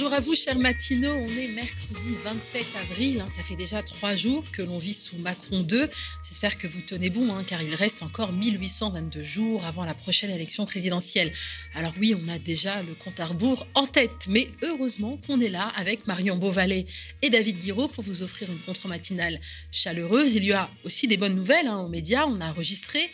Bonjour 0.00 0.14
à 0.14 0.20
vous, 0.20 0.34
chers 0.34 0.58
matinaux. 0.58 1.12
On 1.12 1.28
est 1.28 1.48
mercredi 1.48 2.16
27 2.24 2.64
avril. 2.80 3.20
Hein. 3.20 3.28
Ça 3.36 3.42
fait 3.42 3.54
déjà 3.54 3.82
trois 3.82 4.16
jours 4.16 4.42
que 4.50 4.62
l'on 4.62 4.78
vit 4.78 4.94
sous 4.94 5.18
Macron 5.18 5.60
2. 5.60 5.90
J'espère 6.26 6.56
que 6.56 6.66
vous 6.66 6.80
tenez 6.80 7.10
bon, 7.10 7.34
hein, 7.34 7.44
car 7.46 7.60
il 7.60 7.74
reste 7.74 8.02
encore 8.02 8.32
1822 8.32 9.22
jours 9.22 9.62
avant 9.66 9.84
la 9.84 9.92
prochaine 9.92 10.30
élection 10.30 10.64
présidentielle. 10.64 11.30
Alors 11.74 11.92
oui, 12.00 12.14
on 12.16 12.28
a 12.30 12.38
déjà 12.38 12.82
le 12.82 12.94
compte 12.94 13.20
à 13.20 13.26
rebours 13.26 13.66
en 13.74 13.86
tête, 13.86 14.26
mais 14.26 14.48
heureusement 14.62 15.18
qu'on 15.26 15.38
est 15.38 15.50
là 15.50 15.70
avec 15.76 16.06
Marion 16.06 16.38
Beauvalet 16.38 16.86
et 17.20 17.28
David 17.28 17.58
Guiraud 17.58 17.88
pour 17.88 18.02
vous 18.02 18.22
offrir 18.22 18.50
une 18.50 18.60
contre-matinale 18.60 19.38
chaleureuse. 19.70 20.34
Il 20.34 20.46
y 20.46 20.52
a 20.54 20.70
aussi 20.82 21.08
des 21.08 21.18
bonnes 21.18 21.36
nouvelles 21.36 21.66
hein, 21.66 21.80
aux 21.80 21.88
médias. 21.88 22.24
On 22.24 22.40
a 22.40 22.46
enregistré 22.46 23.10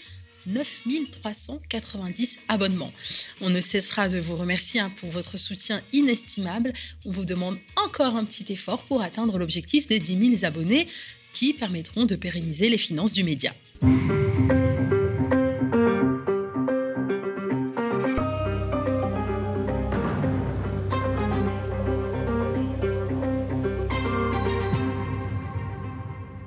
9390 0.47 2.39
abonnements. 2.49 2.93
On 3.41 3.51
ne 3.51 3.61
cessera 3.61 4.09
de 4.09 4.19
vous 4.19 4.37
remercier 4.37 4.81
hein, 4.81 4.93
pour 5.01 5.11
votre 5.11 5.39
soutien 5.39 5.83
inestimable. 5.93 6.73
On 7.05 7.11
vous 7.11 7.25
demande 7.25 7.59
encore 7.77 8.17
un 8.17 8.25
petit 8.25 8.53
effort 8.53 8.85
pour 8.85 9.03
atteindre 9.03 9.39
l'objectif 9.39 9.87
des 9.89 9.99
10 9.99 10.39
000 10.39 10.45
abonnés 10.45 10.87
qui 11.33 11.53
permettront 11.53 12.07
de 12.07 12.17
pérenniser 12.17 12.69
les 12.71 12.79
finances 12.79 13.13
du 13.13 13.25
média. 13.25 13.53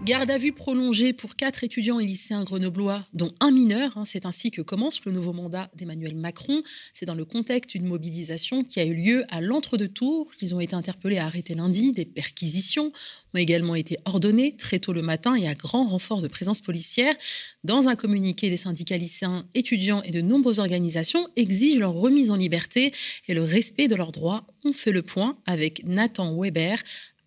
Garde 0.09 0.31
à 0.31 0.39
vue 0.39 0.53
prolongée 0.53 1.13
pour 1.13 1.35
quatre 1.35 1.63
étudiants 1.63 1.99
et 1.99 2.05
lycéens 2.07 2.43
grenoblois, 2.43 3.05
dont 3.13 3.31
un 3.41 3.51
mineur. 3.51 3.95
Hein, 3.95 4.05
c'est 4.07 4.25
ainsi 4.25 4.49
que 4.49 4.63
commence 4.63 5.05
le 5.05 5.11
nouveau 5.11 5.33
mandat 5.33 5.69
d'Emmanuel 5.75 6.15
Macron. 6.15 6.63
C'est 6.95 7.05
dans 7.05 7.13
le 7.13 7.25
contexte 7.25 7.77
d'une 7.77 7.85
mobilisation 7.85 8.63
qui 8.63 8.79
a 8.79 8.85
eu 8.85 8.95
lieu 8.95 9.23
à 9.29 9.39
l'entre-deux-tours. 9.39 10.31
Ils 10.41 10.55
ont 10.55 10.59
été 10.59 10.73
interpellés 10.73 11.17
et 11.17 11.19
arrêtés 11.19 11.53
lundi. 11.53 11.93
Des 11.93 12.05
perquisitions 12.05 12.91
ont 13.35 13.37
également 13.37 13.75
été 13.75 13.99
ordonnées 14.05 14.57
très 14.57 14.79
tôt 14.79 14.93
le 14.93 15.03
matin 15.03 15.35
et 15.35 15.47
à 15.47 15.53
grand 15.53 15.85
renfort 15.85 16.23
de 16.23 16.27
présence 16.27 16.59
policière. 16.59 17.15
Dans 17.63 17.87
un 17.87 17.95
communiqué, 17.95 18.49
des 18.49 18.57
syndicats 18.57 18.97
lycéens, 18.97 19.45
étudiants 19.53 20.01
et 20.01 20.11
de 20.11 20.21
nombreuses 20.21 20.57
organisations 20.57 21.27
exigent 21.35 21.77
leur 21.77 21.93
remise 21.93 22.31
en 22.31 22.35
liberté 22.35 22.93
et 23.27 23.35
le 23.35 23.43
respect 23.43 23.87
de 23.87 23.93
leurs 23.93 24.11
droits. 24.11 24.47
On 24.65 24.73
fait 24.73 24.91
le 24.91 25.03
point 25.03 25.37
avec 25.45 25.85
Nathan 25.85 26.35
Weber, 26.35 26.79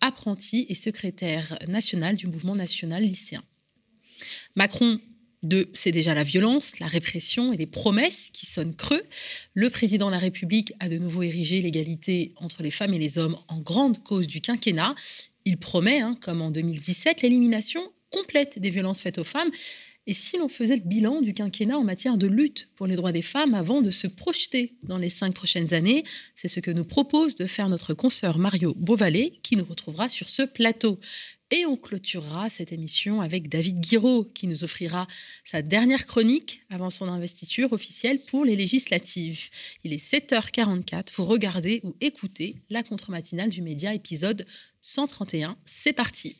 apprenti 0.03 0.65
et 0.67 0.75
secrétaire 0.75 1.57
national 1.67 2.15
du 2.15 2.27
mouvement 2.27 2.55
national 2.55 3.03
lycéen. 3.03 3.41
Macron 4.55 4.99
de 5.43 5.69
c'est 5.73 5.91
déjà 5.91 6.13
la 6.13 6.23
violence, 6.23 6.79
la 6.79 6.87
répression 6.87 7.53
et 7.53 7.57
des 7.57 7.65
promesses 7.65 8.29
qui 8.31 8.45
sonnent 8.45 8.75
creux. 8.75 9.03
Le 9.53 9.69
président 9.69 10.07
de 10.07 10.11
la 10.11 10.19
République 10.19 10.73
a 10.79 10.89
de 10.89 10.97
nouveau 10.97 11.23
érigé 11.23 11.61
l'égalité 11.61 12.33
entre 12.37 12.63
les 12.63 12.71
femmes 12.71 12.93
et 12.93 12.99
les 12.99 13.17
hommes 13.17 13.37
en 13.47 13.59
grande 13.59 14.03
cause 14.03 14.27
du 14.27 14.41
quinquennat. 14.41 14.95
Il 15.45 15.57
promet, 15.57 15.99
hein, 15.99 16.17
comme 16.21 16.41
en 16.41 16.51
2017, 16.51 17.21
l'élimination 17.21 17.81
complète 18.11 18.59
des 18.59 18.69
violences 18.69 19.01
faites 19.01 19.17
aux 19.17 19.25
femmes 19.25 19.51
et 20.05 20.13
si 20.13 20.37
l'on 20.37 20.49
faisait 20.49 20.75
le 20.75 20.81
bilan 20.81 21.21
du 21.21 21.33
quinquennat 21.33 21.77
en 21.77 21.83
matière 21.83 22.17
de 22.17 22.27
lutte 22.27 22.67
pour 22.75 22.87
les 22.87 22.97
droits 22.97 23.13
des 23.13 23.21
femmes 23.21 23.53
avant 23.53 23.81
de 23.81 23.91
se 23.91 24.07
projeter 24.07 24.73
dans 24.83 24.97
les 24.97 25.09
cinq 25.09 25.33
prochaines 25.33 25.73
années, 25.73 26.03
c'est 26.35 26.49
ce 26.49 26.59
que 26.59 26.71
nous 26.71 26.83
propose 26.83 27.37
de 27.37 27.45
faire 27.45 27.69
notre 27.69 27.93
consoeur 27.93 28.37
Mario 28.37 28.73
Beauvalet, 28.75 29.39
qui 29.43 29.55
nous 29.55 29.63
retrouvera 29.63 30.09
sur 30.09 30.29
ce 30.29 30.41
plateau. 30.41 30.99
Et 31.51 31.65
on 31.65 31.77
clôturera 31.77 32.49
cette 32.49 32.73
émission 32.73 33.21
avec 33.21 33.47
David 33.47 33.79
Guiraud, 33.79 34.25
qui 34.33 34.47
nous 34.47 34.63
offrira 34.63 35.07
sa 35.45 35.61
dernière 35.61 36.05
chronique 36.05 36.63
avant 36.69 36.89
son 36.89 37.07
investiture 37.07 37.71
officielle 37.71 38.19
pour 38.19 38.43
les 38.43 38.55
législatives. 38.55 39.49
Il 39.83 39.93
est 39.93 40.03
7h44, 40.03 41.09
vous 41.15 41.25
regardez 41.25 41.79
ou 41.83 41.95
écoutez 42.01 42.55
la 42.69 42.83
contre-matinale 42.83 43.49
du 43.51 43.61
média 43.61 43.93
épisode 43.93 44.45
131. 44.81 45.55
C'est 45.65 45.93
parti. 45.93 46.35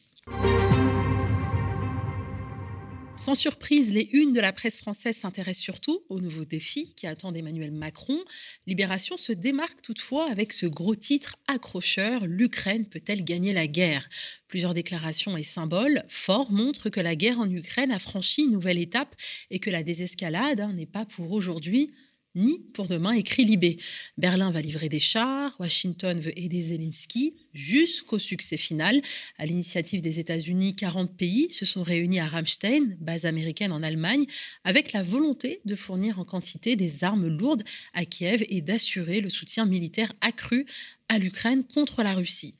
Sans 3.23 3.35
surprise, 3.35 3.93
les 3.93 4.09
unes 4.11 4.33
de 4.33 4.41
la 4.41 4.51
presse 4.51 4.75
française 4.75 5.15
s'intéressent 5.15 5.63
surtout 5.63 6.03
aux 6.09 6.19
nouveaux 6.19 6.43
défis 6.43 6.93
qui 6.97 7.07
attendent 7.07 7.37
Emmanuel 7.37 7.71
Macron. 7.71 8.19
Libération 8.67 9.15
se 9.15 9.31
démarque 9.31 9.81
toutefois 9.81 10.29
avec 10.29 10.51
ce 10.51 10.65
gros 10.65 10.93
titre 10.93 11.37
accrocheur 11.47 12.27
L'Ukraine 12.27 12.85
peut-elle 12.85 13.23
gagner 13.23 13.53
la 13.53 13.65
guerre? 13.65 14.09
Plusieurs 14.49 14.73
déclarations 14.73 15.37
et 15.37 15.43
symboles 15.43 16.03
forts 16.09 16.51
montrent 16.51 16.89
que 16.89 16.99
la 16.99 17.15
guerre 17.15 17.39
en 17.39 17.49
Ukraine 17.49 17.93
a 17.93 17.99
franchi 17.99 18.41
une 18.41 18.51
nouvelle 18.51 18.77
étape 18.77 19.15
et 19.49 19.59
que 19.59 19.69
la 19.69 19.83
désescalade 19.83 20.59
hein, 20.59 20.73
n'est 20.73 20.85
pas 20.85 21.05
pour 21.05 21.31
aujourd'hui 21.31 21.93
ni 22.35 22.59
pour 22.73 22.87
demain, 22.87 23.11
écrit 23.11 23.45
Libé. 23.45 23.77
Berlin 24.17 24.51
va 24.51 24.61
livrer 24.61 24.89
des 24.89 24.99
chars, 24.99 25.55
Washington 25.59 26.19
veut 26.19 26.37
aider 26.37 26.61
Zelensky 26.61 27.35
jusqu'au 27.53 28.19
succès 28.19 28.57
final. 28.57 29.01
À 29.37 29.45
l'initiative 29.45 30.01
des 30.01 30.19
États-Unis, 30.19 30.75
40 30.75 31.15
pays 31.15 31.51
se 31.51 31.65
sont 31.65 31.83
réunis 31.83 32.19
à 32.19 32.27
Ramstein, 32.27 32.95
base 32.99 33.25
américaine 33.25 33.71
en 33.71 33.83
Allemagne, 33.83 34.25
avec 34.63 34.93
la 34.93 35.03
volonté 35.03 35.61
de 35.65 35.75
fournir 35.75 36.19
en 36.19 36.25
quantité 36.25 36.75
des 36.75 37.03
armes 37.03 37.27
lourdes 37.27 37.63
à 37.93 38.05
Kiev 38.05 38.43
et 38.49 38.61
d'assurer 38.61 39.21
le 39.21 39.29
soutien 39.29 39.65
militaire 39.65 40.13
accru 40.21 40.65
à 41.09 41.19
l'Ukraine 41.19 41.63
contre 41.63 42.03
la 42.03 42.13
Russie. 42.13 42.55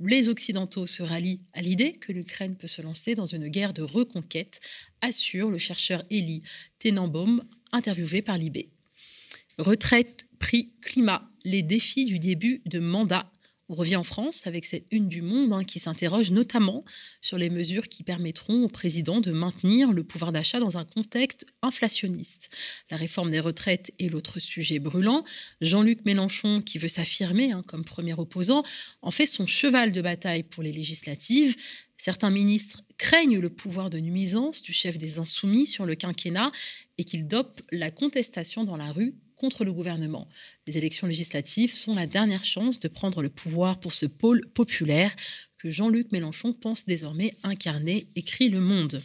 Les 0.00 0.28
Occidentaux 0.28 0.86
se 0.86 1.02
rallient 1.02 1.40
à 1.52 1.60
l'idée 1.60 1.94
que 1.94 2.12
l'Ukraine 2.12 2.56
peut 2.56 2.68
se 2.68 2.80
lancer 2.80 3.16
dans 3.16 3.26
une 3.26 3.48
guerre 3.48 3.74
de 3.74 3.82
reconquête, 3.82 4.60
assure 5.00 5.50
le 5.50 5.58
chercheur 5.58 6.04
Elie 6.10 6.42
Tenenbaum, 6.78 7.42
interviewé 7.72 8.22
par 8.22 8.38
Libé. 8.38 8.70
Retraite, 9.58 10.26
prix, 10.38 10.70
climat, 10.82 11.28
les 11.44 11.62
défis 11.62 12.04
du 12.04 12.20
début 12.20 12.62
de 12.66 12.78
mandat. 12.78 13.28
On 13.68 13.74
revient 13.74 13.96
en 13.96 14.04
France 14.04 14.46
avec 14.46 14.64
cette 14.64 14.86
une 14.92 15.08
du 15.08 15.20
monde 15.20 15.52
hein, 15.52 15.64
qui 15.64 15.80
s'interroge 15.80 16.30
notamment 16.30 16.84
sur 17.20 17.38
les 17.38 17.50
mesures 17.50 17.88
qui 17.88 18.04
permettront 18.04 18.62
au 18.62 18.68
président 18.68 19.20
de 19.20 19.32
maintenir 19.32 19.92
le 19.92 20.04
pouvoir 20.04 20.30
d'achat 20.30 20.60
dans 20.60 20.78
un 20.78 20.84
contexte 20.84 21.44
inflationniste. 21.60 22.50
La 22.88 22.96
réforme 22.96 23.32
des 23.32 23.40
retraites 23.40 23.92
est 23.98 24.08
l'autre 24.08 24.38
sujet 24.38 24.78
brûlant. 24.78 25.24
Jean-Luc 25.60 26.04
Mélenchon, 26.06 26.62
qui 26.62 26.78
veut 26.78 26.88
s'affirmer 26.88 27.50
hein, 27.50 27.64
comme 27.66 27.84
premier 27.84 28.14
opposant, 28.14 28.62
en 29.02 29.10
fait 29.10 29.26
son 29.26 29.46
cheval 29.46 29.90
de 29.90 30.00
bataille 30.00 30.44
pour 30.44 30.62
les 30.62 30.72
législatives. 30.72 31.56
Certains 31.96 32.30
ministres 32.30 32.84
craignent 32.96 33.40
le 33.40 33.50
pouvoir 33.50 33.90
de 33.90 33.98
nuisance 33.98 34.62
du 34.62 34.72
chef 34.72 34.98
des 34.98 35.18
insoumis 35.18 35.66
sur 35.66 35.84
le 35.84 35.96
quinquennat 35.96 36.52
et 36.96 37.02
qu'il 37.02 37.26
dope 37.26 37.60
la 37.72 37.90
contestation 37.90 38.62
dans 38.62 38.76
la 38.76 38.92
rue 38.92 39.14
contre 39.38 39.64
le 39.64 39.72
gouvernement. 39.72 40.28
Les 40.66 40.76
élections 40.76 41.06
législatives 41.06 41.74
sont 41.74 41.94
la 41.94 42.06
dernière 42.06 42.44
chance 42.44 42.78
de 42.78 42.88
prendre 42.88 43.22
le 43.22 43.30
pouvoir 43.30 43.80
pour 43.80 43.92
ce 43.92 44.06
pôle 44.06 44.46
populaire 44.48 45.14
que 45.56 45.70
Jean-Luc 45.70 46.12
Mélenchon 46.12 46.52
pense 46.52 46.84
désormais 46.84 47.34
incarner, 47.42 48.08
écrit 48.14 48.48
Le 48.48 48.60
Monde. 48.60 49.02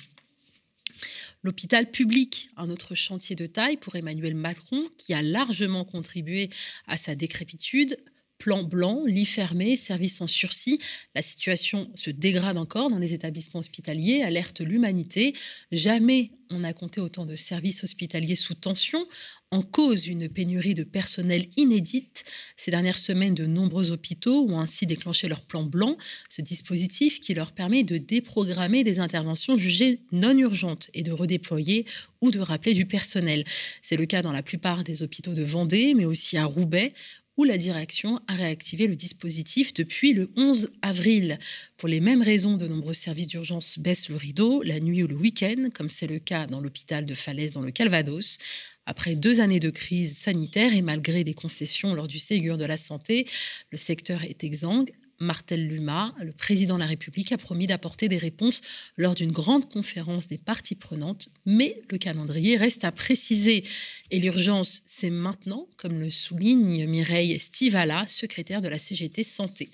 L'hôpital 1.44 1.91
public, 1.91 2.49
un 2.55 2.69
autre 2.69 2.95
chantier 2.95 3.35
de 3.35 3.47
taille 3.47 3.77
pour 3.77 3.95
Emmanuel 3.95 4.33
Macron, 4.33 4.88
qui 4.97 5.13
a 5.13 5.21
largement 5.21 5.83
contribué 5.83 6.50
à 6.88 6.97
sa 6.97 7.15
décrépitude, 7.15 7.97
plan 8.38 8.63
blanc, 8.63 9.03
lit 9.05 9.25
fermé, 9.25 9.77
service 9.77 10.21
en 10.21 10.27
sursis. 10.27 10.79
La 11.16 11.21
situation 11.21 11.89
se 11.95 12.09
dégrade 12.09 12.57
encore 12.57 12.89
dans 12.89 12.99
les 12.99 13.13
établissements 13.13 13.59
hospitaliers, 13.59 14.21
alerte 14.21 14.61
l'humanité. 14.61 15.33
Jamais 15.71 16.31
on 16.53 16.59
n'a 16.59 16.73
compté 16.73 17.01
autant 17.01 17.25
de 17.25 17.35
services 17.35 17.83
hospitaliers 17.83 18.35
sous 18.35 18.53
tension, 18.53 19.07
en 19.51 19.61
cause 19.61 20.07
une 20.07 20.29
pénurie 20.29 20.73
de 20.73 20.83
personnel 20.83 21.47
inédite. 21.57 22.23
Ces 22.57 22.71
dernières 22.71 22.97
semaines, 22.97 23.35
de 23.35 23.45
nombreux 23.45 23.91
hôpitaux 23.91 24.47
ont 24.50 24.59
ainsi 24.59 24.85
déclenché 24.85 25.27
leur 25.27 25.41
plan 25.41 25.63
blanc, 25.63 25.97
ce 26.29 26.41
dispositif 26.41 27.19
qui 27.19 27.33
leur 27.33 27.51
permet 27.51 27.83
de 27.83 27.97
déprogrammer 27.97 28.83
des 28.83 29.00
interventions 29.00 29.57
jugées 29.57 30.01
non 30.11 30.38
urgentes 30.38 30.89
et 30.94 31.03
de 31.03 31.11
redéployer 31.11 31.85
ou 32.21 32.31
de 32.31 32.39
rappeler 32.39 32.73
du 32.73 32.85
personnel. 32.85 33.44
C'est 33.81 33.97
le 33.97 34.05
cas 34.05 34.21
dans 34.21 34.31
la 34.31 34.44
plupart 34.44 34.83
des 34.83 35.03
hôpitaux 35.03 35.33
de 35.33 35.44
Vendée, 35.44 35.94
mais 35.94 36.06
aussi 36.06 36.38
à 36.38 36.45
Roubaix, 36.45 36.94
où 37.38 37.44
la 37.44 37.57
direction 37.57 38.19
a 38.27 38.33
réactivé 38.33 38.88
le 38.88 38.95
dispositif 38.95 39.74
depuis 39.74 40.13
le 40.13 40.30
11 40.35 40.71
avril. 40.81 41.39
Pour 41.77 41.89
les 41.89 42.00
mêmes 42.00 42.21
raisons, 42.21 42.57
de 42.57 42.68
nombreux 42.68 42.94
services 42.94 43.27
d'urgence 43.27 43.80
baissent 43.80 44.09
le 44.09 44.15
rideau 44.15 44.62
la 44.62 44.80
nuit 44.80 45.03
ou 45.03 45.07
le 45.07 45.15
week-end, 45.15 45.69
comme 45.74 45.89
c'est 45.89 46.07
le 46.07 46.19
cas 46.19 46.47
dans 46.47 46.62
l'hôpital 46.62 47.06
de 47.06 47.15
Falaise 47.15 47.51
dans 47.51 47.62
le 47.62 47.71
Calvados. 47.71 48.38
Après 48.85 49.15
deux 49.15 49.39
années 49.39 49.59
de 49.59 49.69
crise 49.69 50.18
sanitaire 50.18 50.75
et 50.75 50.81
malgré 50.81 51.24
des 51.24 51.33
concessions 51.33 51.95
lors 51.95 52.07
du 52.07 52.19
Ségur 52.19 52.57
de 52.57 52.65
la 52.65 52.77
santé, 52.77 53.27
le 53.71 53.77
secteur 53.77 54.24
est 54.24 54.44
exsangue. 54.44 54.94
Martel 55.23 55.67
Luma, 55.67 56.13
le 56.21 56.31
président 56.31 56.75
de 56.75 56.81
la 56.81 56.85
République, 56.85 57.31
a 57.31 57.37
promis 57.37 57.65
d'apporter 57.65 58.09
des 58.09 58.17
réponses 58.17 58.61
lors 58.97 59.15
d'une 59.15 59.31
grande 59.31 59.69
conférence 59.71 60.27
des 60.27 60.37
parties 60.37 60.75
prenantes, 60.75 61.29
mais 61.45 61.81
le 61.89 61.97
calendrier 61.97 62.57
reste 62.57 62.83
à 62.83 62.91
préciser. 62.91 63.63
Et 64.11 64.19
l'urgence, 64.19 64.83
c'est 64.85 65.09
maintenant, 65.09 65.67
comme 65.77 65.99
le 65.99 66.09
souligne 66.09 66.85
Mireille 66.85 67.39
Stivala, 67.39 68.05
secrétaire 68.07 68.61
de 68.61 68.67
la 68.67 68.77
CGT 68.77 69.23
Santé. 69.23 69.69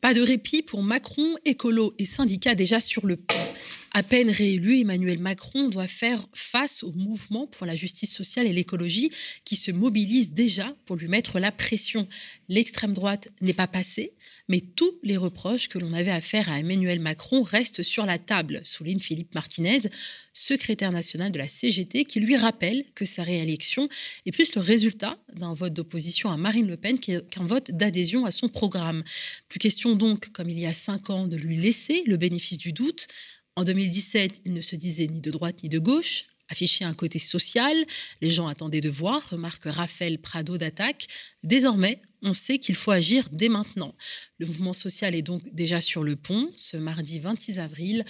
Pas 0.00 0.14
de 0.14 0.20
répit 0.20 0.62
pour 0.62 0.82
Macron, 0.82 1.36
écolo 1.44 1.94
et 1.98 2.04
syndicats 2.04 2.54
déjà 2.54 2.80
sur 2.80 3.04
le 3.04 3.16
pont. 3.16 3.34
À 3.98 4.04
peine 4.04 4.30
réélu, 4.30 4.78
Emmanuel 4.78 5.18
Macron 5.18 5.66
doit 5.66 5.88
faire 5.88 6.24
face 6.32 6.84
au 6.84 6.92
mouvement 6.92 7.48
pour 7.48 7.66
la 7.66 7.74
justice 7.74 8.14
sociale 8.14 8.46
et 8.46 8.52
l'écologie 8.52 9.10
qui 9.44 9.56
se 9.56 9.72
mobilise 9.72 10.30
déjà 10.30 10.72
pour 10.84 10.94
lui 10.94 11.08
mettre 11.08 11.40
la 11.40 11.50
pression. 11.50 12.06
L'extrême 12.48 12.94
droite 12.94 13.26
n'est 13.40 13.54
pas 13.54 13.66
passée, 13.66 14.12
mais 14.48 14.60
tous 14.60 14.94
les 15.02 15.16
reproches 15.16 15.66
que 15.68 15.80
l'on 15.80 15.92
avait 15.94 16.12
à 16.12 16.20
faire 16.20 16.48
à 16.48 16.60
Emmanuel 16.60 17.00
Macron 17.00 17.42
restent 17.42 17.82
sur 17.82 18.06
la 18.06 18.18
table, 18.18 18.60
souligne 18.62 19.00
Philippe 19.00 19.34
Martinez, 19.34 19.80
secrétaire 20.32 20.92
national 20.92 21.32
de 21.32 21.38
la 21.38 21.48
CGT, 21.48 22.04
qui 22.04 22.20
lui 22.20 22.36
rappelle 22.36 22.84
que 22.94 23.04
sa 23.04 23.24
réélection 23.24 23.88
est 24.26 24.30
plus 24.30 24.54
le 24.54 24.60
résultat 24.60 25.18
d'un 25.34 25.54
vote 25.54 25.74
d'opposition 25.74 26.30
à 26.30 26.36
Marine 26.36 26.68
Le 26.68 26.76
Pen 26.76 27.00
qu'un 27.00 27.46
vote 27.46 27.72
d'adhésion 27.72 28.24
à 28.24 28.30
son 28.30 28.48
programme. 28.48 29.02
Plus 29.48 29.58
question 29.58 29.96
donc, 29.96 30.30
comme 30.30 30.48
il 30.48 30.58
y 30.60 30.66
a 30.66 30.72
cinq 30.72 31.10
ans, 31.10 31.26
de 31.26 31.36
lui 31.36 31.56
laisser 31.56 32.04
le 32.06 32.16
bénéfice 32.16 32.58
du 32.58 32.72
doute. 32.72 33.08
En 33.58 33.64
2017, 33.64 34.42
il 34.44 34.52
ne 34.52 34.60
se 34.60 34.76
disait 34.76 35.08
ni 35.08 35.20
de 35.20 35.32
droite 35.32 35.64
ni 35.64 35.68
de 35.68 35.80
gauche, 35.80 36.26
affichait 36.48 36.84
un 36.84 36.94
côté 36.94 37.18
social, 37.18 37.74
les 38.20 38.30
gens 38.30 38.46
attendaient 38.46 38.80
de 38.80 38.88
voir, 38.88 39.28
remarque 39.30 39.64
Raphaël 39.64 40.20
Prado 40.20 40.58
d'Attaque. 40.58 41.08
Désormais, 41.42 42.00
on 42.22 42.34
sait 42.34 42.58
qu'il 42.58 42.76
faut 42.76 42.92
agir 42.92 43.28
dès 43.32 43.48
maintenant. 43.48 43.96
Le 44.38 44.46
mouvement 44.46 44.72
social 44.72 45.14
est 45.16 45.22
donc 45.22 45.42
déjà 45.52 45.80
sur 45.80 46.04
le 46.04 46.14
pont. 46.14 46.52
Ce 46.54 46.76
mardi 46.76 47.18
26 47.18 47.58
avril, 47.58 48.04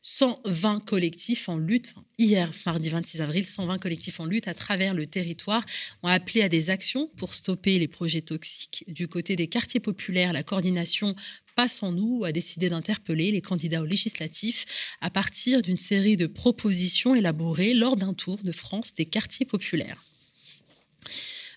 120 0.00 0.80
collectifs 0.80 1.50
en 1.50 1.58
lutte, 1.58 1.94
hier 2.16 2.50
mardi 2.64 2.88
26 2.88 3.20
avril, 3.20 3.46
120 3.46 3.78
collectifs 3.78 4.20
en 4.20 4.24
lutte 4.24 4.48
à 4.48 4.54
travers 4.54 4.94
le 4.94 5.06
territoire 5.06 5.64
ont 6.02 6.08
appelé 6.08 6.40
à 6.40 6.48
des 6.48 6.70
actions 6.70 7.10
pour 7.16 7.34
stopper 7.34 7.78
les 7.78 7.88
projets 7.88 8.22
toxiques. 8.22 8.84
Du 8.88 9.06
côté 9.06 9.36
des 9.36 9.48
quartiers 9.48 9.80
populaires, 9.80 10.32
la 10.32 10.42
coordination 10.42 11.14
Passe 11.54 11.82
en 11.82 11.92
nous 11.92 12.24
a 12.24 12.32
décidé 12.32 12.68
d'interpeller 12.68 13.30
les 13.30 13.40
candidats 13.40 13.82
aux 13.82 13.86
législatifs 13.86 14.96
à 15.00 15.10
partir 15.10 15.62
d'une 15.62 15.76
série 15.76 16.16
de 16.16 16.26
propositions 16.26 17.14
élaborées 17.14 17.74
lors 17.74 17.96
d'un 17.96 18.12
tour 18.12 18.38
de 18.42 18.52
France 18.52 18.94
des 18.94 19.06
quartiers 19.06 19.46
populaires. 19.46 20.02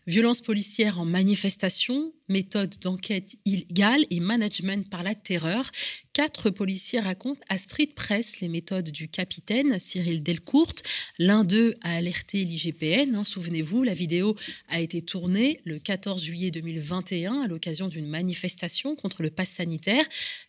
Violence 0.06 0.42
policière 0.42 1.00
en 1.00 1.06
manifestation, 1.06 2.14
méthode 2.30 2.76
d'enquête 2.82 3.36
illégale 3.46 4.06
et 4.10 4.20
management 4.20 4.90
par 4.90 5.04
la 5.04 5.16
terreur. 5.16 5.72
Quatre 6.14 6.50
policiers 6.50 7.00
racontent 7.00 7.40
à 7.48 7.60
Street 7.60 7.92
Press 7.96 8.40
les 8.42 8.50
méthodes 8.50 8.90
du 8.90 9.08
capitaine 9.08 9.78
Cyril 9.80 10.24
Delcourt. 10.24 10.74
L'un 11.20 11.44
d'eux 11.44 11.76
a 11.82 11.96
alerté 11.96 12.44
l'IGPN. 12.44 13.16
Hein, 13.16 13.24
souvenez-vous, 13.24 13.84
la 13.84 13.94
vidéo 13.94 14.36
a 14.68 14.80
été 14.80 15.04
tournée 15.04 15.62
le 15.64 15.78
14 15.78 16.24
juillet 16.24 16.50
2021 16.50 17.42
à 17.42 17.48
l'occasion 17.48 17.88
d'une 17.88 18.08
manifestation 18.08 18.96
contre 18.96 19.22
le 19.22 19.30
pass 19.30 19.50
sanitaire. 19.50 20.04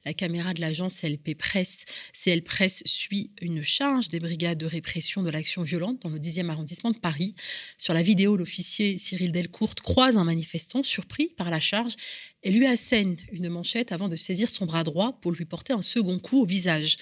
La 0.06 0.14
caméra 0.14 0.54
de 0.54 0.62
l'agence 0.62 1.02
CLP 1.02 1.34
Presse, 1.36 1.84
CL 2.14 2.42
Presse 2.42 2.82
suit 2.86 3.31
une 3.42 3.62
charge 3.62 4.08
des 4.08 4.20
brigades 4.20 4.56
de 4.56 4.66
répression 4.66 5.22
de 5.22 5.28
l'action 5.28 5.62
violente 5.64 6.00
dans 6.00 6.08
le 6.08 6.19
10e 6.19 6.48
arrondissement 6.48 6.92
de 6.92 6.98
Paris. 6.98 7.34
Sur 7.76 7.92
la 7.92 8.02
vidéo, 8.02 8.38
l'officier 8.38 8.96
Cyril 8.96 9.32
Delcourt 9.32 9.74
croise 9.74 10.16
un 10.16 10.24
manifestant 10.24 10.82
surpris 10.82 11.28
par 11.36 11.50
la 11.50 11.60
charge 11.69 11.94
et 12.43 12.50
lui 12.50 12.67
assène 12.67 13.17
une 13.32 13.49
manchette 13.49 13.93
avant 13.93 14.09
de 14.09 14.17
saisir 14.17 14.50
son 14.50 14.67
bras 14.67 14.85
droit 14.85 15.19
pour 15.20 15.32
lui 15.32 15.44
porter 15.44 15.73
un 15.73 15.82
second 15.82 16.19
coup 16.19 16.43
au 16.43 16.47
visage. 16.47 16.97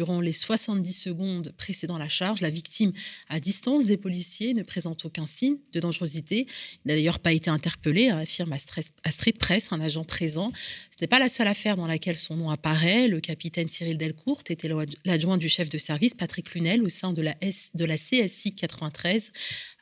Durant 0.00 0.22
les 0.22 0.32
70 0.32 0.94
secondes 0.94 1.52
précédant 1.58 1.98
la 1.98 2.08
charge, 2.08 2.40
la 2.40 2.48
victime, 2.48 2.90
à 3.28 3.38
distance 3.38 3.84
des 3.84 3.98
policiers, 3.98 4.54
ne 4.54 4.62
présente 4.62 5.04
aucun 5.04 5.26
signe 5.26 5.58
de 5.74 5.78
dangerosité. 5.78 6.46
Il 6.46 6.88
n'a 6.88 6.94
d'ailleurs 6.94 7.18
pas 7.18 7.34
été 7.34 7.50
interpellé, 7.50 8.08
hein, 8.08 8.20
affirme 8.20 8.56
Street 8.56 9.32
Press, 9.38 9.68
un 9.72 9.80
agent 9.82 10.04
présent. 10.04 10.52
Ce 10.90 10.96
n'est 11.02 11.06
pas 11.06 11.18
la 11.18 11.28
seule 11.28 11.48
affaire 11.48 11.76
dans 11.76 11.86
laquelle 11.86 12.16
son 12.16 12.36
nom 12.36 12.48
apparaît. 12.48 13.08
Le 13.08 13.20
capitaine 13.20 13.68
Cyril 13.68 13.98
Delcourt 13.98 14.42
était 14.48 14.70
l'adjoint 15.04 15.36
du 15.36 15.50
chef 15.50 15.68
de 15.68 15.76
service 15.76 16.14
Patrick 16.14 16.54
Lunel 16.54 16.82
au 16.82 16.88
sein 16.88 17.12
de 17.12 17.20
la, 17.20 17.36
S, 17.42 17.68
de 17.74 17.84
la 17.84 17.98
CSI 17.98 18.54
93 18.54 19.32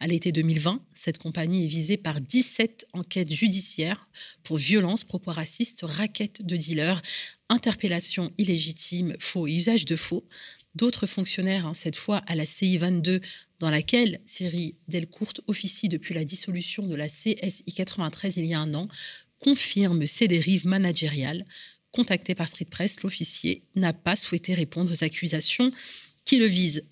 à 0.00 0.08
l'été 0.08 0.32
2020. 0.32 0.82
Cette 0.94 1.18
compagnie 1.18 1.66
est 1.66 1.68
visée 1.68 1.96
par 1.96 2.20
17 2.20 2.88
enquêtes 2.92 3.32
judiciaires 3.32 4.08
pour 4.42 4.56
violence, 4.56 5.04
propos 5.04 5.30
racistes, 5.30 5.82
raquettes 5.84 6.44
de 6.44 6.56
dealers, 6.56 7.02
interpellation 7.48 8.32
illégitime, 8.38 9.14
faux 9.18 9.46
et 9.46 9.54
usage 9.54 9.84
de 9.84 9.96
faux. 9.96 10.24
D'autres 10.74 11.06
fonctionnaires, 11.06 11.66
hein, 11.66 11.74
cette 11.74 11.96
fois 11.96 12.18
à 12.26 12.34
la 12.34 12.46
CI 12.46 12.76
22, 12.78 13.20
dans 13.58 13.70
laquelle 13.70 14.20
Cyril 14.26 14.74
Delcourt 14.86 15.32
officie 15.46 15.88
depuis 15.88 16.14
la 16.14 16.24
dissolution 16.24 16.86
de 16.86 16.94
la 16.94 17.08
CSI 17.08 17.72
93 17.74 18.36
il 18.36 18.46
y 18.46 18.54
a 18.54 18.60
un 18.60 18.74
an, 18.74 18.88
confirment 19.38 20.06
ces 20.06 20.28
dérives 20.28 20.66
managériales. 20.66 21.46
Contacté 21.90 22.34
par 22.34 22.48
Street 22.48 22.66
Press, 22.66 23.02
l'officier 23.02 23.62
n'a 23.74 23.92
pas 23.92 24.14
souhaité 24.14 24.54
répondre 24.54 24.92
aux 24.92 25.04
accusations 25.04 25.72
qui 26.24 26.38
le 26.38 26.46
visent. 26.46 26.84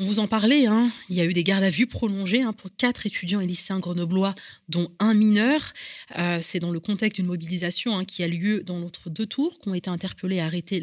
On 0.00 0.04
vous 0.04 0.20
en 0.20 0.28
parlait, 0.28 0.66
hein. 0.66 0.92
il 1.08 1.16
y 1.16 1.20
a 1.20 1.24
eu 1.24 1.32
des 1.32 1.42
gardes 1.42 1.64
à 1.64 1.70
vue 1.70 1.88
prolongées 1.88 2.42
hein, 2.42 2.52
pour 2.52 2.70
quatre 2.76 3.04
étudiants 3.04 3.40
et 3.40 3.48
lycéens 3.48 3.80
grenoblois, 3.80 4.32
dont 4.68 4.92
un 5.00 5.12
mineur. 5.12 5.72
Euh, 6.16 6.38
c'est 6.40 6.60
dans 6.60 6.70
le 6.70 6.78
contexte 6.78 7.16
d'une 7.16 7.26
mobilisation 7.26 7.96
hein, 7.96 8.04
qui 8.04 8.22
a 8.22 8.28
lieu 8.28 8.62
dans 8.62 8.78
notre 8.78 9.10
deux 9.10 9.26
tours, 9.26 9.58
qu'ils 9.58 9.72
ont 9.72 9.74
été 9.74 9.90
interpellés, 9.90 10.38
arrêtés 10.38 10.80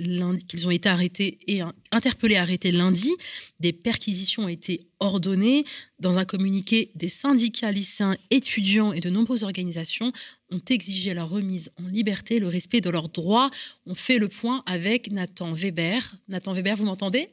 qu'ils 0.50 0.68
ont 0.68 0.72
été 0.72 0.90
arrêtés 0.90 1.40
et 1.48 1.62
interpellés, 1.94 2.36
arrêtés 2.36 2.74
lundi. 2.74 3.16
Des 3.62 3.72
perquisitions 3.72 4.44
ont 4.44 4.48
été 4.50 4.86
ordonnées. 5.00 5.64
Dans 6.02 6.18
un 6.18 6.26
communiqué, 6.26 6.92
des 6.96 7.08
syndicats 7.08 7.72
lycéens, 7.72 8.18
étudiants 8.32 8.92
et 8.92 9.00
de 9.00 9.10
nombreuses 9.10 9.44
organisations 9.44 10.12
ont 10.52 10.62
exigé 10.70 11.14
la 11.14 11.24
remise 11.24 11.72
en 11.82 11.88
liberté, 11.88 12.40
le 12.40 12.50
respect 12.50 12.82
de 12.82 12.90
leurs 12.90 13.08
droits. 13.08 13.50
On 13.86 13.96
fait 13.96 14.20
le 14.20 14.28
point 14.28 14.62
avec 14.66 15.10
Nathan 15.10 15.54
Weber. 15.54 16.18
Nathan 16.28 16.52
Weber, 16.52 16.76
vous 16.76 16.86
m'entendez? 16.86 17.30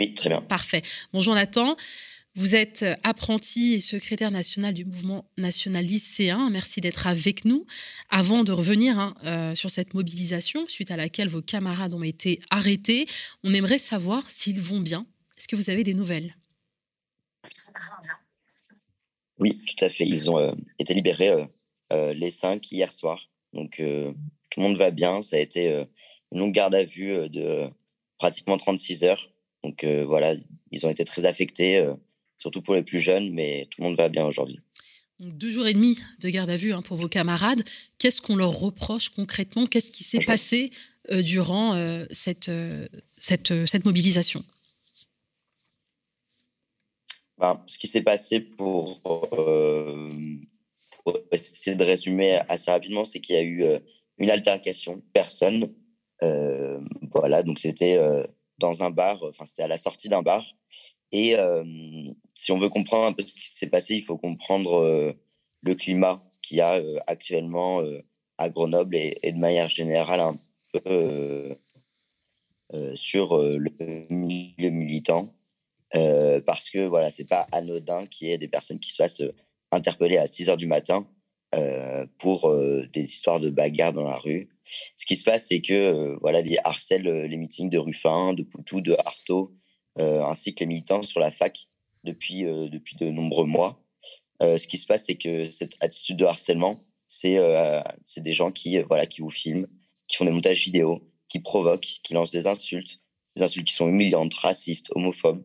Oui, 0.00 0.14
très 0.14 0.30
bien. 0.30 0.40
Parfait. 0.40 0.82
Bonjour 1.12 1.34
Nathan. 1.34 1.76
Vous 2.36 2.54
êtes 2.54 2.84
apprenti 3.02 3.74
et 3.74 3.80
secrétaire 3.80 4.30
national 4.30 4.72
du 4.72 4.84
mouvement 4.84 5.24
national 5.36 5.84
lycéen. 5.84 6.48
Merci 6.50 6.80
d'être 6.80 7.08
avec 7.08 7.44
nous. 7.44 7.66
Avant 8.08 8.44
de 8.44 8.52
revenir 8.52 8.98
hein, 8.98 9.14
euh, 9.24 9.54
sur 9.56 9.68
cette 9.68 9.94
mobilisation 9.94 10.66
suite 10.68 10.92
à 10.92 10.96
laquelle 10.96 11.28
vos 11.28 11.42
camarades 11.42 11.92
ont 11.92 12.04
été 12.04 12.40
arrêtés, 12.50 13.06
on 13.42 13.52
aimerait 13.52 13.80
savoir 13.80 14.30
s'ils 14.30 14.60
vont 14.60 14.80
bien. 14.80 15.06
Est-ce 15.36 15.48
que 15.48 15.56
vous 15.56 15.70
avez 15.70 15.82
des 15.82 15.92
nouvelles? 15.92 16.36
Oui, 19.38 19.60
tout 19.66 19.84
à 19.84 19.88
fait. 19.88 20.06
Ils 20.06 20.30
ont 20.30 20.38
euh, 20.38 20.52
été 20.78 20.94
libérés 20.94 21.48
euh, 21.92 22.14
les 22.14 22.30
cinq 22.30 22.70
hier 22.70 22.92
soir. 22.92 23.28
Donc 23.52 23.82
tout 24.50 24.60
le 24.60 24.62
monde 24.62 24.76
va 24.76 24.92
bien. 24.92 25.20
Ça 25.20 25.34
a 25.34 25.40
été 25.40 25.84
une 26.30 26.38
longue 26.38 26.52
garde 26.52 26.76
à 26.76 26.84
vue 26.84 27.28
de 27.28 27.68
pratiquement 28.18 28.56
36 28.56 29.02
heures 29.02 29.32
donc 29.62 29.84
euh, 29.84 30.04
voilà, 30.04 30.34
ils 30.70 30.86
ont 30.86 30.90
été 30.90 31.04
très 31.04 31.26
affectés, 31.26 31.78
euh, 31.78 31.94
surtout 32.38 32.62
pour 32.62 32.74
les 32.74 32.82
plus 32.82 33.00
jeunes, 33.00 33.30
mais 33.32 33.68
tout 33.70 33.82
le 33.82 33.88
monde 33.88 33.96
va 33.96 34.08
bien 34.08 34.24
aujourd'hui. 34.24 34.60
Deux 35.18 35.50
jours 35.50 35.66
et 35.66 35.74
demi 35.74 35.98
de 36.20 36.30
garde 36.30 36.48
à 36.48 36.56
vue 36.56 36.72
hein, 36.72 36.80
pour 36.80 36.96
vos 36.96 37.08
camarades. 37.08 37.62
Qu'est-ce 37.98 38.22
qu'on 38.22 38.36
leur 38.36 38.58
reproche 38.58 39.10
concrètement? 39.10 39.66
Qu'est-ce 39.66 39.90
qui 39.90 40.02
s'est 40.02 40.24
passé 40.24 40.70
euh, 41.10 41.22
durant 41.22 41.74
cette, 42.10 42.50
cette, 43.18 43.66
cette, 43.66 43.84
mobilisation? 43.84 44.42
Ben, 47.36 47.62
Ce 47.66 47.78
qui 47.78 47.86
s'est 47.86 48.00
passé 48.00 48.40
pour, 48.40 49.02
pour, 49.02 49.28
essayer 51.32 51.76
de 51.76 51.84
résumer 51.84 52.40
assez 52.48 52.70
rapidement, 52.70 53.04
c'est 53.04 53.20
qu'il 53.20 53.34
y 53.34 53.38
a 53.38 53.42
eu 53.42 53.62
une 54.16 54.30
altercation, 54.30 55.02
personne. 55.12 55.68
voilà, 56.22 57.42
donc 57.42 57.58
c'était 57.58 57.98
dans 58.60 58.82
un 58.84 58.90
bar, 58.90 59.22
enfin 59.24 59.44
c'était 59.44 59.62
à 59.64 59.68
la 59.68 59.78
sortie 59.78 60.08
d'un 60.08 60.22
bar. 60.22 60.44
Et 61.12 61.34
si 62.34 62.52
on 62.52 62.58
veut 62.58 62.68
comprendre 62.68 63.06
un 63.06 63.12
peu 63.12 63.22
ce 63.22 63.32
qui 63.32 63.48
s'est 63.48 63.66
passé, 63.66 63.96
il 63.96 64.04
faut 64.04 64.16
comprendre 64.16 65.16
le 65.62 65.74
climat 65.74 66.22
qu'il 66.40 66.58
y 66.58 66.60
a 66.60 66.80
actuellement 67.08 67.82
à 68.38 68.48
Grenoble 68.48 68.96
et, 68.96 69.32
de 69.32 69.38
manière 69.38 69.68
générale 69.68 70.20
un 70.20 70.38
peu 70.72 71.56
sur 72.94 73.36
le 73.38 73.70
milieu 74.08 74.70
militant. 74.70 75.34
parce 76.46 76.70
que 76.70 76.86
voilà, 76.86 77.10
c'est 77.10 77.28
pas 77.28 77.48
anodin 77.50 78.06
qu'il 78.06 78.28
y 78.28 78.30
ait 78.30 78.38
des 78.38 78.48
personnes 78.48 78.78
qui 78.78 78.92
soient 78.92 79.08
interpellées 79.72 80.18
à 80.18 80.28
6 80.28 80.48
heures 80.48 80.56
du 80.56 80.68
matin 80.68 81.08
pour 82.18 82.54
des 82.92 83.02
histoires 83.02 83.40
de 83.40 83.50
bagarres 83.50 83.92
dans 83.92 84.08
la 84.08 84.16
rue. 84.16 84.48
Ce 84.96 85.06
qui 85.06 85.16
se 85.16 85.24
passe, 85.24 85.46
c'est 85.48 85.60
que 85.60 85.72
euh, 85.72 86.16
voilà, 86.20 86.40
les 86.40 86.58
harcèlent 86.64 87.08
euh, 87.08 87.26
les 87.26 87.36
meetings 87.36 87.70
de 87.70 87.78
Ruffin, 87.78 88.34
de 88.34 88.42
Poutou, 88.42 88.80
de 88.80 88.94
Artaud, 89.04 89.54
euh, 89.98 90.22
ainsi 90.22 90.54
que 90.54 90.60
les 90.60 90.66
militants 90.66 91.02
sur 91.02 91.20
la 91.20 91.30
fac 91.30 91.68
depuis, 92.04 92.44
depuis 92.44 92.96
de 92.96 93.10
nombreux 93.10 93.44
mois. 93.44 93.84
ce 94.40 94.66
qui 94.66 94.78
se 94.78 94.86
passe, 94.86 95.04
c'est 95.04 95.18
que 95.18 95.50
cette 95.50 95.76
attitude 95.80 96.16
de 96.16 96.24
harcèlement, 96.24 96.82
c'est 97.08 97.36
des 98.16 98.32
gens 98.32 98.52
qui, 98.52 98.78
voilà, 98.78 99.04
qui 99.04 99.20
vous 99.20 99.28
filment, 99.28 99.66
qui 100.06 100.16
font 100.16 100.24
des 100.24 100.30
montages 100.30 100.64
vidéo, 100.64 101.06
qui 101.28 101.40
provoquent, 101.40 102.00
qui 102.02 102.14
lancent 102.14 102.30
des 102.30 102.46
insultes, 102.46 103.00
des 103.36 103.42
insultes 103.42 103.66
qui 103.66 103.74
sont 103.74 103.86
humiliantes, 103.86 104.32
racistes, 104.32 104.90
homophobes. 104.94 105.44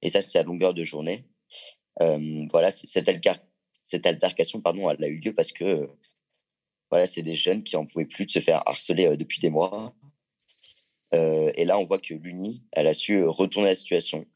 Et 0.00 0.08
ça, 0.08 0.22
c'est 0.22 0.38
à 0.38 0.42
longueur 0.42 0.72
de 0.72 0.84
journée. 0.84 1.26
voilà, 1.98 2.70
cette, 2.70 3.10
cette 3.84 4.06
altercation, 4.06 4.62
pardon, 4.62 4.88
elle 4.88 5.04
a 5.04 5.08
eu 5.08 5.18
lieu 5.18 5.34
parce 5.34 5.52
que 5.52 5.86
voilà, 6.90 7.06
c'est 7.06 7.22
des 7.22 7.34
jeunes 7.34 7.62
qui 7.62 7.76
en 7.76 7.86
pouvaient 7.86 8.04
plus 8.04 8.26
de 8.26 8.30
se 8.30 8.40
faire 8.40 8.62
harceler 8.66 9.16
depuis 9.16 9.38
des 9.38 9.50
mois. 9.50 9.94
et 11.12 11.64
là, 11.64 11.78
on 11.78 11.84
voit 11.84 11.98
que 11.98 12.14
l'Uni, 12.14 12.62
elle 12.72 12.86
a 12.86 12.94
su 12.94 13.24
retourner 13.24 13.68
la 13.68 13.74
situation, 13.74 14.26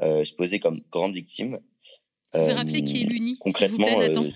se 0.00 0.32
poser 0.34 0.60
comme 0.60 0.82
grande 0.90 1.14
victime. 1.14 1.58
Vous 2.32 2.40
pouvez 2.40 2.52
rappeler 2.52 2.84
qui 2.84 3.02
est 3.02 3.06
l'Uni 3.06 3.38
Concrètement, 3.38 3.86
vous, 3.86 4.28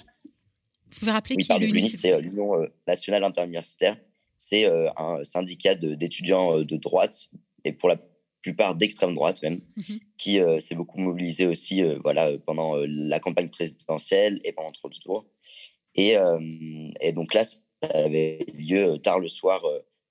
pouvez 1.01 1.11
rappeler 1.13 1.37
qui 1.37 1.51
est 1.53 1.59
l'Uni 1.59 1.89
C'est 1.89 2.21
l'Union 2.21 2.67
nationale 2.87 3.25
interuniversitaire. 3.25 3.97
C'est 4.37 4.67
un 4.97 5.23
syndicat 5.25 5.75
d'étudiants 5.75 6.61
de, 6.61 6.77
droite 6.77 7.29
et 7.65 7.73
pour 7.73 7.89
la 7.89 7.97
plupart 8.41 8.77
d'extrême 8.77 9.15
droite 9.15 9.43
même, 9.43 9.61
mmh 9.77 9.95
qui 10.17 10.41
s'est 10.59 10.75
beaucoup 10.75 10.99
mobilisé 10.99 11.47
aussi 11.47 11.83
voilà, 12.03 12.37
pendant 12.39 12.75
la 12.77 13.21
campagne 13.21 13.49
présidentielle 13.49 14.41
et 14.43 14.51
pendant 14.53 14.73
trois 14.73 14.91
tours. 15.01 15.27
Et, 15.95 16.17
et 17.01 17.13
donc 17.13 17.35
là, 17.35 17.45
avait 17.83 18.47
lieu 18.55 18.99
tard 18.99 19.19
le 19.19 19.29
soir 19.29 19.65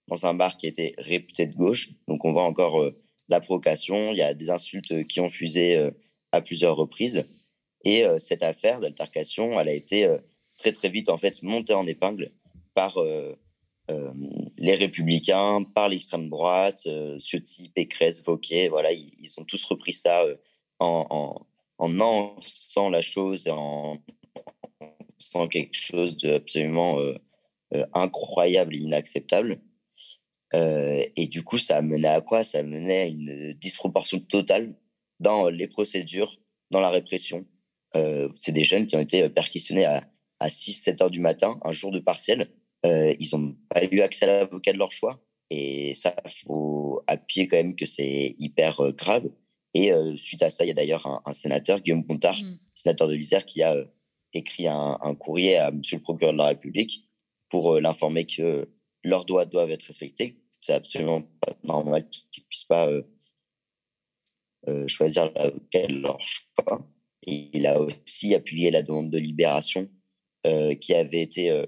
dans 0.07 0.25
un 0.25 0.33
bar 0.33 0.57
qui 0.57 0.67
était 0.67 0.93
réputé 0.97 1.47
de 1.47 1.55
gauche. 1.55 1.89
Donc 2.07 2.25
on 2.25 2.31
voit 2.31 2.45
encore 2.45 2.91
la 3.29 3.39
provocation. 3.39 4.11
Il 4.11 4.17
y 4.17 4.21
a 4.21 4.33
des 4.33 4.49
insultes 4.49 5.05
qui 5.07 5.19
ont 5.19 5.29
fusé 5.29 5.89
à 6.31 6.41
plusieurs 6.41 6.75
reprises. 6.75 7.25
Et 7.83 8.05
cette 8.17 8.43
affaire 8.43 8.79
d'altercation, 8.79 9.59
elle 9.59 9.67
a 9.67 9.73
été 9.73 10.09
très 10.57 10.71
très 10.71 10.89
vite 10.89 11.09
en 11.09 11.17
fait 11.17 11.43
montée 11.43 11.73
en 11.73 11.85
épingle 11.85 12.31
par 12.73 12.97
les 14.57 14.75
républicains, 14.75 15.63
par 15.63 15.89
l'extrême 15.89 16.29
droite, 16.29 16.83
euh, 16.87 17.17
Ciotti, 17.19 17.69
Pécresse, 17.69 18.23
Vauquier, 18.23 18.69
voilà, 18.69 18.91
ils, 18.91 19.33
ont 19.37 19.43
tous 19.43 19.63
repris 19.65 19.93
ça 19.93 20.23
en, 20.79 21.05
en, 21.79 21.99
en 21.99 22.89
la 22.89 23.01
chose, 23.01 23.47
en, 23.47 23.97
faisant 25.19 25.47
quelque 25.47 25.75
chose 25.75 26.17
d'absolument 26.17 26.99
incroyable 27.93 28.75
et 28.75 28.79
inacceptable. 28.79 29.61
et 30.53 31.27
du 31.27 31.43
coup, 31.43 31.57
ça 31.57 31.81
menait 31.81 32.07
à 32.07 32.21
quoi? 32.21 32.43
Ça 32.43 32.63
menait 32.63 33.01
à 33.01 33.05
une 33.05 33.53
disproportion 33.53 34.19
totale 34.19 34.75
dans 35.19 35.49
les 35.49 35.67
procédures, 35.67 36.39
dans 36.71 36.79
la 36.79 36.89
répression. 36.89 37.45
c'est 38.35 38.51
des 38.51 38.63
jeunes 38.63 38.87
qui 38.87 38.95
ont 38.95 39.01
été 39.01 39.27
perquisitionnés 39.29 39.85
à, 39.85 40.03
à 40.39 40.47
6-7 40.47 41.03
heures 41.03 41.11
du 41.11 41.19
matin, 41.19 41.59
un 41.63 41.71
jour 41.71 41.91
de 41.91 41.99
partiel. 41.99 42.49
ils 42.85 43.29
n'ont 43.33 43.55
pas 43.69 43.83
eu 43.83 43.99
accès 43.99 44.25
à 44.25 44.39
l'avocat 44.39 44.73
de 44.73 44.77
leur 44.77 44.91
choix. 44.91 45.21
Et 45.49 45.93
ça, 45.93 46.15
il 46.25 46.45
faut 46.45 47.01
appuyer 47.07 47.47
quand 47.47 47.57
même 47.57 47.75
que 47.75 47.85
c'est 47.85 48.33
hyper 48.37 48.81
grave. 48.93 49.29
Et 49.73 49.91
suite 50.17 50.41
à 50.41 50.49
ça, 50.49 50.65
il 50.65 50.69
y 50.69 50.71
a 50.71 50.73
d'ailleurs 50.73 51.21
un, 51.25 51.33
sénateur, 51.33 51.81
Guillaume 51.81 52.01
Gontard, 52.01 52.41
mmh. 52.41 52.59
sénateur 52.73 53.07
de 53.07 53.13
l'Isère, 53.13 53.45
qui 53.45 53.61
a 53.63 53.75
écrit 54.33 54.67
un, 54.67 55.15
courrier 55.19 55.57
à 55.57 55.71
Monsieur 55.71 55.97
le 55.97 56.03
procureur 56.03 56.33
de 56.33 56.37
la 56.37 56.47
République 56.47 57.06
pour 57.49 57.79
l'informer 57.79 58.25
que 58.25 58.67
leurs 59.03 59.25
droits 59.25 59.45
doivent 59.45 59.71
être 59.71 59.83
respectés. 59.83 60.37
C'est 60.59 60.73
absolument 60.73 61.21
pas 61.41 61.57
normal 61.63 62.09
qu'ils 62.09 62.41
ne 62.41 62.47
puissent 62.47 62.63
pas 62.65 62.89
choisir 64.87 65.31
l'avocat 65.33 65.87
de 65.87 66.01
leur 66.01 66.19
choix. 66.19 66.85
Il 67.23 67.65
a 67.67 67.79
aussi 67.79 68.35
appuyé 68.35 68.69
la 68.69 68.81
demande 68.81 69.09
de 69.09 69.17
libération 69.17 69.89
qui 70.81 70.93
avait 70.93 71.21
été 71.21 71.65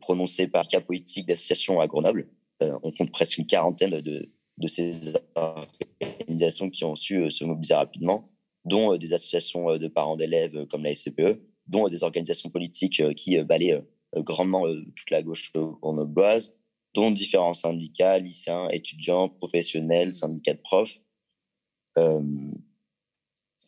prononcée 0.00 0.48
par 0.48 0.62
le 0.62 0.68
cas 0.68 0.80
politique 0.80 1.26
d'association 1.26 1.80
à 1.80 1.86
Grenoble. 1.86 2.28
on 2.60 2.90
compte 2.90 3.12
presque 3.12 3.38
une 3.38 3.46
quarantaine 3.46 4.00
de, 4.00 4.30
de 4.58 4.66
ces 4.66 5.14
organisations 5.34 6.70
qui 6.70 6.84
ont 6.84 6.96
su 6.96 7.30
se 7.30 7.44
mobiliser 7.44 7.74
rapidement, 7.74 8.30
dont 8.64 8.96
des 8.96 9.12
associations 9.12 9.76
de 9.76 9.88
parents 9.88 10.16
d'élèves 10.16 10.66
comme 10.66 10.84
la 10.84 10.90
FCPE, 10.90 11.40
dont 11.66 11.88
des 11.88 12.02
organisations 12.02 12.50
politiques 12.50 13.02
qui 13.14 13.38
balaient 13.42 13.82
grandement 14.16 14.66
toute 14.96 15.10
la 15.10 15.22
gauche 15.22 15.52
grenobloise, 15.52 16.58
dont 16.94 17.10
différents 17.10 17.54
syndicats, 17.54 18.18
lycéens, 18.18 18.68
étudiants, 18.70 19.28
professionnels, 19.28 20.14
syndicats 20.14 20.54
de 20.54 20.60
profs. 20.60 20.98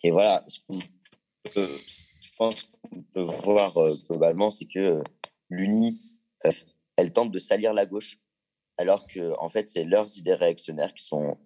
et 0.03 0.11
voilà, 0.11 0.45
pense 2.41 2.63
qu'on 2.63 3.03
peut 3.03 3.21
voir 3.21 3.77
euh, 3.77 3.95
globalement, 4.09 4.51
c'est 4.51 4.65
que 4.65 4.79
euh, 4.79 5.03
l'Uni, 5.51 6.01
euh, 6.47 6.53
elle 6.97 7.13
tente 7.13 7.31
de 7.31 7.39
salir 7.39 7.75
la 7.75 7.85
gauche, 7.85 8.19
alors 8.79 9.07
que 9.07 9.35
en 9.39 9.51
fait, 9.51 9.69
c'est 9.69 9.85
leurs 9.85 10.17
idées 10.17 10.33
réactionnaires 10.33 10.95
qui 10.95 11.05
sont 11.05 11.37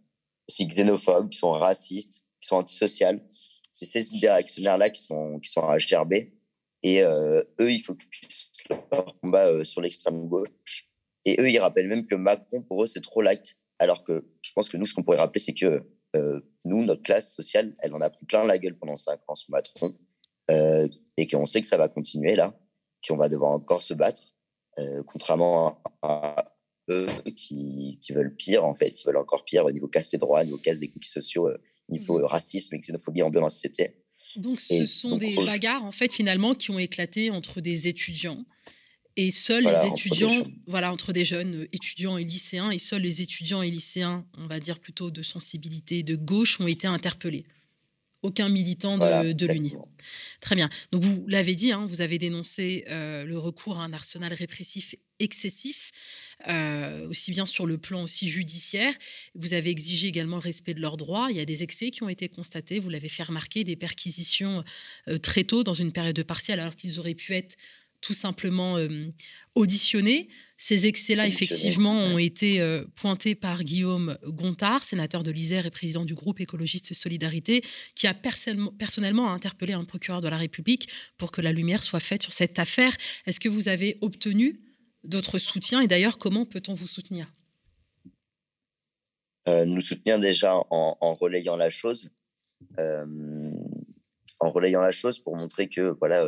aussi 0.48 0.68
xénophobes, 0.68 1.30
qui 1.30 1.38
sont 1.38 1.50
racistes, 1.50 2.26
qui 2.40 2.46
sont 2.46 2.56
antisociales. 2.56 3.26
C'est 3.72 3.86
ces 3.86 4.14
idées 4.14 4.30
réactionnaires-là 4.30 4.90
qui 4.90 5.02
sont, 5.02 5.40
qui 5.40 5.50
sont 5.50 5.62
à 5.62 5.78
HRB. 5.78 6.14
Et 6.84 7.00
eux, 7.00 7.42
ils 7.72 7.80
focusent 7.80 8.20
leur 8.70 9.18
combat 9.20 9.64
sur 9.64 9.80
l'extrême 9.80 10.28
gauche. 10.28 10.90
Et 11.24 11.40
eux, 11.40 11.50
ils 11.50 11.58
rappellent 11.58 11.88
même 11.88 12.06
que 12.06 12.14
Macron, 12.14 12.62
pour 12.62 12.82
eux, 12.82 12.86
c'est 12.86 13.00
trop 13.00 13.22
light. 13.22 13.56
Alors 13.78 14.04
que 14.04 14.24
je 14.42 14.52
pense 14.52 14.68
que 14.68 14.76
nous, 14.76 14.86
ce 14.86 14.94
qu'on 14.94 15.02
pourrait 15.02 15.18
rappeler, 15.18 15.40
c'est 15.40 15.54
que 15.54 15.82
nous, 16.64 16.84
notre 16.84 17.02
classe 17.02 17.34
sociale, 17.34 17.74
elle 17.80 17.94
en 17.94 18.00
a 18.00 18.10
pris 18.10 18.24
plein 18.24 18.44
la 18.44 18.58
gueule 18.58 18.78
pendant 18.78 18.96
cinq 18.96 19.20
ans 19.26 19.34
sous 19.34 19.50
Macron. 19.50 19.94
Euh, 20.50 20.88
et 21.16 21.26
qu'on 21.26 21.46
sait 21.46 21.60
que 21.60 21.66
ça 21.66 21.76
va 21.76 21.88
continuer 21.88 22.34
là, 22.34 22.54
qu'on 23.06 23.16
va 23.16 23.28
devoir 23.28 23.52
encore 23.52 23.82
se 23.82 23.94
battre, 23.94 24.34
euh, 24.78 25.02
contrairement 25.04 25.82
à, 26.02 26.52
eux 26.90 27.06
qui, 27.34 27.98
qui, 28.02 28.12
veulent 28.12 28.34
pire 28.34 28.64
en 28.64 28.74
fait, 28.74 29.00
ils 29.00 29.06
veulent 29.06 29.16
encore 29.16 29.44
pire 29.44 29.64
au 29.64 29.70
niveau 29.70 29.88
casse 29.88 30.10
des 30.10 30.18
droits, 30.18 30.42
au 30.42 30.44
niveau 30.44 30.58
casse 30.58 30.80
des 30.80 30.90
cookies 30.90 31.08
sociaux, 31.08 31.48
au 31.48 31.92
niveau 31.92 32.18
mmh. 32.18 32.24
racisme 32.24 32.74
et 32.74 32.78
xénophobie 32.78 33.22
ambiante 33.22 33.40
dans 33.40 33.46
la 33.46 33.50
société. 33.50 34.03
Donc 34.36 34.60
ce 34.60 34.86
sont 34.86 35.16
des 35.18 35.36
bagarres 35.36 35.84
en 35.84 35.92
fait 35.92 36.12
finalement 36.12 36.54
qui 36.54 36.70
ont 36.70 36.78
éclaté 36.78 37.30
entre 37.30 37.60
des 37.60 37.88
étudiants 37.88 38.44
et 39.16 39.30
seuls 39.30 39.64
les 39.64 39.88
étudiants, 39.92 40.42
voilà, 40.66 40.92
entre 40.92 41.12
des 41.12 41.24
jeunes 41.24 41.68
étudiants 41.72 42.18
et 42.18 42.24
lycéens, 42.24 42.70
et 42.70 42.80
seuls 42.80 43.02
les 43.02 43.22
étudiants 43.22 43.62
et 43.62 43.70
lycéens, 43.70 44.26
on 44.36 44.46
va 44.46 44.58
dire 44.58 44.80
plutôt 44.80 45.10
de 45.10 45.22
sensibilité 45.22 46.02
de 46.02 46.16
gauche, 46.16 46.60
ont 46.60 46.66
été 46.66 46.86
interpellés 46.86 47.44
aucun 48.22 48.48
militant 48.48 48.96
de, 48.96 49.46
l'Uni. 49.52 49.74
Très 50.40 50.56
bien. 50.56 50.70
Donc 50.92 51.02
vous 51.02 51.24
l'avez 51.28 51.54
dit, 51.54 51.72
hein, 51.72 51.84
vous 51.86 52.00
avez 52.00 52.18
dénoncé 52.18 52.84
euh, 52.88 53.24
le 53.24 53.38
recours 53.38 53.78
à 53.78 53.84
un 53.84 53.92
arsenal 53.92 54.32
répressif 54.32 54.94
excessif, 55.18 55.92
euh, 56.48 57.08
aussi 57.08 57.30
bien 57.30 57.46
sur 57.46 57.66
le 57.66 57.78
plan 57.78 58.02
aussi 58.02 58.28
judiciaire. 58.28 58.94
Vous 59.34 59.52
avez 59.52 59.70
exigé 59.70 60.08
également 60.08 60.36
le 60.36 60.42
respect 60.42 60.74
de 60.74 60.80
leurs 60.80 60.96
droits. 60.96 61.28
Il 61.30 61.36
y 61.36 61.40
a 61.40 61.44
des 61.44 61.62
excès 61.62 61.90
qui 61.90 62.02
ont 62.02 62.08
été 62.08 62.28
constatés. 62.28 62.80
Vous 62.80 62.90
l'avez 62.90 63.08
fait 63.08 63.22
remarquer, 63.22 63.64
des 63.64 63.76
perquisitions 63.76 64.64
euh, 65.08 65.18
très 65.18 65.44
tôt 65.44 65.64
dans 65.64 65.74
une 65.74 65.92
période 65.92 66.16
de 66.16 66.22
partiel, 66.22 66.60
alors 66.60 66.76
qu'ils 66.76 66.98
auraient 66.98 67.14
pu 67.14 67.34
être 67.34 67.56
tout 68.04 68.12
simplement 68.12 68.76
euh, 68.76 69.06
auditionnés. 69.54 70.28
Ces 70.58 70.86
excès-là, 70.86 71.26
effectivement, 71.26 71.94
ont 71.94 72.18
été 72.18 72.60
euh, 72.60 72.84
pointés 72.96 73.34
par 73.34 73.64
Guillaume 73.64 74.18
Gontard, 74.26 74.84
sénateur 74.84 75.22
de 75.22 75.30
l'Isère 75.30 75.64
et 75.64 75.70
président 75.70 76.04
du 76.04 76.14
groupe 76.14 76.38
écologiste 76.40 76.92
Solidarité, 76.92 77.62
qui 77.94 78.06
a 78.06 78.14
personnellement 78.14 79.32
interpellé 79.32 79.72
un 79.72 79.84
procureur 79.84 80.20
de 80.20 80.28
la 80.28 80.36
République 80.36 80.88
pour 81.16 81.32
que 81.32 81.40
la 81.40 81.52
lumière 81.52 81.82
soit 81.82 82.00
faite 82.00 82.22
sur 82.22 82.32
cette 82.32 82.58
affaire. 82.58 82.94
Est-ce 83.26 83.40
que 83.40 83.48
vous 83.48 83.68
avez 83.68 83.96
obtenu 84.02 84.60
d'autres 85.04 85.38
soutiens 85.38 85.80
Et 85.80 85.88
d'ailleurs, 85.88 86.18
comment 86.18 86.44
peut-on 86.44 86.74
vous 86.74 86.86
soutenir? 86.86 87.32
Euh, 89.48 89.64
Nous 89.64 89.80
soutenir 89.80 90.18
déjà 90.18 90.54
en, 90.54 91.14
relayant 91.14 91.56
la 91.56 91.70
chose. 91.70 92.10
en 92.78 94.50
relayant 94.50 94.80
la 94.80 94.90
chose 94.90 95.18
pour 95.20 95.36
montrer 95.36 95.68
que 95.68 95.82
voilà 95.98 96.26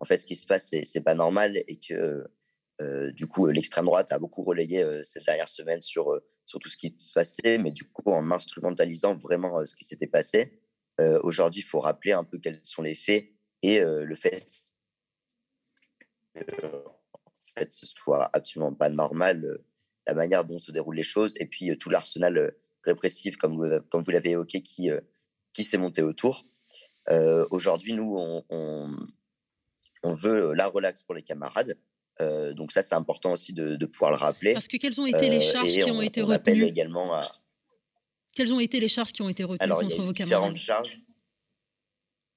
en 0.00 0.04
fait, 0.04 0.18
ce 0.18 0.26
qui 0.26 0.34
se 0.34 0.46
passe, 0.46 0.72
c'est 0.84 1.00
pas 1.00 1.14
normal 1.14 1.62
et 1.66 1.76
que 1.76 2.24
euh, 2.80 3.10
du 3.12 3.26
coup, 3.26 3.46
l'extrême 3.48 3.86
droite 3.86 4.12
a 4.12 4.18
beaucoup 4.18 4.44
relayé 4.44 4.84
euh, 4.84 5.02
cette 5.02 5.24
dernière 5.24 5.48
semaine 5.48 5.82
sur, 5.82 6.12
euh, 6.12 6.24
sur 6.46 6.60
tout 6.60 6.68
ce 6.68 6.76
qui 6.76 6.94
se 6.98 7.12
passait, 7.12 7.58
mais 7.58 7.72
du 7.72 7.84
coup, 7.84 8.10
en 8.12 8.30
instrumentalisant 8.30 9.16
vraiment 9.16 9.64
ce 9.64 9.74
qui 9.74 9.84
s'était 9.84 10.06
passé. 10.06 10.60
Aujourd'hui, 11.22 11.60
il 11.60 11.64
faut 11.64 11.78
rappeler 11.78 12.10
un 12.10 12.24
peu 12.24 12.38
quels 12.38 12.58
sont 12.64 12.82
les 12.82 12.94
faits 12.96 13.28
et 13.62 13.78
le 13.78 14.14
fait 14.16 14.44
fait, 17.58 17.72
ce 17.72 17.86
soit 17.86 18.30
absolument 18.32 18.72
pas 18.72 18.88
normal 18.88 19.58
la 20.06 20.14
manière 20.14 20.44
dont 20.44 20.58
se 20.58 20.72
déroulent 20.72 20.96
les 20.96 21.02
choses 21.02 21.34
et 21.38 21.46
puis 21.46 21.76
tout 21.78 21.90
l'arsenal 21.90 22.54
répressif, 22.84 23.36
comme, 23.36 23.82
comme 23.90 24.02
vous 24.02 24.10
l'avez 24.10 24.30
évoqué, 24.30 24.62
qui, 24.62 24.90
qui 25.52 25.62
s'est 25.62 25.76
monté 25.76 26.02
autour. 26.02 26.46
Aujourd'hui, 27.50 27.92
nous, 27.94 28.16
on, 28.48 28.96
on 30.02 30.12
veut 30.12 30.52
la 30.54 30.66
relax 30.66 31.02
pour 31.02 31.14
les 31.14 31.22
camarades. 31.22 31.76
donc 32.20 32.72
ça, 32.72 32.82
c'est 32.82 32.94
important 32.94 33.32
aussi 33.32 33.52
de, 33.52 33.86
pouvoir 33.86 34.10
le 34.10 34.16
rappeler. 34.16 34.52
Parce 34.52 34.68
que 34.68 34.76
quelles 34.76 35.00
ont 35.00 35.06
été 35.06 35.28
les 35.28 35.40
charges 35.40 35.74
qui 35.74 35.90
ont 35.90 36.02
été 36.02 36.22
retenues 36.22 36.64
également 36.64 37.14
à... 37.14 37.22
Quelles 38.34 38.54
ont 38.54 38.60
été 38.60 38.78
les 38.80 38.88
charges 38.88 39.12
qui 39.12 39.22
ont 39.22 39.28
été 39.28 39.44
retenues 39.44 39.68
contre 39.68 40.02
vos 40.02 40.12
camarades 40.12 40.56
charges. 40.56 40.96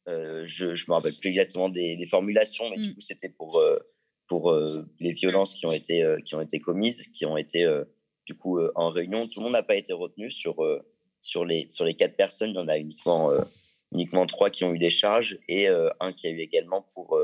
je 0.08 0.66
ne 0.66 0.72
me 0.72 0.94
rappelle 0.94 1.14
plus 1.14 1.30
exactement 1.30 1.70
des, 1.70 2.06
formulations, 2.10 2.70
mais 2.70 2.78
du 2.78 2.90
mmh. 2.90 2.94
coup, 2.96 3.02
c'était 3.02 3.30
pour, 3.30 3.62
pour 4.32 4.44
les 5.02 5.12
violences 5.12 5.56
qui 5.56 5.66
ont, 5.66 5.74
été, 5.74 5.98
qui 6.24 6.36
ont 6.36 6.42
été 6.42 6.62
commises, 6.62 7.10
qui 7.10 7.26
ont 7.26 7.36
été 7.36 7.68
du 8.26 8.34
coup 8.34 8.62
en 8.76 8.90
réunion. 8.90 9.28
Tout 9.28 9.42
le 9.42 9.44
monde 9.44 9.58
n'a 9.60 9.68
pas 9.72 9.76
été 9.76 9.92
retenu 9.92 10.32
sur, 10.32 10.56
sur, 11.20 11.44
les, 11.44 11.68
sur 11.70 11.84
les 11.84 11.96
quatre 11.96 12.16
personnes. 12.16 12.52
Il 12.52 12.56
y 12.56 12.60
en 12.60 12.70
a 12.70 12.78
uniquement, 12.78 13.30
uniquement 13.92 14.26
trois 14.26 14.50
qui 14.50 14.64
ont 14.64 14.74
eu 14.74 14.80
des 14.80 14.90
charges 14.90 15.38
et 15.50 15.68
un 15.68 16.14
qui 16.14 16.28
a 16.28 16.30
eu 16.30 16.40
également 16.40 16.82
pour 16.94 17.20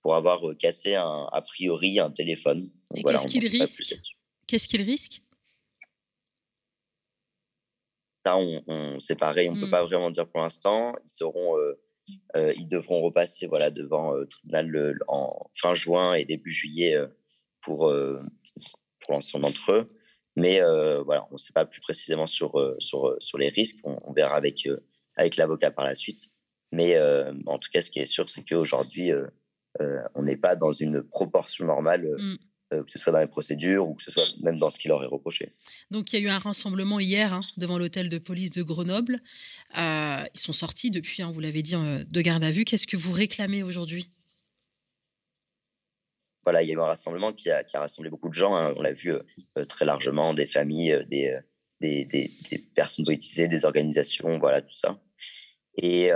pour 0.00 0.14
avoir 0.14 0.40
cassé 0.56 0.94
un, 0.94 1.28
a 1.32 1.40
priori 1.42 1.98
un 1.98 2.10
téléphone. 2.10 2.62
Et 2.94 3.02
qu'est-ce 3.02 3.26
qu'il 3.26 3.48
risque? 3.48 3.96
Qu'est-ce 4.46 4.68
qu'il 4.68 4.82
risque? 4.82 5.22
Ça, 8.24 8.36
on, 8.36 9.00
c'est 9.00 9.18
pareil, 9.18 9.48
on 9.48 9.54
ne 9.54 9.60
peut 9.60 9.66
mmh. 9.66 9.70
pas 9.70 9.82
vraiment 9.82 10.10
dire 10.10 10.28
pour 10.28 10.40
l'instant. 10.40 10.94
Ils 11.04 11.10
seront, 11.10 11.56
ils 12.34 12.68
devront 12.68 13.00
repasser 13.00 13.46
voilà 13.46 13.70
devant 13.70 14.12
le 14.12 14.26
tribunal 14.26 14.98
en 15.08 15.50
fin 15.54 15.74
juin 15.74 16.14
et 16.14 16.24
début 16.24 16.50
juillet 16.50 16.96
pour 17.60 17.92
pour 19.00 19.12
l'ensemble 19.12 19.44
d'entre 19.44 19.72
eux. 19.72 19.90
Mais 20.36 20.60
voilà, 21.04 21.26
on 21.30 21.34
ne 21.34 21.38
sait 21.38 21.52
pas 21.52 21.64
plus 21.64 21.80
précisément 21.80 22.26
sur 22.26 22.76
sur 22.78 23.16
sur 23.20 23.38
les 23.38 23.48
risques. 23.48 23.80
On, 23.84 24.12
verra 24.12 24.36
avec 24.36 24.68
avec 25.16 25.36
l'avocat 25.36 25.70
par 25.70 25.84
la 25.84 25.94
suite. 25.94 26.30
Mais 26.72 26.98
en 27.46 27.58
tout 27.58 27.70
cas, 27.72 27.80
ce 27.80 27.90
qui 27.90 28.00
est 28.00 28.06
sûr, 28.06 28.28
c'est 28.28 28.44
qu'aujourd'hui, 28.44 29.10
on 29.80 30.22
n'est 30.22 30.36
pas 30.36 30.56
dans 30.56 30.72
une 30.72 31.02
proportion 31.02 31.66
normale. 31.66 32.06
Mmh. 32.18 32.36
Euh, 32.74 32.84
que 32.84 32.90
ce 32.90 32.98
soit 32.98 33.12
dans 33.12 33.20
les 33.20 33.26
procédures 33.26 33.88
ou 33.88 33.94
que 33.94 34.02
ce 34.02 34.10
soit 34.10 34.24
même 34.42 34.58
dans 34.58 34.70
ce 34.70 34.78
qu'il 34.78 34.88
leur 34.88 35.02
est 35.02 35.08
reproché. 35.08 35.48
Donc 35.90 36.12
il 36.12 36.20
y 36.20 36.22
a 36.22 36.26
eu 36.26 36.28
un 36.28 36.38
rassemblement 36.38 37.00
hier 37.00 37.32
hein, 37.32 37.40
devant 37.56 37.78
l'hôtel 37.78 38.08
de 38.08 38.18
police 38.18 38.50
de 38.50 38.62
Grenoble. 38.62 39.20
Euh, 39.78 40.24
ils 40.34 40.40
sont 40.40 40.52
sortis 40.52 40.90
depuis, 40.90 41.22
hein, 41.22 41.30
vous 41.32 41.40
l'avez 41.40 41.62
dit, 41.62 41.74
euh, 41.74 42.04
de 42.04 42.20
garde 42.20 42.44
à 42.44 42.50
vue. 42.50 42.64
Qu'est-ce 42.64 42.86
que 42.86 42.96
vous 42.96 43.12
réclamez 43.12 43.62
aujourd'hui? 43.62 44.10
Voilà, 46.44 46.62
il 46.62 46.68
y 46.68 46.72
a 46.72 46.74
eu 46.74 46.80
un 46.80 46.86
rassemblement 46.86 47.32
qui 47.32 47.50
a, 47.50 47.64
rassemblé 47.74 48.10
beaucoup 48.10 48.28
de 48.28 48.34
gens. 48.34 48.54
Hein. 48.54 48.74
on 48.76 48.82
l'a 48.82 48.92
vu 48.92 49.14
très 49.66 49.86
largement, 49.86 50.34
des 50.34 50.46
familles, 50.46 51.02
des, 51.08 51.38
des, 51.80 52.04
des, 52.04 52.58
personnes 52.74 53.06
politisées, 53.06 53.48
des 53.48 53.64
organisations, 53.64 54.38
voilà, 54.38 54.60
tout 54.60 54.74
ça. 54.74 55.00
Et, 55.78 56.10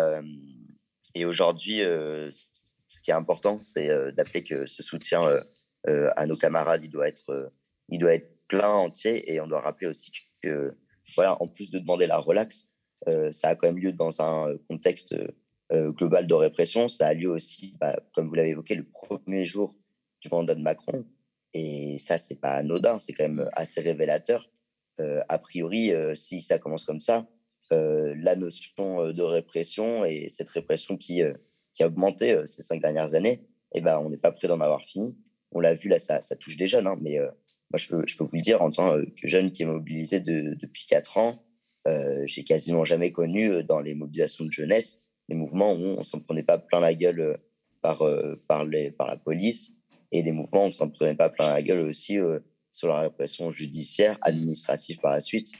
et 1.14 1.24
aujourd'hui, 1.24 1.78
ce 1.78 3.00
qui 3.02 3.10
est 3.10 3.14
important, 3.14 3.62
c'est 3.62 3.88
d'appeler 4.12 4.44
que 4.44 4.66
ce 4.66 4.82
soutien 4.82 5.22
à 5.86 6.26
nos 6.26 6.36
camarades, 6.36 6.82
il 6.82 6.90
doit 6.90 7.08
être, 7.08 7.30
euh, 7.30 7.48
il 7.88 7.98
doit 7.98 8.14
être 8.14 8.30
plein 8.48 8.70
entier. 8.70 9.32
Et 9.32 9.40
on 9.40 9.46
doit 9.46 9.60
rappeler 9.60 9.86
aussi 9.86 10.12
que, 10.42 10.76
voilà, 11.14 11.40
en 11.42 11.48
plus 11.48 11.70
de 11.70 11.78
demander 11.78 12.06
la 12.06 12.18
relax, 12.18 12.70
euh, 13.08 13.30
ça 13.30 13.48
a 13.48 13.54
quand 13.54 13.68
même 13.68 13.78
lieu 13.78 13.92
dans 13.92 14.20
un 14.22 14.56
contexte 14.68 15.16
global 15.70 16.26
de 16.26 16.34
répression. 16.34 16.88
Ça 16.88 17.08
a 17.08 17.14
lieu 17.14 17.28
aussi, 17.28 17.76
bah, 17.78 18.00
comme 18.14 18.26
vous 18.26 18.34
l'avez 18.34 18.50
évoqué, 18.50 18.74
le 18.74 18.88
premier 18.88 19.44
jour 19.44 19.74
du 20.22 20.28
mandat 20.30 20.54
de 20.54 20.62
Macron. 20.62 21.04
Et 21.52 21.98
ça, 21.98 22.16
c'est 22.16 22.40
pas 22.40 22.52
anodin, 22.52 22.98
c'est 22.98 23.12
quand 23.12 23.24
même 23.24 23.50
assez 23.52 23.82
révélateur. 23.82 24.50
a 24.98 25.38
priori, 25.38 25.92
si 26.14 26.40
ça 26.40 26.58
commence 26.58 26.84
comme 26.84 27.00
ça, 27.00 27.26
la 27.70 28.34
notion 28.34 29.12
de 29.12 29.22
répression 29.22 30.06
et 30.06 30.30
cette 30.30 30.48
répression 30.48 30.96
qui, 30.96 31.22
qui 31.74 31.82
a 31.82 31.86
augmenté 31.86 32.40
ces 32.46 32.62
cinq 32.62 32.80
dernières 32.80 33.14
années, 33.14 33.46
eh 33.74 33.82
ben, 33.82 33.98
on 33.98 34.08
n'est 34.08 34.16
pas 34.16 34.32
prêt 34.32 34.48
d'en 34.48 34.60
avoir 34.60 34.82
fini 34.82 35.18
on 35.52 35.60
l'a 35.60 35.74
vu 35.74 35.88
là, 35.88 35.98
ça, 35.98 36.20
ça, 36.20 36.36
touche 36.36 36.56
des 36.56 36.66
jeunes, 36.66 36.86
hein, 36.86 36.96
mais 37.00 37.18
euh, 37.18 37.26
moi 37.70 37.78
je 37.78 37.88
peux, 37.88 38.02
je 38.06 38.16
peux 38.16 38.24
vous 38.24 38.36
le 38.36 38.40
dire 38.40 38.62
en 38.62 38.70
tant 38.70 38.96
que 38.96 39.28
jeune 39.28 39.50
qui 39.50 39.62
est 39.62 39.66
mobilisé 39.66 40.20
depuis 40.20 40.84
4 40.86 41.16
ans, 41.18 41.42
euh, 41.86 42.22
j'ai 42.26 42.44
quasiment 42.44 42.84
jamais 42.84 43.12
connu 43.12 43.50
euh, 43.50 43.62
dans 43.62 43.80
les 43.80 43.94
mobilisations 43.94 44.44
de 44.44 44.52
jeunesse 44.52 45.04
des 45.28 45.36
mouvements 45.36 45.72
où 45.72 45.82
on 45.98 46.02
s'en 46.02 46.20
prenait 46.20 46.42
pas 46.42 46.58
plein 46.58 46.80
la 46.80 46.94
gueule 46.94 47.38
par, 47.82 48.02
par, 48.48 48.64
les, 48.64 48.90
par 48.90 49.06
la 49.06 49.16
police 49.16 49.82
et 50.10 50.22
des 50.22 50.32
mouvements 50.32 50.64
où 50.64 50.68
on 50.68 50.72
s'en 50.72 50.88
prenait 50.88 51.14
pas 51.14 51.28
plein 51.28 51.50
la 51.50 51.62
gueule 51.62 51.86
aussi 51.86 52.16
sur 52.72 52.88
la 52.88 53.00
répression 53.00 53.50
judiciaire, 53.50 54.16
administrative 54.22 54.96
par 55.00 55.12
la 55.12 55.20
suite. 55.20 55.52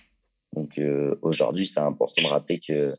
Donc 0.55 0.81
aujourd'hui, 1.21 1.67
c'est 1.67 1.81
important 1.81 2.23
de 2.23 2.29
rappeler 2.29 2.59
que 2.59 2.95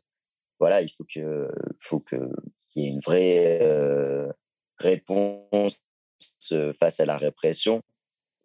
voilà, 0.60 0.80
il 0.80 0.88
faut 0.90 1.04
que 1.12 1.50
faut 1.76 1.98
que 1.98 2.30
qu'il 2.70 2.84
y 2.84 2.86
ait 2.86 2.90
une 2.90 3.00
vraie 3.00 4.28
réponse 4.78 5.76
face 6.78 7.00
à 7.00 7.06
la 7.06 7.16
répression 7.16 7.82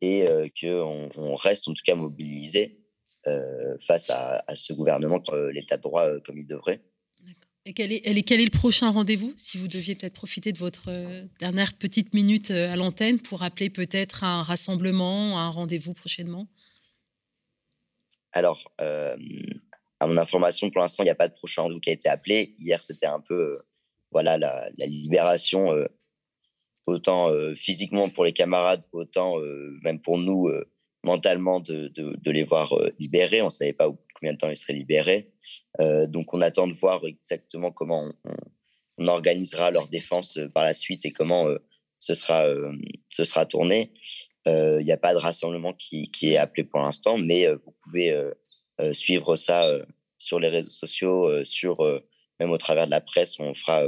et 0.02 0.28
euh, 0.28 0.48
qu'on 0.60 1.10
on 1.16 1.36
reste 1.36 1.68
en 1.68 1.74
tout 1.74 1.84
cas 1.86 1.96
mobilisé 1.96 2.80
euh, 3.28 3.78
face 3.82 4.10
à, 4.10 4.44
ce 4.54 4.74
gouvernement, 4.74 5.22
euh, 5.30 5.52
l'état 5.52 5.78
de 5.78 5.82
droit 5.82 6.08
comme 6.26 6.38
il 6.38 6.48
devrait. 6.48 6.82
Et 7.68 7.74
quel 7.74 7.92
est, 7.92 8.24
quel 8.24 8.40
est 8.40 8.46
le 8.46 8.56
prochain 8.56 8.92
rendez-vous 8.92 9.34
Si 9.38 9.58
vous 9.58 9.68
deviez 9.68 9.96
peut-être 9.96 10.14
profiter 10.14 10.52
de 10.52 10.60
votre 10.60 10.92
dernière 11.40 11.74
petite 11.74 12.14
minute 12.14 12.52
à 12.52 12.76
l'antenne 12.76 13.20
pour 13.20 13.42
appeler 13.42 13.72
peut-être 13.72 14.24
un 14.24 14.44
rassemblement, 14.44 15.40
un 15.40 15.50
rendez-vous 15.50 15.96
prochainement? 15.96 16.48
Alors, 18.34 18.72
à 18.78 19.16
mon 20.06 20.18
information, 20.20 20.70
pour 20.70 20.82
l'instant, 20.82 21.02
il 21.02 21.08
n'y 21.08 21.12
a 21.12 21.16
pas 21.16 21.28
de 21.28 21.34
prochain 21.34 21.64
rendez-vous 21.64 21.80
qui 21.80 21.90
a 21.90 21.94
été 21.94 22.08
appelé. 22.08 22.54
Hier, 22.60 22.84
c'était 22.84 23.08
un 23.08 23.20
peu 23.20 23.58
voilà, 24.12 24.38
la, 24.38 24.70
la 24.78 24.86
libération 24.86 25.72
autant 26.86 27.30
euh, 27.30 27.56
physiquement 27.56 28.10
pour 28.10 28.26
les 28.26 28.34
camarades, 28.34 28.84
autant 28.92 29.40
euh, 29.40 29.78
même 29.84 30.00
pour 30.00 30.18
nous 30.18 30.48
euh, 30.48 30.70
mentalement 31.04 31.60
de, 31.60 31.88
de, 31.90 32.32
les 32.32 32.44
voir 32.44 32.74
libérés. 33.00 33.42
On 33.42 33.46
ne 33.46 33.50
savait 33.52 33.74
pas 33.74 33.88
combien 34.16 34.34
de 34.34 34.38
temps 34.38 34.50
ils 34.50 34.58
seraient 34.58 34.74
libérés. 34.74 35.32
donc 36.08 36.34
on 36.34 36.42
attend 36.42 36.66
de 36.66 36.74
voir 36.74 37.06
exactement 37.06 37.72
comment 37.72 38.12
on, 38.98 39.08
organisera 39.08 39.70
leur 39.70 39.88
défense 39.88 40.40
par 40.56 40.64
la 40.64 40.74
suite 40.74 41.06
et 41.06 41.12
comment 41.12 41.48
ce, 42.00 42.16
sera, 42.16 42.48
ce 43.10 43.24
sera 43.24 43.46
tourné. 43.46 43.94
Il 44.48 44.82
n'y 44.84 44.92
a 44.92 44.98
pas 44.98 45.14
de 45.14 45.20
rassemblement 45.20 45.74
qui, 45.74 46.10
qui 46.10 46.32
est 46.32 46.38
appelé 46.38 46.64
pour 46.64 46.80
l'instant, 46.80 47.20
mais 47.20 47.54
vous 47.54 47.76
pouvez 47.84 48.20
suivre 48.94 49.36
ça 49.36 49.70
sur 50.18 50.40
les 50.40 50.50
réseaux 50.50 50.72
sociaux, 50.72 51.46
sur, 51.46 51.84
même 52.40 52.50
au 52.50 52.58
travers 52.58 52.88
de 52.88 52.92
la 52.92 53.02
presse, 53.02 53.40
on 53.40 53.54
fera 53.54 53.84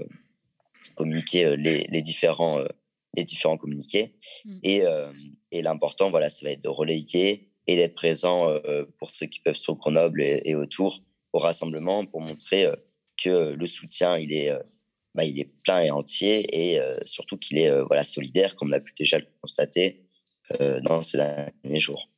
communiquer 0.95 1.57
les, 1.57 1.87
les 1.89 2.01
différents 2.03 2.63
les 3.15 3.23
différents 3.23 3.57
communiqués. 3.57 4.13
Mmh. 4.45 4.57
Et, 4.63 4.83
et 5.51 5.61
l'important, 5.61 6.09
voilà, 6.09 6.29
ça 6.29 6.45
va 6.45 6.51
être 6.51 6.63
de 6.63 6.69
relayer 6.69 7.49
et 7.67 7.75
d'être 7.75 7.95
présent 7.95 8.47
pour 8.99 9.09
ceux 9.13 9.25
qui 9.25 9.39
peuvent 9.39 9.55
sur 9.55 9.75
Grenoble 9.75 10.21
et, 10.21 10.55
autour 10.55 11.03
au 11.33 11.39
rassemblement 11.39 12.05
pour 12.05 12.21
montrer 12.21 12.67
que 13.17 13.53
le 13.53 13.67
soutien, 13.67 14.17
il 14.17 14.33
est, 14.33 14.51
bah, 15.15 15.25
il 15.25 15.39
est 15.39 15.51
plein 15.63 15.81
et 15.81 15.91
entier 15.91 16.45
et 16.53 16.79
surtout 17.05 17.37
qu'il 17.37 17.57
est 17.57 17.81
voilà, 17.83 18.03
solidaire, 18.03 18.55
comme 18.55 18.69
on 18.69 18.73
a 18.73 18.79
pu 18.79 18.93
déjà 18.97 19.17
le 19.19 19.27
constater 19.41 20.03
dans 20.59 21.01
ces 21.01 21.17
derniers 21.17 21.81
jours. 21.81 22.09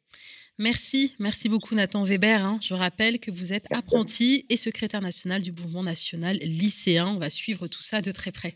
Merci, 0.60 1.16
merci 1.20 1.48
beaucoup 1.48 1.74
Nathan 1.74 2.04
Weber. 2.04 2.44
Hein. 2.44 2.60
Je 2.62 2.74
rappelle 2.74 3.20
que 3.20 3.32
vous 3.32 3.54
êtes 3.54 3.66
apprenti 3.72 4.46
et 4.50 4.58
secrétaire 4.58 5.02
national 5.02 5.42
du 5.42 5.54
mouvement 5.54 5.84
national 5.84 6.36
lycéen. 6.38 7.08
On 7.08 7.18
va 7.18 7.30
suivre 7.30 7.68
tout 7.68 7.82
ça 7.82 8.02
de 8.02 8.12
très 8.12 8.34
près. 8.34 8.56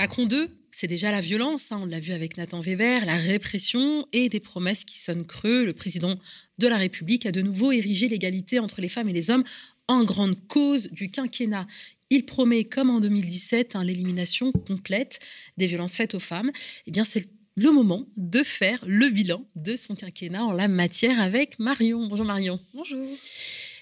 Macron 0.00 0.24
2, 0.24 0.48
c'est 0.70 0.86
déjà 0.86 1.10
la 1.10 1.20
violence, 1.20 1.72
hein, 1.72 1.80
on 1.82 1.84
l'a 1.84 2.00
vu 2.00 2.14
avec 2.14 2.38
Nathan 2.38 2.60
Weber, 2.60 3.04
la 3.04 3.16
répression 3.16 4.08
et 4.14 4.30
des 4.30 4.40
promesses 4.40 4.86
qui 4.86 4.98
sonnent 4.98 5.26
creux. 5.26 5.66
Le 5.66 5.74
président 5.74 6.18
de 6.56 6.68
la 6.68 6.78
République 6.78 7.26
a 7.26 7.32
de 7.32 7.42
nouveau 7.42 7.70
érigé 7.70 8.08
l'égalité 8.08 8.58
entre 8.60 8.80
les 8.80 8.88
femmes 8.88 9.10
et 9.10 9.12
les 9.12 9.28
hommes 9.28 9.44
en 9.88 10.02
grande 10.04 10.36
cause 10.48 10.88
du 10.90 11.10
quinquennat. 11.10 11.66
Il 12.08 12.24
promet, 12.24 12.64
comme 12.64 12.88
en 12.88 13.00
2017, 13.00 13.76
hein, 13.76 13.84
l'élimination 13.84 14.52
complète 14.52 15.20
des 15.58 15.66
violences 15.66 15.96
faites 15.96 16.14
aux 16.14 16.18
femmes. 16.18 16.50
Eh 16.86 16.90
bien, 16.90 17.04
c'est 17.04 17.28
le 17.56 17.70
moment 17.70 18.06
de 18.16 18.42
faire 18.42 18.82
le 18.86 19.10
bilan 19.10 19.44
de 19.54 19.76
son 19.76 19.94
quinquennat 19.96 20.46
en 20.46 20.54
la 20.54 20.68
matière 20.68 21.20
avec 21.20 21.58
Marion. 21.58 22.06
Bonjour 22.06 22.24
Marion. 22.24 22.58
Bonjour. 22.72 23.06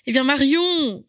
Eh 0.06 0.10
bien 0.10 0.24
Marion, 0.24 1.04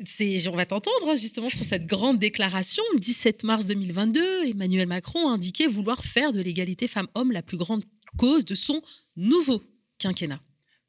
on 0.00 0.56
va 0.56 0.66
t'entendre 0.66 1.08
hein, 1.08 1.16
justement 1.16 1.50
sur 1.50 1.64
cette 1.64 1.86
grande 1.86 2.18
déclaration. 2.18 2.82
Le 2.94 3.00
17 3.00 3.44
mars 3.44 3.66
2022, 3.66 4.46
Emmanuel 4.46 4.86
Macron 4.86 5.28
a 5.28 5.32
indiqué 5.32 5.66
vouloir 5.66 6.04
faire 6.04 6.32
de 6.32 6.40
l'égalité 6.40 6.86
femmes-hommes 6.86 7.32
la 7.32 7.42
plus 7.42 7.56
grande 7.56 7.84
cause 8.16 8.44
de 8.44 8.54
son 8.54 8.80
nouveau 9.16 9.62
quinquennat. 9.98 10.40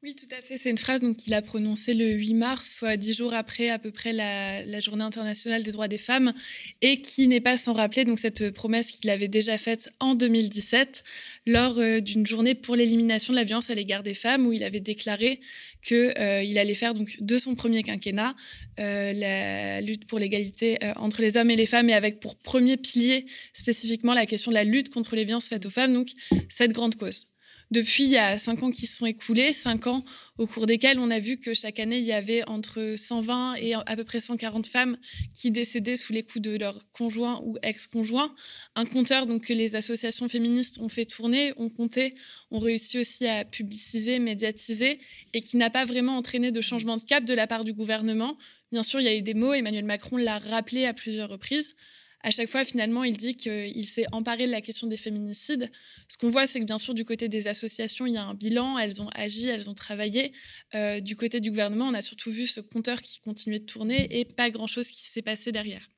Oui, 0.02 0.14
tout 0.14 0.34
à 0.34 0.40
fait. 0.40 0.56
C'est 0.56 0.70
une 0.70 0.78
phrase 0.78 1.02
qu'il 1.18 1.34
a 1.34 1.42
prononcée 1.42 1.92
le 1.92 2.06
8 2.06 2.32
mars, 2.32 2.76
soit 2.78 2.96
dix 2.96 3.14
jours 3.14 3.34
après 3.34 3.68
à 3.68 3.78
peu 3.78 3.90
près 3.90 4.14
la, 4.14 4.80
Journée 4.80 5.04
internationale 5.04 5.62
des 5.62 5.72
droits 5.72 5.88
des 5.88 5.98
femmes, 5.98 6.32
et 6.80 7.02
qui 7.02 7.28
n'est 7.28 7.42
pas 7.42 7.58
sans 7.58 7.74
rappeler 7.74 8.06
donc 8.06 8.18
cette 8.18 8.50
promesse 8.52 8.92
qu'il 8.92 9.10
avait 9.10 9.28
déjà 9.28 9.58
faite 9.58 9.90
en 10.00 10.14
2017 10.14 11.04
lors 11.46 11.78
euh, 11.78 12.00
d'une 12.00 12.26
journée 12.26 12.54
pour 12.54 12.76
l'élimination 12.76 13.34
de 13.34 13.36
la 13.36 13.44
violence 13.44 13.68
à 13.68 13.74
l'égard 13.74 14.02
des 14.02 14.14
femmes, 14.14 14.46
où 14.46 14.54
il 14.54 14.62
avait 14.62 14.80
déclaré 14.80 15.38
qu'il 15.82 16.14
euh, 16.18 16.58
allait 16.58 16.72
faire 16.72 16.94
donc 16.94 17.18
de 17.20 17.36
son 17.36 17.54
premier 17.54 17.82
quinquennat 17.82 18.34
euh, 18.78 19.12
la 19.12 19.82
lutte 19.82 20.06
pour 20.06 20.18
l'égalité 20.18 20.78
entre 20.96 21.20
les 21.20 21.36
hommes 21.36 21.50
et 21.50 21.56
les 21.56 21.66
femmes, 21.66 21.90
et 21.90 21.94
avec 21.94 22.20
pour 22.20 22.36
premier 22.36 22.78
pilier 22.78 23.26
spécifiquement 23.52 24.14
la 24.14 24.24
question 24.24 24.50
de 24.50 24.54
la 24.54 24.64
lutte 24.64 24.88
contre 24.88 25.14
les 25.14 25.24
violences 25.24 25.48
faites 25.48 25.66
aux 25.66 25.70
femmes, 25.70 25.92
donc 25.92 26.08
cette 26.48 26.72
grande 26.72 26.94
cause. 26.94 27.29
Depuis, 27.70 28.02
il 28.02 28.10
y 28.10 28.18
a 28.18 28.36
cinq 28.36 28.64
ans 28.64 28.72
qui 28.72 28.88
se 28.88 28.96
sont 28.96 29.06
écoulés, 29.06 29.52
cinq 29.52 29.86
ans 29.86 30.04
au 30.38 30.46
cours 30.48 30.66
desquels 30.66 30.98
on 30.98 31.08
a 31.08 31.20
vu 31.20 31.36
que 31.36 31.54
chaque 31.54 31.78
année, 31.78 31.98
il 31.98 32.04
y 32.04 32.12
avait 32.12 32.42
entre 32.48 32.94
120 32.96 33.54
et 33.56 33.74
à 33.74 33.94
peu 33.94 34.02
près 34.02 34.18
140 34.18 34.66
femmes 34.66 34.96
qui 35.34 35.52
décédaient 35.52 35.94
sous 35.94 36.12
les 36.12 36.24
coups 36.24 36.42
de 36.42 36.56
leur 36.56 36.90
conjoint 36.90 37.40
ou 37.44 37.58
ex-conjoint. 37.62 38.34
Un 38.74 38.86
compteur 38.86 39.26
donc, 39.26 39.44
que 39.44 39.52
les 39.52 39.76
associations 39.76 40.28
féministes 40.28 40.80
ont 40.80 40.88
fait 40.88 41.04
tourner, 41.04 41.52
ont 41.58 41.68
compté, 41.68 42.16
ont 42.50 42.58
réussi 42.58 42.98
aussi 42.98 43.28
à 43.28 43.44
publiciser, 43.44 44.18
médiatiser, 44.18 44.98
et 45.32 45.40
qui 45.40 45.56
n'a 45.56 45.70
pas 45.70 45.84
vraiment 45.84 46.16
entraîné 46.16 46.50
de 46.50 46.60
changement 46.60 46.96
de 46.96 47.02
cap 47.02 47.24
de 47.24 47.34
la 47.34 47.46
part 47.46 47.62
du 47.62 47.72
gouvernement. 47.72 48.36
Bien 48.72 48.82
sûr, 48.82 48.98
il 49.00 49.04
y 49.04 49.08
a 49.08 49.14
eu 49.14 49.22
des 49.22 49.34
mots, 49.34 49.52
Emmanuel 49.52 49.84
Macron 49.84 50.16
l'a 50.16 50.38
rappelé 50.38 50.86
à 50.86 50.94
plusieurs 50.94 51.28
reprises, 51.28 51.76
à 52.22 52.30
chaque 52.30 52.48
fois, 52.48 52.64
finalement, 52.64 53.02
il 53.04 53.16
dit 53.16 53.36
qu'il 53.36 53.86
s'est 53.86 54.06
emparé 54.12 54.46
de 54.46 54.50
la 54.50 54.60
question 54.60 54.86
des 54.86 54.96
féminicides. 54.96 55.70
Ce 56.08 56.18
qu'on 56.18 56.28
voit, 56.28 56.46
c'est 56.46 56.60
que 56.60 56.64
bien 56.64 56.78
sûr, 56.78 56.92
du 56.92 57.04
côté 57.04 57.28
des 57.28 57.48
associations, 57.48 58.06
il 58.06 58.14
y 58.14 58.18
a 58.18 58.24
un 58.24 58.34
bilan, 58.34 58.78
elles 58.78 59.00
ont 59.00 59.08
agi, 59.14 59.48
elles 59.48 59.70
ont 59.70 59.74
travaillé. 59.74 60.32
Euh, 60.74 61.00
du 61.00 61.16
côté 61.16 61.40
du 61.40 61.50
gouvernement, 61.50 61.86
on 61.86 61.94
a 61.94 62.02
surtout 62.02 62.30
vu 62.30 62.46
ce 62.46 62.60
compteur 62.60 63.00
qui 63.00 63.20
continuait 63.20 63.60
de 63.60 63.66
tourner 63.66 64.18
et 64.18 64.24
pas 64.26 64.50
grand-chose 64.50 64.88
qui 64.88 65.06
s'est 65.06 65.22
passé 65.22 65.50
derrière. 65.50 65.88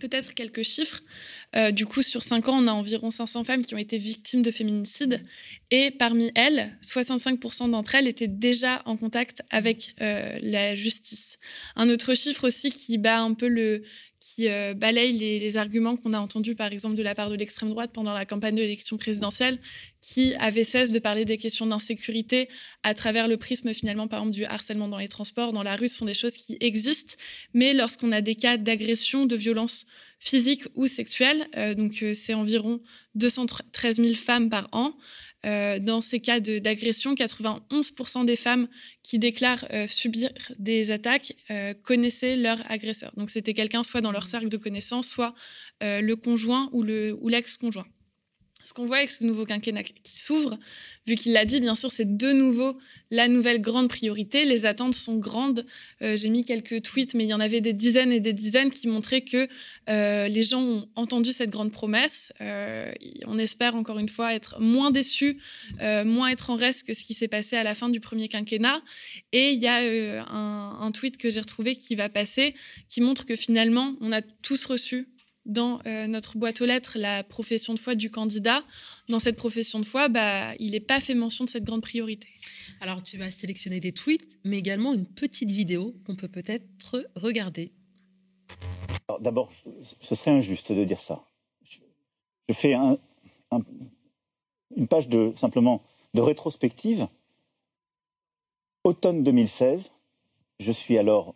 Peut-être 0.00 0.34
quelques 0.34 0.62
chiffres. 0.62 1.02
Euh, 1.56 1.72
du 1.72 1.84
coup, 1.84 2.02
sur 2.02 2.22
5 2.22 2.48
ans, 2.48 2.62
on 2.62 2.68
a 2.68 2.72
environ 2.72 3.10
500 3.10 3.42
femmes 3.42 3.64
qui 3.64 3.74
ont 3.74 3.78
été 3.78 3.98
victimes 3.98 4.42
de 4.42 4.50
féminicide. 4.52 5.24
Et 5.72 5.90
parmi 5.90 6.30
elles, 6.36 6.78
65% 6.82 7.70
d'entre 7.70 7.96
elles 7.96 8.06
étaient 8.06 8.28
déjà 8.28 8.82
en 8.84 8.96
contact 8.96 9.42
avec 9.50 9.94
euh, 10.00 10.38
la 10.40 10.76
justice. 10.76 11.38
Un 11.74 11.90
autre 11.90 12.14
chiffre 12.14 12.46
aussi 12.46 12.70
qui 12.70 12.96
bat 12.96 13.20
un 13.20 13.34
peu 13.34 13.48
le, 13.48 13.82
qui 14.20 14.48
euh, 14.48 14.74
balaye 14.74 15.12
les, 15.12 15.56
arguments 15.56 15.96
qu'on 15.96 16.12
a 16.12 16.18
entendus, 16.18 16.54
par 16.54 16.72
exemple, 16.72 16.96
de 16.96 17.02
la 17.02 17.14
part 17.14 17.30
de 17.30 17.36
l'extrême 17.36 17.70
droite 17.70 17.90
pendant 17.92 18.12
la 18.12 18.26
campagne 18.26 18.54
de 18.56 18.62
l'élection 18.62 18.96
présidentielle, 18.96 19.58
qui 20.00 20.34
avait 20.34 20.64
cesse 20.64 20.92
de 20.92 20.98
parler 20.98 21.24
des 21.24 21.38
questions 21.38 21.66
d'insécurité 21.66 22.48
à 22.82 22.94
travers 22.94 23.28
le 23.28 23.36
prisme, 23.36 23.72
finalement, 23.72 24.08
par 24.08 24.20
exemple, 24.20 24.34
du 24.34 24.44
harcèlement 24.44 24.88
dans 24.88 24.98
les 24.98 25.08
transports, 25.08 25.52
dans 25.52 25.62
la 25.62 25.76
rue. 25.76 25.88
Ce 25.88 25.98
sont 25.98 26.06
des 26.06 26.14
choses 26.14 26.36
qui 26.36 26.56
existent, 26.60 27.14
mais 27.54 27.72
lorsqu'on 27.72 28.12
a 28.12 28.20
des 28.20 28.34
cas 28.34 28.56
d'agression, 28.56 29.26
de 29.26 29.36
violence 29.36 29.86
physique 30.20 30.64
ou 30.74 30.86
sexuelle, 30.86 31.48
euh, 31.56 31.74
donc 31.74 32.02
euh, 32.02 32.12
c'est 32.12 32.34
environ 32.34 32.80
213 33.14 33.96
000 33.96 34.14
femmes 34.14 34.50
par 34.50 34.68
an, 34.72 34.96
euh, 35.46 35.78
dans 35.78 36.00
ces 36.00 36.20
cas 36.20 36.40
d'agression, 36.40 37.14
91% 37.14 38.24
des 38.24 38.36
femmes 38.36 38.68
qui 39.02 39.18
déclarent 39.18 39.64
euh, 39.72 39.86
subir 39.86 40.30
des 40.58 40.90
attaques 40.90 41.34
euh, 41.50 41.74
connaissaient 41.74 42.36
leur 42.36 42.58
agresseur. 42.70 43.12
Donc 43.16 43.30
c'était 43.30 43.54
quelqu'un 43.54 43.84
soit 43.84 44.00
dans 44.00 44.12
leur 44.12 44.24
mmh. 44.24 44.30
cercle 44.30 44.48
de 44.48 44.56
connaissances, 44.56 45.08
soit 45.08 45.34
le 45.80 46.14
conjoint 46.14 46.68
ou 46.72 46.82
l'ex-conjoint 47.28 47.86
ce 48.68 48.74
qu'on 48.74 48.84
voit 48.84 48.98
avec 48.98 49.08
ce 49.08 49.24
nouveau 49.24 49.46
quinquennat 49.46 49.82
qui 49.82 50.18
s'ouvre, 50.18 50.58
vu 51.06 51.16
qu'il 51.16 51.32
l'a 51.32 51.46
dit, 51.46 51.58
bien 51.58 51.74
sûr, 51.74 51.90
c'est 51.90 52.18
de 52.18 52.32
nouveau 52.32 52.76
la 53.10 53.26
nouvelle 53.26 53.62
grande 53.62 53.88
priorité. 53.88 54.44
Les 54.44 54.66
attentes 54.66 54.94
sont 54.94 55.16
grandes. 55.16 55.64
Euh, 56.02 56.18
j'ai 56.18 56.28
mis 56.28 56.44
quelques 56.44 56.82
tweets, 56.82 57.14
mais 57.14 57.24
il 57.24 57.28
y 57.28 57.32
en 57.32 57.40
avait 57.40 57.62
des 57.62 57.72
dizaines 57.72 58.12
et 58.12 58.20
des 58.20 58.34
dizaines 58.34 58.70
qui 58.70 58.86
montraient 58.86 59.22
que 59.22 59.48
euh, 59.88 60.28
les 60.28 60.42
gens 60.42 60.60
ont 60.60 60.86
entendu 60.96 61.32
cette 61.32 61.48
grande 61.48 61.72
promesse. 61.72 62.30
Euh, 62.42 62.92
on 63.24 63.38
espère 63.38 63.74
encore 63.74 63.98
une 63.98 64.10
fois 64.10 64.34
être 64.34 64.60
moins 64.60 64.90
déçus, 64.90 65.38
moins 65.80 66.28
être 66.28 66.50
en 66.50 66.56
reste 66.56 66.86
que 66.86 66.92
ce 66.92 67.06
qui 67.06 67.14
s'est 67.14 67.28
passé 67.28 67.56
à 67.56 67.62
la 67.62 67.74
fin 67.74 67.88
du 67.88 68.00
premier 68.00 68.28
quinquennat. 68.28 68.82
Et 69.32 69.52
il 69.52 69.62
y 69.62 69.66
a 69.66 69.78
un, 70.30 70.78
un 70.78 70.92
tweet 70.92 71.16
que 71.16 71.30
j'ai 71.30 71.40
retrouvé 71.40 71.76
qui 71.76 71.94
va 71.94 72.10
passer, 72.10 72.54
qui 72.90 73.00
montre 73.00 73.24
que 73.24 73.34
finalement, 73.34 73.96
on 74.02 74.12
a 74.12 74.20
tous 74.20 74.66
reçu 74.66 75.08
dans 75.48 75.80
euh, 75.86 76.06
notre 76.06 76.38
boîte 76.38 76.60
aux 76.60 76.66
lettres 76.66 76.98
la 76.98 77.24
profession 77.24 77.74
de 77.74 77.78
foi 77.78 77.94
du 77.94 78.10
candidat. 78.10 78.62
Dans 79.08 79.18
cette 79.18 79.36
profession 79.36 79.80
de 79.80 79.84
foi, 79.84 80.08
bah, 80.08 80.54
il 80.60 80.72
n'est 80.72 80.80
pas 80.80 81.00
fait 81.00 81.14
mention 81.14 81.44
de 81.44 81.48
cette 81.48 81.64
grande 81.64 81.82
priorité. 81.82 82.28
Alors, 82.80 83.02
tu 83.02 83.18
vas 83.18 83.30
sélectionner 83.30 83.80
des 83.80 83.92
tweets, 83.92 84.38
mais 84.44 84.58
également 84.58 84.94
une 84.94 85.06
petite 85.06 85.50
vidéo 85.50 85.94
qu'on 86.06 86.14
peut 86.14 86.28
peut-être 86.28 87.04
regarder. 87.16 87.72
D'abord, 89.20 89.50
ce 89.52 90.14
serait 90.14 90.30
injuste 90.30 90.70
de 90.70 90.84
dire 90.84 91.00
ça. 91.00 91.24
Je, 91.62 91.78
fais 92.52 92.74
une 92.74 92.98
page 94.88 95.08
de 95.08 95.32
simplement 95.34 95.82
de 96.14 96.20
rétrospective. 96.20 97.08
Automne 98.84 99.22
2016, 99.22 99.92
je 100.60 100.72
suis 100.72 100.98
alors 100.98 101.34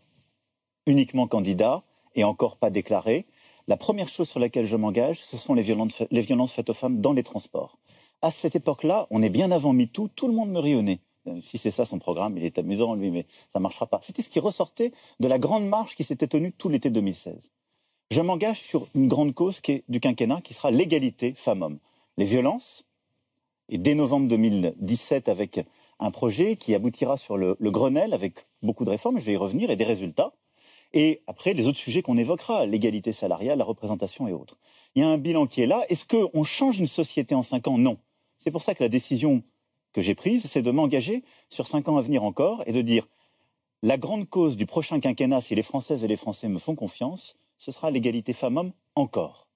uniquement 0.86 1.26
candidat 1.26 1.82
et 2.14 2.24
encore 2.24 2.56
pas 2.56 2.70
déclaré. 2.70 3.26
La 3.68 3.76
première 3.76 4.08
chose 4.08 4.28
sur 4.28 4.40
laquelle 4.40 4.66
je 4.66 4.76
m'engage, 4.76 5.20
ce 5.20 5.36
sont 5.36 5.54
les 5.54 5.62
violences, 5.62 6.52
faites 6.52 6.70
aux 6.70 6.74
femmes 6.74 7.00
dans 7.00 7.12
les 7.12 7.22
transports. 7.22 7.78
À 8.20 8.30
cette 8.30 8.56
époque-là, 8.56 9.06
on 9.10 9.22
est 9.22 9.30
bien 9.30 9.52
avant 9.52 9.72
MeToo, 9.72 10.08
tout 10.08 10.26
le 10.26 10.34
monde 10.34 10.50
me 10.50 10.80
nez. 10.80 11.00
Euh, 11.28 11.40
si 11.42 11.58
c'est 11.58 11.70
ça 11.70 11.84
son 11.84 12.00
programme, 12.00 12.36
il 12.36 12.44
est 12.44 12.58
amusant 12.58 12.94
lui, 12.94 13.10
mais 13.10 13.26
ça 13.52 13.60
ne 13.60 13.62
marchera 13.62 13.86
pas. 13.86 14.00
C'était 14.02 14.22
ce 14.22 14.28
qui 14.28 14.40
ressortait 14.40 14.92
de 15.20 15.28
la 15.28 15.38
grande 15.38 15.66
marche 15.66 15.94
qui 15.94 16.02
s'était 16.02 16.26
tenue 16.26 16.52
tout 16.52 16.68
l'été 16.68 16.90
2016. 16.90 17.52
Je 18.10 18.20
m'engage 18.20 18.60
sur 18.60 18.88
une 18.94 19.06
grande 19.06 19.32
cause 19.32 19.60
qui 19.60 19.72
est 19.72 19.84
du 19.88 20.00
quinquennat, 20.00 20.40
qui 20.42 20.54
sera 20.54 20.72
l'égalité 20.72 21.34
femmes-hommes. 21.36 21.78
Les 22.16 22.24
violences, 22.24 22.84
et 23.68 23.78
dès 23.78 23.94
novembre 23.94 24.26
2017 24.28 25.28
avec 25.28 25.60
un 26.00 26.10
projet 26.10 26.56
qui 26.56 26.74
aboutira 26.74 27.16
sur 27.16 27.36
le 27.36 27.56
Grenelle 27.70 28.12
avec 28.12 28.46
beaucoup 28.60 28.84
de 28.84 28.90
réformes, 28.90 29.18
je 29.18 29.24
vais 29.24 29.34
y 29.34 29.36
revenir, 29.36 29.70
et 29.70 29.76
des 29.76 29.84
résultats. 29.84 30.32
Et 30.94 31.22
après, 31.26 31.54
les 31.54 31.66
autres 31.66 31.78
sujets 31.78 32.02
qu'on 32.02 32.18
évoquera, 32.18 32.66
l'égalité 32.66 33.12
salariale, 33.12 33.58
la 33.58 33.64
représentation 33.64 34.28
et 34.28 34.32
autres. 34.32 34.58
Il 34.94 35.00
y 35.00 35.02
a 35.02 35.08
un 35.08 35.18
bilan 35.18 35.46
qui 35.46 35.62
est 35.62 35.66
là. 35.66 35.84
Est-ce 35.88 36.04
qu'on 36.04 36.44
change 36.44 36.78
une 36.78 36.86
société 36.86 37.34
en 37.34 37.42
cinq 37.42 37.66
ans? 37.66 37.78
Non. 37.78 37.98
C'est 38.38 38.50
pour 38.50 38.62
ça 38.62 38.74
que 38.74 38.82
la 38.82 38.88
décision 38.88 39.42
que 39.92 40.02
j'ai 40.02 40.14
prise, 40.14 40.46
c'est 40.50 40.62
de 40.62 40.70
m'engager 40.70 41.24
sur 41.48 41.66
cinq 41.66 41.88
ans 41.88 41.96
à 41.96 42.02
venir 42.02 42.24
encore 42.24 42.62
et 42.66 42.72
de 42.72 42.82
dire 42.82 43.08
la 43.82 43.96
grande 43.96 44.28
cause 44.28 44.56
du 44.56 44.66
prochain 44.66 45.00
quinquennat, 45.00 45.40
si 45.40 45.54
les 45.54 45.62
Françaises 45.62 46.04
et 46.04 46.08
les 46.08 46.16
Français 46.16 46.48
me 46.48 46.58
font 46.58 46.74
confiance, 46.74 47.36
ce 47.58 47.72
sera 47.72 47.90
l'égalité 47.90 48.32
femmes-hommes 48.32 48.72
encore. 48.94 49.48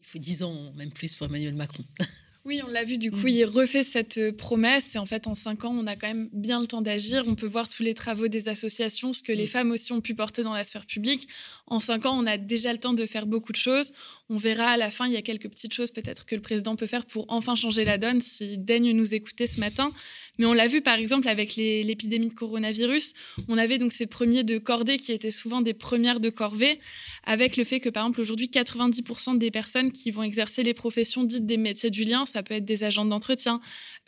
Il 0.00 0.06
faut 0.06 0.18
dix 0.18 0.42
ans, 0.42 0.72
même 0.74 0.90
plus, 0.90 1.14
pour 1.14 1.26
Emmanuel 1.26 1.54
Macron. 1.54 1.84
Oui, 2.44 2.60
on 2.66 2.68
l'a 2.68 2.82
vu, 2.82 2.98
du 2.98 3.12
coup, 3.12 3.26
mm. 3.26 3.28
il 3.28 3.44
refait 3.44 3.84
cette 3.84 4.18
euh, 4.18 4.32
promesse. 4.32 4.96
Et 4.96 4.98
en 4.98 5.06
fait, 5.06 5.28
en 5.28 5.34
cinq 5.34 5.64
ans, 5.64 5.72
on 5.78 5.86
a 5.86 5.94
quand 5.94 6.08
même 6.08 6.28
bien 6.32 6.60
le 6.60 6.66
temps 6.66 6.82
d'agir. 6.82 7.22
On 7.28 7.36
peut 7.36 7.46
voir 7.46 7.68
tous 7.68 7.84
les 7.84 7.94
travaux 7.94 8.26
des 8.26 8.48
associations, 8.48 9.12
ce 9.12 9.22
que 9.22 9.30
les 9.30 9.44
mm. 9.44 9.48
femmes 9.48 9.70
aussi 9.70 9.92
ont 9.92 10.00
pu 10.00 10.16
porter 10.16 10.42
dans 10.42 10.52
la 10.52 10.64
sphère 10.64 10.86
publique. 10.86 11.28
En 11.68 11.78
cinq 11.78 12.04
ans, 12.04 12.18
on 12.20 12.26
a 12.26 12.38
déjà 12.38 12.72
le 12.72 12.78
temps 12.78 12.94
de 12.94 13.06
faire 13.06 13.26
beaucoup 13.26 13.52
de 13.52 13.56
choses. 13.56 13.92
On 14.28 14.38
verra 14.38 14.70
à 14.70 14.76
la 14.76 14.90
fin, 14.90 15.06
il 15.06 15.12
y 15.12 15.16
a 15.16 15.22
quelques 15.22 15.48
petites 15.48 15.72
choses 15.72 15.90
peut-être 15.90 16.26
que 16.26 16.34
le 16.34 16.42
président 16.42 16.74
peut 16.74 16.86
faire 16.86 17.06
pour 17.06 17.26
enfin 17.28 17.54
changer 17.54 17.84
la 17.84 17.98
donne 17.98 18.20
s'il 18.20 18.64
daigne 18.64 18.90
nous 18.92 19.14
écouter 19.14 19.46
ce 19.46 19.60
matin. 19.60 19.92
Mais 20.38 20.46
on 20.46 20.54
l'a 20.54 20.66
vu 20.66 20.80
par 20.80 20.94
exemple 20.94 21.28
avec 21.28 21.56
l'épidémie 21.56 22.28
de 22.28 22.34
coronavirus. 22.34 23.12
On 23.48 23.58
avait 23.58 23.78
donc 23.78 23.92
ces 23.92 24.06
premiers 24.06 24.42
de 24.42 24.58
cordée 24.58 24.98
qui 24.98 25.12
étaient 25.12 25.30
souvent 25.30 25.60
des 25.60 25.74
premières 25.74 26.18
de 26.18 26.30
corvée, 26.30 26.80
avec 27.24 27.56
le 27.56 27.64
fait 27.64 27.80
que 27.80 27.90
par 27.90 28.04
exemple 28.04 28.20
aujourd'hui 28.22 28.48
90% 28.48 29.36
des 29.36 29.50
personnes 29.50 29.92
qui 29.92 30.10
vont 30.10 30.22
exercer 30.22 30.62
les 30.62 30.74
professions 30.74 31.24
dites 31.24 31.46
des 31.46 31.58
métiers 31.58 31.90
du 31.90 32.04
lien, 32.04 32.24
ça 32.32 32.42
peut 32.42 32.54
être 32.54 32.64
des 32.64 32.84
agents 32.84 33.04
d'entretien, 33.04 33.60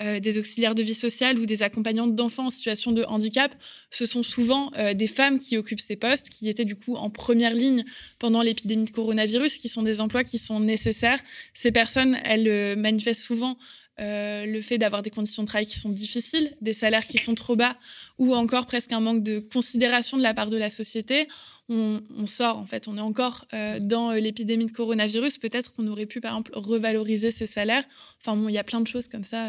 euh, 0.02 0.18
des 0.18 0.38
auxiliaires 0.38 0.74
de 0.74 0.82
vie 0.82 0.94
sociale 0.94 1.38
ou 1.38 1.46
des 1.46 1.62
accompagnantes 1.62 2.14
d'enfants 2.14 2.46
en 2.46 2.50
situation 2.50 2.92
de 2.92 3.04
handicap, 3.04 3.54
ce 3.90 4.06
sont 4.06 4.22
souvent 4.22 4.70
euh, 4.76 4.94
des 4.94 5.06
femmes 5.06 5.38
qui 5.38 5.56
occupent 5.56 5.80
ces 5.80 5.96
postes, 5.96 6.30
qui 6.30 6.48
étaient 6.48 6.64
du 6.64 6.76
coup 6.76 6.96
en 6.96 7.10
première 7.10 7.54
ligne 7.54 7.84
pendant 8.18 8.42
l'épidémie 8.42 8.84
de 8.84 8.90
coronavirus, 8.90 9.58
qui 9.58 9.68
sont 9.68 9.82
des 9.82 10.00
emplois 10.00 10.24
qui 10.24 10.38
sont 10.38 10.58
nécessaires. 10.58 11.20
Ces 11.52 11.70
personnes, 11.70 12.16
elles 12.24 12.48
euh, 12.48 12.76
manifestent 12.76 13.22
souvent 13.22 13.58
euh, 14.00 14.46
le 14.46 14.60
fait 14.60 14.76
d'avoir 14.76 15.02
des 15.02 15.10
conditions 15.10 15.44
de 15.44 15.48
travail 15.48 15.66
qui 15.66 15.78
sont 15.78 15.90
difficiles, 15.90 16.56
des 16.60 16.72
salaires 16.72 17.06
qui 17.06 17.18
sont 17.18 17.34
trop 17.34 17.54
bas, 17.54 17.76
ou 18.18 18.34
encore 18.34 18.66
presque 18.66 18.92
un 18.92 19.00
manque 19.00 19.22
de 19.22 19.38
considération 19.38 20.16
de 20.16 20.22
la 20.22 20.34
part 20.34 20.50
de 20.50 20.56
la 20.56 20.70
société. 20.70 21.28
On, 21.68 22.02
sort, 22.26 22.58
en 22.58 22.66
fait, 22.66 22.88
on 22.88 22.98
est 22.98 23.00
encore 23.00 23.46
euh, 23.54 23.78
dans 23.80 24.10
euh, 24.10 24.18
l'épidémie 24.18 24.66
de 24.66 24.72
coronavirus. 24.72 25.38
Peut-être 25.38 25.72
qu'on 25.72 25.86
aurait 25.86 26.06
pu, 26.06 26.20
par 26.20 26.32
exemple, 26.32 26.50
revaloriser 26.54 27.30
ces 27.30 27.46
salaires. 27.46 27.84
Enfin, 28.20 28.36
bon, 28.36 28.48
il 28.48 28.54
y 28.54 28.58
a 28.58 28.64
plein 28.64 28.80
de 28.80 28.86
choses 28.86 29.08
comme 29.08 29.24
ça. 29.24 29.48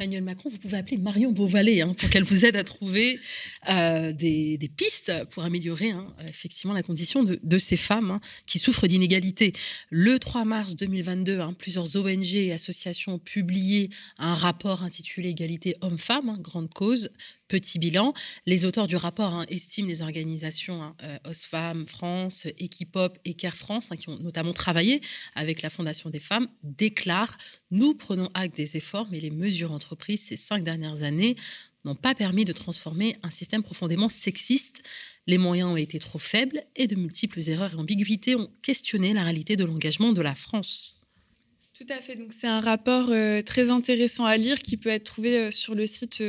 Emmanuel 0.00 0.24
Macron, 0.24 0.48
vous 0.48 0.56
pouvez 0.56 0.78
appeler 0.78 0.96
Marion 0.96 1.30
Beauvalet 1.30 1.82
hein, 1.82 1.92
pour 1.92 2.08
qu'elle 2.08 2.22
vous 2.22 2.46
aide 2.46 2.56
à 2.56 2.64
trouver 2.64 3.20
euh, 3.68 4.12
des, 4.12 4.70
pistes 4.74 5.12
pour 5.28 5.44
améliorer 5.44 5.90
hein, 5.90 6.06
effectivement 6.26 6.72
la 6.72 6.82
condition 6.82 7.22
de, 7.22 7.58
ces 7.58 7.76
femmes 7.76 8.12
hein, 8.12 8.20
qui 8.46 8.58
souffrent 8.58 8.86
d'inégalités. 8.86 9.52
Le 9.90 10.18
3 10.18 10.46
mars 10.46 10.74
2022, 10.74 11.40
plusieurs 11.58 11.96
ONG 11.96 12.34
et 12.34 12.52
associations 12.52 13.14
ont 13.14 13.18
publié 13.18 13.90
un 14.16 14.34
rapport 14.34 14.82
intitulé 14.84 15.28
Égalité 15.28 15.76
hommes-femmes, 15.82 16.38
grande 16.40 16.72
cause, 16.72 17.10
petit 17.50 17.80
bilan. 17.80 18.14
Les 18.46 18.64
auteurs 18.64 18.86
du 18.86 18.96
rapport 18.96 19.34
hein, 19.34 19.44
estiment 19.48 19.88
les 19.88 20.02
organisations 20.02 20.82
hein, 20.82 20.96
euh, 21.02 21.18
Osfam 21.28 21.86
France, 21.86 22.46
Equipop 22.58 23.18
et 23.24 23.34
Care 23.34 23.56
France, 23.56 23.88
hein, 23.90 23.96
qui 23.96 24.08
ont 24.08 24.18
notamment 24.18 24.52
travaillé 24.52 25.02
avec 25.34 25.60
la 25.60 25.68
Fondation 25.68 26.10
des 26.10 26.20
femmes, 26.20 26.46
déclarent 26.62 27.36
Nous 27.72 27.94
prenons 27.94 28.30
acte 28.34 28.56
des 28.56 28.76
efforts, 28.76 29.08
mais 29.10 29.20
les 29.20 29.30
mesures 29.30 29.72
entreprises 29.72 30.22
ces 30.22 30.36
cinq 30.36 30.62
dernières 30.62 31.02
années 31.02 31.36
n'ont 31.84 31.96
pas 31.96 32.14
permis 32.14 32.44
de 32.44 32.52
transformer 32.52 33.16
un 33.22 33.30
système 33.30 33.62
profondément 33.62 34.08
sexiste. 34.08 34.82
Les 35.26 35.38
moyens 35.38 35.70
ont 35.70 35.76
été 35.76 35.98
trop 35.98 36.18
faibles 36.18 36.62
et 36.76 36.86
de 36.86 36.94
multiples 36.94 37.40
erreurs 37.48 37.72
et 37.74 37.76
ambiguïtés 37.76 38.36
ont 38.36 38.50
questionné 38.62 39.12
la 39.12 39.24
réalité 39.24 39.56
de 39.56 39.64
l'engagement 39.64 40.12
de 40.12 40.22
la 40.22 40.34
France. 40.34 41.00
Tout 41.80 41.86
à 41.88 42.02
fait. 42.02 42.14
Donc 42.14 42.34
c'est 42.34 42.46
un 42.46 42.60
rapport 42.60 43.08
euh, 43.08 43.40
très 43.40 43.70
intéressant 43.70 44.26
à 44.26 44.36
lire 44.36 44.60
qui 44.60 44.76
peut 44.76 44.90
être 44.90 45.04
trouvé 45.04 45.38
euh, 45.38 45.50
sur 45.50 45.74
le 45.74 45.86
site 45.86 46.22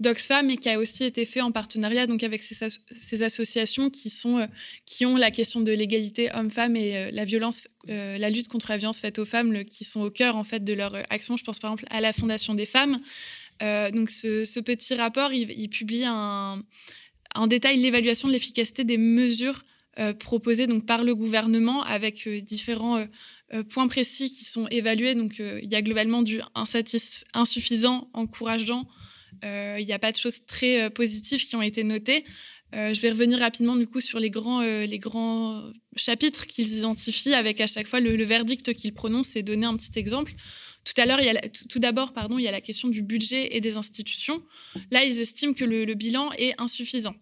d'Oxfam 0.00 0.50
et 0.50 0.56
qui 0.56 0.68
a 0.68 0.78
aussi 0.78 1.04
été 1.04 1.24
fait 1.26 1.42
en 1.42 1.52
partenariat 1.52 2.06
donc 2.06 2.22
avec 2.22 2.42
ces, 2.42 3.22
associations 3.22 3.90
qui 3.90 4.08
sont 4.10 4.48
qui 4.86 5.04
ont 5.04 5.16
la 5.16 5.30
question 5.30 5.60
de 5.60 5.72
l'égalité 5.72 6.30
homme-femme 6.34 6.74
et 6.74 7.10
la 7.12 7.24
violence, 7.24 7.68
la 7.86 8.30
lutte 8.30 8.48
contre 8.48 8.70
la 8.70 8.78
violence 8.78 9.00
faite 9.00 9.18
aux 9.18 9.24
femmes, 9.26 9.64
qui 9.64 9.84
sont 9.84 10.00
au 10.00 10.10
cœur 10.10 10.36
en 10.36 10.44
fait 10.44 10.64
de 10.64 10.72
leur 10.72 10.94
action. 11.10 11.36
Je 11.36 11.44
pense 11.44 11.58
par 11.58 11.72
exemple 11.72 11.86
à 11.90 12.00
la 12.00 12.12
Fondation 12.12 12.54
des 12.54 12.66
femmes. 12.66 13.00
donc 13.60 14.10
ce, 14.10 14.60
petit 14.60 14.94
rapport, 14.94 15.32
il, 15.32 15.68
publie 15.68 16.08
en 16.08 17.46
détail 17.46 17.76
l'évaluation 17.78 18.26
de 18.28 18.32
l'efficacité 18.32 18.84
des 18.84 18.98
mesures 18.98 19.62
proposés 20.18 20.66
donc 20.66 20.86
par 20.86 21.04
le 21.04 21.14
gouvernement 21.14 21.82
avec 21.82 22.26
différents 22.26 23.04
points 23.68 23.88
précis 23.88 24.30
qui 24.30 24.46
sont 24.46 24.66
évalués. 24.68 25.14
Donc 25.14 25.38
il 25.38 25.70
y 25.70 25.74
a 25.74 25.82
globalement 25.82 26.22
du 26.22 26.40
insuffisant, 27.34 28.08
encourageant. 28.14 28.86
Il 29.42 29.84
n'y 29.86 29.92
a 29.92 29.98
pas 29.98 30.12
de 30.12 30.16
choses 30.16 30.44
très 30.44 30.90
positives 30.90 31.46
qui 31.46 31.56
ont 31.56 31.62
été 31.62 31.84
notées. 31.84 32.24
je 32.72 33.00
vais 33.00 33.10
revenir 33.10 33.38
rapidement 33.38 33.76
du 33.76 33.86
coup 33.86 34.00
sur 34.00 34.20
les 34.20 34.30
grands, 34.30 34.60
les 34.60 34.98
grands 34.98 35.62
chapitres 35.96 36.46
qu'ils 36.46 36.78
identifient 36.78 37.34
avec 37.34 37.60
à 37.60 37.66
chaque 37.66 37.86
fois 37.86 38.00
le, 38.00 38.22
verdict 38.24 38.74
qu'ils 38.74 38.94
prononcent 38.94 39.36
et 39.36 39.42
donner 39.42 39.66
un 39.66 39.76
petit 39.76 39.98
exemple. 39.98 40.32
Tout 40.84 40.94
à 41.00 41.04
l'heure, 41.04 41.20
tout 41.68 41.78
d'abord, 41.78 42.12
pardon, 42.12 42.38
il 42.38 42.44
y 42.44 42.48
a 42.48 42.52
la 42.52 42.60
question 42.60 42.88
du 42.88 43.02
budget 43.02 43.54
et 43.54 43.60
des 43.60 43.76
institutions. 43.76 44.42
Là, 44.90 45.04
ils 45.04 45.20
estiment 45.20 45.52
que 45.52 45.64
le, 45.64 45.94
bilan 45.94 46.32
est 46.38 46.54
insuffisant. 46.58 47.14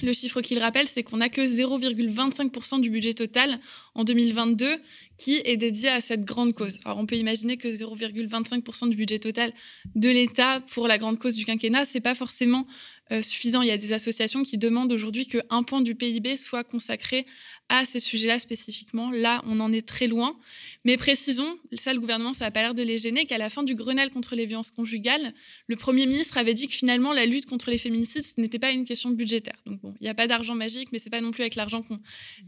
Le 0.00 0.12
chiffre 0.12 0.40
qu'ils 0.40 0.60
rappellent, 0.60 0.86
c'est 0.86 1.02
qu'on 1.02 1.16
n'a 1.18 1.28
que 1.28 1.40
0,25% 1.40 2.80
du 2.80 2.90
budget 2.90 3.14
total 3.14 3.58
en 3.94 4.04
2022 4.04 4.78
qui 5.16 5.40
est 5.44 5.56
dédié 5.56 5.88
à 5.88 6.00
cette 6.00 6.24
grande 6.24 6.54
cause. 6.54 6.78
Alors, 6.84 6.98
on 6.98 7.06
peut 7.06 7.16
imaginer 7.16 7.56
que 7.56 7.68
0,25% 7.68 8.88
du 8.88 8.96
budget 8.96 9.18
total 9.18 9.52
de 9.96 10.08
l'État 10.08 10.60
pour 10.72 10.86
la 10.86 10.98
grande 10.98 11.18
cause 11.18 11.34
du 11.34 11.44
quinquennat, 11.44 11.84
c'est 11.84 12.00
pas 12.00 12.14
forcément 12.14 12.66
euh, 13.12 13.22
suffisant. 13.22 13.62
Il 13.62 13.68
y 13.68 13.72
a 13.72 13.76
des 13.76 13.92
associations 13.92 14.42
qui 14.42 14.58
demandent 14.58 14.92
aujourd'hui 14.92 15.26
qu'un 15.26 15.62
point 15.62 15.80
du 15.80 15.94
PIB 15.94 16.36
soit 16.36 16.64
consacré 16.64 17.26
à 17.68 17.84
ces 17.84 18.00
sujets-là 18.00 18.38
spécifiquement. 18.38 19.10
Là, 19.10 19.42
on 19.46 19.60
en 19.60 19.72
est 19.72 19.86
très 19.86 20.06
loin. 20.06 20.36
Mais 20.84 20.96
précisons, 20.96 21.58
ça, 21.72 21.92
le 21.92 22.00
gouvernement, 22.00 22.34
ça 22.34 22.46
n'a 22.46 22.50
pas 22.50 22.60
l'air 22.60 22.74
de 22.74 22.82
les 22.82 22.96
gêner, 22.96 23.26
qu'à 23.26 23.38
la 23.38 23.50
fin 23.50 23.62
du 23.62 23.74
Grenelle 23.74 24.10
contre 24.10 24.34
les 24.34 24.46
violences 24.46 24.70
conjugales, 24.70 25.34
le 25.66 25.76
Premier 25.76 26.06
ministre 26.06 26.38
avait 26.38 26.54
dit 26.54 26.68
que 26.68 26.74
finalement, 26.74 27.12
la 27.12 27.26
lutte 27.26 27.46
contre 27.46 27.70
les 27.70 27.78
féminicides, 27.78 28.24
ce 28.24 28.40
n'était 28.40 28.58
pas 28.58 28.72
une 28.72 28.84
question 28.84 29.10
budgétaire. 29.10 29.56
Donc 29.66 29.80
bon, 29.80 29.94
il 30.00 30.04
n'y 30.04 30.10
a 30.10 30.14
pas 30.14 30.26
d'argent 30.26 30.54
magique, 30.54 30.90
mais 30.92 30.98
c'est 30.98 31.10
pas 31.10 31.20
non 31.20 31.30
plus 31.30 31.42
avec 31.42 31.54
l'argent 31.54 31.82
qu'on 31.82 31.98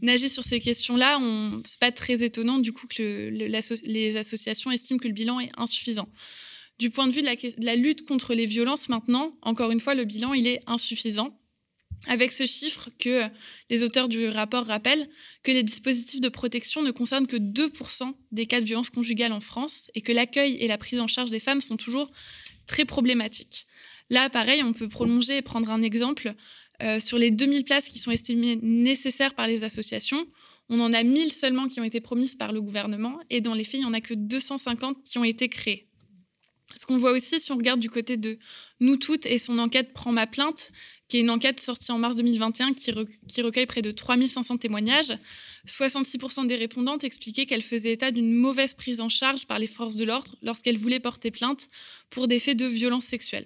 agit 0.07 0.29
sur 0.29 0.43
ces 0.43 0.59
questions-là. 0.59 1.19
On... 1.21 1.61
C'est 1.65 1.79
pas 1.79 1.91
très 1.91 2.23
étonnant, 2.23 2.59
du 2.59 2.71
coup, 2.71 2.87
que 2.87 3.29
les 3.29 4.17
associations 4.17 4.71
estiment 4.71 4.99
que 4.99 5.07
le 5.07 5.13
bilan 5.13 5.39
est 5.39 5.51
insuffisant. 5.57 6.07
Du 6.81 6.89
point 6.89 7.05
de 7.05 7.13
vue 7.13 7.21
de 7.21 7.63
la, 7.63 7.75
lutte 7.75 8.07
contre 8.07 8.33
les 8.33 8.47
violences, 8.47 8.89
maintenant, 8.89 9.37
encore 9.43 9.69
une 9.69 9.79
fois, 9.79 9.93
le 9.93 10.03
bilan, 10.03 10.33
il 10.33 10.47
est 10.47 10.63
insuffisant 10.65 11.37
avec 12.07 12.33
ce 12.33 12.47
chiffre 12.47 12.89
que 12.97 13.21
les 13.69 13.83
auteurs 13.83 14.09
du 14.09 14.27
rapport 14.29 14.65
rappellent 14.65 15.07
que 15.43 15.51
les 15.51 15.61
dispositifs 15.61 16.21
de 16.21 16.27
protection 16.27 16.81
ne 16.81 16.89
concernent 16.89 17.27
que 17.27 17.37
2% 17.37 18.15
des 18.31 18.47
cas 18.47 18.59
de 18.59 18.65
violence 18.65 18.89
conjugale 18.89 19.31
en 19.31 19.41
France 19.41 19.91
et 19.93 20.01
que 20.01 20.11
l'accueil 20.11 20.55
et 20.55 20.67
la 20.67 20.79
prise 20.79 20.99
en 20.99 21.05
charge 21.05 21.29
des 21.29 21.39
femmes 21.39 21.61
sont 21.61 21.77
toujours 21.77 22.09
très 22.65 22.85
problématiques. 22.85 23.67
Là, 24.09 24.31
pareil, 24.31 24.63
on 24.63 24.73
peut 24.73 24.89
prolonger 24.89 25.37
et 25.37 25.41
prendre 25.43 25.69
un 25.69 25.83
exemple. 25.83 26.33
Euh, 26.81 26.99
sur 26.99 27.19
les 27.19 27.29
2000 27.29 27.63
places 27.63 27.89
qui 27.89 27.99
sont 27.99 28.09
estimées 28.09 28.55
nécessaires 28.55 29.35
par 29.35 29.45
les 29.45 29.63
associations, 29.63 30.25
on 30.69 30.79
en 30.79 30.93
a 30.93 31.03
1000 31.03 31.31
seulement 31.31 31.67
qui 31.67 31.79
ont 31.79 31.83
été 31.83 32.01
promises 32.01 32.35
par 32.35 32.51
le 32.51 32.59
gouvernement 32.59 33.19
et 33.29 33.39
dans 33.39 33.53
les 33.53 33.65
faits, 33.65 33.75
il 33.75 33.81
n'y 33.81 33.85
en 33.85 33.93
a 33.93 34.01
que 34.01 34.15
250 34.15 35.03
qui 35.03 35.19
ont 35.19 35.23
été 35.23 35.47
créées. 35.47 35.90
Ce 36.75 36.85
qu'on 36.85 36.97
voit 36.97 37.11
aussi, 37.11 37.39
si 37.39 37.51
on 37.51 37.57
regarde 37.57 37.79
du 37.79 37.89
côté 37.89 38.17
de 38.17 38.37
Nous 38.79 38.97
Toutes 38.97 39.25
et 39.25 39.37
son 39.37 39.59
enquête 39.59 39.93
Prends 39.93 40.11
ma 40.11 40.27
plainte, 40.27 40.71
qui 41.07 41.17
est 41.17 41.19
une 41.19 41.29
enquête 41.29 41.59
sortie 41.59 41.91
en 41.91 41.97
mars 41.97 42.15
2021 42.15 42.73
qui, 42.73 42.91
recueille 43.41 43.65
près 43.65 43.81
de 43.81 43.91
3500 43.91 44.57
témoignages, 44.57 45.13
66% 45.67 46.47
des 46.47 46.55
répondantes 46.55 47.03
expliquaient 47.03 47.45
qu'elles 47.45 47.61
faisaient 47.61 47.91
état 47.91 48.11
d'une 48.11 48.33
mauvaise 48.33 48.73
prise 48.73 49.01
en 49.01 49.09
charge 49.09 49.45
par 49.45 49.59
les 49.59 49.67
forces 49.67 49.97
de 49.97 50.05
l'ordre 50.05 50.35
lorsqu'elles 50.41 50.77
voulaient 50.77 51.01
porter 51.01 51.29
plainte 51.29 51.67
pour 52.09 52.29
des 52.29 52.39
faits 52.39 52.55
de 52.55 52.65
violence 52.65 53.03
sexuelle. 53.03 53.45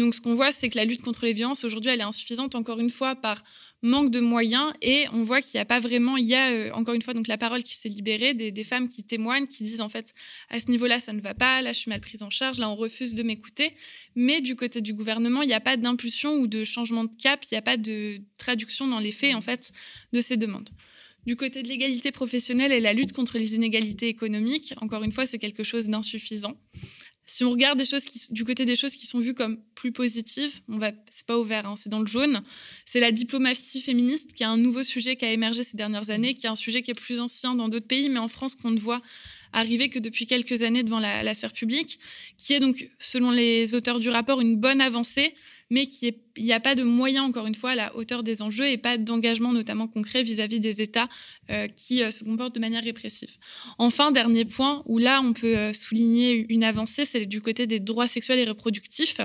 Donc 0.00 0.14
ce 0.14 0.20
qu'on 0.22 0.32
voit, 0.32 0.50
c'est 0.50 0.70
que 0.70 0.78
la 0.78 0.86
lutte 0.86 1.02
contre 1.02 1.26
les 1.26 1.34
violences, 1.34 1.62
aujourd'hui, 1.62 1.90
elle 1.90 2.00
est 2.00 2.04
insuffisante, 2.04 2.54
encore 2.54 2.80
une 2.80 2.88
fois, 2.88 3.14
par 3.14 3.44
manque 3.82 4.10
de 4.10 4.20
moyens. 4.20 4.72
Et 4.80 5.04
on 5.12 5.22
voit 5.22 5.42
qu'il 5.42 5.58
n'y 5.58 5.60
a 5.60 5.66
pas 5.66 5.78
vraiment, 5.78 6.16
il 6.16 6.24
y 6.24 6.34
a, 6.34 6.48
euh, 6.52 6.70
encore 6.72 6.94
une 6.94 7.02
fois, 7.02 7.12
donc 7.12 7.28
la 7.28 7.36
parole 7.36 7.62
qui 7.62 7.74
s'est 7.74 7.90
libérée, 7.90 8.32
des, 8.32 8.64
femmes 8.64 8.88
qui 8.88 9.04
témoignent, 9.04 9.46
qui 9.46 9.62
disent, 9.62 9.82
en 9.82 9.90
fait, 9.90 10.14
à 10.48 10.58
ce 10.58 10.70
niveau-là, 10.70 11.00
ça 11.00 11.12
ne 11.12 11.20
va 11.20 11.34
pas, 11.34 11.60
là, 11.60 11.74
je 11.74 11.80
suis 11.80 11.90
mal 11.90 12.00
prise 12.00 12.22
en 12.22 12.30
charge, 12.30 12.58
là, 12.58 12.70
on 12.70 12.76
refuse 12.76 13.14
de 13.14 13.22
m'écouter. 13.22 13.74
Mais 14.16 14.40
du 14.40 14.56
côté 14.56 14.80
du 14.80 14.94
gouvernement, 14.94 15.42
il 15.42 15.48
n'y 15.48 15.52
a 15.52 15.60
pas 15.60 15.76
d'impulsion 15.76 16.36
ou 16.36 16.46
de 16.46 16.64
changement 16.64 17.04
de 17.04 17.14
cap, 17.16 17.44
il 17.44 17.54
n'y 17.54 17.58
a 17.58 17.62
pas 17.62 17.76
de 17.76 18.22
traduction 18.38 18.88
dans 18.88 19.00
les 19.00 19.12
faits, 19.12 19.34
en 19.34 19.42
fait, 19.42 19.70
de 20.14 20.22
ces 20.22 20.38
demandes. 20.38 20.70
Du 21.26 21.36
côté 21.36 21.62
de 21.62 21.68
l'égalité 21.68 22.10
professionnelle 22.10 22.72
et 22.72 22.80
la 22.80 22.94
lutte 22.94 23.12
contre 23.12 23.36
les 23.36 23.54
inégalités 23.54 24.08
économiques, 24.08 24.72
encore 24.80 25.02
une 25.02 25.12
fois, 25.12 25.26
c'est 25.26 25.38
quelque 25.38 25.62
chose 25.62 25.88
d'insuffisant. 25.88 26.56
Si 27.32 27.44
on 27.44 27.50
regarde 27.52 27.78
des 27.78 27.84
choses 27.84 28.06
qui, 28.06 28.20
du 28.32 28.42
côté 28.44 28.64
des 28.64 28.74
choses 28.74 28.96
qui 28.96 29.06
sont 29.06 29.20
vues 29.20 29.34
comme 29.34 29.62
plus 29.76 29.92
positives, 29.92 30.62
on 30.68 30.78
va, 30.78 30.90
c'est 31.12 31.24
pas 31.24 31.38
au 31.38 31.44
vert, 31.44 31.64
hein, 31.64 31.76
c'est 31.76 31.88
dans 31.88 32.00
le 32.00 32.06
jaune. 32.08 32.42
C'est 32.86 32.98
la 32.98 33.12
diplomatie 33.12 33.80
féministe, 33.80 34.32
qui 34.32 34.42
est 34.42 34.46
un 34.46 34.56
nouveau 34.56 34.82
sujet 34.82 35.14
qui 35.14 35.26
a 35.26 35.30
émergé 35.30 35.62
ces 35.62 35.76
dernières 35.76 36.10
années, 36.10 36.34
qui 36.34 36.46
est 36.46 36.48
un 36.48 36.56
sujet 36.56 36.82
qui 36.82 36.90
est 36.90 36.94
plus 36.94 37.20
ancien 37.20 37.54
dans 37.54 37.68
d'autres 37.68 37.86
pays, 37.86 38.08
mais 38.08 38.18
en 38.18 38.26
France 38.26 38.56
qu'on 38.56 38.72
ne 38.72 38.80
voit 38.80 39.00
arriver 39.52 39.88
que 39.90 40.00
depuis 40.00 40.26
quelques 40.26 40.62
années 40.62 40.82
devant 40.82 40.98
la, 40.98 41.32
sphère 41.34 41.52
publique, 41.52 42.00
qui 42.36 42.52
est 42.52 42.58
donc, 42.58 42.90
selon 42.98 43.30
les 43.30 43.76
auteurs 43.76 44.00
du 44.00 44.08
rapport, 44.08 44.40
une 44.40 44.56
bonne 44.56 44.80
avancée, 44.80 45.32
mais 45.70 45.86
qu'il 45.86 46.14
n'y 46.38 46.52
a 46.52 46.60
pas 46.60 46.74
de 46.74 46.82
moyens, 46.82 47.24
encore 47.24 47.46
une 47.46 47.54
fois, 47.54 47.70
à 47.70 47.74
la 47.74 47.96
hauteur 47.96 48.22
des 48.22 48.42
enjeux 48.42 48.68
et 48.68 48.76
pas 48.76 48.98
d'engagement 48.98 49.52
notamment 49.52 49.86
concret 49.86 50.22
vis-à-vis 50.22 50.60
des 50.60 50.82
États 50.82 51.08
euh, 51.50 51.68
qui 51.68 52.02
euh, 52.02 52.10
se 52.10 52.24
comportent 52.24 52.54
de 52.54 52.60
manière 52.60 52.82
répressive. 52.82 53.36
Enfin, 53.78 54.10
dernier 54.10 54.44
point 54.44 54.82
où 54.86 54.98
là, 54.98 55.22
on 55.24 55.32
peut 55.32 55.56
euh, 55.56 55.72
souligner 55.72 56.46
une 56.48 56.64
avancée, 56.64 57.04
c'est 57.04 57.24
du 57.24 57.40
côté 57.40 57.66
des 57.66 57.80
droits 57.80 58.08
sexuels 58.08 58.40
et 58.40 58.44
reproductifs. 58.44 59.20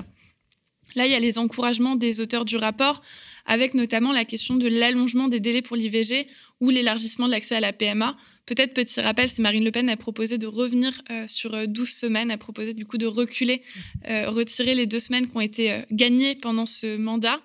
Là, 0.95 1.05
il 1.05 1.12
y 1.12 1.15
a 1.15 1.19
les 1.19 1.38
encouragements 1.38 1.95
des 1.95 2.21
auteurs 2.21 2.45
du 2.45 2.58
rapport, 2.58 3.01
avec 3.45 3.73
notamment 3.73 4.12
la 4.12 4.25
question 4.25 4.55
de 4.55 4.67
l'allongement 4.67 5.27
des 5.27 5.39
délais 5.39 5.62
pour 5.62 5.75
l'IVG 5.75 6.27
ou 6.62 6.69
l'élargissement 6.69 7.27
de 7.27 7.31
l'accès 7.31 7.55
à 7.55 7.60
la 7.60 7.73
PMA. 7.73 8.15
Peut-être 8.45 8.73
petit 8.73 9.01
rappel, 9.01 9.27
c'est 9.27 9.41
Marine 9.41 9.63
Le 9.63 9.71
Pen 9.71 9.89
a 9.89 9.97
proposé 9.97 10.38
de 10.38 10.47
revenir 10.47 11.01
euh, 11.12 11.25
sur 11.27 11.67
12 11.67 11.88
euh, 11.88 11.91
semaines, 11.91 12.31
a 12.31 12.38
proposé 12.38 12.73
du 12.73 12.86
coup 12.86 12.97
de 12.97 13.08
reculer, 13.08 13.62
euh, 14.08 14.29
retirer 14.29 14.73
les 14.75 14.86
deux 14.86 14.99
semaines 14.99 15.29
qui 15.29 15.36
ont 15.36 15.41
été 15.41 15.81
gagnées 15.91 16.36
pendant 16.36 16.65
ce 16.65 16.97
mandat. 16.97 17.41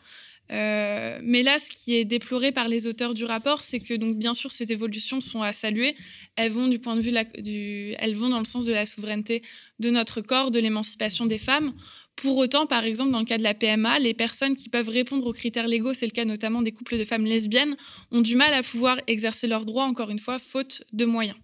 Mais 0.50 1.42
là, 1.42 1.58
ce 1.58 1.70
qui 1.70 1.94
est 1.94 2.04
déploré 2.04 2.52
par 2.52 2.68
les 2.68 2.86
auteurs 2.86 3.14
du 3.14 3.24
rapport, 3.24 3.62
c'est 3.62 3.80
que 3.80 3.94
donc 3.94 4.16
bien 4.16 4.34
sûr 4.34 4.52
ces 4.52 4.72
évolutions 4.72 5.20
sont 5.20 5.42
à 5.42 5.52
saluer. 5.52 5.94
Elles 6.36 6.50
vont 6.50 6.68
du 6.68 6.78
point 6.78 6.96
de 6.96 7.00
vue 7.00 7.12
du, 7.38 7.94
elles 7.98 8.14
vont 8.14 8.28
dans 8.28 8.38
le 8.38 8.44
sens 8.44 8.64
de 8.64 8.72
la 8.72 8.86
souveraineté 8.86 9.42
de 9.78 9.90
notre 9.90 10.20
corps, 10.20 10.50
de 10.50 10.58
l'émancipation 10.58 11.26
des 11.26 11.38
femmes. 11.38 11.72
Pour 12.16 12.36
autant, 12.36 12.66
par 12.66 12.84
exemple, 12.84 13.12
dans 13.12 13.20
le 13.20 13.24
cas 13.24 13.38
de 13.38 13.42
la 13.42 13.54
PMA, 13.54 13.98
les 13.98 14.12
personnes 14.12 14.56
qui 14.56 14.68
peuvent 14.68 14.88
répondre 14.88 15.26
aux 15.26 15.32
critères 15.32 15.68
légaux, 15.68 15.94
c'est 15.94 16.06
le 16.06 16.12
cas 16.12 16.24
notamment 16.24 16.60
des 16.60 16.72
couples 16.72 16.98
de 16.98 17.04
femmes 17.04 17.24
lesbiennes, 17.24 17.76
ont 18.10 18.20
du 18.20 18.36
mal 18.36 18.52
à 18.52 18.62
pouvoir 18.62 19.00
exercer 19.06 19.46
leurs 19.46 19.64
droits, 19.64 19.84
encore 19.84 20.10
une 20.10 20.18
fois, 20.18 20.38
faute 20.38 20.82
de 20.92 21.04
moyens. 21.04 21.38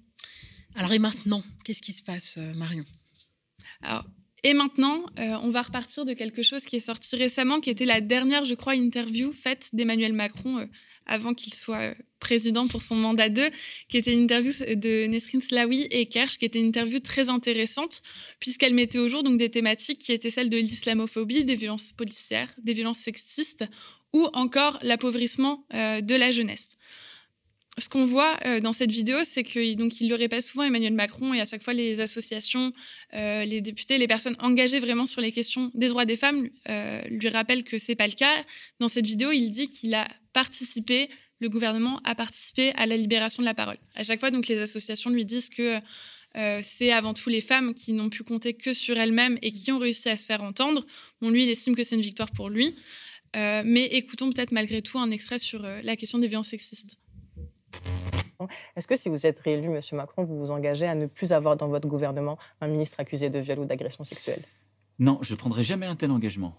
Alors 0.74 0.92
et 0.92 0.98
maintenant, 0.98 1.42
qu'est-ce 1.64 1.80
qui 1.80 1.92
se 1.92 2.02
passe, 2.02 2.36
euh, 2.36 2.52
Marion? 2.54 2.84
Alors, 3.80 4.04
et 4.42 4.54
maintenant, 4.54 5.04
euh, 5.18 5.36
on 5.42 5.50
va 5.50 5.62
repartir 5.62 6.04
de 6.04 6.12
quelque 6.12 6.42
chose 6.42 6.64
qui 6.64 6.76
est 6.76 6.80
sorti 6.80 7.16
récemment, 7.16 7.60
qui 7.60 7.70
était 7.70 7.86
la 7.86 8.00
dernière, 8.00 8.44
je 8.44 8.54
crois, 8.54 8.74
interview 8.74 9.32
faite 9.32 9.70
d'Emmanuel 9.72 10.12
Macron 10.12 10.58
euh, 10.58 10.66
avant 11.06 11.34
qu'il 11.34 11.54
soit 11.54 11.80
euh, 11.80 11.94
président 12.20 12.68
pour 12.68 12.82
son 12.82 12.96
mandat 12.96 13.28
2, 13.28 13.48
qui 13.88 13.96
était 13.96 14.12
une 14.12 14.20
interview 14.20 14.52
de 14.74 15.06
Nesrine 15.06 15.40
Slaoui 15.40 15.86
et 15.90 16.06
Kersh, 16.06 16.38
qui 16.38 16.44
était 16.44 16.58
une 16.58 16.66
interview 16.66 17.00
très 17.00 17.30
intéressante, 17.30 18.02
puisqu'elle 18.38 18.74
mettait 18.74 18.98
au 18.98 19.08
jour 19.08 19.22
donc, 19.22 19.38
des 19.38 19.50
thématiques 19.50 20.00
qui 20.00 20.12
étaient 20.12 20.30
celles 20.30 20.50
de 20.50 20.58
l'islamophobie, 20.58 21.44
des 21.44 21.54
violences 21.54 21.92
policières, 21.92 22.52
des 22.58 22.74
violences 22.74 22.98
sexistes, 22.98 23.64
ou 24.12 24.28
encore 24.32 24.78
l'appauvrissement 24.82 25.66
de 25.72 26.14
la 26.14 26.30
jeunesse 26.30 26.75
ce 27.78 27.88
qu'on 27.88 28.04
voit 28.04 28.38
euh, 28.46 28.60
dans 28.60 28.72
cette 28.72 28.90
vidéo, 28.90 29.18
c'est 29.22 29.42
qu'il 29.42 29.78
il 29.80 30.08
le 30.08 30.14
répète 30.14 30.42
souvent 30.42 30.64
Emmanuel 30.64 30.94
Macron 30.94 31.34
et 31.34 31.40
à 31.40 31.44
chaque 31.44 31.62
fois 31.62 31.74
les 31.74 32.00
associations, 32.00 32.72
euh, 33.14 33.44
les 33.44 33.60
députés, 33.60 33.98
les 33.98 34.06
personnes 34.06 34.36
engagées 34.38 34.80
vraiment 34.80 35.04
sur 35.04 35.20
les 35.20 35.30
questions 35.30 35.70
des 35.74 35.88
droits 35.88 36.06
des 36.06 36.16
femmes 36.16 36.48
euh, 36.68 37.02
lui 37.10 37.28
rappellent 37.28 37.64
que 37.64 37.76
c'est 37.76 37.94
pas 37.94 38.06
le 38.06 38.14
cas. 38.14 38.44
Dans 38.80 38.88
cette 38.88 39.06
vidéo, 39.06 39.30
il 39.30 39.50
dit 39.50 39.68
qu'il 39.68 39.94
a 39.94 40.08
participé, 40.32 41.10
le 41.38 41.50
gouvernement 41.50 42.00
a 42.04 42.14
participé 42.14 42.72
à 42.76 42.86
la 42.86 42.96
libération 42.96 43.42
de 43.42 43.46
la 43.46 43.54
parole. 43.54 43.76
À 43.94 44.04
chaque 44.04 44.20
fois, 44.20 44.30
donc 44.30 44.48
les 44.48 44.58
associations 44.58 45.10
lui 45.10 45.24
disent 45.24 45.50
que 45.50 45.78
c'est 46.62 46.92
avant 46.92 47.14
tout 47.14 47.30
les 47.30 47.40
femmes 47.40 47.72
qui 47.72 47.94
n'ont 47.94 48.10
pu 48.10 48.22
compter 48.22 48.52
que 48.52 48.74
sur 48.74 48.98
elles-mêmes 48.98 49.38
et 49.40 49.52
qui 49.52 49.72
ont 49.72 49.78
réussi 49.78 50.10
à 50.10 50.18
se 50.18 50.26
faire 50.26 50.42
entendre. 50.42 50.84
Lui, 51.22 51.44
il 51.44 51.48
estime 51.48 51.74
que 51.74 51.82
c'est 51.82 51.96
une 51.96 52.02
victoire 52.02 52.30
pour 52.30 52.50
lui. 52.50 52.74
mais 53.34 53.86
écoutons 53.92 54.30
peut-être 54.30 54.52
malgré 54.52 54.82
tout 54.82 54.98
un 54.98 55.10
extrait 55.10 55.38
sur 55.38 55.62
la 55.62 55.96
question 55.96 56.18
des 56.18 56.28
violences 56.28 56.48
sexistes. 56.48 56.98
Est-ce 58.76 58.86
que 58.86 58.96
si 58.96 59.08
vous 59.08 59.26
êtes 59.26 59.40
réélu, 59.40 59.68
M. 59.68 59.80
Macron, 59.92 60.24
vous 60.24 60.38
vous 60.38 60.50
engagez 60.50 60.86
à 60.86 60.94
ne 60.94 61.06
plus 61.06 61.32
avoir 61.32 61.56
dans 61.56 61.68
votre 61.68 61.88
gouvernement 61.88 62.38
un 62.60 62.68
ministre 62.68 63.00
accusé 63.00 63.30
de 63.30 63.38
viol 63.38 63.60
ou 63.60 63.64
d'agression 63.64 64.04
sexuelle? 64.04 64.42
Non, 64.98 65.18
je 65.22 65.32
ne 65.32 65.38
prendrai 65.38 65.62
jamais 65.62 65.86
un 65.86 65.96
tel 65.96 66.10
engagement. 66.10 66.54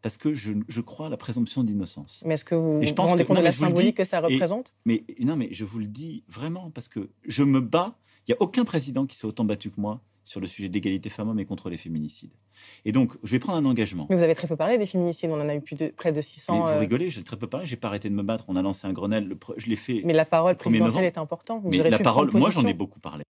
Parce 0.00 0.16
que 0.16 0.34
je, 0.34 0.80
crois 0.80 1.06
à 1.06 1.08
la 1.08 1.16
présomption 1.16 1.62
d'innocence. 1.62 2.24
Mais 2.26 2.34
est-ce 2.34 2.44
que 2.44 2.56
vous 2.56 2.80
vous 2.80 2.94
rendez 2.96 3.24
compte 3.24 3.36
de 3.36 3.42
la 3.42 3.52
symbolique 3.52 3.96
que 3.96 4.04
ça 4.04 4.20
représente? 4.20 4.74
Mais 4.84 5.04
non, 5.20 5.36
mais 5.36 5.48
je 5.52 5.64
vous 5.64 5.78
le 5.78 5.86
dis 5.86 6.24
vraiment, 6.28 6.70
parce 6.70 6.88
que 6.88 7.10
je 7.24 7.44
me 7.44 7.60
bats. 7.60 7.94
Il 8.26 8.32
n'y 8.32 8.34
a 8.34 8.42
aucun 8.42 8.64
président 8.64 9.06
qui 9.06 9.16
s'est 9.16 9.26
autant 9.26 9.44
battu 9.44 9.70
que 9.70 9.80
moi 9.80 10.00
sur 10.24 10.40
le 10.40 10.46
sujet 10.46 10.68
d'égalité 10.68 11.08
femmes-hommes 11.08 11.40
et 11.40 11.44
contre 11.44 11.70
les 11.70 11.76
féminicides. 11.76 12.32
Et 12.84 12.92
donc, 12.92 13.12
je 13.22 13.32
vais 13.32 13.38
prendre 13.38 13.58
un 13.58 13.64
engagement. 13.64 14.06
Mais 14.08 14.16
vous 14.16 14.22
avez 14.22 14.34
très 14.34 14.46
peu 14.46 14.56
parlé 14.56 14.78
des 14.78 14.86
féminicides, 14.86 15.30
on 15.30 15.40
en 15.40 15.48
a 15.48 15.54
eu 15.54 15.60
plus 15.60 15.76
de, 15.76 15.88
près 15.88 16.12
de 16.12 16.20
600. 16.20 16.52
Mais 16.52 16.60
vous 16.60 16.76
euh, 16.76 16.78
rigolez, 16.78 17.10
j'ai 17.10 17.22
très 17.22 17.36
peu 17.36 17.46
parlé, 17.46 17.66
j'ai 17.66 17.76
pas 17.76 17.88
arrêté 17.88 18.08
de 18.08 18.14
me 18.14 18.22
battre. 18.22 18.44
On 18.48 18.56
a 18.56 18.62
lancé 18.62 18.86
un 18.86 18.92
Grenelle, 18.92 19.28
le 19.28 19.38
je 19.56 19.66
l'ai 19.66 19.76
fait. 19.76 20.02
Mais 20.04 20.12
la 20.12 20.24
parole 20.24 20.52
le 20.52 20.58
1er 20.58 20.62
présidentielle 20.62 21.04
est 21.04 21.18
importante. 21.18 21.62
Vous 21.62 21.70
Mais 21.70 21.80
aurez 21.80 21.90
la 21.90 21.98
parole, 21.98 22.30
moi 22.32 22.50
j'en 22.50 22.66
ai 22.66 22.74
beaucoup 22.74 23.00
parlé. 23.00 23.24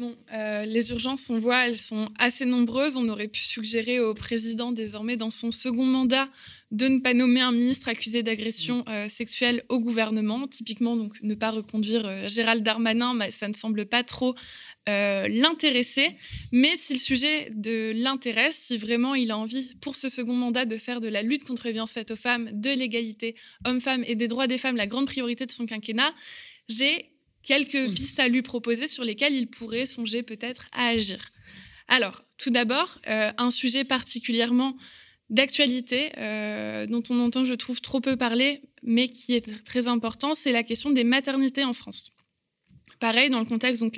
Bon, 0.00 0.16
euh, 0.32 0.64
les 0.64 0.92
urgences, 0.92 1.28
on 1.28 1.38
voit, 1.38 1.66
elles 1.66 1.76
sont 1.76 2.08
assez 2.18 2.46
nombreuses. 2.46 2.96
On 2.96 3.06
aurait 3.10 3.28
pu 3.28 3.42
suggérer 3.44 4.00
au 4.00 4.14
président, 4.14 4.72
désormais 4.72 5.18
dans 5.18 5.28
son 5.30 5.50
second 5.50 5.84
mandat, 5.84 6.30
de 6.70 6.88
ne 6.88 7.00
pas 7.00 7.12
nommer 7.12 7.42
un 7.42 7.52
ministre 7.52 7.86
accusé 7.90 8.22
d'agression 8.22 8.82
euh, 8.88 9.10
sexuelle 9.10 9.62
au 9.68 9.78
gouvernement. 9.78 10.48
Typiquement, 10.48 10.96
donc 10.96 11.20
ne 11.22 11.34
pas 11.34 11.50
reconduire 11.50 12.06
euh, 12.06 12.28
Gérald 12.28 12.62
Darmanin, 12.62 13.12
mais 13.12 13.30
ça 13.30 13.46
ne 13.46 13.52
semble 13.52 13.84
pas 13.84 14.02
trop 14.02 14.34
l'intéresser. 14.86 16.16
Mais 16.50 16.76
si 16.76 16.94
le 16.94 16.98
sujet 16.98 17.52
de 17.54 17.92
l'intéresse, 17.94 18.56
si 18.56 18.76
vraiment 18.76 19.14
il 19.14 19.30
a 19.30 19.38
envie 19.38 19.76
pour 19.80 19.94
ce 19.94 20.08
second 20.08 20.34
mandat 20.34 20.64
de 20.64 20.76
faire 20.78 21.00
de 21.00 21.06
la 21.06 21.22
lutte 21.22 21.44
contre 21.44 21.66
les 21.66 21.72
violences 21.72 21.92
faites 21.92 22.10
aux 22.10 22.16
femmes, 22.16 22.50
de 22.52 22.70
l'égalité 22.70 23.36
hommes-femmes 23.64 24.02
et 24.08 24.16
des 24.16 24.26
droits 24.26 24.48
des 24.48 24.58
femmes 24.58 24.74
la 24.74 24.88
grande 24.88 25.06
priorité 25.06 25.46
de 25.46 25.52
son 25.52 25.64
quinquennat, 25.64 26.12
j'ai 26.68 27.12
quelques 27.50 27.88
Mhm. 27.88 27.94
pistes 27.94 28.20
à 28.20 28.28
lui 28.28 28.42
proposer 28.42 28.86
sur 28.86 29.02
lesquelles 29.02 29.34
il 29.34 29.48
pourrait 29.48 29.86
songer 29.96 30.22
peut-être 30.22 30.68
à 30.72 30.84
agir. 30.96 31.20
Alors, 31.88 32.16
tout 32.38 32.50
d'abord, 32.50 32.90
euh, 33.08 33.32
un 33.46 33.50
sujet 33.50 33.82
particulièrement 33.82 34.76
d'actualité 35.30 36.12
euh, 36.18 36.86
dont 36.86 37.02
on 37.10 37.18
entend, 37.26 37.44
je 37.44 37.54
trouve, 37.54 37.80
trop 37.80 38.00
peu 38.00 38.16
parler, 38.16 38.62
mais 38.84 39.08
qui 39.08 39.34
est 39.34 39.64
très 39.64 39.88
important, 39.88 40.32
c'est 40.34 40.52
la 40.52 40.62
question 40.62 40.90
des 40.90 41.02
maternités 41.02 41.64
en 41.64 41.72
France. 41.72 42.00
Pareil, 43.00 43.30
dans 43.30 43.40
le 43.40 43.46
contexte 43.46 43.82
donc, 43.82 43.96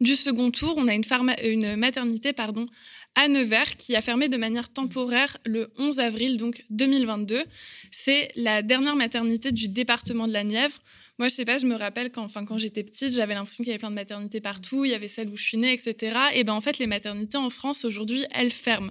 du 0.00 0.14
second 0.14 0.50
tour, 0.52 0.74
on 0.76 0.86
a 0.86 0.94
une, 0.94 1.04
une 1.42 1.76
maternité 1.76 2.32
pardon, 2.32 2.66
à 3.16 3.28
Nevers 3.28 3.76
qui 3.76 3.94
a 3.96 4.00
fermé 4.00 4.28
de 4.28 4.36
manière 4.36 4.68
temporaire 4.72 5.36
le 5.44 5.70
11 5.78 5.98
avril 6.00 6.36
donc 6.36 6.64
2022. 6.70 7.42
C'est 7.90 8.30
la 8.36 8.62
dernière 8.62 8.96
maternité 8.96 9.52
du 9.52 9.68
département 9.68 10.26
de 10.26 10.32
la 10.32 10.44
Nièvre. 10.44 10.78
Moi, 11.18 11.28
je 11.28 11.34
sais 11.34 11.44
pas, 11.44 11.58
je 11.58 11.66
me 11.66 11.76
rappelle 11.76 12.10
quand, 12.10 12.24
enfin, 12.24 12.44
quand 12.44 12.58
j'étais 12.58 12.82
petite, 12.82 13.12
j'avais 13.12 13.34
l'impression 13.34 13.62
qu'il 13.62 13.70
y 13.70 13.72
avait 13.74 13.78
plein 13.78 13.90
de 13.90 13.94
maternités 13.94 14.40
partout, 14.40 14.84
il 14.84 14.90
y 14.90 14.94
avait 14.94 15.06
celle 15.06 15.28
où 15.28 15.36
je 15.36 15.44
suis 15.44 15.56
née, 15.58 15.72
etc. 15.72 16.16
Et 16.34 16.42
ben 16.42 16.54
en 16.54 16.60
fait, 16.60 16.78
les 16.78 16.88
maternités 16.88 17.36
en 17.36 17.50
France 17.50 17.84
aujourd'hui, 17.84 18.24
elles 18.32 18.50
ferment. 18.50 18.90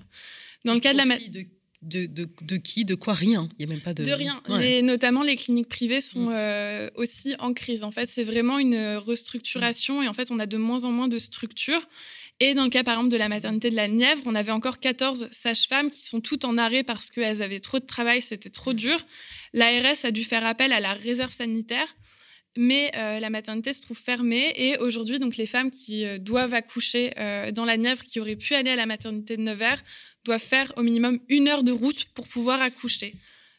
Dans 0.63 0.73
le 0.73 0.79
cas 0.79 0.93
de 0.93 0.97
la 0.99 1.03
de, 1.05 1.45
de, 1.81 2.05
de, 2.05 2.29
de 2.43 2.55
qui 2.55 2.85
De 2.85 2.95
quoi 2.95 3.11
Rien. 3.13 3.49
Il 3.59 3.65
n'y 3.65 3.69
a 3.69 3.75
même 3.75 3.83
pas 3.83 3.93
de. 3.93 4.05
de 4.05 4.11
rien. 4.13 4.41
Ouais. 4.47 4.59
Les- 4.59 4.81
notamment 4.81 5.21
les 5.21 5.35
cliniques 5.35 5.67
privées 5.67 5.99
sont 5.99 6.27
Mm. 6.29 6.33
euh, 6.33 6.89
aussi 6.95 7.35
en 7.39 7.53
crise. 7.53 7.83
En 7.83 7.91
fait, 7.91 8.07
c'est 8.07 8.23
vraiment 8.23 8.57
une 8.57 8.95
restructuration 8.95 10.01
et 10.01 10.07
en 10.07 10.13
fait, 10.13 10.31
on 10.31 10.39
a 10.39 10.45
de 10.45 10.55
moins 10.55 10.85
en 10.85 10.91
moins 10.93 11.09
de 11.09 11.19
structures. 11.19 11.85
Et 12.39 12.53
dans 12.53 12.63
le 12.65 12.69
cas, 12.69 12.83
par 12.83 12.95
exemple, 12.95 13.11
de 13.11 13.17
la 13.17 13.29
maternité 13.29 13.69
de 13.69 13.75
la 13.75 13.87
Nièvre, 13.87 14.21
on 14.25 14.35
avait 14.35 14.51
encore 14.51 14.79
14 14.79 15.27
sages-femmes 15.31 15.89
qui 15.89 16.03
sont 16.05 16.19
toutes 16.19 16.45
en 16.45 16.57
arrêt 16.57 16.83
parce 16.83 17.09
qu'elles 17.09 17.41
avaient 17.41 17.59
trop 17.59 17.79
de 17.79 17.85
travail, 17.85 18.21
c'était 18.21 18.49
trop 18.49 18.73
dur. 18.73 18.97
L'ARS 19.53 20.03
a 20.03 20.11
dû 20.11 20.23
faire 20.23 20.45
appel 20.45 20.73
à 20.73 20.79
la 20.79 20.93
réserve 20.93 21.31
sanitaire. 21.31 21.95
Mais 22.55 22.91
euh, 22.95 23.19
la 23.19 23.31
maternité 23.31 23.73
se 23.73 23.81
trouve 23.81 23.97
fermée 23.97 24.53
et 24.55 24.77
aujourd'hui, 24.77 25.17
donc 25.17 25.37
les 25.37 25.47
femmes 25.47 25.71
qui 25.71 26.05
euh, 26.05 26.19
doivent 26.19 26.53
accoucher 26.53 27.11
euh, 27.17 27.51
dans 27.51 27.65
la 27.65 27.77
Nièvre, 27.77 28.03
qui 28.03 28.19
auraient 28.19 28.35
pu 28.35 28.53
aller 28.53 28.69
à 28.69 28.75
la 28.75 28.85
maternité 28.85 29.37
de 29.37 29.41
Nevers, 29.41 29.81
doivent 30.23 30.39
faire 30.39 30.71
au 30.77 30.83
minimum 30.83 31.19
une 31.29 31.47
heure 31.47 31.63
de 31.63 31.71
route 31.71 32.05
pour 32.13 32.27
pouvoir 32.27 32.61
accoucher. 32.61 33.13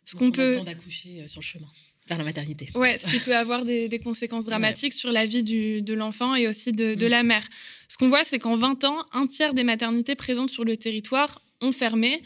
Ce 0.05 0.15
qu'on 0.15 0.31
peut, 0.31 0.61
d'accoucher 0.65 1.27
sur 1.27 1.41
le 1.41 1.45
chemin 1.45 1.67
vers 2.07 2.19
la 2.19 2.25
maternité. 2.25 2.69
Ouais, 2.77 2.97
ce 2.99 3.09
qui 3.11 3.19
peut 3.19 3.35
avoir 3.35 3.65
des, 3.65 3.89
des 3.89 3.99
conséquences 3.99 4.45
dramatiques 4.53 4.93
sur 4.93 5.11
la 5.11 5.25
vie 5.27 5.43
du- 5.43 5.81
de 5.83 5.95
l'enfant 5.95 6.35
et 6.37 6.47
aussi 6.47 6.71
de, 6.73 6.95
de 6.95 7.07
Mm. 7.07 7.11
la 7.11 7.23
mère. 7.25 7.49
Ce 7.95 7.99
qu'on 7.99 8.09
voit, 8.09 8.25
c'est 8.25 8.41
qu'en 8.41 8.57
20 8.57 8.83
ans, 8.83 9.07
un 9.13 9.29
tiers 9.29 9.55
des 9.55 9.63
maternités 9.63 10.17
présentes 10.17 10.51
sur 10.51 10.65
le 10.65 10.77
territoire 10.77 11.41
ont 11.61 11.71
fermé 11.71 12.25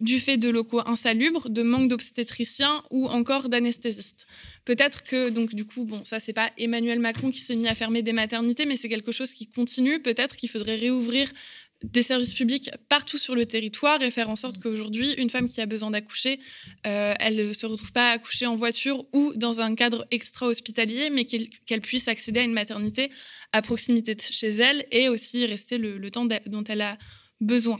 du 0.00 0.18
fait 0.18 0.36
de 0.36 0.48
locaux 0.48 0.80
insalubres, 0.84 1.48
de 1.48 1.62
manque 1.62 1.88
d'obstétriciens 1.88 2.82
ou 2.90 3.06
encore 3.06 3.48
d'anesthésistes. 3.48 4.26
Peut-être 4.64 5.04
que, 5.04 5.28
donc, 5.28 5.54
du 5.54 5.64
coup, 5.64 5.84
bon, 5.84 6.02
ça, 6.02 6.18
c'est 6.18 6.32
pas 6.32 6.50
Emmanuel 6.58 6.98
Macron 6.98 7.30
qui 7.30 7.38
s'est 7.38 7.54
mis 7.54 7.68
à 7.68 7.76
fermer 7.76 8.02
des 8.02 8.12
maternités, 8.12 8.66
mais 8.66 8.76
c'est 8.76 8.88
quelque 8.88 9.12
chose 9.12 9.32
qui 9.32 9.46
continue. 9.46 10.02
Peut-être 10.02 10.34
qu'il 10.34 10.48
faudrait 10.48 10.74
réouvrir 10.74 11.30
des 11.82 12.02
services 12.02 12.34
publics 12.34 12.70
partout 12.88 13.18
sur 13.18 13.34
le 13.34 13.46
territoire 13.46 14.02
et 14.02 14.10
faire 14.10 14.30
en 14.30 14.36
sorte 14.36 14.58
qu'aujourd'hui, 14.58 15.12
une 15.18 15.30
femme 15.30 15.48
qui 15.48 15.60
a 15.60 15.66
besoin 15.66 15.90
d'accoucher, 15.90 16.40
euh, 16.86 17.14
elle 17.20 17.36
ne 17.36 17.52
se 17.52 17.66
retrouve 17.66 17.92
pas 17.92 18.10
à 18.10 18.12
accoucher 18.12 18.46
en 18.46 18.54
voiture 18.54 19.04
ou 19.12 19.32
dans 19.36 19.60
un 19.60 19.74
cadre 19.74 20.06
extra-hospitalier, 20.10 21.10
mais 21.10 21.24
qu'elle 21.24 21.80
puisse 21.80 22.08
accéder 22.08 22.40
à 22.40 22.44
une 22.44 22.52
maternité 22.52 23.10
à 23.52 23.62
proximité 23.62 24.14
de 24.14 24.20
chez 24.20 24.48
elle 24.48 24.86
et 24.90 25.08
aussi 25.08 25.44
rester 25.46 25.78
le, 25.78 26.10
temps 26.10 26.26
dont 26.46 26.64
elle 26.64 26.80
a 26.80 26.98
besoin. 27.40 27.78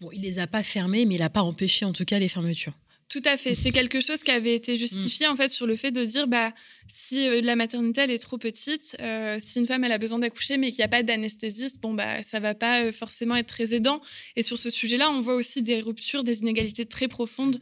Bon, 0.00 0.10
il 0.12 0.22
les 0.22 0.38
a 0.38 0.46
pas 0.46 0.62
fermés, 0.62 1.06
mais 1.06 1.16
il 1.16 1.20
n'a 1.20 1.30
pas 1.30 1.42
empêché 1.42 1.84
en 1.84 1.92
tout 1.92 2.04
cas 2.04 2.18
les 2.18 2.28
fermetures. 2.28 2.74
Tout 3.08 3.22
à 3.24 3.36
fait. 3.36 3.54
C'est 3.54 3.70
quelque 3.70 4.00
chose 4.00 4.24
qui 4.24 4.32
avait 4.32 4.54
été 4.54 4.74
justifié 4.74 5.28
en 5.28 5.36
fait 5.36 5.48
sur 5.48 5.64
le 5.64 5.76
fait 5.76 5.92
de 5.92 6.04
dire 6.04 6.26
bah 6.26 6.52
si 6.88 7.28
euh, 7.28 7.40
la 7.40 7.54
maternité 7.54 8.00
elle 8.00 8.10
est 8.10 8.18
trop 8.18 8.36
petite, 8.36 8.96
euh, 9.00 9.38
si 9.40 9.60
une 9.60 9.66
femme 9.66 9.84
elle 9.84 9.92
a 9.92 9.98
besoin 9.98 10.18
d'accoucher 10.18 10.56
mais 10.56 10.70
qu'il 10.70 10.78
n'y 10.78 10.86
a 10.86 10.88
pas 10.88 11.04
d'anesthésiste, 11.04 11.80
bon 11.80 11.94
bah 11.94 12.24
ça 12.24 12.40
va 12.40 12.54
pas 12.54 12.82
euh, 12.82 12.92
forcément 12.92 13.36
être 13.36 13.46
très 13.46 13.76
aidant. 13.76 14.00
Et 14.34 14.42
sur 14.42 14.58
ce 14.58 14.70
sujet-là, 14.70 15.08
on 15.12 15.20
voit 15.20 15.36
aussi 15.36 15.62
des 15.62 15.80
ruptures, 15.80 16.24
des 16.24 16.40
inégalités 16.40 16.84
très 16.84 17.06
profondes 17.06 17.60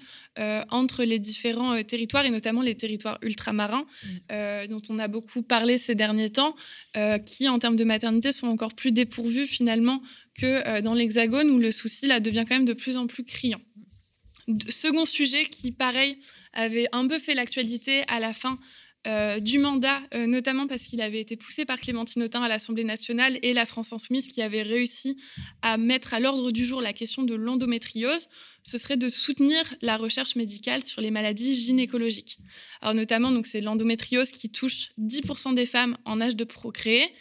entre 0.70 1.04
les 1.04 1.20
différents 1.20 1.80
territoires 1.84 2.24
et 2.24 2.30
notamment 2.30 2.60
les 2.60 2.74
territoires 2.74 3.18
ultramarins 3.22 3.86
euh, 4.32 4.66
dont 4.66 4.82
on 4.88 4.98
a 4.98 5.06
beaucoup 5.06 5.42
parlé 5.42 5.78
ces 5.78 5.94
derniers 5.94 6.30
temps, 6.30 6.56
qui 7.24 7.48
en 7.48 7.58
termes 7.58 7.76
de 7.76 7.84
maternité 7.84 8.32
sont 8.32 8.48
encore 8.48 8.74
plus 8.74 8.90
dépourvus 8.90 9.46
finalement 9.46 10.02
que 10.36 10.80
dans 10.80 10.94
l'Hexagone 10.94 11.50
où 11.50 11.58
le 11.58 11.70
souci 11.70 12.06
là 12.06 12.18
devient 12.18 12.44
quand 12.48 12.56
même 12.56 12.64
de 12.64 12.72
plus 12.72 12.96
en 12.96 13.06
plus 13.06 13.24
criant. 13.24 13.60
Second 14.68 15.04
sujet 15.04 15.46
qui, 15.46 15.72
pareil, 15.72 16.18
avait 16.52 16.88
un 16.92 17.06
peu 17.06 17.18
fait 17.18 17.34
l'actualité 17.34 18.02
à 18.08 18.20
la 18.20 18.32
fin 18.32 18.58
euh, 19.06 19.38
du 19.38 19.58
mandat, 19.58 20.00
euh, 20.14 20.26
notamment 20.26 20.66
parce 20.66 20.84
qu'il 20.84 21.02
avait 21.02 21.20
été 21.20 21.36
poussé 21.36 21.66
par 21.66 21.78
Clémentine 21.78 22.22
Autain 22.22 22.42
à 22.42 22.48
l'Assemblée 22.48 22.84
nationale 22.84 23.38
et 23.42 23.52
la 23.52 23.66
France 23.66 23.92
Insoumise 23.92 24.28
qui 24.28 24.40
avait 24.40 24.62
réussi 24.62 25.18
à 25.60 25.76
mettre 25.76 26.14
à 26.14 26.20
l'ordre 26.20 26.50
du 26.50 26.64
jour 26.64 26.80
la 26.80 26.94
question 26.94 27.22
de 27.22 27.34
l'endométriose, 27.34 28.28
ce 28.62 28.78
serait 28.78 28.96
de 28.96 29.10
soutenir 29.10 29.74
la 29.82 29.98
recherche 29.98 30.36
médicale 30.36 30.84
sur 30.84 31.02
les 31.02 31.10
maladies 31.10 31.52
gynécologiques. 31.52 32.38
Alors 32.80 32.94
notamment, 32.94 33.30
c'est 33.44 33.60
l'endométriose 33.60 34.30
qui 34.30 34.48
touche 34.48 34.92
10% 34.98 35.54
des 35.54 35.66
femmes 35.66 35.98
en 36.06 36.22
âge 36.22 36.34
de 36.34 36.44
procréer. 36.44 37.12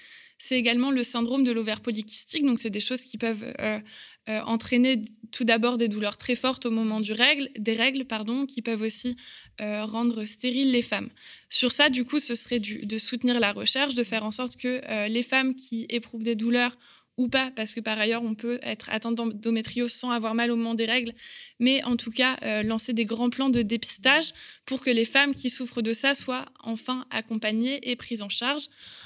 C'est 0.45 0.59
également 0.59 0.91
le 0.91 1.03
syndrome 1.03 1.45
de 1.45 1.53
l'ovaire 1.53 1.79
polykystique, 1.79 2.43
donc 2.43 2.59
c'est 2.59 2.69
des 2.69 2.81
choses 2.81 3.05
qui 3.05 3.17
peuvent 3.17 3.45
euh, 3.61 3.79
euh, 4.27 4.41
entraîner 4.41 5.01
tout 5.31 5.45
d'abord 5.45 5.77
des 5.77 5.87
douleurs 5.87 6.17
très 6.17 6.35
fortes 6.35 6.65
au 6.65 6.69
moment 6.69 6.99
du 6.99 7.13
règle, 7.13 7.49
des 7.57 7.71
règles, 7.71 8.03
pardon, 8.03 8.45
qui 8.45 8.61
peuvent 8.61 8.81
aussi 8.81 9.15
euh, 9.61 9.85
rendre 9.85 10.25
stériles 10.25 10.69
les 10.69 10.81
femmes. 10.81 11.09
Sur 11.47 11.71
ça, 11.71 11.89
du 11.89 12.03
coup, 12.03 12.19
ce 12.19 12.35
serait 12.35 12.59
de 12.59 12.97
soutenir 12.97 13.39
la 13.39 13.53
recherche, 13.53 13.93
de 13.93 14.03
faire 14.03 14.25
en 14.25 14.31
sorte 14.31 14.57
que 14.57 14.81
les 15.07 15.23
femmes 15.23 15.55
qui 15.55 15.85
éprouvent 15.87 16.23
des 16.23 16.35
douleurs 16.35 16.77
ou 17.17 17.27
pas, 17.27 17.51
parce 17.55 17.73
que 17.73 17.79
par 17.79 17.99
ailleurs, 17.99 18.23
on 18.23 18.33
peut 18.33 18.59
être 18.63 18.89
atteinte 18.89 19.15
d'endométriose 19.15 19.91
sans 19.91 20.09
avoir 20.09 20.33
mal 20.33 20.49
au 20.51 20.55
moment 20.55 20.73
des 20.73 20.85
règles, 20.85 21.13
mais 21.59 21.83
en 21.83 21.95
tout 21.95 22.09
cas, 22.09 22.37
euh, 22.41 22.63
lancer 22.63 22.93
des 22.93 23.05
grands 23.05 23.29
plans 23.29 23.49
de 23.49 23.61
dépistage 23.61 24.31
pour 24.65 24.81
que 24.81 24.89
les 24.89 25.05
femmes 25.05 25.35
qui 25.35 25.49
souffrent 25.49 25.81
de 25.81 25.93
ça 25.93 26.15
soient 26.15 26.45
enfin 26.63 27.05
accompagnées 27.11 27.79
et 27.89 27.95
prises 27.95 28.23
en 28.23 28.29
charge. 28.29 28.63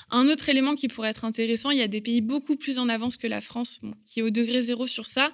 Un 0.10 0.28
autre 0.30 0.48
élément 0.48 0.76
qui 0.76 0.88
pourrait 0.88 1.10
être 1.10 1.26
intéressant, 1.26 1.70
il 1.70 1.80
y 1.80 1.82
a 1.82 1.88
des 1.88 2.02
pays 2.02 2.22
beaucoup 2.22 2.56
plus 2.56 2.80
en 2.80 2.88
avance 2.88 3.18
que 3.18 3.28
la 3.28 3.42
France, 3.42 3.82
qui 4.06 4.22
est 4.22 4.24
au 4.24 4.30
degré 4.30 4.62
zéro 4.62 4.88
sur 4.88 5.06
ça, 5.06 5.34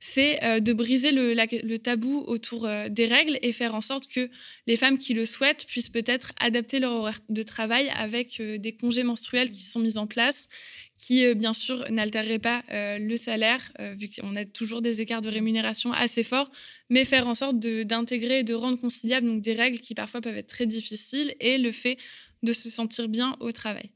c'est 0.00 0.42
euh, 0.42 0.60
de 0.60 0.72
briser 0.72 1.12
le, 1.12 1.76
tabou 1.76 2.24
autour 2.26 2.66
euh, 2.66 2.88
des 2.88 3.04
règles 3.04 3.38
et 3.42 3.52
faire 3.52 3.74
en 3.74 3.82
sorte 3.82 4.08
que 4.08 4.30
les 4.66 4.76
femmes 4.76 4.98
qui 4.98 5.12
le 5.12 5.26
souhaitent 5.26 5.66
puissent 5.66 5.90
peut-être 5.90 6.32
adapter 6.40 6.80
leur 6.80 6.92
horaire 6.92 7.20
de 7.28 7.42
travail 7.42 7.90
avec 7.94 8.40
euh, 8.40 8.56
des 8.56 8.72
congés 8.72 9.02
menstruels 9.02 9.50
qui 9.50 9.62
sont 9.62 9.78
mis 9.78 9.98
en 9.98 10.06
place, 10.06 10.48
qui 10.96 11.34
bien 11.34 11.52
sûr 11.52 11.84
n'altéreraient 11.90 12.38
pas 12.38 12.62
le 12.70 13.16
salaire, 13.16 13.72
vu 13.96 14.10
qu'on 14.10 14.36
a 14.36 14.44
toujours 14.44 14.82
des 14.82 15.00
écarts 15.00 15.22
de 15.22 15.30
rémunération 15.30 15.94
assez 15.94 16.22
forts, 16.22 16.50
mais 16.90 17.06
faire 17.06 17.26
en 17.26 17.34
sorte 17.34 17.58
d'intégrer 17.58 18.40
et 18.40 18.44
de 18.44 18.52
rendre 18.52 18.78
conciliables 18.78 19.26
donc, 19.26 19.40
des 19.40 19.54
règles 19.54 19.78
qui 19.78 19.94
parfois 19.94 20.20
peuvent 20.20 20.36
être 20.36 20.48
très 20.48 20.66
difficiles 20.66 21.34
et 21.40 21.56
le 21.56 21.72
fait 21.72 21.96
de 22.42 22.52
se 22.52 22.68
sentir 22.68 23.08
bien 23.08 23.34
au 23.40 23.50
travail. 23.50 23.90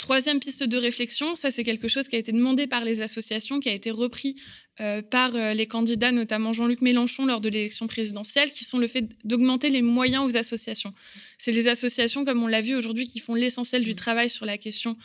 Troisième 0.00 0.40
piste 0.40 0.64
de 0.64 0.78
réflexion, 0.78 1.34
ça 1.34 1.50
c'est 1.50 1.62
quelque 1.62 1.86
chose 1.86 2.08
qui 2.08 2.16
a 2.16 2.18
été 2.18 2.32
demandé 2.32 2.66
par 2.66 2.86
les 2.86 3.02
associations, 3.02 3.60
qui 3.60 3.68
a 3.68 3.74
été 3.74 3.90
repris 3.90 4.34
euh, 4.80 5.02
par 5.02 5.34
euh, 5.34 5.52
les 5.52 5.66
candidats, 5.66 6.10
notamment 6.10 6.54
Jean-Luc 6.54 6.80
Mélenchon 6.80 7.26
lors 7.26 7.42
de 7.42 7.50
l'élection 7.50 7.86
présidentielle, 7.86 8.50
qui 8.50 8.64
sont 8.64 8.78
le 8.78 8.86
fait 8.86 9.06
d'augmenter 9.24 9.68
les 9.68 9.82
moyens 9.82 10.24
aux 10.24 10.38
associations. 10.38 10.94
C'est 11.36 11.52
les 11.52 11.68
associations, 11.68 12.24
comme 12.24 12.42
on 12.42 12.46
l'a 12.46 12.62
vu 12.62 12.74
aujourd'hui, 12.74 13.06
qui 13.06 13.18
font 13.18 13.34
l'essentiel 13.34 13.84
du 13.84 13.94
travail 13.94 14.30
sur 14.30 14.46
la 14.46 14.56
question 14.56 14.96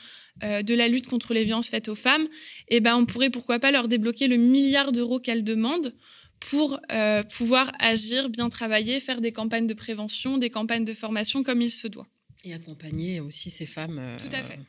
euh, 0.44 0.62
de 0.62 0.74
la 0.74 0.88
lutte 0.88 1.08
contre 1.08 1.34
les 1.34 1.44
violences 1.44 1.68
faites 1.68 1.90
aux 1.90 1.96
femmes. 1.96 2.28
Et 2.70 2.80
ben, 2.80 2.96
on 2.96 3.06
pourrait 3.06 3.30
pourquoi 3.30 3.60
pas 3.60 3.72
leur 3.72 3.90
débloquer 3.90 4.28
le 4.28 4.38
milliard 4.38 4.94
d'euros 4.94 5.20
qu'elles 5.20 5.44
demandent 5.44 5.94
pour 6.40 6.80
euh, 6.92 7.24
pouvoir 7.24 7.72
agir, 7.80 8.30
bien 8.30 8.48
travailler, 8.48 9.02
faire 9.02 9.20
des 9.20 9.34
campagnes 9.34 9.68
de 9.68 9.74
prévention, 9.74 10.38
des 10.38 10.50
campagnes 10.50 10.86
de 10.86 10.94
formation 10.94 11.44
comme 11.44 11.62
il 11.62 11.72
se 11.72 11.90
doit. 11.90 12.08
Et 12.46 12.54
accompagner 12.54 13.20
aussi 13.20 13.50
ces 13.50 13.66
femmes. 13.66 14.18
Tout 14.20 14.34
à 14.34 14.42
fait. 14.42 14.60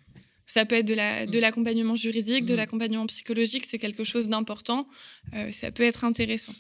Ça 0.57 0.65
peut 0.65 0.77
être 0.77 0.87
de 0.87 0.95
Mm. 0.95 1.41
l'accompagnement 1.41 1.97
juridique, 1.97 2.47
de 2.47 2.55
Mm. 2.55 2.57
l'accompagnement 2.57 3.07
psychologique, 3.07 3.65
c'est 3.69 3.77
quelque 3.79 4.05
chose 4.05 4.27
d'important. 4.31 4.89
Euh, 5.35 5.53
ça 5.53 5.71
peut 5.71 5.83
être 5.83 6.03
intéressant. 6.05 6.55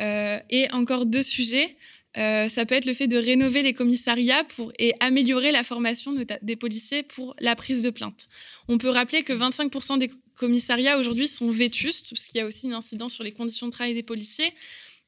Euh, 0.00 0.38
et 0.48 0.70
encore 0.70 1.06
deux 1.06 1.24
sujets. 1.24 1.76
Euh, 2.18 2.48
ça 2.48 2.64
peut 2.66 2.76
être 2.76 2.84
le 2.84 2.94
fait 2.94 3.08
de 3.08 3.16
rénover 3.16 3.62
les 3.62 3.72
commissariats 3.72 4.44
pour, 4.54 4.70
et 4.78 4.94
améliorer 5.00 5.50
la 5.50 5.64
formation 5.64 6.12
de 6.12 6.24
des 6.50 6.56
policiers 6.56 7.02
pour 7.02 7.34
la 7.40 7.56
prise 7.56 7.82
de 7.82 7.90
plainte. 7.90 8.28
On 8.68 8.78
peut 8.78 8.90
rappeler 8.90 9.22
que 9.24 9.32
25% 9.32 9.96
des 9.98 10.10
commissariats 10.36 10.98
aujourd'hui 10.98 11.26
sont 11.26 11.50
vétustes, 11.50 12.10
parce 12.10 12.26
qu'il 12.28 12.38
y 12.38 12.42
a 12.42 12.46
aussi 12.46 12.66
une 12.66 12.74
incidence 12.74 13.12
sur 13.14 13.24
les 13.24 13.32
conditions 13.32 13.66
de 13.66 13.72
travail 13.72 13.94
des 13.94 14.02
policiers 14.04 14.52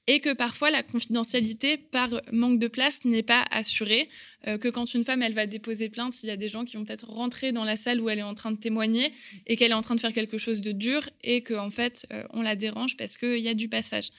et 0.06 0.20
que 0.20 0.32
parfois 0.32 0.70
la 0.70 0.82
confidentialité 0.82 1.76
par 1.76 2.10
manque 2.32 2.58
de 2.58 2.68
place 2.68 3.04
n'est 3.04 3.22
pas 3.22 3.44
assurée, 3.50 4.08
euh, 4.46 4.58
que 4.58 4.68
quand 4.68 4.92
une 4.94 5.04
femme 5.04 5.22
elle 5.22 5.32
va 5.32 5.46
déposer 5.46 5.88
plainte, 5.88 6.22
il 6.22 6.26
y 6.28 6.30
a 6.30 6.36
des 6.36 6.48
gens 6.48 6.64
qui 6.64 6.76
vont 6.76 6.84
peut-être 6.84 7.08
rentrer 7.08 7.52
dans 7.52 7.64
la 7.64 7.76
salle 7.76 8.00
où 8.00 8.10
elle 8.10 8.18
est 8.18 8.22
en 8.22 8.34
train 8.34 8.52
de 8.52 8.58
témoigner 8.58 9.12
et 9.46 9.56
qu'elle 9.56 9.70
est 9.70 9.74
en 9.74 9.82
train 9.82 9.94
de 9.94 10.00
faire 10.00 10.12
quelque 10.12 10.38
chose 10.38 10.60
de 10.60 10.72
dur 10.72 11.08
et 11.22 11.42
qu'en 11.42 11.66
en 11.66 11.70
fait 11.70 12.06
euh, 12.12 12.22
on 12.30 12.42
la 12.42 12.56
dérange 12.56 12.96
parce 12.96 13.16
qu'il 13.16 13.38
y 13.38 13.48
a 13.48 13.54
du 13.54 13.68
passage. 13.68 14.10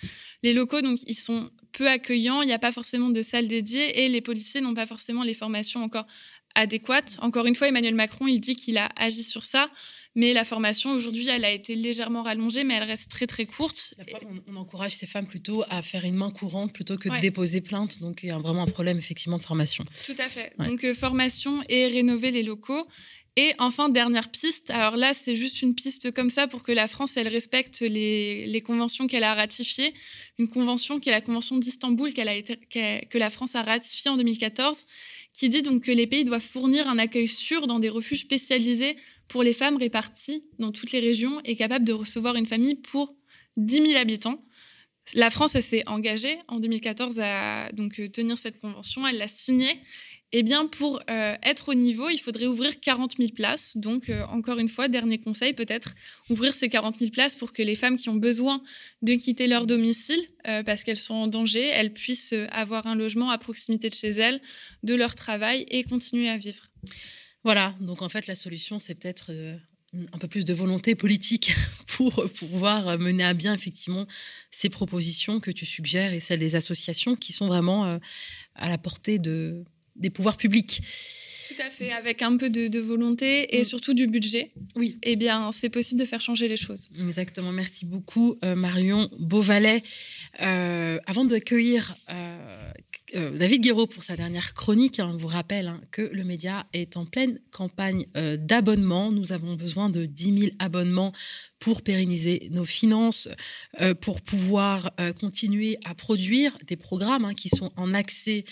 Les 0.44 0.54
locaux 0.54 0.82
donc 0.82 1.00
ils 1.08 1.18
sont 1.18 1.52
peu 1.72 1.88
accueillants, 1.88 2.42
il 2.42 2.48
n'y 2.48 2.54
a 2.54 2.60
pas 2.60 2.72
forcément 2.72 3.10
de 3.10 3.22
salle 3.22 3.48
dédiée 3.48 4.04
et 4.04 4.10
les 4.10 4.22
policiers 4.22 4.62
n'ont 4.62 4.74
pas 4.74 4.86
forcément 4.86 5.24
les 5.24 5.34
formations 5.34 5.84
encore 5.84 6.08
adéquate. 6.56 7.18
Encore 7.22 7.46
une 7.46 7.56
fois, 7.56 7.68
Emmanuel 7.68 7.96
Macron, 7.96 8.28
il 8.28 8.40
dit 8.40 8.56
qu'il 8.56 8.78
a 8.78 8.90
agi 8.96 9.24
sur 9.24 9.44
ça, 9.46 9.70
mais 10.16 10.34
la 10.34 10.44
formation 10.44 10.92
aujourd'hui, 10.92 11.28
elle 11.28 11.46
a 11.46 11.52
été 11.52 11.76
légèrement 11.76 12.24
rallongée, 12.24 12.64
mais 12.64 12.76
elle 12.76 12.84
reste 12.84 13.12
très 13.12 13.28
très 13.28 13.46
courte. 13.46 13.94
on, 14.48 14.54
on, 14.54 14.56
encourage 14.56 14.94
ces 14.96 15.06
femmes 15.06 15.28
plutôt 15.28 15.64
à 15.70 15.82
faire 15.82 16.06
une 16.06 16.16
main 16.16 16.32
courante 16.32 16.74
plutôt 16.74 16.98
que 16.98 17.10
Ouais. 17.10 17.18
de 17.18 17.22
déposer 17.22 17.62
plainte? 17.62 18.00
Donc 18.00 18.22
il 18.24 18.28
y 18.28 18.32
a 18.32 18.38
vraiment 18.38 18.64
un 18.64 18.68
problème 18.68 18.98
effectivement 18.98 19.38
de 19.38 19.44
formation. 19.44 19.84
Tout 20.06 20.16
à 20.18 20.28
fait. 20.28 20.54
Ouais. 20.58 20.68
Donc 20.68 20.84
euh, 20.84 20.94
formation 20.94 21.62
et 21.70 21.88
rénover 21.88 22.32
les 22.32 22.44
locaux. 22.44 22.88
Et 23.38 23.54
enfin, 23.60 23.90
dernière 23.90 24.30
piste, 24.30 24.70
alors 24.70 24.96
là, 24.96 25.14
c'est 25.14 25.36
juste 25.36 25.62
une 25.62 25.76
piste 25.76 26.12
comme 26.12 26.30
ça 26.30 26.48
pour 26.48 26.64
que 26.64 26.72
la 26.72 26.88
France, 26.88 27.18
elle 27.18 27.28
respecte 27.28 27.82
les, 27.82 28.64
conventions 28.66 29.08
qu'elle 29.08 29.26
a 29.26 29.34
ratifiées. 29.34 29.94
Une 30.40 30.48
convention 30.48 31.02
qui 31.02 31.10
est 31.10 31.12
la 31.12 31.20
convention 31.20 31.58
d'Istanbul 31.58 32.14
que 32.14 33.18
la 33.18 33.30
France 33.30 33.56
a 33.56 33.62
ratifiée 33.62 34.10
en 34.10 34.16
2014, 34.16 34.86
qui 35.34 35.50
dit 35.50 35.62
donc 35.64 35.84
que 35.84 35.92
les 35.92 36.08
pays 36.08 36.24
doivent 36.24 36.42
fournir 36.42 36.88
un 36.88 36.98
accueil 36.98 37.28
sûr 37.28 37.68
dans 37.68 37.80
des 37.80 37.90
refuges 37.90 38.22
spécialisés 38.22 38.96
pour 39.28 39.44
les 39.44 39.54
femmes 39.54 39.76
réparties 39.76 40.46
dans 40.58 40.72
toutes 40.72 40.94
les 40.94 41.02
régions 41.02 41.42
et 41.44 41.58
capables 41.58 41.84
de 41.84 41.94
recevoir 41.94 42.38
une 42.38 42.48
famille 42.48 42.76
pour 42.76 43.16
10 43.58 43.76
000 43.76 43.96
habitants. 43.96 44.46
La 45.14 45.30
France, 45.30 45.60
s'est 45.60 45.84
engagée 45.88 46.40
en 46.48 46.60
2014 46.60 47.20
à 47.20 47.72
donc, 47.74 48.02
tenir 48.12 48.38
cette 48.38 48.60
convention, 48.60 49.06
elle 49.06 49.18
l'a 49.18 49.28
signée. 49.28 49.80
Eh 50.38 50.44
bien, 50.44 50.68
pour 50.68 51.02
euh, 51.10 51.38
être 51.44 51.70
au 51.70 51.74
niveau, 51.74 52.10
il 52.10 52.18
faudrait 52.18 52.46
ouvrir 52.46 52.82
40 52.82 53.16
000 53.20 53.30
places. 53.32 53.78
Donc, 53.78 54.10
euh, 54.10 54.26
encore 54.26 54.60
une 54.60 54.68
fois, 54.68 54.90
dernier 54.90 55.18
conseil, 55.18 55.54
peut-être 55.54 55.96
ouvrir 56.30 56.54
ces 56.54 56.68
40 56.68 57.00
000 57.00 57.10
places 57.10 57.36
pour 57.36 57.54
que 57.54 57.62
les 57.62 57.76
femmes 57.76 57.98
qui 57.98 58.10
ont 58.10 58.18
besoin 58.18 58.62
de 59.02 59.14
quitter 59.14 59.48
leur 59.48 59.66
domicile, 59.66 60.20
euh, 60.46 60.62
parce 60.62 60.84
qu'elles 60.84 60.98
sont 60.98 61.14
en 61.14 61.28
danger, 61.28 61.66
elles 61.66 61.94
puissent 61.94 62.36
avoir 62.52 62.86
un 62.86 62.96
logement 62.96 63.30
à 63.30 63.38
proximité 63.38 63.88
de 63.88 63.94
chez 63.94 64.10
elles, 64.10 64.42
de 64.84 64.94
leur 64.94 65.16
travail 65.16 65.66
et 65.70 65.86
continuer 65.86 66.28
à 66.28 66.36
vivre. 66.36 66.68
Voilà, 67.46 67.74
donc 67.80 68.02
en 68.02 68.10
fait 68.10 68.28
la 68.28 68.36
solution 68.36 68.78
c'est 68.78 68.96
peut-être 68.96 69.32
un 70.12 70.18
peu 70.18 70.28
plus 70.28 70.44
de 70.44 70.54
volonté 70.54 70.96
politique 70.96 71.56
pour 71.88 72.30
pouvoir 72.32 72.98
mener 73.00 73.24
à 73.24 73.34
bien 73.34 73.54
effectivement 73.54 74.06
ces 74.52 74.70
propositions 74.70 75.40
que 75.40 75.52
tu 75.52 75.66
suggères 75.66 76.12
et 76.12 76.20
celles 76.20 76.40
des 76.40 76.56
associations 76.56 77.16
qui 77.16 77.32
sont 77.32 77.48
vraiment 77.48 78.00
à 78.56 78.70
la 78.70 78.78
portée 78.80 79.20
de, 79.20 79.64
des 79.96 80.10
pouvoirs 80.10 80.38
publics. 80.38 80.82
Tout 81.50 81.62
à 81.62 81.70
fait, 81.70 81.92
avec 81.92 82.22
un 82.24 82.36
peu 82.38 82.50
de, 82.50 82.68
de 82.68 82.80
volonté 82.80 83.56
et 83.56 83.62
Mm. 83.62 83.64
surtout 83.66 83.94
du 83.94 84.08
budget. 84.08 84.52
Oui. 84.76 84.98
Eh 85.04 85.16
bien, 85.16 85.52
c'est 85.52 85.70
possible 85.70 86.00
de 86.02 86.06
faire 86.06 86.20
changer 86.20 86.48
les 86.48 86.58
choses. 86.58 86.90
Exactement, 87.08 87.52
merci 87.52 87.86
beaucoup 87.86 88.38
euh, 88.44 88.56
Marion 88.56 89.10
Beauvalet. 89.20 89.84
Euh, 90.42 90.98
avant 91.06 91.24
d'accueillir 91.24 91.94
euh, 92.10 92.72
euh, 93.14 93.38
David 93.38 93.62
Guéraud 93.62 93.86
pour 93.86 94.04
sa 94.04 94.16
dernière 94.16 94.56
chronique, 94.56 95.00
hein, 95.00 95.16
vous 95.20 95.28
rappelle 95.28 95.68
hein, 95.68 95.80
que 95.92 96.02
le 96.02 96.24
média 96.24 96.66
est 96.74 96.98
en 96.98 97.06
pleine 97.06 97.40
campagne 97.52 98.08
euh, 98.18 98.36
d'abonnement. 98.36 99.12
Nous 99.12 99.32
avons 99.32 99.54
besoin 99.54 99.90
de 99.90 100.06
10 100.06 100.40
000 100.40 100.52
abonnements 100.58 101.12
pour 101.60 101.84
pérenniser 101.84 102.48
nos 102.52 102.66
finances, 102.66 103.30
euh, 103.80 103.94
pour 103.94 104.22
pouvoir 104.22 104.92
continuer 105.20 105.78
à 105.84 105.94
produire 105.94 106.58
des 106.66 106.76
programmes 106.76 107.26
hein, 107.26 107.34
qui 107.34 107.50
sont 107.50 107.72
en 107.76 107.94
accès 107.94 108.46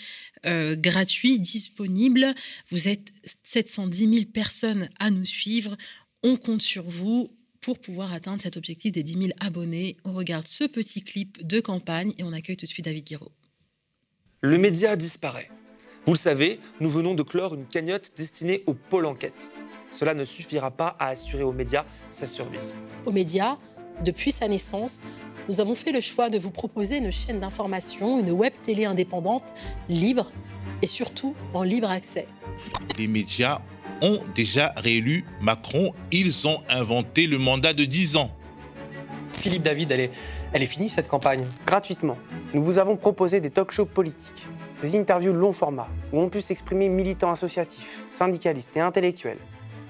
gratuit, 0.44 1.38
disponible. 1.38 2.34
Vous 2.70 2.88
êtes 2.88 3.12
710 3.44 4.14
000 4.14 4.24
personnes 4.26 4.88
à 4.98 5.10
nous 5.10 5.24
suivre. 5.24 5.76
On 6.22 6.36
compte 6.36 6.62
sur 6.62 6.84
vous 6.84 7.30
pour 7.60 7.78
pouvoir 7.78 8.12
atteindre 8.12 8.42
cet 8.42 8.58
objectif 8.58 8.92
des 8.92 9.02
10 9.02 9.12
000 9.14 9.28
abonnés. 9.40 9.96
On 10.04 10.12
regarde 10.12 10.46
ce 10.46 10.64
petit 10.64 11.02
clip 11.02 11.44
de 11.46 11.60
campagne 11.60 12.12
et 12.18 12.24
on 12.24 12.32
accueille 12.32 12.56
tout 12.56 12.66
de 12.66 12.70
suite 12.70 12.84
David 12.84 13.04
Guiraud. 13.04 13.32
Le 14.44 14.58
média 14.58 14.94
disparaît. 14.94 15.48
Vous 16.04 16.12
le 16.12 16.18
savez, 16.18 16.60
nous 16.78 16.90
venons 16.90 17.14
de 17.14 17.22
clore 17.22 17.54
une 17.54 17.64
cagnotte 17.64 18.10
destinée 18.14 18.62
au 18.66 18.74
pôle 18.74 19.06
enquête. 19.06 19.50
Cela 19.90 20.12
ne 20.12 20.26
suffira 20.26 20.70
pas 20.70 20.96
à 20.98 21.06
assurer 21.06 21.44
aux 21.44 21.54
médias 21.54 21.86
sa 22.10 22.26
survie. 22.26 22.58
Aux 23.06 23.10
médias, 23.10 23.56
depuis 24.04 24.32
sa 24.32 24.46
naissance, 24.46 25.00
nous 25.48 25.62
avons 25.62 25.74
fait 25.74 25.92
le 25.92 26.02
choix 26.02 26.28
de 26.28 26.38
vous 26.38 26.50
proposer 26.50 26.98
une 26.98 27.10
chaîne 27.10 27.40
d'information, 27.40 28.20
une 28.20 28.32
web 28.32 28.52
télé 28.60 28.84
indépendante, 28.84 29.54
libre 29.88 30.30
et 30.82 30.86
surtout 30.86 31.34
en 31.54 31.62
libre 31.62 31.90
accès. 31.90 32.26
les 32.98 33.06
médias 33.08 33.62
ont 34.02 34.20
déjà 34.34 34.74
réélu 34.76 35.24
Macron. 35.40 35.94
Ils 36.12 36.46
ont 36.46 36.60
inventé 36.68 37.26
le 37.26 37.38
mandat 37.38 37.72
de 37.72 37.86
10 37.86 38.18
ans. 38.18 38.30
Philippe 39.32 39.62
David, 39.62 39.90
elle 39.90 40.00
est, 40.00 40.10
elle 40.54 40.62
est 40.62 40.66
finie 40.66 40.88
cette 40.88 41.08
campagne. 41.08 41.44
Gratuitement, 41.66 42.16
nous 42.54 42.62
vous 42.62 42.78
avons 42.78 42.96
proposé 42.96 43.40
des 43.40 43.50
talk-shows 43.50 43.86
politiques, 43.86 44.48
des 44.80 44.96
interviews 44.96 45.32
long 45.32 45.52
format, 45.52 45.88
où 46.12 46.20
on 46.20 46.28
peut 46.28 46.40
s'exprimer 46.40 46.88
militants 46.88 47.32
associatifs, 47.32 48.04
syndicalistes 48.08 48.76
et 48.76 48.80
intellectuels, 48.80 49.38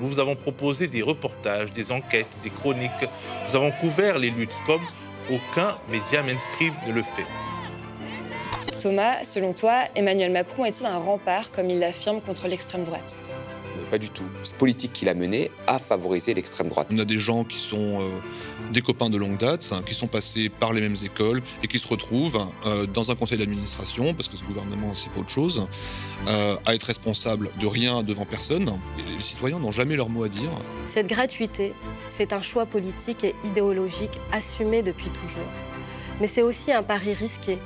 Nous 0.00 0.08
vous 0.08 0.18
avons 0.18 0.34
proposé 0.34 0.86
des 0.88 1.02
reportages, 1.02 1.72
des 1.72 1.92
enquêtes, 1.92 2.36
des 2.42 2.50
chroniques. 2.50 2.90
Nous 3.48 3.56
avons 3.56 3.70
couvert 3.72 4.18
les 4.18 4.30
luttes 4.30 4.50
comme 4.66 4.82
aucun 5.30 5.76
média 5.90 6.22
mainstream 6.22 6.72
ne 6.86 6.92
le 6.92 7.02
fait. 7.02 7.26
Thomas, 8.80 9.24
selon 9.24 9.52
toi, 9.52 9.84
Emmanuel 9.94 10.32
Macron 10.32 10.64
est-il 10.64 10.86
un 10.86 10.96
rempart, 10.96 11.50
comme 11.52 11.68
il 11.68 11.78
l'affirme, 11.78 12.20
contre 12.22 12.48
l'extrême 12.48 12.84
droite? 12.84 13.18
Pas 13.90 13.98
du 13.98 14.08
tout. 14.08 14.24
Cette 14.42 14.56
politique 14.56 14.92
qu'il 14.92 15.08
a 15.08 15.14
menée 15.14 15.50
a 15.66 15.78
favorisé 15.78 16.32
l'extrême 16.32 16.68
droite. 16.68 16.86
On 16.90 16.98
a 16.98 17.04
des 17.04 17.18
gens 17.18 17.44
qui 17.44 17.58
sont 17.58 18.00
euh, 18.00 18.08
des 18.70 18.82
copains 18.82 19.10
de 19.10 19.16
longue 19.16 19.38
date, 19.38 19.68
hein, 19.72 19.82
qui 19.84 19.94
sont 19.94 20.06
passés 20.06 20.48
par 20.48 20.72
les 20.72 20.80
mêmes 20.80 20.96
écoles 21.04 21.42
et 21.62 21.66
qui 21.66 21.78
se 21.78 21.88
retrouvent 21.88 22.46
euh, 22.66 22.86
dans 22.86 23.10
un 23.10 23.14
conseil 23.14 23.38
d'administration, 23.38 24.14
parce 24.14 24.28
que 24.28 24.36
ce 24.36 24.44
gouvernement, 24.44 24.94
c'est 24.94 25.10
pas 25.10 25.20
autre 25.20 25.30
chose, 25.30 25.66
euh, 26.28 26.56
à 26.66 26.74
être 26.74 26.84
responsable 26.84 27.50
de 27.58 27.66
rien 27.66 28.02
devant 28.02 28.24
personne. 28.24 28.70
Et 28.98 29.16
les 29.16 29.22
citoyens 29.22 29.58
n'ont 29.58 29.72
jamais 29.72 29.96
leur 29.96 30.08
mot 30.08 30.24
à 30.24 30.28
dire. 30.28 30.50
Cette 30.84 31.06
gratuité, 31.06 31.72
c'est 32.10 32.32
un 32.32 32.42
choix 32.42 32.66
politique 32.66 33.24
et 33.24 33.34
idéologique 33.44 34.18
assumé 34.32 34.82
depuis 34.82 35.10
toujours. 35.10 35.48
Mais 36.20 36.26
c'est 36.26 36.42
aussi 36.42 36.70
un 36.70 36.82
pari 36.82 37.14
risqué. 37.14 37.58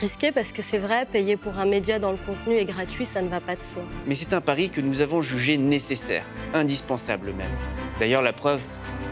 Risqué 0.00 0.30
parce 0.30 0.52
que 0.52 0.60
c'est 0.60 0.78
vrai, 0.78 1.06
payer 1.06 1.36
pour 1.38 1.58
un 1.58 1.64
média 1.64 1.98
dont 1.98 2.10
le 2.10 2.18
contenu 2.18 2.56
est 2.56 2.66
gratuit, 2.66 3.06
ça 3.06 3.22
ne 3.22 3.28
va 3.28 3.40
pas 3.40 3.56
de 3.56 3.62
soi. 3.62 3.82
Mais 4.06 4.14
c'est 4.14 4.34
un 4.34 4.42
pari 4.42 4.68
que 4.68 4.82
nous 4.82 5.00
avons 5.00 5.22
jugé 5.22 5.56
nécessaire, 5.56 6.26
indispensable 6.52 7.32
même. 7.32 7.50
D'ailleurs, 7.98 8.20
la 8.20 8.34
preuve, 8.34 8.60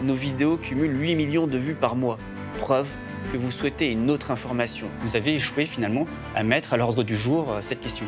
nos 0.02 0.14
vidéos 0.14 0.56
cumulent 0.56 1.00
8 1.00 1.14
millions 1.14 1.46
de 1.46 1.58
vues 1.58 1.74
par 1.74 1.96
mois. 1.96 2.18
Preuve 2.58 2.90
que 3.30 3.36
vous 3.36 3.50
souhaitez 3.50 3.86
une 3.86 4.10
autre 4.10 4.30
information. 4.30 4.88
Vous 5.02 5.16
avez 5.16 5.34
échoué 5.34 5.66
finalement 5.66 6.06
à 6.34 6.42
mettre 6.42 6.72
à 6.72 6.76
l'ordre 6.76 7.02
du 7.02 7.16
jour 7.16 7.50
euh, 7.50 7.60
cette 7.62 7.80
question. 7.80 8.06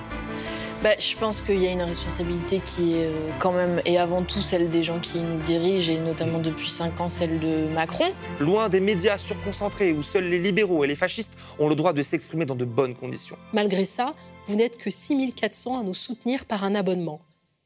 Bah, 0.82 0.90
je 0.99 1.16
pense 1.16 1.40
qu'il 1.40 1.62
y 1.62 1.66
a 1.66 1.70
une 1.70 1.82
responsabilité 1.82 2.61
qui 2.62 2.97
est 2.97 3.07
euh, 3.07 3.30
quand 3.38 3.53
même, 3.53 3.80
et 3.86 3.97
avant 3.97 4.22
tout 4.22 4.42
celle 4.42 4.68
des 4.68 4.82
gens 4.82 4.99
qui 4.99 5.20
nous 5.20 5.40
dirigent, 5.40 5.92
et 5.92 5.99
notamment 5.99 6.40
depuis 6.40 6.68
5 6.68 7.01
ans 7.01 7.09
celle 7.09 7.40
de 7.40 7.68
Macron. 7.72 8.05
Loin 8.40 8.68
des 8.68 8.80
médias 8.80 9.16
surconcentrés 9.16 9.92
où 9.92 10.03
seuls 10.03 10.28
les 10.28 10.38
libéraux 10.38 10.84
et 10.84 10.86
les 10.86 10.97
fascistes 10.97 11.38
ont 11.59 11.68
le 11.68 11.74
droit 11.74 11.92
de 11.92 12.03
s'exprimer 12.03 12.45
dans 12.45 12.57
de 12.57 12.66
bonnes 12.66 12.95
conditions. 12.95 13.36
Malgré 13.53 13.84
ça, 13.84 14.14
vous 14.47 14.57
n'êtes 14.57 14.76
que 14.76 14.90
6400 14.90 15.80
à 15.80 15.82
nous 15.84 15.95
soutenir 15.95 16.45
par 16.45 16.64
un 16.64 16.74
abonnement. 16.74 17.20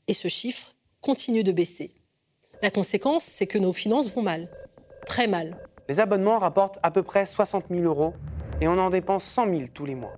Et 0.06 0.14
ce 0.14 0.28
chiffre 0.28 0.74
continue 1.00 1.42
de 1.42 1.50
baisser. 1.50 1.90
La 2.60 2.70
conséquence, 2.72 3.22
c'est 3.22 3.46
que 3.46 3.58
nos 3.58 3.72
finances 3.72 4.12
vont 4.12 4.22
mal. 4.22 4.48
Très 5.06 5.28
mal. 5.28 5.56
Les 5.88 6.00
abonnements 6.00 6.40
rapportent 6.40 6.80
à 6.82 6.90
peu 6.90 7.04
près 7.04 7.24
60 7.24 7.66
000 7.70 7.84
euros 7.84 8.14
et 8.60 8.66
on 8.66 8.76
en 8.78 8.90
dépense 8.90 9.22
100 9.24 9.44
000 9.44 9.62
tous 9.72 9.86
les 9.86 9.94
mois. 9.94 10.16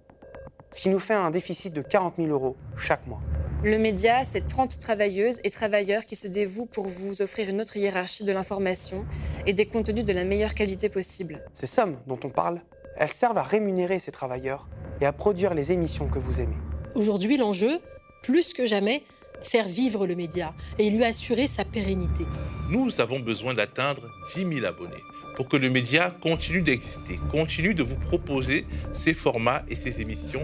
Ce 0.70 0.80
qui 0.80 0.88
nous 0.88 1.00
fait 1.00 1.14
un 1.14 1.30
déficit 1.30 1.74
de 1.74 1.82
40 1.82 2.14
000 2.16 2.30
euros 2.30 2.56
chaque 2.78 3.06
mois. 3.06 3.20
Le 3.62 3.76
média, 3.76 4.24
c'est 4.24 4.46
30 4.46 4.78
travailleuses 4.78 5.40
et 5.44 5.50
travailleurs 5.50 6.06
qui 6.06 6.16
se 6.16 6.28
dévouent 6.28 6.64
pour 6.64 6.86
vous 6.86 7.20
offrir 7.20 7.50
une 7.50 7.60
autre 7.60 7.76
hiérarchie 7.76 8.24
de 8.24 8.32
l'information 8.32 9.04
et 9.46 9.52
des 9.52 9.66
contenus 9.66 10.06
de 10.06 10.12
la 10.14 10.24
meilleure 10.24 10.54
qualité 10.54 10.88
possible. 10.88 11.44
Ces 11.52 11.66
sommes 11.66 11.98
dont 12.06 12.18
on 12.24 12.30
parle, 12.30 12.62
elles 12.96 13.12
servent 13.12 13.36
à 13.36 13.42
rémunérer 13.42 13.98
ces 13.98 14.12
travailleurs 14.12 14.66
et 15.02 15.06
à 15.06 15.12
produire 15.12 15.52
les 15.52 15.72
émissions 15.72 16.08
que 16.08 16.18
vous 16.18 16.40
aimez. 16.40 16.56
Aujourd'hui, 16.94 17.36
l'enjeu, 17.36 17.80
plus 18.22 18.54
que 18.54 18.64
jamais, 18.64 19.02
faire 19.42 19.68
vivre 19.68 20.06
le 20.06 20.14
média 20.14 20.54
et 20.78 20.90
lui 20.90 21.04
assurer 21.04 21.46
sa 21.46 21.64
pérennité. 21.64 22.26
Nous 22.68 23.00
avons 23.00 23.20
besoin 23.20 23.54
d'atteindre 23.54 24.02
10 24.34 24.54
000 24.60 24.66
abonnés 24.66 25.02
pour 25.36 25.48
que 25.48 25.56
le 25.56 25.70
média 25.70 26.10
continue 26.10 26.62
d'exister, 26.62 27.18
continue 27.30 27.74
de 27.74 27.82
vous 27.82 27.96
proposer 27.96 28.66
ses 28.92 29.14
formats 29.14 29.62
et 29.68 29.76
ses 29.76 30.02
émissions 30.02 30.42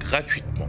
gratuitement. 0.00 0.68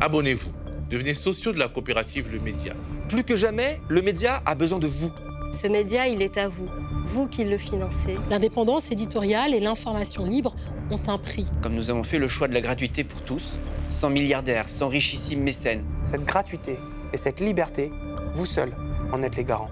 Abonnez-vous, 0.00 0.50
devenez 0.90 1.14
sociaux 1.14 1.52
de 1.52 1.58
la 1.58 1.68
coopérative 1.68 2.30
Le 2.32 2.40
Média. 2.40 2.74
Plus 3.08 3.24
que 3.24 3.36
jamais, 3.36 3.80
le 3.88 4.02
média 4.02 4.42
a 4.44 4.54
besoin 4.54 4.78
de 4.78 4.86
vous. 4.86 5.12
Ce 5.52 5.66
média, 5.66 6.08
il 6.08 6.22
est 6.22 6.38
à 6.38 6.48
vous, 6.48 6.68
vous 7.04 7.28
qui 7.28 7.44
le 7.44 7.58
financez. 7.58 8.16
L'indépendance 8.30 8.90
éditoriale 8.90 9.54
et 9.54 9.60
l'information 9.60 10.24
libre 10.24 10.56
ont 10.90 11.00
un 11.08 11.18
prix. 11.18 11.46
Comme 11.62 11.74
nous 11.74 11.90
avons 11.90 12.04
fait 12.04 12.18
le 12.18 12.26
choix 12.26 12.48
de 12.48 12.54
la 12.54 12.60
gratuité 12.60 13.04
pour 13.04 13.22
tous, 13.22 13.52
sans 13.88 14.10
milliardaires, 14.10 14.68
sans 14.68 14.88
richissimes 14.88 15.42
mécènes. 15.42 15.84
Cette 16.04 16.24
gratuité 16.24 16.78
et 17.12 17.16
cette 17.16 17.40
liberté, 17.40 17.92
vous 18.34 18.46
seuls 18.46 18.74
en 19.12 19.22
êtes 19.22 19.36
les 19.36 19.44
garants. 19.44 19.70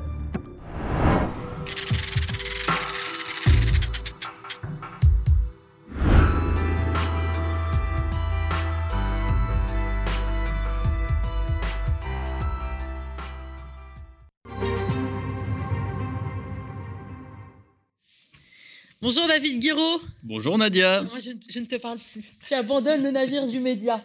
Bonjour 19.03 19.26
David 19.26 19.61
Guiraud. 19.61 20.01
Bonjour 20.22 20.59
Nadia. 20.59 21.03
Moi, 21.03 21.18
je, 21.18 21.30
je 21.49 21.59
ne 21.59 21.64
te 21.64 21.76
parle 21.76 21.99
plus. 21.99 22.22
Tu 22.47 22.55
abandonnes 22.55 23.03
le 23.03 23.11
navire 23.11 23.47
du 23.47 23.59
média. 23.59 24.05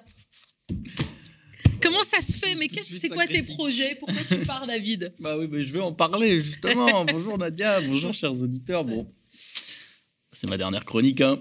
Comment 1.85 2.03
ça 2.03 2.21
se 2.21 2.37
fait? 2.37 2.55
Mais 2.55 2.67
qu'est-ce- 2.67 2.97
c'est 2.97 3.09
quoi 3.09 3.25
tes 3.27 3.43
projets? 3.43 3.95
Pourquoi 3.95 4.21
tu 4.27 4.37
pars, 4.45 4.65
David? 4.67 5.13
Bah 5.19 5.37
oui, 5.37 5.47
mais 5.49 5.63
je 5.63 5.71
vais 5.71 5.81
en 5.81 5.93
parler 5.93 6.41
justement. 6.43 7.05
bonjour 7.13 7.37
Nadia, 7.37 7.79
bonjour 7.81 8.13
chers 8.13 8.33
auditeurs. 8.33 8.83
Bon, 8.83 9.07
c'est 10.33 10.47
ma 10.47 10.57
dernière 10.57 10.85
chronique. 10.85 11.21
hein. 11.21 11.39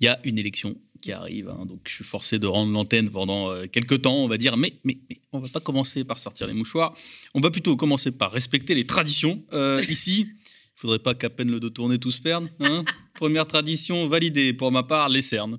Il 0.00 0.04
y 0.04 0.08
a 0.08 0.18
une 0.24 0.38
élection 0.38 0.76
qui 1.00 1.12
arrive, 1.12 1.48
hein, 1.48 1.64
donc 1.66 1.80
je 1.86 1.94
suis 1.94 2.04
forcé 2.04 2.38
de 2.38 2.46
rendre 2.46 2.72
l'antenne 2.72 3.10
pendant 3.10 3.50
euh, 3.50 3.66
quelques 3.66 4.02
temps, 4.02 4.16
on 4.16 4.28
va 4.28 4.36
dire. 4.38 4.56
Mais, 4.56 4.74
mais, 4.84 4.98
mais 5.10 5.20
on 5.32 5.40
va 5.40 5.48
pas 5.48 5.60
commencer 5.60 6.04
par 6.04 6.18
sortir 6.18 6.46
les 6.46 6.52
mouchoirs. 6.54 6.94
On 7.34 7.40
va 7.40 7.50
plutôt 7.50 7.76
commencer 7.76 8.10
par 8.12 8.32
respecter 8.32 8.74
les 8.74 8.86
traditions. 8.86 9.42
Euh, 9.52 9.82
ici, 9.88 10.26
il 10.30 10.80
faudrait 10.80 10.98
pas 10.98 11.14
qu'à 11.14 11.30
peine 11.30 11.50
le 11.50 11.60
dos 11.60 11.70
tourné 11.70 11.98
tout 11.98 12.10
se 12.10 12.20
perde. 12.20 12.48
hein. 12.60 12.84
Première 13.14 13.46
tradition 13.46 14.06
validée 14.08 14.52
pour 14.52 14.70
ma 14.72 14.82
part, 14.82 15.08
les 15.08 15.22
cernes. 15.22 15.58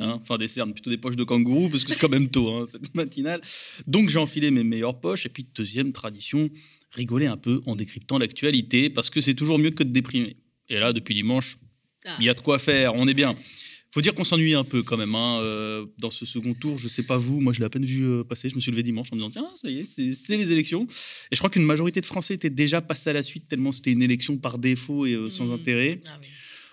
Hein, 0.00 0.18
enfin, 0.22 0.38
des 0.38 0.48
cernes, 0.48 0.72
plutôt 0.72 0.90
des 0.90 0.96
poches 0.96 1.16
de 1.16 1.24
kangourou, 1.24 1.68
parce 1.68 1.84
que 1.84 1.92
c'est 1.92 1.98
quand 1.98 2.08
même 2.08 2.28
tôt, 2.28 2.50
hein, 2.50 2.66
cette 2.70 2.94
matinale. 2.94 3.40
Donc, 3.86 4.08
j'ai 4.08 4.18
enfilé 4.18 4.50
mes 4.50 4.64
meilleures 4.64 4.98
poches. 4.98 5.26
Et 5.26 5.28
puis, 5.28 5.46
deuxième 5.54 5.92
tradition, 5.92 6.48
rigoler 6.92 7.26
un 7.26 7.36
peu 7.36 7.60
en 7.66 7.76
décryptant 7.76 8.18
l'actualité, 8.18 8.88
parce 8.88 9.10
que 9.10 9.20
c'est 9.20 9.34
toujours 9.34 9.58
mieux 9.58 9.70
que 9.70 9.82
de 9.82 9.90
déprimer. 9.90 10.36
Et 10.68 10.78
là, 10.78 10.92
depuis 10.92 11.14
dimanche, 11.14 11.58
il 12.18 12.24
y 12.24 12.28
a 12.28 12.34
de 12.34 12.40
quoi 12.40 12.58
faire, 12.58 12.94
on 12.94 13.06
est 13.06 13.14
bien. 13.14 13.36
Faut 13.92 14.00
dire 14.00 14.14
qu'on 14.14 14.24
s'ennuie 14.24 14.54
un 14.54 14.64
peu 14.64 14.82
quand 14.82 14.96
même 14.96 15.14
hein, 15.14 15.38
euh, 15.42 15.84
dans 15.98 16.10
ce 16.10 16.24
second 16.24 16.54
tour. 16.54 16.78
Je 16.78 16.88
sais 16.88 17.02
pas 17.02 17.18
vous, 17.18 17.40
moi 17.40 17.52
je 17.52 17.58
l'ai 17.58 17.66
à 17.66 17.68
peine 17.68 17.84
vu 17.84 18.06
euh, 18.08 18.24
passer. 18.24 18.48
Je 18.48 18.54
me 18.54 18.60
suis 18.60 18.70
levé 18.70 18.82
dimanche 18.82 19.08
en 19.12 19.16
me 19.16 19.20
disant 19.20 19.30
tiens 19.30 19.50
ça 19.54 19.68
y 19.68 19.80
est, 19.80 19.86
c'est 19.86 20.36
les 20.38 20.50
élections. 20.50 20.84
Et 21.30 21.36
je 21.36 21.38
crois 21.38 21.50
qu'une 21.50 21.64
majorité 21.64 22.00
de 22.00 22.06
Français 22.06 22.32
étaient 22.32 22.48
déjà 22.48 22.80
passés 22.80 23.10
à 23.10 23.12
la 23.12 23.22
suite 23.22 23.48
tellement 23.48 23.70
c'était 23.70 23.92
une 23.92 24.02
élection 24.02 24.38
par 24.38 24.56
défaut 24.56 25.04
et 25.04 25.12
euh, 25.12 25.28
sans 25.28 25.52
intérêt. 25.52 26.00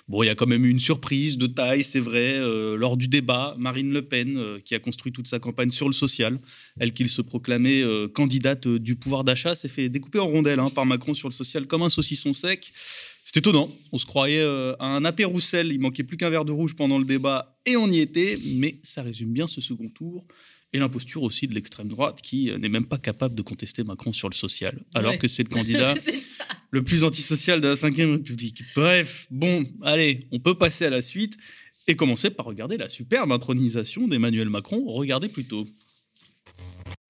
Bon, 0.10 0.24
il 0.24 0.26
y 0.26 0.30
a 0.30 0.36
quand 0.36 0.47
même 0.47 0.66
eu 0.66 0.72
une 0.72 0.80
surprise 0.80 1.38
de 1.38 1.45
taille, 1.45 1.84
c'est 1.84 1.99
vrai, 1.99 2.34
euh, 2.39 2.76
lors 2.76 2.97
du 2.97 3.07
débat. 3.07 3.55
Marine 3.60 3.93
Le 3.93 4.01
Pen, 4.01 4.38
euh, 4.38 4.60
qui 4.60 4.74
a 4.74 4.80
construit 4.80 5.12
toute 5.12 5.28
sa 5.28 5.38
campagne 5.38 5.70
sur 5.70 5.88
le 5.88 5.93
social, 5.93 6.39
elle 6.80 6.93
qui 6.93 7.07
se 7.07 7.22
proclamait 7.22 7.84
euh, 7.84 8.07
candidate 8.07 8.68
du 8.68 8.95
pouvoir 8.95 9.24
d'achat, 9.24 9.53
s'est 9.55 9.68
fait 9.68 9.88
découper 9.88 10.18
en 10.18 10.26
rondelles 10.26 10.60
hein, 10.60 10.72
par 10.72 10.88
Macron 10.88 11.14
sur 11.14 11.30
le 11.30 11.34
social 11.34 11.68
comme 11.68 11.84
un 11.84 11.91
saucisson 11.91 12.34
sec. 12.34 12.74
C'est 13.24 13.38
étonnant. 13.38 13.72
On 13.91 13.99
se 13.99 14.07
croyait 14.07 14.41
à 14.41 14.86
un 14.88 15.05
apé 15.05 15.26
Roussel. 15.26 15.72
Il 15.72 15.80
manquait 15.80 16.01
plus 16.01 16.18
qu'un 16.18 16.32
verre 16.32 16.45
de 16.45 16.51
rouge 16.51 16.76
pendant 16.76 16.97
le 16.97 17.05
débat 17.05 17.55
et 17.68 17.78
on 17.78 17.86
y 17.86 17.99
était. 17.99 18.39
Mais 18.55 18.80
ça 18.82 19.03
résume 19.03 19.32
bien 19.32 19.45
ce 19.45 19.62
second 19.62 19.89
tour. 19.89 20.26
Et 20.72 20.78
l'imposture 20.80 21.24
aussi 21.24 21.47
de 21.47 21.55
l'extrême 21.55 21.88
droite 21.88 22.22
qui 22.22 22.51
euh, 22.51 22.57
n'est 22.59 22.70
même 22.70 22.86
pas 22.86 22.99
capable 22.99 23.34
de 23.34 23.41
contester 23.41 23.84
Macron 23.84 24.13
sur 24.13 24.30
le 24.30 24.36
social, 24.36 24.80
alors 24.93 25.11
Ouais. 25.13 25.17
que 25.17 25.28
c'est 25.28 25.43
le 25.43 25.49
candidat 25.55 25.95
le 26.72 26.84
plus 26.84 27.03
antisocial 27.03 27.59
de 27.59 27.70
la 27.70 27.74
Ve 27.74 28.11
République. 28.11 28.61
Bref, 28.76 29.26
bon, 29.32 29.63
allez, 29.82 30.28
on 30.32 30.39
peut 30.39 30.53
passer 30.53 30.86
à 30.86 30.91
la 30.91 31.01
suite 31.01 31.38
et 31.88 31.95
commencer 31.95 32.30
par 32.30 32.45
regarder 32.45 32.78
la 32.78 32.88
superbe 32.88 33.32
intronisation 33.32 34.07
d'Emmanuel 34.07 34.49
Macron. 34.49 34.84
Regardez 34.88 35.28
plutôt. 35.28 35.65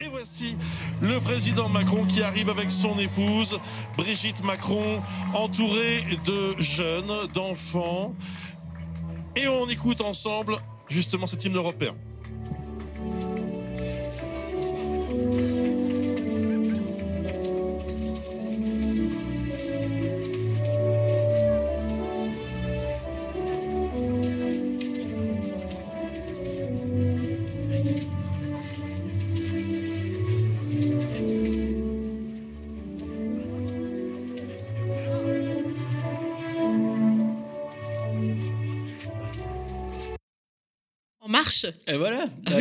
Et 0.02 0.08
voici 0.08 0.56
le 1.02 1.20
président 1.20 1.68
Macron 1.68 2.06
qui 2.06 2.22
arrive 2.22 2.50
avec 2.50 2.72
son 2.72 2.98
épouse, 2.98 3.60
Brigitte 3.98 4.42
Macron, 4.46 5.02
entourée 5.34 6.02
de 6.26 6.62
jeunes, 6.64 7.12
d'enfants. 7.34 8.16
Et 9.36 9.50
on 9.50 9.68
écoute 9.68 10.00
ensemble 10.00 10.56
justement 10.90 11.28
cet 11.28 11.44
hymne 11.44 11.58
européen. 11.58 11.94
En 41.22 41.32
marche. 41.32 41.66
Oui, 41.88 41.96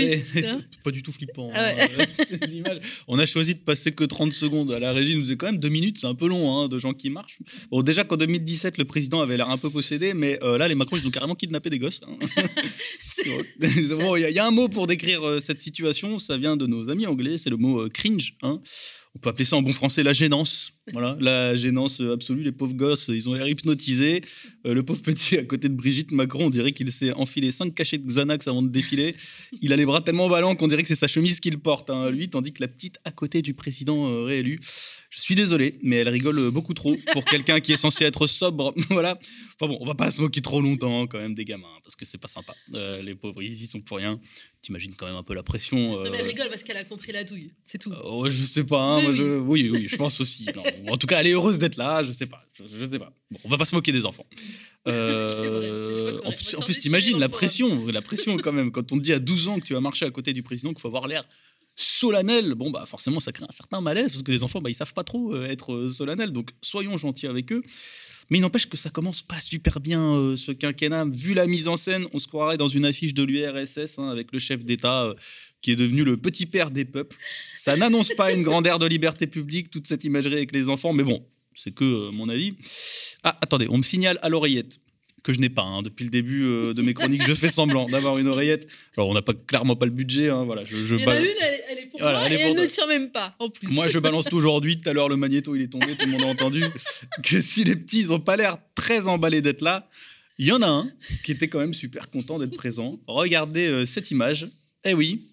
allez, 0.04 0.24
pas 0.84 0.90
du 0.90 1.02
tout 1.02 1.12
flippant. 1.12 1.50
Ah 1.54 1.72
ouais. 1.74 1.88
hein, 1.98 2.04
ces 2.28 2.56
images. 2.56 2.78
On 3.06 3.18
a 3.18 3.26
choisi 3.26 3.54
de 3.54 3.60
passer 3.60 3.92
que 3.92 4.04
30 4.04 4.32
secondes. 4.32 4.72
À 4.72 4.78
la 4.78 4.92
régie, 4.92 5.14
nous 5.14 5.22
disait 5.22 5.36
quand 5.36 5.46
même 5.46 5.58
deux 5.58 5.68
minutes, 5.68 5.98
c'est 6.00 6.06
un 6.06 6.14
peu 6.14 6.28
long 6.28 6.50
hein, 6.58 6.68
de 6.68 6.78
gens 6.78 6.92
qui 6.92 7.10
marchent. 7.10 7.38
Bon, 7.70 7.82
déjà 7.82 8.04
qu'en 8.04 8.16
2017, 8.16 8.78
le 8.78 8.84
président 8.84 9.20
avait 9.20 9.36
l'air 9.36 9.50
un 9.50 9.58
peu 9.58 9.70
possédé, 9.70 10.14
mais 10.14 10.38
euh, 10.42 10.58
là, 10.58 10.68
les 10.68 10.74
Macron, 10.74 10.96
ils 10.96 11.06
ont 11.06 11.10
carrément 11.10 11.34
kidnappé 11.34 11.70
des 11.70 11.78
gosses. 11.78 12.00
hein. 12.06 12.16
Bon, 13.96 14.16
il 14.16 14.20
y, 14.22 14.24
a- 14.24 14.30
il 14.30 14.34
y 14.36 14.38
a 14.38 14.46
un 14.46 14.50
mot 14.50 14.68
pour 14.68 14.86
décrire 14.86 15.26
euh, 15.26 15.40
cette 15.40 15.58
situation, 15.58 16.18
ça 16.18 16.36
vient 16.38 16.56
de 16.56 16.66
nos 16.66 16.88
amis 16.88 17.06
anglais, 17.06 17.38
c'est 17.38 17.50
le 17.50 17.56
mot 17.56 17.80
euh, 17.80 17.88
cringe. 17.88 18.34
Hein. 19.08 19.12
On 19.14 19.18
peut 19.18 19.30
appeler 19.30 19.44
ça 19.44 19.56
en 19.56 19.62
bon 19.62 19.72
français 19.72 20.02
la 20.02 20.12
gênance. 20.12 20.72
Voilà, 20.92 21.16
la 21.20 21.54
gênance 21.54 22.00
absolue. 22.00 22.42
Les 22.42 22.52
pauvres 22.52 22.72
gosses, 22.72 23.08
ils 23.08 23.28
ont 23.28 23.34
l'air 23.34 23.46
hypnotisés. 23.46 24.22
Euh, 24.66 24.74
le 24.74 24.82
pauvre 24.82 25.02
petit 25.02 25.36
à 25.36 25.44
côté 25.44 25.68
de 25.68 25.74
Brigitte 25.74 26.12
Macron, 26.12 26.46
on 26.46 26.50
dirait 26.50 26.72
qu'il 26.72 26.90
s'est 26.92 27.12
enfilé 27.12 27.52
cinq 27.52 27.74
cachets 27.74 27.98
de 27.98 28.06
Xanax 28.06 28.48
avant 28.48 28.62
de 28.62 28.68
défiler. 28.68 29.14
Il 29.60 29.72
a 29.72 29.76
les 29.76 29.84
bras 29.84 30.00
tellement 30.00 30.28
ballants 30.28 30.54
qu'on 30.54 30.68
dirait 30.68 30.82
que 30.82 30.88
c'est 30.88 30.94
sa 30.94 31.08
chemise 31.08 31.40
qu'il 31.40 31.58
porte, 31.58 31.90
hein, 31.90 32.10
lui, 32.10 32.30
tandis 32.30 32.52
que 32.52 32.62
la 32.62 32.68
petite 32.68 32.96
à 33.04 33.10
côté 33.10 33.42
du 33.42 33.54
président 33.54 34.08
euh, 34.08 34.24
réélu. 34.24 34.60
Je 35.10 35.20
suis 35.20 35.34
désolé, 35.34 35.78
mais 35.82 35.96
elle 35.96 36.08
rigole 36.08 36.50
beaucoup 36.50 36.74
trop 36.74 36.96
pour 37.12 37.24
quelqu'un 37.24 37.60
qui 37.60 37.72
est 37.72 37.78
censé 37.78 38.04
être 38.04 38.26
sobre. 38.26 38.74
voilà. 38.90 39.18
Enfin 39.54 39.72
bon, 39.72 39.78
on 39.80 39.86
va 39.86 39.94
pas 39.94 40.10
se 40.10 40.20
moquer 40.20 40.40
trop 40.40 40.60
longtemps 40.60 41.06
quand 41.06 41.18
même 41.18 41.34
des 41.34 41.44
gamins, 41.44 41.66
parce 41.82 41.96
que 41.96 42.04
c'est 42.04 42.18
pas 42.18 42.28
sympa. 42.28 42.54
Euh, 42.74 43.02
les 43.02 43.14
pauvres, 43.14 43.42
ils 43.42 43.62
y 43.62 43.66
sont 43.66 43.80
pour 43.80 43.96
rien. 43.96 44.20
T'imagines 44.68 44.94
quand 44.94 45.06
même 45.06 45.16
un 45.16 45.22
peu 45.22 45.32
la 45.32 45.42
pression. 45.42 45.78
Non, 45.78 46.10
mais 46.10 46.18
elle 46.18 46.24
euh, 46.26 46.28
rigole 46.28 46.48
parce 46.50 46.62
qu'elle 46.62 46.76
a 46.76 46.84
compris 46.84 47.10
la 47.10 47.24
douille. 47.24 47.52
C'est 47.64 47.78
tout. 47.78 47.90
Oh, 48.04 48.28
je 48.28 48.44
sais 48.44 48.64
pas, 48.64 48.82
hein, 48.82 48.96
Oui, 48.98 49.02
moi, 49.04 49.10
oui. 49.12 49.16
je- 49.16 49.38
oui, 49.38 49.70
oui, 49.72 49.88
je 49.88 49.96
pense 49.96 50.20
aussi. 50.20 50.46
Non, 50.54 50.62
en 50.92 50.98
tout 50.98 51.06
cas, 51.06 51.20
elle 51.20 51.28
est 51.28 51.32
heureuse 51.32 51.58
d'être 51.58 51.76
là, 51.78 52.04
je 52.04 52.12
sais 52.12 52.26
pas, 52.26 52.44
je, 52.52 52.64
je 52.70 52.84
sais 52.84 52.98
pas. 52.98 53.10
Bon, 53.30 53.38
on 53.44 53.48
va 53.48 53.56
pas 53.56 53.64
se 53.64 53.74
moquer 53.74 53.92
des 53.92 54.04
enfants. 54.04 54.26
Euh, 54.86 56.18
vrai, 56.22 56.26
en 56.28 56.32
plus, 56.32 56.54
en 56.54 56.60
plus 56.62 56.78
t'imagines 56.78 57.18
la 57.18 57.26
le 57.26 57.32
pression, 57.32 57.86
la 57.88 58.00
pression 58.00 58.36
quand 58.38 58.52
même. 58.52 58.70
Quand 58.70 58.90
on 58.92 58.96
te 58.96 59.02
dit 59.02 59.12
à 59.12 59.18
12 59.18 59.48
ans 59.48 59.58
que 59.58 59.66
tu 59.66 59.74
vas 59.74 59.80
marcher 59.80 60.06
à 60.06 60.10
côté 60.10 60.32
du 60.32 60.42
président, 60.42 60.70
qu'il 60.70 60.80
faut 60.80 60.88
avoir 60.88 61.06
l'air 61.08 61.24
solennel, 61.76 62.54
bon 62.54 62.70
bah 62.70 62.84
forcément 62.86 63.20
ça 63.20 63.30
crée 63.32 63.44
un 63.48 63.52
certain 63.52 63.80
malaise 63.82 64.12
parce 64.12 64.22
que 64.22 64.32
les 64.32 64.42
enfants 64.42 64.60
bah, 64.62 64.70
ils 64.70 64.74
savent 64.74 64.94
pas 64.94 65.04
trop 65.04 65.34
euh, 65.34 65.44
être 65.46 65.74
euh, 65.74 65.90
solennels. 65.90 66.32
Donc 66.32 66.50
soyons 66.62 66.96
gentils 66.96 67.26
avec 67.26 67.52
eux. 67.52 67.62
Mais 68.30 68.38
il 68.38 68.40
n'empêche 68.42 68.68
que 68.68 68.76
ça 68.76 68.90
commence 68.90 69.22
pas 69.22 69.40
super 69.40 69.80
bien 69.80 70.02
euh, 70.02 70.36
ce 70.36 70.52
quinquennat. 70.52 71.06
Vu 71.06 71.34
la 71.34 71.46
mise 71.46 71.68
en 71.68 71.76
scène, 71.76 72.06
on 72.12 72.18
se 72.18 72.28
croirait 72.28 72.56
dans 72.56 72.68
une 72.68 72.84
affiche 72.84 73.14
de 73.14 73.22
l'URSS 73.22 73.98
hein, 73.98 74.08
avec 74.08 74.32
le 74.32 74.38
chef 74.38 74.64
d'État 74.64 75.04
euh, 75.04 75.14
qui 75.62 75.72
est 75.72 75.76
devenu 75.76 76.04
le 76.04 76.16
petit 76.16 76.46
père 76.46 76.70
des 76.70 76.84
peuples. 76.84 77.16
Ça 77.58 77.76
n'annonce 77.76 78.12
pas 78.14 78.32
une 78.32 78.42
grande 78.42 78.66
ère 78.66 78.78
de 78.78 78.86
liberté 78.86 79.26
publique, 79.26 79.70
toute 79.70 79.86
cette 79.86 80.04
imagerie 80.04 80.36
avec 80.36 80.52
les 80.52 80.68
enfants, 80.68 80.92
mais 80.92 81.04
bon, 81.04 81.24
c'est 81.54 81.74
que 81.74 81.84
euh, 81.84 82.10
mon 82.12 82.28
avis. 82.28 82.54
Ah, 83.22 83.36
attendez, 83.40 83.66
on 83.70 83.78
me 83.78 83.82
signale 83.82 84.18
à 84.22 84.28
l'oreillette 84.28 84.78
que 85.28 85.34
je 85.34 85.40
n'ai 85.40 85.48
pas. 85.50 85.62
hein. 85.62 85.82
Depuis 85.82 86.04
le 86.04 86.10
début 86.10 86.42
euh, 86.44 86.72
de 86.74 86.82
mes 86.82 86.94
chroniques, 86.94 87.22
je 87.26 87.34
fais 87.34 87.50
semblant 87.50 87.86
d'avoir 87.86 88.16
une 88.18 88.26
oreillette. 88.28 88.66
Alors, 88.96 89.08
on 89.08 89.14
n'a 89.14 89.22
pas, 89.22 89.34
clairement 89.34 89.76
pas 89.76 89.84
le 89.86 89.92
budget. 89.92 90.30
hein, 90.30 90.44
voilà, 90.44 90.64
je, 90.64 90.84
je 90.86 90.96
Il 90.96 91.02
y 91.02 91.06
en 91.06 91.10
a 91.10 91.20
une, 91.20 91.26
elle, 91.26 91.60
elle 91.70 91.78
est 91.78 91.86
pour 91.90 92.00
Voilà, 92.00 92.20
moi 92.20 92.28
elle 92.30 92.40
et 92.40 92.54
ne 92.54 92.66
tient 92.66 92.86
même 92.86 93.10
pas, 93.10 93.34
en 93.38 93.50
plus. 93.50 93.68
Moi, 93.72 93.88
je 93.88 93.98
balance 93.98 94.24
tout 94.24 94.36
aujourd'hui. 94.36 94.80
Tout 94.80 94.88
à 94.88 94.92
l'heure, 94.94 95.08
le 95.08 95.16
magnéto, 95.16 95.54
il 95.54 95.62
est 95.62 95.68
tombé. 95.68 95.94
Tout 95.96 96.06
le 96.06 96.12
monde 96.12 96.22
a 96.22 96.26
entendu 96.26 96.64
que 97.22 97.40
si 97.42 97.64
les 97.64 97.76
petits, 97.76 98.00
ils 98.00 98.08
n'ont 98.08 98.20
pas 98.20 98.36
l'air 98.36 98.56
très 98.74 99.06
emballés 99.06 99.42
d'être 99.42 99.60
là, 99.60 99.88
il 100.38 100.46
y 100.46 100.52
en 100.52 100.62
a 100.62 100.68
un 100.68 100.90
qui 101.24 101.32
était 101.32 101.48
quand 101.48 101.58
même 101.60 101.74
super 101.74 102.08
content 102.10 102.38
d'être 102.38 102.56
présent. 102.56 102.98
Regardez 103.06 103.68
euh, 103.68 103.86
cette 103.86 104.10
image. 104.10 104.46
Eh 104.84 104.94
oui, 104.94 105.26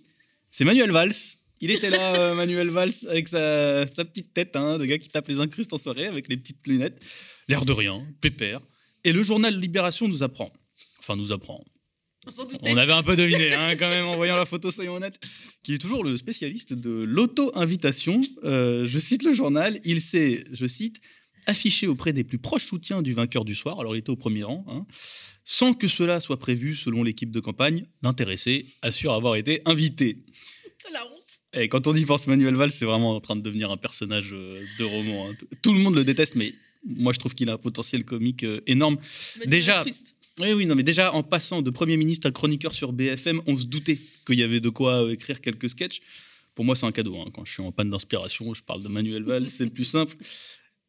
c'est 0.52 0.66
Manuel 0.66 0.92
Valls. 0.92 1.14
Il 1.62 1.72
était 1.72 1.90
là, 1.90 2.16
euh, 2.18 2.34
Manuel 2.36 2.70
Valls, 2.70 2.92
avec 3.10 3.30
sa, 3.30 3.88
sa 3.88 4.04
petite 4.04 4.34
tête 4.34 4.56
hein, 4.56 4.78
de 4.78 4.86
gars 4.86 4.98
qui 4.98 5.08
tape 5.08 5.28
les 5.30 5.40
incrustes 5.40 5.72
en 5.72 5.78
soirée 5.78 6.08
avec 6.08 6.28
les 6.28 6.36
petites 6.38 6.68
lunettes. 6.68 7.00
L'air 7.48 7.64
de 7.64 7.72
rien, 7.72 8.04
pépère. 8.20 8.60
Et 9.06 9.14
le 9.14 9.24
journal 9.24 9.58
Libération 9.58 10.08
nous 10.10 10.24
apprend. 10.24 10.52
Enfin, 11.00 11.16
nous 11.16 11.32
apprend. 11.32 11.64
On 12.64 12.76
avait 12.76 12.92
un 12.92 13.04
peu 13.04 13.16
deviné, 13.16 13.54
hein, 13.54 13.76
quand 13.76 13.88
même, 13.88 14.06
en 14.06 14.16
voyant 14.16 14.36
la 14.36 14.46
photo, 14.46 14.72
soyons 14.72 14.96
honnêtes, 14.96 15.20
qu'il 15.62 15.76
est 15.76 15.78
toujours 15.78 16.04
le 16.04 16.18
spécialiste 16.18 16.74
de 16.74 17.04
l'auto-invitation. 17.06 18.20
Euh, 18.44 18.88
je 18.88 18.98
cite 18.98 19.22
le 19.22 19.32
journal, 19.32 19.80
il 19.86 20.02
s'est, 20.02 20.44
je 20.52 20.66
cite, 20.66 21.00
affiché 21.46 21.86
auprès 21.86 22.14
des 22.14 22.24
plus 22.24 22.40
proches 22.40 22.66
soutiens 22.66 23.04
du 23.04 23.14
vainqueur 23.14 23.46
du 23.46 23.54
soir, 23.54 23.80
alors 23.80 23.96
il 23.96 24.00
était 24.00 24.10
au 24.10 24.16
premier 24.16 24.42
rang, 24.42 24.66
hein, 24.68 24.88
sans 25.44 25.76
que 25.76 25.88
cela 25.88 26.20
soit 26.20 26.40
prévu 26.40 26.74
selon 26.74 27.04
l'équipe 27.04 27.30
de 27.30 27.40
campagne. 27.40 27.86
L'intéressé 28.02 28.66
assure 28.82 29.14
avoir 29.14 29.36
été 29.36 29.62
invité. 29.66 30.26
La 30.92 31.06
honte. 31.06 31.40
Et 31.54 31.70
quand 31.70 31.86
on 31.86 31.96
y 31.96 32.06
pense, 32.06 32.26
Manuel 32.26 32.56
Valls, 32.56 32.72
c'est 32.72 32.86
vraiment 32.86 33.16
en 33.16 33.20
train 33.20 33.36
de 33.36 33.42
devenir 33.42 33.70
un 33.70 33.78
personnage 33.78 34.34
euh, 34.34 34.64
de 34.80 34.84
roman. 34.84 35.30
hein. 35.30 35.36
Tout 35.62 35.74
le 35.74 35.80
monde 35.80 35.96
le 35.96 36.04
déteste, 36.04 36.36
mais 36.36 36.54
moi 36.86 37.14
je 37.14 37.20
trouve 37.20 37.34
qu'il 37.34 37.50
a 37.50 37.54
un 37.54 37.58
potentiel 37.58 38.06
comique 38.06 38.44
euh, 38.44 38.62
énorme. 38.68 38.98
Déjà, 39.46 39.84
oui, 40.40 40.52
oui, 40.54 40.66
non, 40.66 40.76
mais 40.76 40.84
déjà 40.84 41.14
en 41.14 41.24
passant 41.24 41.62
de 41.62 41.70
Premier 41.70 41.98
ministre 41.98 42.28
à 42.28 42.32
chroniqueur 42.32 42.74
sur 42.74 42.92
BFM, 42.92 43.42
on 43.48 43.58
se 43.58 43.66
doutait 43.66 43.98
qu'il 44.26 44.38
y 44.38 44.44
avait 44.44 44.60
de 44.60 44.70
quoi 44.70 45.04
euh, 45.06 45.12
écrire 45.14 45.40
quelques 45.42 45.70
sketchs. 45.70 46.02
Pour 46.56 46.66
moi, 46.66 46.76
c'est 46.76 46.86
un 46.86 46.92
cadeau. 46.92 47.16
hein. 47.18 47.30
Quand 47.34 47.46
je 47.46 47.54
suis 47.54 47.64
en 47.64 47.72
panne 47.72 47.90
d'inspiration, 47.90 48.54
je 48.54 48.62
parle 48.62 48.84
de 48.84 48.88
Manuel 48.88 49.24
Valls, 49.24 49.48
c'est 49.56 49.64
le 49.64 49.70
plus 49.70 49.86
simple. 49.86 50.16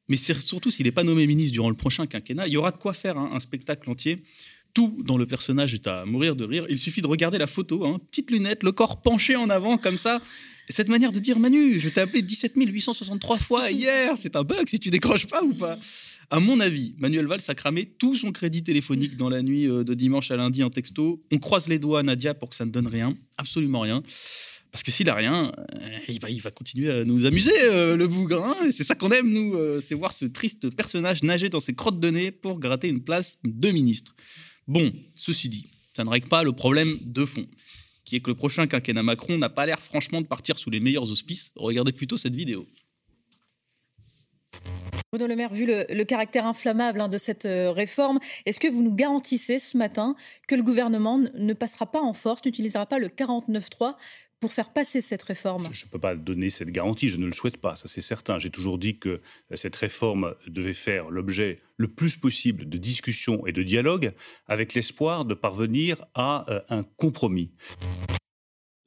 Mais 0.09 0.17
c'est 0.17 0.41
surtout 0.41 0.71
s'il 0.71 0.87
n'est 0.87 0.93
pas 0.93 1.03
nommé 1.05 1.27
ministre 1.27 1.53
durant 1.53 1.71
le 1.71 1.77
prochain 1.77 2.07
quinquennat, 2.07 2.47
il 2.47 2.53
y 2.53 2.57
aura 2.57 2.71
de 2.71 2.77
quoi 2.77 2.93
faire 2.93 3.19
hein, 3.19 3.31
un 3.33 3.41
spectacle 3.41 3.89
entier. 3.91 4.23
Tout 4.75 5.03
dans 5.05 5.17
le 5.17 5.27
personnage 5.27 5.75
est 5.75 5.87
à 5.87 6.05
mourir 6.05 6.37
de 6.37 6.45
rire. 6.45 6.67
Il 6.69 6.79
suffit 6.79 7.01
de 7.01 7.07
regarder 7.07 7.39
la 7.39 7.47
photo, 7.47 7.85
hein, 7.87 7.99
petite 8.11 8.31
lunette, 8.31 8.63
le 8.63 8.73
corps 8.73 9.01
penché 9.01 9.35
en 9.35 9.49
avant 9.49 9.79
comme 9.79 9.97
ça. 9.99 10.21
Et 10.69 10.73
cette 10.73 10.89
manière 10.89 11.13
de 11.13 11.19
dire 11.21 11.39
Manu, 11.39 11.79
je 11.79 11.89
t'ai 11.89 12.01
appelé 12.01 12.23
17 12.23 12.55
863 12.57 13.39
fois 13.39 13.71
hier, 13.71 14.17
c'est 14.21 14.35
un 14.37 14.43
bug 14.43 14.69
si 14.69 14.81
tu 14.81 14.91
décroches 14.91 15.27
pas 15.27 15.43
ou 15.43 15.55
pas. 15.55 15.79
À 16.29 16.41
mon 16.41 16.59
avis, 16.59 16.95
Manuel 16.99 17.27
Valls 17.27 17.43
a 17.47 17.55
cramé 17.55 17.87
tout 17.87 18.17
son 18.17 18.33
crédit 18.33 18.65
téléphonique 18.65 19.17
dans 19.17 19.29
la 19.29 19.43
nuit 19.43 19.69
euh, 19.69 19.85
de 19.85 19.95
dimanche 19.95 20.33
à 20.33 20.37
lundi 20.37 20.65
en 20.65 20.71
texto. 20.71 21.23
On 21.33 21.39
croise 21.39 21.69
les 21.69 21.79
doigts, 21.79 22.03
Nadia, 22.03 22.35
pour 22.35 22.51
que 22.51 22.57
ça 22.57 22.65
ne 22.65 22.73
donne 22.73 22.89
rien, 22.89 23.17
absolument 23.39 23.79
rien. 23.79 24.03
Parce 24.73 24.83
que 24.83 24.91
s'il 24.91 25.09
a 25.09 25.15
rien, 25.15 25.53
euh, 25.57 25.99
il, 26.09 26.41
va, 26.41 26.51
continuer 26.51 26.91
à 26.91 27.05
nous 27.05 27.27
amuser, 27.27 27.53
euh, 27.71 27.97
le 27.97 28.09
bougre. 28.09 28.45
hein. 28.45 28.57
C'est 28.77 28.83
ça 28.83 28.97
qu'on 28.97 29.11
aime, 29.11 29.33
nous, 29.33 29.55
c'est 29.83 29.95
voir 29.95 30.13
ce 30.13 30.25
triste 30.25 30.69
personnage 30.71 31.23
nager 31.23 31.49
dans 31.49 31.61
ses 31.61 31.75
crottes 31.75 32.01
de 32.01 32.11
nez 32.11 32.33
pour 32.33 32.59
gratter 32.59 32.89
une 32.89 33.03
place 33.03 33.39
de 33.45 33.71
ministre. 33.71 34.17
Bon, 34.67 34.93
ceci 35.15 35.49
dit, 35.49 35.69
ça 35.97 36.03
ne 36.03 36.11
règle 36.11 36.29
pas 36.29 36.43
le 36.43 36.51
problème 36.53 36.99
de 37.03 37.25
fond, 37.25 37.47
qui 38.07 38.17
est 38.17 38.21
que 38.21 38.31
le 38.31 38.37
prochain 38.37 38.67
quinquennat 38.67 39.03
Macron 39.03 39.37
n'a 39.37 39.51
pas 39.51 39.67
l'air 39.67 39.83
franchement 39.83 40.23
de 40.23 40.27
partir 40.27 40.57
sous 40.57 40.71
les 40.71 40.81
meilleurs 40.81 41.11
auspices. 41.11 41.51
Regardez 41.57 41.93
plutôt 41.93 42.17
cette 42.17 42.35
vidéo. 42.35 42.67
Bruno 45.13 45.27
Le 45.27 45.37
Maire, 45.37 45.53
vu 45.53 45.67
le, 45.67 46.05
caractère 46.05 46.47
inflammable 46.47 47.01
hein, 47.01 47.09
de 47.09 47.19
cette 47.19 47.47
euh, 47.47 47.71
réforme, 47.71 48.19
est-ce 48.45 48.59
que 48.59 48.69
vous 48.69 48.83
nous 48.83 48.95
garantissez 48.95 49.59
ce 49.59 49.77
matin 49.77 50.17
que 50.49 50.55
le 50.55 50.63
gouvernement 50.63 51.19
ne 51.19 51.53
passera 51.53 51.87
pas 51.87 52.01
en 52.01 52.13
force, 52.13 52.45
n'utilisera 52.45 52.87
pas 52.87 52.99
le 52.99 53.09
49.3 53.09 53.95
pour 54.41 54.53
faire 54.53 54.73
passer 54.73 55.01
cette 55.01 55.23
réforme 55.23 55.69
Je 55.73 55.87
ne 55.87 55.91
peux 55.91 55.99
pas 55.99 56.15
donner 56.15 56.51
cette 56.51 56.71
garantie, 56.71 57.09
je 57.09 57.17
ne 57.17 57.27
le 57.27 57.33
souhaite 57.33 57.57
pas, 57.57 57.77
ça 57.77 57.89
c'est 57.89 58.01
certain. 58.01 58.39
J'ai 58.39 58.51
toujours 58.51 58.79
dit 58.79 58.99
que 58.99 59.09
euh, 59.09 59.57
cette 59.57 59.77
réforme 59.77 60.35
devait 60.47 60.75
faire 60.75 61.11
l'objet 61.11 61.61
le 61.77 61.89
plus 61.89 62.17
possible 62.17 62.69
de 62.69 62.79
discussions 62.79 63.47
et 63.47 63.53
de 63.53 63.63
dialogue 63.63 64.13
avec 64.47 64.75
l'espoir 64.75 65.25
de 65.25 65.35
parvenir 65.35 66.05
à 66.15 66.51
euh, 66.51 66.61
un 66.69 66.83
compromis. 66.83 67.53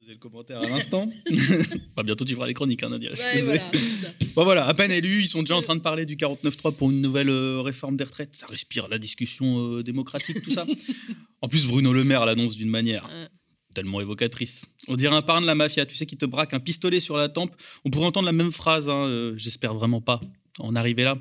Posez 0.00 0.12
le 0.12 0.18
commentaire 0.18 0.60
à 0.60 0.68
l'instant? 0.68 1.10
Bah, 1.96 2.02
bientôt 2.02 2.24
tu 2.24 2.34
feras 2.34 2.46
les 2.46 2.54
chroniques, 2.54 2.82
hein, 2.82 2.88
Nadia. 2.88 3.10
Ouais, 3.12 3.42
voilà. 3.42 3.70
Bon 4.34 4.44
voilà, 4.44 4.66
à 4.66 4.74
peine 4.74 4.92
élus, 4.92 5.22
ils 5.22 5.28
sont 5.28 5.40
déjà 5.40 5.56
en 5.56 5.62
train 5.62 5.76
de 5.76 5.80
parler 5.80 6.06
du 6.06 6.16
49.3 6.16 6.74
pour 6.76 6.90
une 6.90 7.00
nouvelle 7.00 7.28
euh, 7.28 7.60
réforme 7.60 7.96
des 7.96 8.04
retraites. 8.04 8.34
Ça 8.34 8.46
respire 8.46 8.88
la 8.88 8.98
discussion 8.98 9.58
euh, 9.58 9.82
démocratique, 9.82 10.40
tout 10.42 10.52
ça. 10.52 10.64
en 11.42 11.48
plus, 11.48 11.66
Bruno 11.66 11.92
Le 11.92 12.04
Maire 12.04 12.24
l'annonce 12.24 12.56
d'une 12.56 12.70
manière 12.70 13.10
tellement 13.74 14.00
évocatrice. 14.00 14.62
On 14.88 14.96
dirait 14.96 15.14
un 15.14 15.22
parrain 15.22 15.40
de 15.40 15.46
la 15.46 15.54
mafia, 15.54 15.86
tu 15.86 15.94
sais, 15.94 16.06
qui 16.06 16.16
te 16.16 16.26
braque 16.26 16.54
un 16.54 16.60
pistolet 16.60 17.00
sur 17.00 17.16
la 17.16 17.28
tempe. 17.28 17.54
On 17.84 17.90
pourrait 17.90 18.06
entendre 18.06 18.26
la 18.26 18.32
même 18.32 18.50
phrase, 18.50 18.88
hein, 18.88 19.06
euh, 19.06 19.34
j'espère 19.36 19.74
vraiment 19.74 20.00
pas 20.00 20.20
en 20.58 20.74
arriver 20.76 21.04
là. 21.04 21.16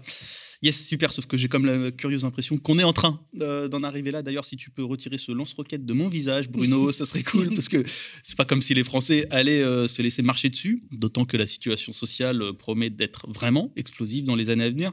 Yes, 0.62 0.88
super, 0.88 1.14
sauf 1.14 1.26
que 1.26 1.38
j'ai 1.38 1.47
comme 1.47 1.66
la 1.66 1.91
curieuse 1.91 2.26
impression 2.26 2.58
qu'on 2.58 2.80
est 2.80 2.84
en 2.84 2.91
train 2.91 3.22
euh, 3.39 3.70
d'en 3.70 3.84
arriver 3.84 4.12
là. 4.12 4.22
D'ailleurs, 4.22 4.45
si 4.45 4.58
tu 4.58 4.70
peux 4.70 4.84
retirer 4.84 5.18
ce 5.18 5.32
lance-roquette 5.32 5.86
de 5.86 5.93
mon 5.93 6.10
visage, 6.10 6.50
Bruno, 6.50 6.91
ça 6.91 7.06
serait 7.06 7.24
cool, 7.24 7.54
parce 7.54 7.70
que 7.70 7.84
c'est 8.24 8.38
pas 8.38 8.45
comme 8.45 8.62
si 8.62 8.74
les 8.74 8.84
Français 8.84 9.26
allaient 9.30 9.64
euh, 9.64 9.88
se 9.88 10.02
laisser 10.02 10.22
marcher 10.22 10.50
dessus, 10.50 10.84
d'autant 10.91 11.24
que 11.24 11.38
la 11.38 11.47
situation 11.47 11.93
sociale 11.93 12.43
promet 12.58 12.89
d'être 12.89 13.30
vraiment 13.30 13.72
explosive 13.78 14.26
dans 14.26 14.36
les 14.36 14.50
années 14.50 14.66
à 14.66 14.70
venir. 14.70 14.91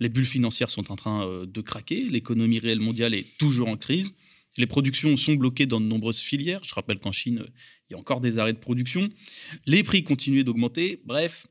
Les 0.00 0.08
bulles 0.08 0.26
financières 0.26 0.70
sont 0.70 0.90
en 0.90 0.96
train 0.96 1.44
de 1.46 1.60
craquer, 1.60 2.08
l'économie 2.10 2.58
réelle 2.58 2.80
mondiale 2.80 3.14
est 3.14 3.26
toujours 3.38 3.68
en 3.68 3.76
crise, 3.76 4.12
les 4.56 4.66
productions 4.66 5.16
sont 5.16 5.34
bloquées 5.34 5.66
dans 5.66 5.80
de 5.80 5.86
nombreuses 5.86 6.20
filières. 6.20 6.60
Je 6.64 6.74
rappelle 6.74 6.98
qu'en 6.98 7.12
Chine, 7.12 7.40
euh, 7.40 7.48
il 7.90 7.92
y 7.92 7.96
a 7.96 7.98
encore 7.98 8.20
des 8.20 8.38
arrêts 8.38 8.52
de 8.52 8.58
production. 8.58 9.08
Les 9.66 9.82
prix 9.82 10.02
continuent 10.04 10.44
d'augmenter. 10.44 11.00
Bref, 11.04 11.46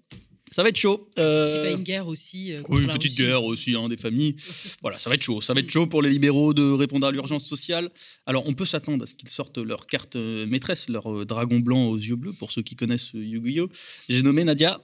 ça 0.52 0.62
va 0.64 0.70
être 0.70 0.78
chaud. 0.78 1.10
Euh, 1.18 1.52
C'est 1.52 1.70
pas 1.72 1.76
une 1.78 1.84
guerre 1.84 2.08
aussi. 2.08 2.54
euh, 2.54 2.62
oui, 2.70 2.82
une 2.84 2.88
petite 2.88 3.12
Russie. 3.14 3.16
guerre 3.24 3.44
aussi 3.44 3.76
hein, 3.76 3.90
des 3.90 3.98
familles. 3.98 4.36
voilà, 4.82 4.98
ça 5.00 5.10
va 5.10 5.16
être 5.16 5.24
chaud. 5.24 5.42
Ça 5.42 5.54
va 5.54 5.60
être 5.62 5.70
chaud 5.72 5.88
pour 5.88 6.02
les 6.02 6.10
libéraux 6.12 6.54
de 6.54 6.64
répondre 6.72 7.06
à 7.08 7.12
l'urgence 7.12 7.46
sociale. 7.46 7.90
Alors, 8.26 8.48
on 8.48 8.54
peut 8.54 8.66
s'attendre 8.66 9.04
à 9.04 9.08
ce 9.08 9.16
qu'ils 9.16 9.30
sortent 9.30 9.58
leur 9.58 9.88
carte 9.88 10.16
euh, 10.16 10.46
maîtresse, 10.46 10.90
leur 10.90 11.12
euh, 11.12 11.26
dragon 11.26 11.60
blanc 11.60 11.86
aux 11.88 11.98
yeux 11.98 12.16
bleus, 12.16 12.34
pour 12.34 12.52
ceux 12.52 12.62
qui 12.62 12.76
connaissent 12.76 13.14
euh, 13.16 13.24
Yu-Gi-Oh! 13.26 13.70
J'ai 14.10 14.22
nommé 14.22 14.44
Nadia. 14.44 14.80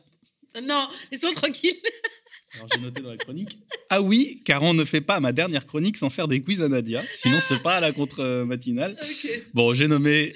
Non, 0.63 0.88
laisse-moi 1.11 1.32
tranquille. 1.34 1.76
Alors, 2.56 2.68
j'ai 2.74 2.82
noté 2.82 3.02
dans 3.02 3.12
la 3.12 3.18
chronique. 3.18 3.60
Ah 3.89 4.02
oui, 4.02 4.41
car 4.45 4.64
on 4.64 4.74
ne 4.74 4.84
fait 4.84 5.02
pas 5.02 5.20
ma 5.20 5.32
dernière 5.32 5.66
chronique 5.66 5.97
sans 5.97 6.10
faire 6.10 6.28
des 6.28 6.41
quiz 6.41 6.62
à 6.62 6.70
Nadia. 6.70 7.02
Sinon, 7.14 7.39
c'est 7.41 7.62
pas 7.62 7.76
à 7.76 7.80
la 7.80 7.91
contre-matinale. 7.91 8.95
Bon, 9.54 9.74
j'ai 9.74 9.88
nommé 9.88 10.34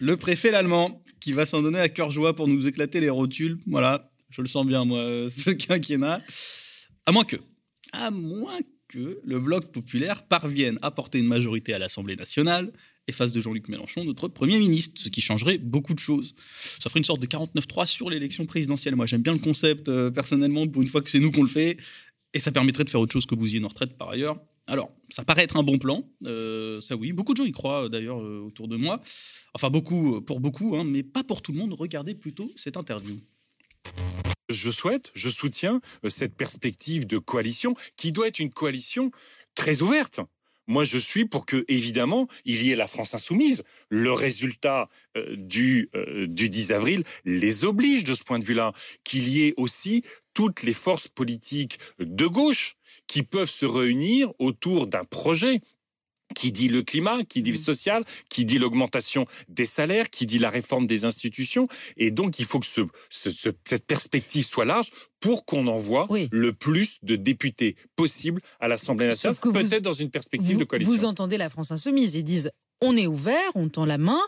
le 0.00 0.16
préfet 0.16 0.50
l'allemand, 0.50 1.02
qui 1.20 1.32
va 1.32 1.46
s'en 1.46 1.62
donner 1.62 1.78
à 1.78 1.88
cœur 1.88 2.10
joie 2.10 2.34
pour 2.34 2.48
nous 2.48 2.66
éclater 2.66 3.00
les 3.00 3.10
rotules. 3.10 3.58
Voilà, 3.66 4.10
je 4.30 4.42
le 4.42 4.48
sens 4.48 4.66
bien, 4.66 4.84
moi, 4.84 4.98
euh, 4.98 5.30
ce 5.30 5.50
quinquennat. 5.66 6.20
À 7.06 7.12
moins 7.12 7.24
que, 7.24 7.36
à 7.92 8.10
moins 8.10 8.58
que 8.88 9.20
le 9.24 9.38
bloc 9.38 9.70
populaire 9.72 10.24
parvienne 10.24 10.78
à 10.82 10.90
porter 10.90 11.18
une 11.18 11.26
majorité 11.26 11.74
à 11.74 11.78
l'Assemblée 11.78 12.16
nationale 12.16 12.72
et 13.08 13.12
fasse 13.12 13.32
de 13.32 13.40
Jean-Luc 13.40 13.68
Mélenchon 13.68 14.04
notre 14.04 14.28
Premier 14.28 14.58
ministre, 14.58 15.00
ce 15.00 15.08
qui 15.08 15.20
changerait 15.20 15.58
beaucoup 15.58 15.94
de 15.94 15.98
choses. 15.98 16.34
Ça 16.80 16.88
ferait 16.88 17.00
une 17.00 17.04
sorte 17.04 17.20
de 17.20 17.26
49-3 17.26 17.86
sur 17.86 18.10
l'élection 18.10 18.46
présidentielle. 18.46 18.96
Moi, 18.96 19.06
j'aime 19.06 19.22
bien 19.22 19.32
le 19.32 19.38
concept, 19.38 19.88
euh, 19.88 20.10
personnellement, 20.10 20.66
pour 20.66 20.82
une 20.82 20.88
fois 20.88 21.02
que 21.02 21.10
c'est 21.10 21.18
nous 21.18 21.30
qu'on 21.30 21.42
le 21.42 21.48
fait. 21.48 21.76
Et 22.34 22.40
ça 22.40 22.52
permettrait 22.52 22.84
de 22.84 22.90
faire 22.90 23.00
autre 23.00 23.12
chose 23.12 23.26
que 23.26 23.34
bousiller 23.34 23.60
nos 23.60 23.68
retraites 23.68 23.96
par 23.98 24.10
ailleurs. 24.10 24.38
Alors, 24.68 24.92
ça 25.10 25.24
paraît 25.24 25.42
être 25.42 25.56
un 25.56 25.64
bon 25.64 25.76
plan, 25.76 26.08
euh, 26.24 26.80
ça 26.80 26.94
oui. 26.94 27.12
Beaucoup 27.12 27.32
de 27.32 27.38
gens 27.38 27.44
y 27.44 27.52
croient 27.52 27.88
d'ailleurs 27.88 28.22
euh, 28.22 28.44
autour 28.46 28.68
de 28.68 28.76
moi. 28.76 29.02
Enfin, 29.54 29.70
beaucoup, 29.70 30.20
pour 30.22 30.38
beaucoup, 30.38 30.76
hein, 30.76 30.84
mais 30.84 31.02
pas 31.02 31.24
pour 31.24 31.42
tout 31.42 31.52
le 31.52 31.58
monde. 31.58 31.74
Regardez 31.74 32.14
plutôt 32.14 32.52
cette 32.54 32.76
interview. 32.76 33.20
Je 34.48 34.70
souhaite, 34.70 35.10
je 35.14 35.28
soutiens 35.28 35.80
cette 36.08 36.36
perspective 36.36 37.06
de 37.06 37.18
coalition 37.18 37.74
qui 37.96 38.12
doit 38.12 38.28
être 38.28 38.38
une 38.38 38.50
coalition 38.50 39.10
très 39.54 39.82
ouverte. 39.82 40.20
Moi, 40.66 40.84
je 40.84 40.98
suis 40.98 41.24
pour 41.24 41.46
que, 41.46 41.64
évidemment, 41.68 42.28
il 42.44 42.62
y 42.62 42.72
ait 42.72 42.76
la 42.76 42.86
France 42.86 43.14
insoumise. 43.14 43.62
Le 43.88 44.12
résultat 44.12 44.88
euh, 45.16 45.34
du, 45.36 45.90
euh, 45.94 46.26
du 46.26 46.48
10 46.48 46.72
avril 46.72 47.04
les 47.24 47.64
oblige 47.64 48.04
de 48.04 48.14
ce 48.14 48.22
point 48.22 48.38
de 48.38 48.44
vue-là. 48.44 48.72
Qu'il 49.04 49.28
y 49.28 49.46
ait 49.46 49.54
aussi 49.56 50.02
toutes 50.34 50.62
les 50.62 50.72
forces 50.72 51.08
politiques 51.08 51.78
de 51.98 52.26
gauche 52.26 52.76
qui 53.06 53.22
peuvent 53.22 53.50
se 53.50 53.66
réunir 53.66 54.32
autour 54.38 54.86
d'un 54.86 55.04
projet 55.04 55.60
qui 56.32 56.52
dit 56.52 56.68
le 56.68 56.82
climat, 56.82 57.24
qui 57.24 57.42
dit 57.42 57.52
le 57.52 57.56
social, 57.58 58.04
qui 58.28 58.44
dit 58.44 58.58
l'augmentation 58.58 59.26
des 59.48 59.64
salaires, 59.64 60.10
qui 60.10 60.26
dit 60.26 60.38
la 60.38 60.50
réforme 60.50 60.86
des 60.86 61.04
institutions. 61.04 61.68
Et 61.96 62.10
donc, 62.10 62.38
il 62.38 62.44
faut 62.44 62.60
que 62.60 62.66
ce- 62.66 62.80
ce- 63.10 63.30
ce- 63.30 63.50
cette 63.64 63.86
perspective 63.86 64.44
soit 64.44 64.64
large 64.64 64.90
pour 65.20 65.44
qu'on 65.44 65.66
envoie 65.66 66.06
le 66.32 66.52
plus 66.52 66.98
de 67.02 67.16
députés 67.16 67.76
possible 67.96 68.40
à 68.60 68.68
l'Assemblée 68.68 69.06
nationale, 69.06 69.36
peut-être 69.52 69.82
dans 69.82 69.92
une 69.92 70.10
perspective 70.10 70.54
vous, 70.54 70.58
de 70.60 70.64
coalition. 70.64 70.92
vous 70.94 71.04
entendez 71.04 71.36
la 71.36 71.48
France 71.50 71.70
insoumise. 71.70 72.14
Ils 72.14 72.24
disent 72.24 72.50
on 72.80 72.96
est 72.96 73.06
ouvert, 73.06 73.38
on 73.54 73.68
tend 73.68 73.84
la 73.84 73.98
main, 73.98 74.20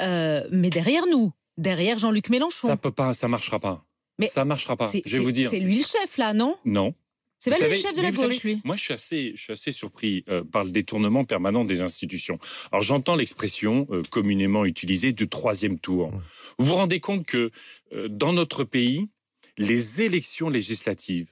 euh, 0.00 0.46
mais 0.50 0.70
derrière 0.70 1.06
nous, 1.06 1.32
derrière 1.56 1.98
Jean-Luc 1.98 2.30
Mélenchon. 2.30 2.68
Ça 2.68 2.76
peut 2.76 2.90
pas, 2.90 3.12
ça 3.14 3.28
marchera 3.28 3.58
pas. 3.60 3.84
Mais 4.18 4.26
ça 4.26 4.44
marchera 4.44 4.76
pas. 4.76 4.90
Je 5.04 5.16
vais 5.16 5.22
vous 5.22 5.30
dire. 5.32 5.48
C'est 5.50 5.60
lui 5.60 5.78
le 5.78 5.84
chef, 5.84 6.16
là, 6.16 6.32
non? 6.34 6.56
Non. 6.64 6.94
C'est 7.38 7.50
pas 7.50 7.56
le 7.56 7.62
savez- 7.62 7.76
chef 7.76 7.96
de 7.96 8.02
la 8.02 8.10
gauche, 8.10 8.20
savez, 8.20 8.40
lui? 8.42 8.60
Moi, 8.64 8.76
je 8.76 8.82
suis 8.82 8.94
assez, 8.94 9.32
je 9.36 9.42
suis 9.42 9.52
assez 9.52 9.72
surpris 9.72 10.24
euh, 10.28 10.42
par 10.42 10.64
le 10.64 10.70
détournement 10.70 11.24
permanent 11.24 11.64
des 11.64 11.82
institutions. 11.82 12.38
Alors, 12.72 12.82
j'entends 12.82 13.14
l'expression 13.14 13.86
euh, 13.90 14.02
communément 14.10 14.64
utilisée 14.64 15.12
du 15.12 15.28
troisième 15.28 15.78
tour. 15.78 16.10
Vous 16.58 16.66
vous 16.66 16.74
rendez 16.74 16.98
compte 17.00 17.24
que 17.26 17.50
euh, 17.92 18.08
dans 18.08 18.32
notre 18.32 18.64
pays, 18.64 19.08
les 19.56 20.02
élections 20.02 20.48
législatives 20.48 21.30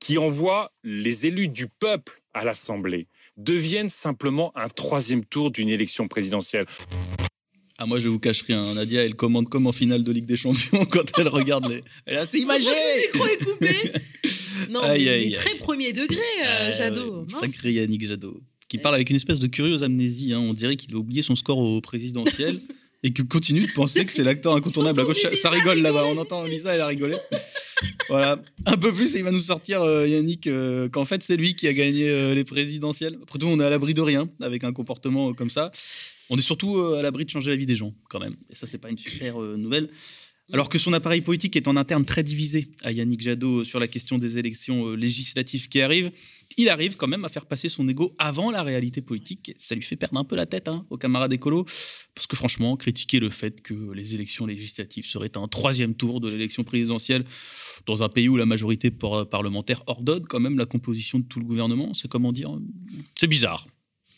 qui 0.00 0.18
envoient 0.18 0.72
les 0.82 1.26
élus 1.26 1.48
du 1.48 1.68
peuple 1.68 2.20
à 2.34 2.44
l'Assemblée 2.44 3.06
deviennent 3.36 3.90
simplement 3.90 4.52
un 4.56 4.68
troisième 4.68 5.24
tour 5.24 5.50
d'une 5.50 5.68
élection 5.68 6.08
présidentielle. 6.08 6.66
Ah, 7.78 7.86
moi, 7.86 7.98
je 7.98 8.08
vous 8.08 8.20
cache 8.20 8.42
rien. 8.42 8.72
Nadia, 8.74 9.04
elle 9.04 9.16
commande 9.16 9.48
comme 9.48 9.66
en 9.66 9.72
finale 9.72 10.04
de 10.04 10.12
Ligue 10.12 10.26
des 10.26 10.36
Champions 10.36 10.84
quand 10.90 11.04
elle 11.18 11.28
regarde 11.28 11.68
les. 11.68 11.82
Elle 12.06 12.14
est 12.16 12.20
assez 12.20 12.38
imagée 12.38 12.66
Le 12.66 13.06
micro 13.12 13.26
est 13.26 13.44
coupé. 13.44 13.92
Non, 14.70 14.80
Aïe, 14.80 15.04
mais, 15.04 15.10
aïe, 15.10 15.28
mais 15.30 15.34
très 15.36 15.56
premier 15.56 15.92
degré, 15.92 16.16
euh, 16.16 16.68
Ah, 16.68 16.72
Jadot. 16.72 17.22
ouais. 17.24 17.40
Sacré 17.40 17.72
Yannick 17.72 18.06
Jadot. 18.06 18.40
Qui 18.68 18.78
parle 18.78 18.94
avec 18.94 19.10
une 19.10 19.16
espèce 19.16 19.40
de 19.40 19.46
curieuse 19.48 19.82
amnésie. 19.82 20.32
hein. 20.32 20.38
On 20.40 20.54
dirait 20.54 20.76
qu'il 20.76 20.94
a 20.94 20.96
oublié 20.98 21.22
son 21.22 21.34
score 21.36 21.58
au 21.58 21.80
présidentiel 21.80 22.60
et 23.02 23.12
qu'il 23.12 23.26
continue 23.26 23.62
de 23.62 23.72
penser 23.72 24.04
que 24.04 24.12
c'est 24.12 24.22
l'acteur 24.24 24.54
incontournable 24.54 25.00
à 25.00 25.04
gauche. 25.04 25.20
Ça, 25.20 25.34
ça 25.34 25.50
rigole 25.50 25.80
là-bas. 25.80 26.06
On 26.06 26.16
entend 26.16 26.44
Lisa, 26.44 26.74
elle 26.74 26.80
a 26.80 26.86
rigolé. 26.86 27.16
Voilà. 28.08 28.36
Un 28.66 28.76
peu 28.76 28.92
plus, 28.92 29.14
et 29.16 29.18
il 29.18 29.24
va 29.24 29.30
nous 29.32 29.40
sortir, 29.40 29.82
euh, 29.82 30.06
Yannick, 30.06 30.46
euh, 30.46 30.88
qu'en 30.88 31.04
fait, 31.04 31.22
c'est 31.22 31.36
lui 31.36 31.54
qui 31.54 31.66
a 31.68 31.72
gagné 31.72 32.08
euh, 32.08 32.34
les 32.34 32.44
présidentielles. 32.44 33.18
Après 33.22 33.38
tout, 33.38 33.46
on 33.46 33.58
est 33.60 33.64
à 33.64 33.70
l'abri 33.70 33.92
de 33.94 34.00
rien 34.00 34.26
avec 34.40 34.62
un 34.64 34.72
comportement 34.72 35.32
comme 35.34 35.50
ça. 35.50 35.72
On 36.34 36.38
est 36.38 36.42
surtout 36.42 36.76
euh, 36.76 36.98
à 36.98 37.02
l'abri 37.02 37.24
de 37.24 37.30
changer 37.30 37.50
la 37.50 37.56
vie 37.56 37.66
des 37.66 37.76
gens, 37.76 37.94
quand 38.10 38.18
même. 38.20 38.36
Et 38.50 38.54
ça, 38.54 38.66
c'est 38.66 38.78
pas 38.78 38.90
une 38.90 38.98
super 38.98 39.40
euh, 39.40 39.56
nouvelle. 39.56 39.88
Alors 40.52 40.68
que 40.68 40.78
son 40.78 40.92
appareil 40.92 41.22
politique 41.22 41.56
est 41.56 41.68
en 41.68 41.76
interne 41.76 42.04
très 42.04 42.22
divisé 42.22 42.68
à 42.82 42.92
Yannick 42.92 43.22
Jadot 43.22 43.64
sur 43.64 43.80
la 43.80 43.88
question 43.88 44.18
des 44.18 44.36
élections 44.36 44.88
euh, 44.88 44.94
législatives 44.94 45.68
qui 45.68 45.80
arrivent, 45.80 46.10
il 46.58 46.68
arrive 46.68 46.96
quand 46.96 47.06
même 47.06 47.24
à 47.24 47.30
faire 47.30 47.46
passer 47.46 47.70
son 47.70 47.88
ego 47.88 48.14
avant 48.18 48.50
la 48.50 48.62
réalité 48.62 49.00
politique. 49.00 49.54
Ça 49.58 49.74
lui 49.74 49.82
fait 49.82 49.96
perdre 49.96 50.18
un 50.18 50.24
peu 50.24 50.36
la 50.36 50.44
tête 50.44 50.68
hein, 50.68 50.84
aux 50.90 50.98
camarades 50.98 51.32
écolos, 51.32 51.64
parce 52.14 52.26
que 52.26 52.36
franchement, 52.36 52.76
critiquer 52.76 53.20
le 53.20 53.30
fait 53.30 53.62
que 53.62 53.92
les 53.92 54.14
élections 54.14 54.44
législatives 54.44 55.06
seraient 55.06 55.34
un 55.38 55.48
troisième 55.48 55.94
tour 55.94 56.20
de 56.20 56.28
l'élection 56.28 56.62
présidentielle 56.62 57.24
dans 57.86 58.02
un 58.02 58.10
pays 58.10 58.28
où 58.28 58.36
la 58.36 58.44
majorité 58.44 58.90
par- 58.90 59.26
parlementaire 59.26 59.82
ordonne 59.86 60.26
quand 60.26 60.40
même 60.40 60.58
la 60.58 60.66
composition 60.66 61.18
de 61.20 61.24
tout 61.24 61.38
le 61.40 61.46
gouvernement, 61.46 61.94
c'est 61.94 62.08
comment 62.08 62.32
dire 62.32 62.50
C'est 63.18 63.28
bizarre. 63.28 63.66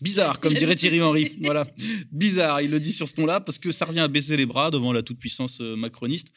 Bizarre, 0.01 0.41
comme 0.41 0.55
dirait 0.55 0.75
Thierry 0.77 1.01
Henry. 1.01 1.37
Voilà. 1.41 1.67
Bizarre, 2.13 2.61
il 2.61 2.71
le 2.71 2.81
dit 2.81 2.93
sur 2.93 3.09
ce 3.09 3.15
ton-là, 3.15 3.41
parce 3.41 3.59
que 3.59 3.73
ça 3.73 3.85
revient 3.85 4.01
à 4.01 4.09
baisser 4.09 4.37
les 4.37 4.47
bras 4.47 4.71
devant 4.71 4.93
la 4.93 5.03
toute-puissance 5.03 5.61
euh, 5.61 5.77
macroniste. 5.77 6.29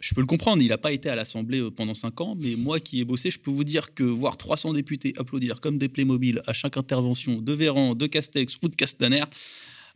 Je 0.00 0.14
peux 0.14 0.20
le 0.20 0.26
comprendre, 0.26 0.62
il 0.62 0.68
n'a 0.68 0.78
pas 0.78 0.92
été 0.92 1.08
à 1.08 1.16
l'Assemblée 1.16 1.60
euh, 1.60 1.70
pendant 1.70 1.94
5 1.94 2.20
ans, 2.20 2.36
mais 2.38 2.54
moi 2.56 2.78
qui 2.78 3.00
ai 3.00 3.04
bossé, 3.04 3.30
je 3.30 3.38
peux 3.38 3.50
vous 3.50 3.64
dire 3.64 3.94
que 3.94 4.04
voir 4.04 4.36
300 4.36 4.72
députés 4.74 5.12
applaudir 5.16 5.60
comme 5.60 5.78
des 5.78 5.88
Playmobil 5.88 6.40
à 6.46 6.52
chaque 6.52 6.76
intervention 6.76 7.40
de 7.40 7.52
Véran, 7.52 7.94
de 7.94 8.06
Castex 8.06 8.58
ou 8.62 8.68
de 8.68 8.76
Castaner, 8.76 9.24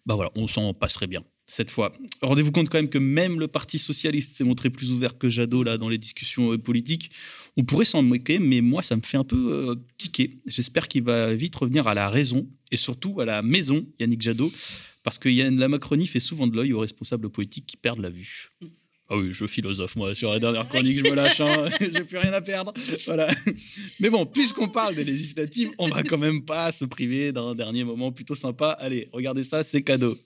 bah 0.04 0.16
voilà, 0.16 0.30
on 0.34 0.48
s'en 0.48 0.74
passerait 0.74 1.06
bien 1.06 1.22
cette 1.44 1.70
fois. 1.70 1.92
Rendez-vous 2.20 2.52
compte 2.52 2.68
quand 2.68 2.78
même 2.78 2.88
que 2.88 2.98
même 2.98 3.40
le 3.40 3.48
Parti 3.48 3.78
socialiste 3.78 4.36
s'est 4.36 4.44
montré 4.44 4.70
plus 4.70 4.92
ouvert 4.92 5.18
que 5.18 5.28
Jadot 5.28 5.62
là 5.64 5.78
dans 5.78 5.88
les 5.88 5.98
discussions 5.98 6.52
euh, 6.52 6.58
politiques. 6.58 7.10
On 7.56 7.64
pourrait 7.64 7.84
s'en 7.84 8.02
moquer, 8.02 8.38
mais 8.38 8.60
moi 8.60 8.82
ça 8.82 8.96
me 8.96 9.02
fait 9.02 9.16
un 9.16 9.24
peu 9.24 9.52
euh, 9.52 9.74
tiquer. 9.98 10.38
J'espère 10.46 10.88
qu'il 10.88 11.02
va 11.02 11.34
vite 11.34 11.54
revenir 11.56 11.88
à 11.88 11.94
la 11.94 12.08
raison 12.08 12.48
et 12.70 12.76
surtout 12.76 13.20
à 13.20 13.24
la 13.24 13.42
maison, 13.42 13.84
Yannick 13.98 14.22
Jadot, 14.22 14.52
parce 15.02 15.18
que 15.18 15.28
Yann, 15.28 15.58
la 15.58 15.68
Macronie 15.68 16.06
fait 16.06 16.20
souvent 16.20 16.46
de 16.46 16.56
l'œil 16.56 16.72
aux 16.72 16.80
responsables 16.80 17.28
politiques 17.28 17.66
qui 17.66 17.76
perdent 17.76 18.00
la 18.00 18.10
vue. 18.10 18.50
Ah 19.10 19.18
oui, 19.18 19.30
je 19.32 19.46
philosophe, 19.46 19.96
moi, 19.96 20.14
sur 20.14 20.30
la 20.30 20.38
dernière 20.38 20.66
chronique, 20.68 20.96
je 20.96 21.10
me 21.10 21.14
lâche, 21.14 21.40
hein. 21.40 21.68
j'ai 21.80 22.04
plus 22.04 22.16
rien 22.16 22.32
à 22.32 22.40
perdre. 22.40 22.72
Voilà. 23.04 23.28
Mais 24.00 24.08
bon, 24.08 24.24
puisqu'on 24.24 24.68
parle 24.68 24.94
des 24.94 25.04
législatives, 25.04 25.70
on 25.76 25.88
va 25.88 26.02
quand 26.02 26.16
même 26.16 26.46
pas 26.46 26.72
se 26.72 26.86
priver 26.86 27.30
d'un 27.30 27.54
dernier 27.54 27.84
moment 27.84 28.10
plutôt 28.10 28.34
sympa. 28.34 28.70
Allez, 28.80 29.10
regardez 29.12 29.44
ça, 29.44 29.62
c'est 29.64 29.82
cadeau. 29.82 30.16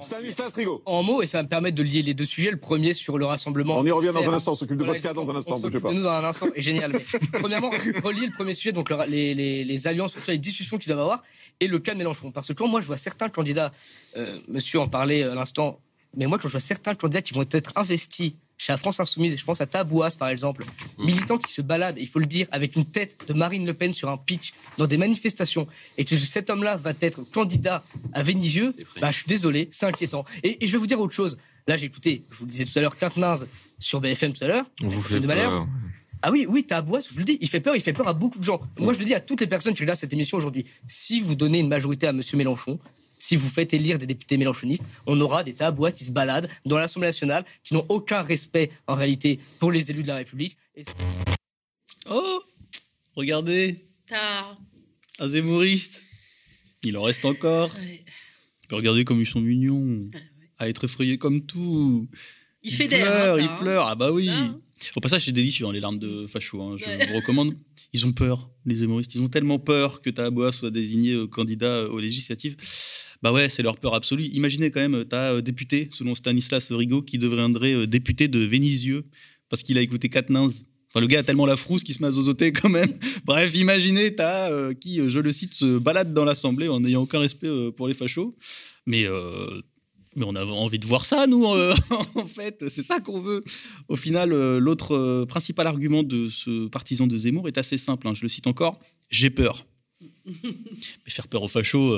Stanislas 0.00 0.54
Rigaud. 0.54 0.82
En 0.86 1.02
mots, 1.02 1.22
et 1.22 1.26
ça 1.26 1.38
va 1.38 1.42
me 1.44 1.48
permettre 1.48 1.76
de 1.76 1.82
lier 1.82 2.02
les 2.02 2.14
deux 2.14 2.24
sujets. 2.24 2.50
Le 2.50 2.56
premier 2.58 2.92
sur 2.94 3.18
le 3.18 3.24
rassemblement. 3.26 3.78
On 3.78 3.84
y 3.86 3.90
revient 3.90 4.10
dans 4.12 4.28
un 4.28 4.34
instant, 4.34 4.52
on 4.52 4.54
s'occupe 4.54 4.76
de 4.78 4.84
votre 4.84 5.02
cas 5.02 5.12
dans 5.12 5.28
un 5.30 5.36
instant, 5.36 5.52
on 5.52 5.60
bougez 5.60 5.72
s'occupe 5.72 5.82
pas. 5.82 5.90
de 5.90 5.94
nous 5.94 6.02
dans 6.02 6.10
un 6.10 6.24
instant, 6.24 6.46
et 6.54 6.62
génial. 6.62 6.92
Mais, 6.92 7.04
premièrement, 7.40 7.70
relier 8.02 8.26
le 8.26 8.32
premier 8.32 8.54
sujet, 8.54 8.72
donc 8.72 8.90
le- 8.90 8.96
les, 9.08 9.34
les- 9.34 9.64
les 9.64 9.86
alliances, 9.86 10.14
les 10.28 10.38
discussions 10.38 10.78
qu'ils 10.78 10.88
doivent 10.92 11.00
avoir, 11.00 11.22
et 11.60 11.66
le 11.68 11.78
cas 11.78 11.92
de 11.92 11.98
Mélenchon. 11.98 12.30
Parce 12.32 12.52
que 12.54 12.64
moi, 12.64 12.80
je 12.80 12.86
vois 12.86 12.96
certains 12.96 13.28
candidats, 13.28 13.72
euh, 14.16 14.38
monsieur 14.48 14.80
en 14.80 14.88
parlait 14.88 15.22
à 15.22 15.34
l'instant, 15.34 15.78
mais 16.16 16.26
moi, 16.26 16.38
quand 16.38 16.48
je 16.48 16.52
vois 16.52 16.60
certains 16.60 16.94
candidats 16.94 17.22
qui 17.22 17.34
vont 17.34 17.44
être 17.50 17.72
investis 17.76 18.32
chez 18.62 18.72
la 18.72 18.76
France 18.76 19.00
Insoumise, 19.00 19.34
et 19.34 19.36
je 19.36 19.44
pense 19.44 19.60
à 19.60 19.66
Tabouas 19.66 20.14
par 20.16 20.28
exemple, 20.28 20.64
militants 20.96 21.36
qui 21.36 21.52
se 21.52 21.62
baladent, 21.62 21.98
il 21.98 22.06
faut 22.06 22.20
le 22.20 22.26
dire, 22.26 22.46
avec 22.52 22.76
une 22.76 22.84
tête 22.84 23.18
de 23.26 23.32
Marine 23.32 23.66
Le 23.66 23.74
Pen 23.74 23.92
sur 23.92 24.08
un 24.08 24.16
pitch 24.16 24.52
dans 24.78 24.86
des 24.86 24.98
manifestations, 24.98 25.66
et 25.98 26.04
que 26.04 26.14
cet 26.16 26.48
homme-là 26.48 26.76
va 26.76 26.92
être 27.00 27.24
candidat 27.32 27.82
à 28.12 28.22
Vénisieux, 28.22 28.72
bah, 29.00 29.10
je 29.10 29.16
suis 29.16 29.26
désolé, 29.26 29.68
c'est 29.72 29.86
inquiétant. 29.86 30.24
Et, 30.44 30.62
et 30.62 30.68
je 30.68 30.72
vais 30.72 30.78
vous 30.78 30.86
dire 30.86 31.00
autre 31.00 31.12
chose. 31.12 31.38
Là, 31.66 31.76
j'ai 31.76 31.86
écouté, 31.86 32.22
je 32.30 32.36
vous 32.36 32.44
le 32.44 32.52
disais 32.52 32.64
tout 32.64 32.78
à 32.78 32.82
l'heure, 32.82 32.96
Quintenaz 32.96 33.48
sur 33.80 34.00
BFM 34.00 34.32
tout 34.32 34.44
à 34.44 34.46
l'heure. 34.46 34.64
On 34.80 34.86
vous 34.86 35.02
fait 35.02 35.18
de 35.18 35.26
Malherbe. 35.26 35.52
peur. 35.52 35.68
Ah 36.22 36.30
oui, 36.30 36.46
oui, 36.48 36.64
bois, 36.84 37.00
je 37.00 37.12
vous 37.12 37.18
le 37.18 37.24
dis, 37.24 37.38
il 37.40 37.48
fait 37.48 37.60
peur, 37.60 37.74
il 37.74 37.82
fait 37.82 37.92
peur 37.92 38.06
à 38.06 38.12
beaucoup 38.12 38.38
de 38.38 38.44
gens. 38.44 38.60
Moi, 38.78 38.94
je 38.94 39.00
le 39.00 39.04
dis 39.04 39.14
à 39.14 39.20
toutes 39.20 39.40
les 39.40 39.48
personnes 39.48 39.74
qui 39.74 39.82
regardent 39.82 39.98
cette 39.98 40.12
émission 40.12 40.38
aujourd'hui. 40.38 40.66
Si 40.86 41.20
vous 41.20 41.34
donnez 41.34 41.58
une 41.58 41.68
majorité 41.68 42.06
à 42.06 42.12
Monsieur 42.12 42.36
Mélenchon, 42.36 42.78
si 43.24 43.36
vous 43.36 43.48
faites 43.48 43.72
élire 43.72 43.98
des 43.98 44.06
députés 44.06 44.36
mélenchonistes, 44.36 44.82
on 45.06 45.20
aura 45.20 45.44
des 45.44 45.52
tabouas 45.54 45.92
qui 45.92 46.04
se 46.04 46.10
baladent 46.10 46.48
dans 46.66 46.76
l'Assemblée 46.76 47.06
nationale, 47.06 47.44
qui 47.62 47.72
n'ont 47.74 47.86
aucun 47.88 48.20
respect 48.22 48.72
en 48.88 48.96
réalité 48.96 49.38
pour 49.60 49.70
les 49.70 49.92
élus 49.92 50.02
de 50.02 50.08
la 50.08 50.16
République. 50.16 50.56
Et- 50.74 50.82
Oh 52.10 52.42
Regardez, 53.14 53.84
T'as. 54.06 54.56
un 55.20 55.28
zémouriste. 55.28 56.04
Il 56.82 56.96
en 56.96 57.02
reste 57.02 57.24
encore. 57.24 57.70
Regarder 58.70 59.04
comme 59.04 59.20
ils 59.20 59.26
sont 59.26 59.40
mignons. 59.40 60.10
À 60.58 60.68
être 60.68 60.82
effrayés 60.84 61.16
comme 61.18 61.46
tout. 61.46 62.08
Il 62.64 62.72
fait 62.74 62.88
pleure, 62.88 63.34
hein, 63.36 63.38
il 63.40 63.44
hein. 63.48 63.56
pleure. 63.60 63.86
Ah 63.86 63.94
bah 63.94 64.10
oui. 64.10 64.26
Là. 64.26 64.54
Au 64.96 65.00
passage, 65.00 65.26
c'est 65.26 65.32
délicieux, 65.32 65.66
hein, 65.66 65.72
les 65.72 65.78
larmes 65.80 65.98
de 66.00 66.26
facho. 66.26 66.60
hein, 66.60 66.76
Je 66.76 66.84
Ouais. 66.86 67.06
vous 67.06 67.14
recommande. 67.16 67.54
Ils 67.92 68.06
ont 68.06 68.12
peur, 68.12 68.50
les 68.64 68.82
humoristes. 68.82 69.14
Ils 69.14 69.20
ont 69.20 69.28
tellement 69.28 69.58
peur 69.58 70.02
que 70.02 70.10
Tabois 70.10 70.52
soit 70.52 70.70
désigné 70.70 71.12
euh, 71.12 71.26
candidat 71.26 71.72
euh, 71.72 71.88
aux 71.88 71.98
législatives. 71.98 72.56
Bah 73.22 73.32
ouais, 73.32 73.48
c'est 73.48 73.62
leur 73.62 73.78
peur 73.78 73.94
absolue. 73.94 74.24
Imaginez 74.24 74.70
quand 74.70 74.80
même, 74.80 75.04
tu 75.08 75.14
as 75.14 75.40
député, 75.40 75.88
selon 75.92 76.14
Stanislas 76.14 76.72
Rigaud, 76.72 77.02
qui 77.02 77.18
deviendrait 77.18 77.74
euh, 77.74 77.86
député 77.86 78.28
de 78.28 78.40
Vénisieux 78.40 79.04
parce 79.48 79.62
qu'il 79.62 79.76
a 79.76 79.82
écouté 79.82 80.08
Quatennens. 80.08 80.64
Enfin, 80.88 81.00
le 81.00 81.06
gars 81.06 81.20
a 81.20 81.22
tellement 81.22 81.46
la 81.46 81.56
frousse 81.56 81.82
qu'il 81.82 81.94
se 81.94 82.02
met 82.02 82.08
à 82.08 82.12
zozoter 82.12 82.52
quand 82.52 82.68
même. 82.68 82.98
Bref, 83.24 83.54
imaginez, 83.54 84.14
t'as 84.14 84.50
euh, 84.50 84.74
qui, 84.74 85.00
euh, 85.00 85.08
je 85.08 85.18
le 85.20 85.32
cite, 85.32 85.54
se 85.54 85.78
balade 85.78 86.12
dans 86.12 86.24
l'Assemblée 86.24 86.68
en 86.68 86.80
n'ayant 86.80 87.02
aucun 87.02 87.18
respect 87.18 87.48
euh, 87.48 87.70
pour 87.70 87.88
les 87.88 87.94
fachos. 87.94 88.36
Mais, 88.86 89.06
euh, 89.06 89.62
mais 90.14 90.24
on 90.26 90.34
a 90.34 90.44
envie 90.44 90.78
de 90.78 90.86
voir 90.86 91.04
ça, 91.04 91.26
nous, 91.26 91.46
euh, 91.46 91.74
en 92.14 92.26
fait. 92.26 92.64
C'est 92.68 92.82
ça 92.82 93.00
qu'on 93.00 93.20
veut. 93.20 93.42
Au 93.88 93.96
final, 93.96 94.32
euh, 94.32 94.58
l'autre 94.58 94.94
euh, 94.94 95.26
principal 95.26 95.66
argument 95.66 96.02
de 96.02 96.28
ce 96.28 96.68
partisan 96.68 97.06
de 97.06 97.16
Zemmour 97.16 97.48
est 97.48 97.58
assez 97.58 97.78
simple. 97.78 98.08
hein. 98.08 98.14
Je 98.14 98.22
le 98.22 98.28
cite 98.28 98.46
encore. 98.46 98.78
J'ai 99.10 99.30
peur. 99.30 99.66
Mais 100.26 101.08
faire 101.08 101.28
peur 101.28 101.42
aux 101.42 101.48
fachos, 101.48 101.96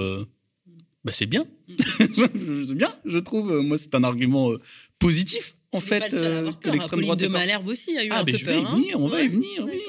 bah, 1.05 1.13
c'est 1.13 1.27
bien. 1.27 1.45
c'est 1.99 2.75
bien, 2.75 2.95
je 3.05 3.19
trouve. 3.19 3.61
Moi, 3.61 3.79
c'est 3.79 3.95
un 3.95 4.05
argument 4.05 4.51
positif, 4.99 5.57
en 5.75 5.81
fait, 5.81 6.13
euh, 6.15 6.51
que 6.53 6.57
peur. 6.63 6.73
l'extrême 6.73 7.01
droite 7.03 7.19
de. 7.19 7.27
Malherbe 7.29 7.67
aussi 7.69 7.97
a 7.97 8.05
eu 8.05 8.09
Ah, 8.11 8.21
un 8.21 8.25
mais 8.25 8.33
peu 8.33 8.39
je 8.39 8.45
vais 8.45 8.53
peur. 8.55 8.63
y 8.63 8.67
hein. 8.67 8.77
venir, 8.77 9.01
on 9.01 9.09
va 9.09 9.19
y 9.21 9.23
Ouais. 9.25 9.29
venir, 9.29 9.65
oui. 9.67 9.81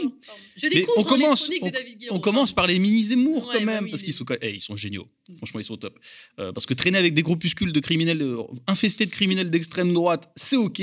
Je 0.57 0.67
Mais 0.67 0.75
découvre 0.75 0.97
on 0.97 1.01
hein, 1.01 1.03
commence, 1.05 1.49
on, 1.61 1.65
de 1.65 1.71
David 1.71 1.97
Guiraud. 1.99 2.15
on 2.15 2.19
commence 2.19 2.51
par 2.53 2.67
les 2.67 2.79
mini 2.79 3.03
Zemmour 3.03 3.47
Ouais, 3.47 3.53
quand 3.59 3.65
bah 3.65 3.73
même, 3.73 3.83
oui, 3.85 3.91
parce 3.91 4.01
oui. 4.01 4.05
qu'ils 4.05 4.13
sont, 4.13 4.25
eh, 4.41 4.51
ils 4.55 4.61
sont 4.61 4.75
géniaux. 4.75 5.07
Franchement, 5.37 5.59
ils 5.59 5.65
sont 5.65 5.77
top. 5.77 5.97
Euh, 6.39 6.51
parce 6.51 6.65
que 6.65 6.73
traîner 6.73 6.97
avec 6.97 7.13
des 7.13 7.23
groupuscules 7.23 7.71
de 7.71 7.79
criminels 7.79 8.23
infestés 8.67 9.05
de 9.05 9.11
criminels 9.11 9.49
d'extrême 9.49 9.93
droite, 9.93 10.29
c'est 10.35 10.55
ok. 10.57 10.81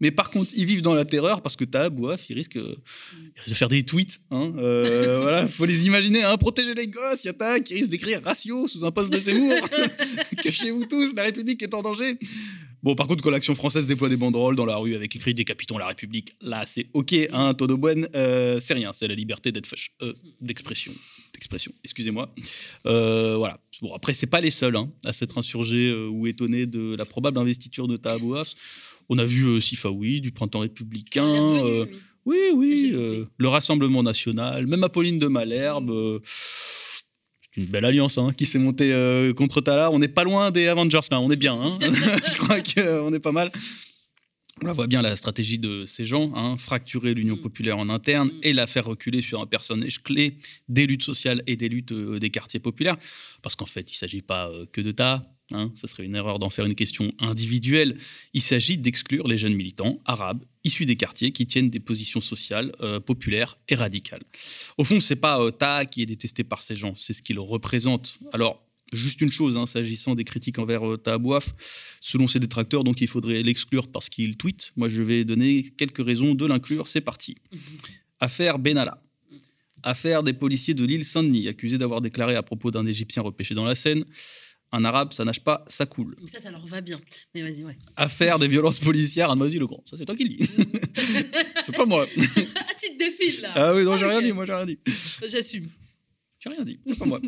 Mais 0.00 0.10
par 0.10 0.30
contre, 0.30 0.52
ils 0.54 0.64
vivent 0.64 0.82
dans 0.82 0.94
la 0.94 1.04
terreur 1.04 1.42
parce 1.42 1.56
que 1.56 1.64
t'as 1.64 1.90
Boaf, 1.90 2.28
ils 2.30 2.34
risquent 2.34 2.56
euh, 2.56 2.76
ils 3.14 3.40
risquent 3.40 3.48
de 3.50 3.54
faire 3.54 3.68
des 3.68 3.82
tweets. 3.82 4.20
Hein, 4.30 4.52
euh, 4.58 5.20
voilà, 5.22 5.46
faut 5.46 5.64
les 5.64 5.86
imaginer. 5.86 6.22
Hein, 6.22 6.36
protéger 6.36 6.74
les 6.74 6.88
gosses, 6.88 7.24
il 7.24 7.28
y 7.28 7.30
a 7.30 7.34
ta 7.34 7.60
qui 7.60 7.74
risque 7.74 7.90
d'écrire 7.90 8.22
ratio 8.22 8.66
sous 8.68 8.84
un 8.84 8.90
poste 8.90 9.12
de 9.12 9.18
Zemmour. 9.18 9.54
Cachez-vous 10.42 10.86
tous, 10.86 11.14
la 11.14 11.24
République 11.24 11.62
est 11.62 11.74
en 11.74 11.82
danger. 11.82 12.18
Bon, 12.82 12.94
par 12.94 13.08
contre, 13.08 13.24
quand 13.24 13.30
l'action 13.30 13.56
française 13.56 13.88
déploie 13.88 14.08
des 14.08 14.16
banderoles 14.16 14.54
dans 14.54 14.64
la 14.64 14.76
rue 14.76 14.94
avec 14.94 15.14
écrit 15.16 15.34
Décapitons 15.34 15.78
la 15.78 15.88
République, 15.88 16.36
là, 16.40 16.64
c'est 16.66 16.86
OK. 16.92 17.12
Hein, 17.32 17.54
Todo 17.54 17.76
Buen, 17.76 18.08
euh, 18.14 18.60
c'est 18.60 18.74
rien. 18.74 18.92
C'est 18.92 19.08
la 19.08 19.16
liberté 19.16 19.50
d'être 19.50 19.66
fâche- 19.66 19.90
euh, 20.02 20.12
d'expression. 20.40 20.92
D'expression, 21.34 21.72
excusez-moi. 21.82 22.32
Euh, 22.86 23.36
voilà. 23.36 23.58
Bon, 23.82 23.92
après, 23.94 24.14
c'est 24.14 24.26
pas 24.26 24.40
les 24.40 24.52
seuls 24.52 24.76
hein, 24.76 24.90
à 25.04 25.12
s'être 25.12 25.38
insurgés 25.38 25.92
ou 25.92 26.26
étonnés 26.28 26.66
de 26.66 26.94
la 26.96 27.04
probable 27.04 27.38
investiture 27.38 27.88
de 27.88 27.96
Tahabouaf. 27.96 28.54
On 29.08 29.18
a 29.18 29.24
vu 29.24 29.44
euh, 29.46 29.60
Sifawi, 29.60 30.20
du 30.20 30.32
Printemps 30.32 30.60
républicain. 30.60 31.24
euh, 31.26 31.86
oui, 32.26 32.38
oui. 32.54 32.90
euh, 32.94 33.24
le 33.38 33.48
Rassemblement 33.48 34.02
national, 34.02 34.66
même 34.66 34.84
Apolline 34.84 35.18
de 35.18 35.28
Malherbe. 35.28 36.20
c'est 37.54 37.60
une 37.62 37.66
belle 37.66 37.84
alliance 37.86 38.18
hein, 38.18 38.32
qui 38.36 38.44
s'est 38.46 38.58
montée 38.58 38.92
euh, 38.92 39.32
contre 39.32 39.60
Tala. 39.62 39.90
On 39.90 39.98
n'est 39.98 40.08
pas 40.08 40.24
loin 40.24 40.50
des 40.50 40.66
Avengers 40.68 41.00
là, 41.10 41.20
on 41.20 41.30
est 41.30 41.36
bien. 41.36 41.54
hein. 41.54 41.78
Je 41.80 42.36
crois 42.36 42.60
qu'on 42.60 43.12
est 43.12 43.20
pas 43.20 43.32
mal. 43.32 43.50
On 44.60 44.66
la 44.66 44.72
voit 44.72 44.88
bien, 44.88 45.02
la 45.02 45.14
stratégie 45.16 45.58
de 45.60 45.86
ces 45.86 46.04
gens, 46.04 46.32
hein, 46.34 46.56
fracturer 46.58 47.14
l'Union 47.14 47.36
Mm. 47.36 47.40
populaire 47.42 47.78
en 47.78 47.88
interne 47.88 48.30
et 48.42 48.52
la 48.52 48.66
faire 48.66 48.84
reculer 48.86 49.22
sur 49.22 49.40
un 49.40 49.46
personnage 49.46 50.02
clé 50.02 50.36
des 50.68 50.86
luttes 50.88 51.04
sociales 51.04 51.42
et 51.46 51.54
des 51.56 51.68
luttes 51.68 51.92
euh, 51.92 52.18
des 52.18 52.30
quartiers 52.30 52.58
populaires. 52.58 52.96
Parce 53.40 53.54
qu'en 53.54 53.66
fait, 53.66 53.88
il 53.88 53.94
ne 53.94 53.98
s'agit 53.98 54.20
pas 54.20 54.48
euh, 54.50 54.66
que 54.72 54.80
de 54.80 54.90
tas. 54.90 55.24
Hein, 55.50 55.72
ce 55.76 55.86
serait 55.86 56.04
une 56.04 56.14
erreur 56.14 56.38
d'en 56.38 56.50
faire 56.50 56.66
une 56.66 56.74
question 56.74 57.10
individuelle. 57.18 57.96
Il 58.34 58.42
s'agit 58.42 58.76
d'exclure 58.76 59.26
les 59.26 59.38
jeunes 59.38 59.54
militants 59.54 59.98
arabes 60.04 60.44
issus 60.62 60.84
des 60.84 60.96
quartiers 60.96 61.32
qui 61.32 61.46
tiennent 61.46 61.70
des 61.70 61.80
positions 61.80 62.20
sociales 62.20 62.72
euh, 62.82 63.00
populaires 63.00 63.58
et 63.68 63.74
radicales. 63.74 64.22
Au 64.76 64.84
fond, 64.84 65.00
c'est 65.00 65.16
pas 65.16 65.40
euh, 65.40 65.84
qui 65.86 66.02
est 66.02 66.06
détesté 66.06 66.44
par 66.44 66.60
ces 66.60 66.76
gens, 66.76 66.94
c'est 66.96 67.14
ce 67.14 67.22
qu'il 67.22 67.38
représente. 67.38 68.18
Alors, 68.34 68.62
juste 68.92 69.22
une 69.22 69.30
chose, 69.30 69.56
hein, 69.56 69.66
s'agissant 69.66 70.14
des 70.14 70.24
critiques 70.24 70.58
envers 70.58 70.86
euh, 70.86 70.98
Taha 70.98 71.16
Bouaf, 71.16 71.54
selon 72.00 72.28
ses 72.28 72.40
détracteurs, 72.40 72.84
donc 72.84 73.00
il 73.00 73.08
faudrait 73.08 73.42
l'exclure 73.42 73.88
parce 73.88 74.10
qu'il 74.10 74.36
tweet. 74.36 74.72
Moi, 74.76 74.90
je 74.90 75.02
vais 75.02 75.24
donner 75.24 75.72
quelques 75.78 76.04
raisons 76.04 76.34
de 76.34 76.44
l'inclure. 76.44 76.88
C'est 76.88 77.00
parti. 77.00 77.36
Affaire 78.20 78.58
Benalla. 78.58 79.02
Affaire 79.82 80.22
des 80.22 80.32
policiers 80.34 80.74
de 80.74 80.84
l'île 80.84 81.04
Saint-Denis, 81.04 81.48
accusés 81.48 81.78
d'avoir 81.78 82.02
déclaré 82.02 82.34
à 82.34 82.42
propos 82.42 82.70
d'un 82.70 82.84
Égyptien 82.84 83.22
repêché 83.22 83.54
dans 83.54 83.64
la 83.64 83.76
Seine 83.76 84.04
Un 84.70 84.84
arabe, 84.84 85.12
ça 85.12 85.24
nage 85.24 85.40
pas, 85.40 85.64
ça 85.68 85.86
coule. 85.86 86.14
Ça, 86.26 86.40
ça 86.40 86.50
leur 86.50 86.66
va 86.66 86.80
bien. 86.80 87.00
Mais 87.34 87.42
vas-y, 87.42 87.64
ouais. 87.64 87.76
Affaire 87.96 88.38
des 88.38 88.48
violences 88.48 88.78
policières 88.78 89.30
à 89.30 89.36
Noisy-le-Grand. 89.36 89.82
Ça, 89.88 89.96
c'est 89.96 90.04
toi 90.04 90.14
qui 90.14 90.24
le 90.24 90.36
dis. 90.36 90.50
c'est 91.64 91.74
pas 91.74 91.86
moi. 91.86 92.06
ah, 92.06 92.74
tu 92.78 92.92
te 92.92 92.98
défiles 92.98 93.40
là. 93.40 93.52
Ah 93.54 93.74
oui, 93.74 93.84
non, 93.84 93.96
j'ai 93.96 94.04
ok. 94.04 94.10
rien 94.10 94.22
dit, 94.22 94.32
moi, 94.32 94.44
j'ai 94.44 94.52
rien 94.52 94.66
dit. 94.66 94.78
J'assume. 95.26 95.68
J'ai 96.38 96.50
rien 96.50 96.64
dit, 96.64 96.78
c'est 96.86 96.98
pas 96.98 97.06
moi. 97.06 97.20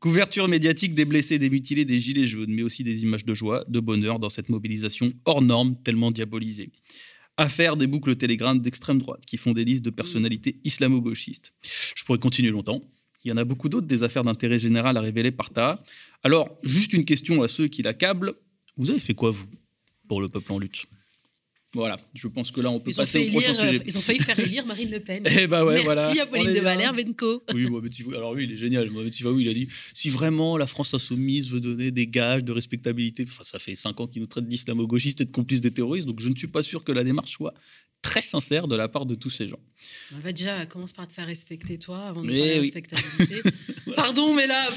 Couverture 0.00 0.48
médiatique 0.48 0.94
des 0.94 1.04
blessés, 1.04 1.38
des 1.38 1.48
mutilés, 1.48 1.84
des 1.84 1.98
gilets 1.98 2.26
jaunes, 2.26 2.52
mais 2.52 2.62
aussi 2.62 2.84
des 2.84 3.04
images 3.04 3.24
de 3.24 3.32
joie, 3.32 3.64
de 3.68 3.80
bonheur 3.80 4.18
dans 4.18 4.28
cette 4.28 4.48
mobilisation 4.48 5.12
hors 5.24 5.40
norme, 5.40 5.76
tellement 5.82 6.10
diabolisée. 6.10 6.70
Affaire 7.36 7.76
des 7.76 7.86
boucles 7.86 8.14
télégrammes 8.14 8.58
d'extrême 8.58 8.98
droite 8.98 9.24
qui 9.26 9.38
font 9.38 9.52
des 9.52 9.64
listes 9.64 9.84
de 9.84 9.90
personnalités 9.90 10.60
islamo-gauchistes. 10.64 11.52
Je 11.62 12.04
pourrais 12.04 12.18
continuer 12.18 12.50
longtemps. 12.50 12.82
Il 13.24 13.30
y 13.30 13.32
en 13.32 13.36
a 13.36 13.44
beaucoup 13.44 13.68
d'autres 13.68 13.86
des 13.86 14.02
affaires 14.02 14.24
d'intérêt 14.24 14.58
général 14.58 14.96
à 14.96 15.00
révéler 15.00 15.30
par 15.30 15.50
Taha. 15.50 15.82
Alors, 16.22 16.58
juste 16.62 16.92
une 16.92 17.04
question 17.04 17.42
à 17.42 17.48
ceux 17.48 17.68
qui 17.68 17.82
l'accablent. 17.82 18.34
Vous 18.76 18.90
avez 18.90 19.00
fait 19.00 19.14
quoi, 19.14 19.30
vous, 19.30 19.46
pour 20.08 20.20
le 20.20 20.28
peuple 20.28 20.52
en 20.52 20.58
lutte? 20.58 20.84
Voilà, 21.76 21.98
je 22.14 22.28
pense 22.28 22.52
que 22.52 22.60
là, 22.60 22.70
on 22.70 22.78
peut 22.78 22.92
Ils 22.92 22.96
passer 22.96 23.26
au 23.26 23.30
prochain 23.32 23.50
euh, 23.50 23.68
sujet. 23.70 23.82
ils 23.84 23.98
ont 23.98 24.00
failli 24.00 24.20
faire 24.20 24.38
élire 24.38 24.64
Marine 24.64 24.90
Le 24.92 25.00
Pen. 25.00 25.26
Eh 25.38 25.48
ben 25.48 25.64
ouais, 25.64 25.72
Merci 25.74 25.84
voilà. 25.86 26.22
à 26.22 26.26
Pauline 26.26 26.54
de. 26.54 26.60
Valère, 26.60 26.94
Benko. 26.94 27.42
Oui, 27.52 27.66
Sivou- 27.90 28.14
alors 28.14 28.32
lui, 28.34 28.44
il 28.44 28.52
est 28.52 28.56
génial. 28.56 28.88
Sivaoui, 29.10 29.42
il 29.42 29.48
a 29.48 29.54
dit 29.54 29.66
si 29.92 30.08
vraiment 30.08 30.56
la 30.56 30.68
France 30.68 30.94
insoumise 30.94 31.50
veut 31.50 31.58
donner 31.60 31.90
des 31.90 32.06
gages 32.06 32.44
de 32.44 32.52
respectabilité, 32.52 33.24
enfin, 33.26 33.42
ça 33.42 33.58
fait 33.58 33.74
cinq 33.74 33.98
ans 33.98 34.06
qu'il 34.06 34.22
nous 34.22 34.28
traite 34.28 34.46
d'islamo-gauchistes 34.46 35.20
et 35.22 35.24
de 35.24 35.32
complices 35.32 35.62
des 35.62 35.72
terroristes, 35.72 36.06
donc 36.06 36.20
je 36.20 36.28
ne 36.28 36.36
suis 36.36 36.46
pas 36.46 36.62
sûr 36.62 36.84
que 36.84 36.92
la 36.92 37.02
démarche 37.02 37.32
soit 37.32 37.54
très 38.04 38.20
sincère 38.20 38.68
de 38.68 38.76
la 38.76 38.86
part 38.86 39.06
de 39.06 39.14
tous 39.14 39.30
ces 39.30 39.48
gens. 39.48 39.58
On 40.14 40.18
va 40.18 40.32
déjà 40.32 40.66
commence 40.66 40.92
par 40.92 41.08
te 41.08 41.14
faire 41.14 41.26
respecter 41.26 41.78
toi 41.78 42.00
avant 42.04 42.20
de 42.20 42.26
Mais 42.26 42.38
parler 42.38 42.52
oui. 42.52 42.60
respectabilité. 42.60 43.42
Pardon, 43.96 44.34
mais 44.34 44.46
là, 44.46 44.68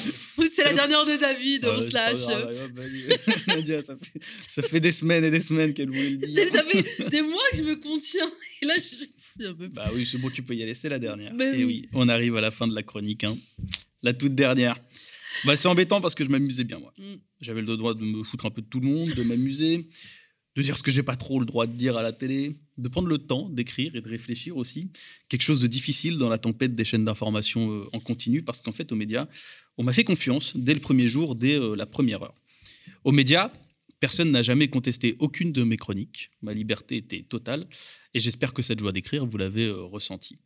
c'est 0.50 0.64
la 0.64 0.74
dernière 0.74 1.06
de 1.06 1.18
David, 1.18 1.66
Ouais, 1.66 1.72
on 1.76 1.82
se 1.82 1.94
lâche. 1.94 3.84
ça 3.84 3.98
fait, 3.98 4.20
ça 4.40 4.64
fait 4.64 4.80
des 4.80 4.94
semaines 4.94 5.26
et 5.26 5.32
des 5.32 5.42
semaines 5.42 5.74
qu'elle 5.74 5.90
voulait 5.90 6.12
le 6.12 6.18
dire. 6.18 6.50
Ça 6.52 6.64
fait 6.64 7.10
des 7.10 7.22
mois 7.22 7.44
que 7.52 7.58
je 7.58 7.64
me 7.64 7.76
contiens. 7.76 8.32
Et 8.62 8.66
là, 8.66 8.76
je 8.78 8.96
je 9.40 9.48
un 9.48 9.54
peu. 9.54 9.68
Bah 9.68 9.92
oui, 9.94 10.08
c'est 10.10 10.18
bon, 10.18 10.30
tu 10.30 10.42
peux 10.42 10.56
y 10.56 10.64
aller, 10.64 10.74
c'est 10.74 10.90
la 10.90 11.00
dernière. 11.00 11.34
Mais 11.34 11.60
et 11.60 11.66
oui. 11.66 11.82
oui, 11.84 11.90
on 11.94 12.08
arrive 12.08 12.38
à 12.38 12.42
la 12.42 12.52
fin 12.52 12.68
de 12.68 12.74
la 12.74 12.82
chronique, 12.82 13.26
hein. 13.26 13.36
la 14.04 14.14
toute 14.14 14.36
dernière. 14.36 14.80
Bah, 15.46 15.56
c'est 15.56 15.68
embêtant 15.68 16.02
parce 16.02 16.16
que 16.16 16.24
je 16.24 16.30
m'amusais 16.30 16.64
bien, 16.64 16.80
moi. 16.80 16.94
Mm. 16.98 17.16
J'avais 17.42 17.62
le 17.62 17.78
droit 17.78 17.94
de 17.94 18.02
me 18.02 18.24
foutre 18.24 18.46
un 18.46 18.50
peu 18.50 18.62
de 18.62 18.68
tout 18.68 18.80
le 18.80 18.88
monde, 18.88 19.10
de 19.14 19.24
m'amuser, 19.24 19.88
de 20.58 20.64
dire 20.64 20.76
ce 20.76 20.82
que 20.82 20.90
j'ai 20.90 21.04
pas 21.04 21.16
trop 21.16 21.40
le 21.40 21.46
droit 21.46 21.68
de 21.68 21.74
dire 21.74 21.98
à 21.98 22.02
la 22.02 22.12
télé, 22.12 22.58
de 22.80 22.90
prendre 22.90 23.08
le 23.08 23.20
temps 23.20 23.48
d'écrire 23.48 23.96
et 23.96 24.02
de 24.02 24.10
réfléchir 24.10 24.58
aussi. 24.58 24.90
Quelque 25.30 25.44
chose 25.44 25.62
de 25.62 25.68
difficile 25.68 26.18
dans 26.18 26.30
la 26.30 26.40
tempête 26.40 26.74
des 26.74 26.84
chaînes 26.84 27.06
d'information 27.06 27.72
euh, 27.72 27.90
en 27.94 28.00
continu, 28.00 28.42
parce 28.42 28.62
qu'en 28.62 28.72
fait, 28.72 28.92
aux 28.92 28.96
médias, 28.96 29.28
on 29.78 29.84
m'a 29.84 29.94
fait 29.94 30.04
confiance 30.04 30.58
dès 30.58 30.74
le 30.74 30.80
premier 30.80 31.08
jour, 31.08 31.36
dès 31.36 31.60
euh, 31.60 31.76
la 31.76 31.86
première 31.86 32.24
heure. 32.24 32.34
Aux 33.04 33.12
médias, 33.12 33.52
personne 34.00 34.32
n'a 34.32 34.42
jamais 34.42 34.68
contesté 34.68 35.16
aucune 35.20 35.52
de 35.52 35.62
mes 35.62 35.78
chroniques. 35.78 36.32
Ma 36.42 36.56
liberté 36.56 36.98
était 36.98 37.22
totale, 37.22 37.68
et 38.16 38.20
j'espère 38.20 38.52
que 38.52 38.64
cette 38.64 38.80
joie 38.80 38.92
d'écrire, 38.92 39.28
vous 39.28 39.38
l'avez 39.38 39.68
euh, 39.68 39.84
ressentie. 39.84 40.40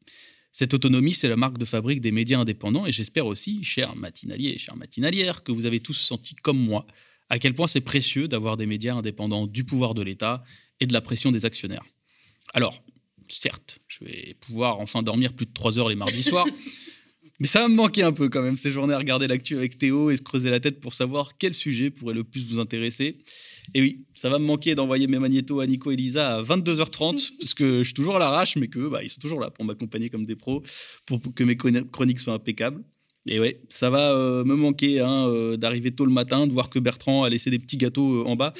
Cette 0.51 0.73
autonomie, 0.73 1.13
c'est 1.13 1.29
la 1.29 1.37
marque 1.37 1.57
de 1.57 1.63
fabrique 1.63 2.01
des 2.01 2.11
médias 2.11 2.39
indépendants, 2.39 2.85
et 2.85 2.91
j'espère 2.91 3.27
aussi, 3.27 3.63
chers 3.63 3.95
matinaliers 3.95 4.49
et 4.49 4.57
chères 4.57 4.75
matinalières, 4.75 5.41
que 5.43 5.53
vous 5.53 5.65
avez 5.65 5.79
tous 5.79 5.93
senti 5.93 6.35
comme 6.35 6.59
moi 6.59 6.85
à 7.31 7.39
quel 7.39 7.53
point 7.55 7.65
c'est 7.65 7.79
précieux 7.79 8.27
d'avoir 8.27 8.57
des 8.57 8.65
médias 8.65 8.93
indépendants 8.93 9.47
du 9.47 9.63
pouvoir 9.63 9.93
de 9.93 10.01
l'État 10.01 10.43
et 10.81 10.85
de 10.85 10.91
la 10.91 10.99
pression 10.99 11.31
des 11.31 11.45
actionnaires. 11.45 11.85
Alors, 12.53 12.83
certes, 13.29 13.79
je 13.87 14.03
vais 14.03 14.35
pouvoir 14.41 14.81
enfin 14.81 15.01
dormir 15.01 15.31
plus 15.31 15.45
de 15.45 15.53
3 15.53 15.79
heures 15.79 15.87
les 15.87 15.95
mardis 15.95 16.23
soirs, 16.23 16.45
mais 17.39 17.47
ça 17.47 17.61
va 17.61 17.69
me 17.69 17.75
manquer 17.75 18.03
un 18.03 18.11
peu 18.11 18.27
quand 18.27 18.41
même, 18.41 18.57
ces 18.57 18.73
journées 18.73 18.93
à 18.93 18.97
regarder 18.97 19.27
l'actu 19.27 19.55
avec 19.55 19.77
Théo 19.77 20.11
et 20.11 20.17
se 20.17 20.21
creuser 20.21 20.49
la 20.49 20.59
tête 20.59 20.81
pour 20.81 20.93
savoir 20.93 21.37
quel 21.37 21.53
sujet 21.53 21.89
pourrait 21.89 22.15
le 22.15 22.25
plus 22.25 22.45
vous 22.45 22.59
intéresser. 22.59 23.19
Et 23.73 23.79
oui, 23.79 24.05
ça 24.13 24.29
va 24.29 24.37
me 24.37 24.43
manquer 24.43 24.75
d'envoyer 24.75 25.07
mes 25.07 25.17
magnétos 25.17 25.61
à 25.61 25.67
Nico 25.67 25.89
et 25.89 25.95
Lisa 25.95 26.35
à 26.35 26.43
22h30, 26.43 27.31
parce 27.39 27.53
que 27.53 27.77
je 27.77 27.83
suis 27.85 27.93
toujours 27.93 28.17
à 28.17 28.19
l'arrache, 28.19 28.57
mais 28.57 28.67
que 28.67 28.89
bah, 28.89 29.03
ils 29.03 29.09
sont 29.09 29.21
toujours 29.21 29.39
là 29.39 29.51
pour 29.51 29.63
m'accompagner 29.63 30.09
comme 30.09 30.25
des 30.25 30.35
pros, 30.35 30.63
pour 31.05 31.21
que 31.33 31.45
mes 31.45 31.55
chroni- 31.55 31.89
chroniques 31.89 32.19
soient 32.19 32.33
impeccables. 32.33 32.83
Et 33.27 33.39
ouais, 33.39 33.61
ça 33.69 33.89
va 33.89 34.11
euh, 34.13 34.43
me 34.43 34.55
manquer 34.55 34.99
hein, 34.99 35.27
euh, 35.27 35.55
d'arriver 35.57 35.91
tôt 35.91 36.05
le 36.05 36.11
matin, 36.11 36.47
de 36.47 36.53
voir 36.53 36.69
que 36.69 36.79
Bertrand 36.79 37.23
a 37.23 37.29
laissé 37.29 37.49
des 37.51 37.59
petits 37.59 37.77
gâteaux 37.77 38.21
euh, 38.21 38.25
en 38.25 38.35
bas. 38.35 38.53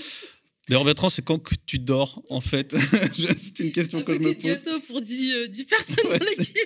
D'ailleurs, 0.70 0.86
Bertrand, 0.86 1.09
c'est 1.09 1.24
quand 1.26 1.39
que 1.39 1.55
tu 1.66 1.80
dors, 1.80 2.22
en 2.30 2.39
fait? 2.39 2.76
C'est 3.14 3.59
une 3.59 3.72
question 3.72 4.03
que 4.03 4.14
je 4.14 4.20
me 4.20 4.34
Petit 4.34 4.47
pose. 4.47 4.64
gâteau 4.64 4.80
pour 4.88 5.01
10, 5.01 5.32
euh, 5.32 5.47
10 5.47 5.64
personnes 5.66 5.95
Ouais, 6.07 6.20
dans 6.20 6.26
l'équipe. 6.26 6.57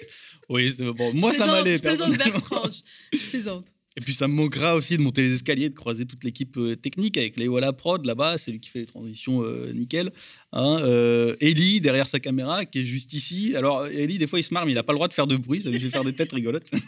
Oui, 0.50 0.72
bon. 0.96 1.12
Je 1.16 1.20
Moi, 1.22 1.34
ça 1.34 1.48
m'allait. 1.48 1.78
Je 1.78 1.82
plaisante. 1.82 2.18
Bertrand. 2.18 2.70
Je, 3.14 3.18
je 3.18 3.24
plaisante. 3.30 3.66
Et 3.98 4.02
puis 4.02 4.14
ça 4.14 4.28
me 4.28 4.34
manquera 4.34 4.76
aussi 4.76 4.98
de 4.98 5.02
monter 5.02 5.22
les 5.22 5.34
escaliers, 5.36 5.70
de 5.70 5.74
croiser 5.74 6.06
toute 6.06 6.26
l'équipe 6.26 6.58
euh, 6.58 6.76
technique 6.76 7.18
avec 7.18 7.38
les 7.38 7.48
Voilà 7.48 7.72
Prod 7.72 8.06
là-bas, 8.06 8.38
c'est 8.38 8.52
lui 8.52 8.60
qui 8.60 8.70
fait 8.70 8.80
les 8.80 8.86
transitions 8.86 9.42
euh, 9.42 9.72
nickel. 9.72 10.12
Hein, 10.52 10.80
euh, 10.82 11.36
Ellie 11.40 11.80
derrière 11.80 12.08
sa 12.08 12.20
caméra 12.20 12.66
qui 12.66 12.80
est 12.80 12.86
juste 12.86 13.14
ici. 13.14 13.56
Alors 13.56 13.88
Ellie 13.88 14.18
des 14.18 14.28
fois 14.28 14.40
il 14.40 14.44
se 14.44 14.54
marre 14.54 14.66
mais 14.66 14.74
il 14.74 14.76
n'a 14.76 14.84
pas 14.84 14.92
le 14.92 14.98
droit 14.98 15.08
de 15.08 15.14
faire 15.14 15.28
de 15.28 15.38
bruit, 15.38 15.62
ça 15.62 15.70
lui 15.70 15.80
fait 15.80 15.90
faire 15.90 16.04
des 16.04 16.14
têtes 16.14 16.34
rigolotes. 16.34 16.70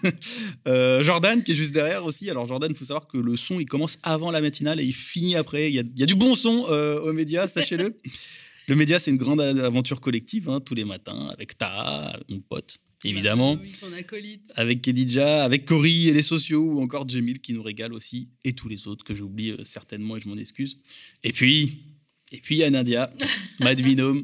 Euh, 0.67 1.03
Jordan 1.03 1.43
qui 1.43 1.53
est 1.53 1.55
juste 1.55 1.71
derrière 1.71 2.03
aussi. 2.03 2.29
Alors 2.29 2.47
Jordan, 2.47 2.69
il 2.71 2.75
faut 2.75 2.85
savoir 2.85 3.07
que 3.07 3.17
le 3.17 3.37
son 3.37 3.59
il 3.59 3.65
commence 3.65 3.99
avant 4.03 4.31
la 4.31 4.41
matinale 4.41 4.79
et 4.79 4.83
il 4.83 4.93
finit 4.93 5.35
après. 5.35 5.69
Il 5.69 5.75
y 5.75 5.79
a, 5.79 5.83
il 5.83 5.99
y 5.99 6.03
a 6.03 6.05
du 6.05 6.15
bon 6.15 6.35
son 6.35 6.63
aux 6.63 7.13
médias, 7.13 7.47
sachez-le. 7.47 7.99
Le 8.67 8.75
média 8.75 8.99
c'est 8.99 9.11
une 9.11 9.17
grande 9.17 9.39
aventure 9.39 10.01
collective 10.01 10.49
hein, 10.49 10.59
tous 10.59 10.75
les 10.75 10.83
matins 10.83 11.29
avec 11.31 11.57
Ta, 11.57 12.19
mon 12.29 12.39
pote 12.41 12.79
évidemment 13.03 13.55
Bah 13.55 13.61
oui, 13.63 13.93
acolyte. 13.97 14.51
avec 14.55 14.81
Kedija, 14.81 15.43
avec 15.43 15.65
Cory 15.65 16.09
et 16.09 16.13
les 16.13 16.23
sociaux, 16.23 16.63
ou 16.63 16.81
encore 16.81 17.07
Jamil 17.07 17.39
qui 17.39 17.53
nous 17.53 17.63
régale 17.63 17.93
aussi, 17.93 18.29
et 18.43 18.53
tous 18.53 18.67
les 18.69 18.87
autres 18.87 19.03
que 19.05 19.15
j'oublie 19.15 19.51
euh, 19.51 19.63
certainement 19.63 20.17
et 20.17 20.21
je 20.21 20.27
m'en 20.27 20.37
excuse. 20.37 20.79
Et 21.23 21.31
puis, 21.31 21.79
et 22.31 22.37
puis 22.39 22.55
il 22.55 22.59
y 22.59 22.63
a 22.63 22.69
Nadia, 22.69 23.11
Mad 23.59 23.79
Vinome. 23.79 24.23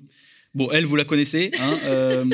Bon, 0.54 0.70
elle, 0.72 0.86
vous 0.86 0.96
la 0.96 1.06
connaissez, 1.06 1.52
hein, 1.60 1.80
euh, 1.86 2.26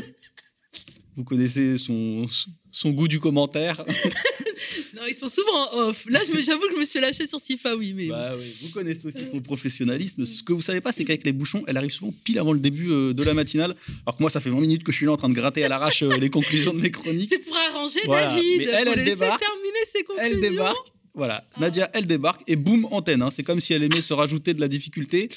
vous 1.15 1.23
connaissez 1.23 1.77
son, 1.77 2.27
son 2.71 2.91
goût 2.91 3.07
du 3.07 3.19
commentaire. 3.19 3.83
Non, 4.95 5.01
ils 5.07 5.14
sont 5.14 5.30
souvent 5.30 5.72
en 5.74 5.89
off. 5.89 6.05
Là, 6.10 6.20
j'avoue 6.41 6.68
que 6.68 6.74
je 6.74 6.80
me 6.80 6.86
suis 6.86 6.99
lâchée 6.99 7.28
sur 7.28 7.39
Sifa, 7.39 7.76
oui. 7.76 7.93
Mais 7.93 8.07
Bah 8.07 8.34
oui, 8.38 8.55
vous 8.62 8.70
connaissez 8.70 9.05
aussi 9.07 9.26
son 9.30 9.39
professionnalisme. 9.41 10.26
Ce 10.26 10.43
que 10.43 10.53
vous 10.53 10.62
savez 10.62 10.82
pas, 10.82 10.91
c'est 10.91 11.05
qu'avec 11.05 11.24
les 11.26 11.32
bouchons, 11.32 11.64
elle 11.68 11.78
arrive 11.78 11.91
souvent 11.91 12.14
pile 12.24 12.39
avant 12.39 12.53
le 12.53 12.60
début 12.60 12.89
euh, 12.91 13.14
de 13.14 13.24
la 13.24 13.34
matinale. 13.34 13.76
Alors 14.05 14.18
que 14.18 14.24
moi, 14.24 14.30
ça 14.30 14.39
fait 14.41 14.49
20 14.49 14.60
minutes 14.62 14.84
que 14.84 14.91
je 14.91 14.97
suis 14.97 15.05
là 15.05 15.12
en 15.14 15.18
train 15.18 15.30
de 15.30 15.34
gratter 15.34 15.64
à 15.64 15.68
l'arrache 15.70 16.03
euh, 16.03 16.18
les 16.18 16.30
conclusions 16.30 16.74
de 16.74 16.80
mes 16.80 16.91
chroniques. 16.91 17.30
c'est 17.30 17.39
pour 17.39 17.55
arranger 17.55 17.99
Voilà. 18.05 18.28
David. 18.36 18.57
Mais 18.60 18.64
elle, 18.66 18.88
elle 18.88 18.99
laisser 18.99 19.12
débarque. 19.16 19.39
terminer 19.39 19.86
ses 19.91 20.03
conclusions. 20.03 20.32
Elle 20.34 20.41
débarque. 20.41 20.88
Voilà, 21.16 21.43
Nadia, 21.60 21.89
elle 21.93 22.05
débarque 22.05 22.41
et 22.47 22.55
boum, 22.55 22.86
antenne. 22.91 23.22
hein. 23.24 23.30
C'est 23.36 23.43
comme 23.43 23.60
si 23.60 23.74
elle 23.74 23.84
aimait 23.84 24.01
se 24.01 24.14
rajouter 24.14 24.53
de 24.53 24.62
la 24.62 24.68
difficulté. 24.68 25.28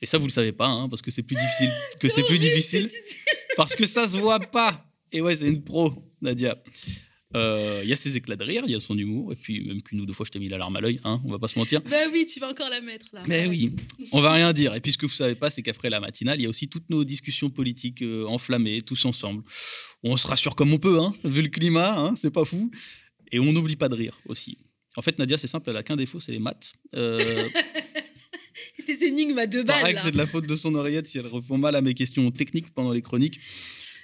Et 0.00 0.06
ça, 0.06 0.16
vous 0.18 0.26
le 0.26 0.32
savez 0.32 0.52
pas, 0.52 0.66
hein, 0.66 0.88
parce 0.88 1.02
que 1.02 1.10
c'est 1.10 1.22
plus 1.22 1.36
difficile. 1.36 1.70
Que 2.00 2.08
c'est 2.08 2.22
plus 2.22 2.38
difficile. 2.38 2.88
Parce 3.56 3.74
que 3.74 3.84
ça 3.86 4.08
se 4.08 4.16
voit 4.16 4.40
pas. 4.40 4.84
Et 5.12 5.20
ouais, 5.20 5.36
c'est 5.36 5.46
une 5.46 5.62
pro, 5.62 5.92
Nadia. 6.22 6.56
Euh, 7.36 7.80
Il 7.82 7.88
y 7.88 7.92
a 7.92 7.96
ses 7.96 8.16
éclats 8.16 8.36
de 8.36 8.44
rire, 8.44 8.62
il 8.66 8.72
y 8.72 8.74
a 8.74 8.80
son 8.80 8.96
humour, 8.96 9.32
et 9.32 9.36
puis 9.36 9.66
même 9.66 9.82
qu'une 9.82 10.00
ou 10.00 10.06
deux 10.06 10.12
fois, 10.14 10.24
je 10.24 10.30
t'ai 10.30 10.38
mis 10.38 10.48
la 10.48 10.56
larme 10.58 10.76
à 10.76 10.80
l'œil, 10.80 11.00
hein, 11.04 11.20
on 11.24 11.30
va 11.30 11.38
pas 11.38 11.48
se 11.48 11.58
mentir. 11.58 11.82
Bah 11.82 11.96
oui, 12.12 12.26
tu 12.26 12.40
vas 12.40 12.48
encore 12.50 12.70
la 12.70 12.80
mettre 12.80 13.06
là. 13.12 13.22
Mais 13.28 13.46
oui, 13.46 13.74
on 14.12 14.20
va 14.20 14.32
rien 14.32 14.52
dire. 14.52 14.74
Et 14.74 14.80
puis 14.80 14.92
ce 14.92 14.98
que 14.98 15.06
vous 15.06 15.12
savez 15.12 15.34
pas, 15.34 15.50
c'est 15.50 15.62
qu'après 15.62 15.90
la 15.90 16.00
matinale, 16.00 16.38
il 16.40 16.44
y 16.44 16.46
a 16.46 16.48
aussi 16.48 16.68
toutes 16.68 16.88
nos 16.88 17.04
discussions 17.04 17.50
politiques 17.50 18.02
euh, 18.02 18.24
enflammées, 18.26 18.80
tous 18.82 19.04
ensemble. 19.04 19.42
On 20.02 20.16
se 20.16 20.26
rassure 20.26 20.56
comme 20.56 20.72
on 20.72 20.78
peut, 20.78 20.98
hein, 21.00 21.12
vu 21.24 21.42
le 21.42 21.48
climat, 21.48 21.98
hein, 22.00 22.14
c'est 22.16 22.30
pas 22.32 22.44
fou. 22.44 22.70
Et 23.30 23.38
on 23.40 23.52
n'oublie 23.52 23.76
pas 23.76 23.88
de 23.90 23.94
rire 23.94 24.18
aussi. 24.26 24.56
En 24.96 25.02
fait, 25.02 25.18
Nadia, 25.18 25.36
c'est 25.36 25.46
simple, 25.46 25.68
elle 25.70 25.76
a 25.76 25.82
qu'un 25.82 25.96
défaut, 25.96 26.18
c'est 26.20 26.32
les 26.32 26.38
maths. 26.38 26.72
Euh, 26.96 27.48
Tes 28.86 29.06
énigmes 29.06 29.38
à 29.38 29.46
deux 29.46 29.62
balles. 29.64 29.80
pareil 29.80 29.92
que 29.94 29.98
là. 29.98 30.04
c'est 30.06 30.12
de 30.12 30.16
la 30.16 30.26
faute 30.26 30.46
de 30.46 30.56
son 30.56 30.74
oreillette 30.74 31.06
si 31.06 31.18
elle 31.18 31.26
répond 31.26 31.58
mal 31.58 31.76
à 31.76 31.82
mes 31.82 31.92
questions 31.94 32.28
techniques 32.30 32.70
pendant 32.74 32.92
les 32.92 33.02
chroniques. 33.02 33.38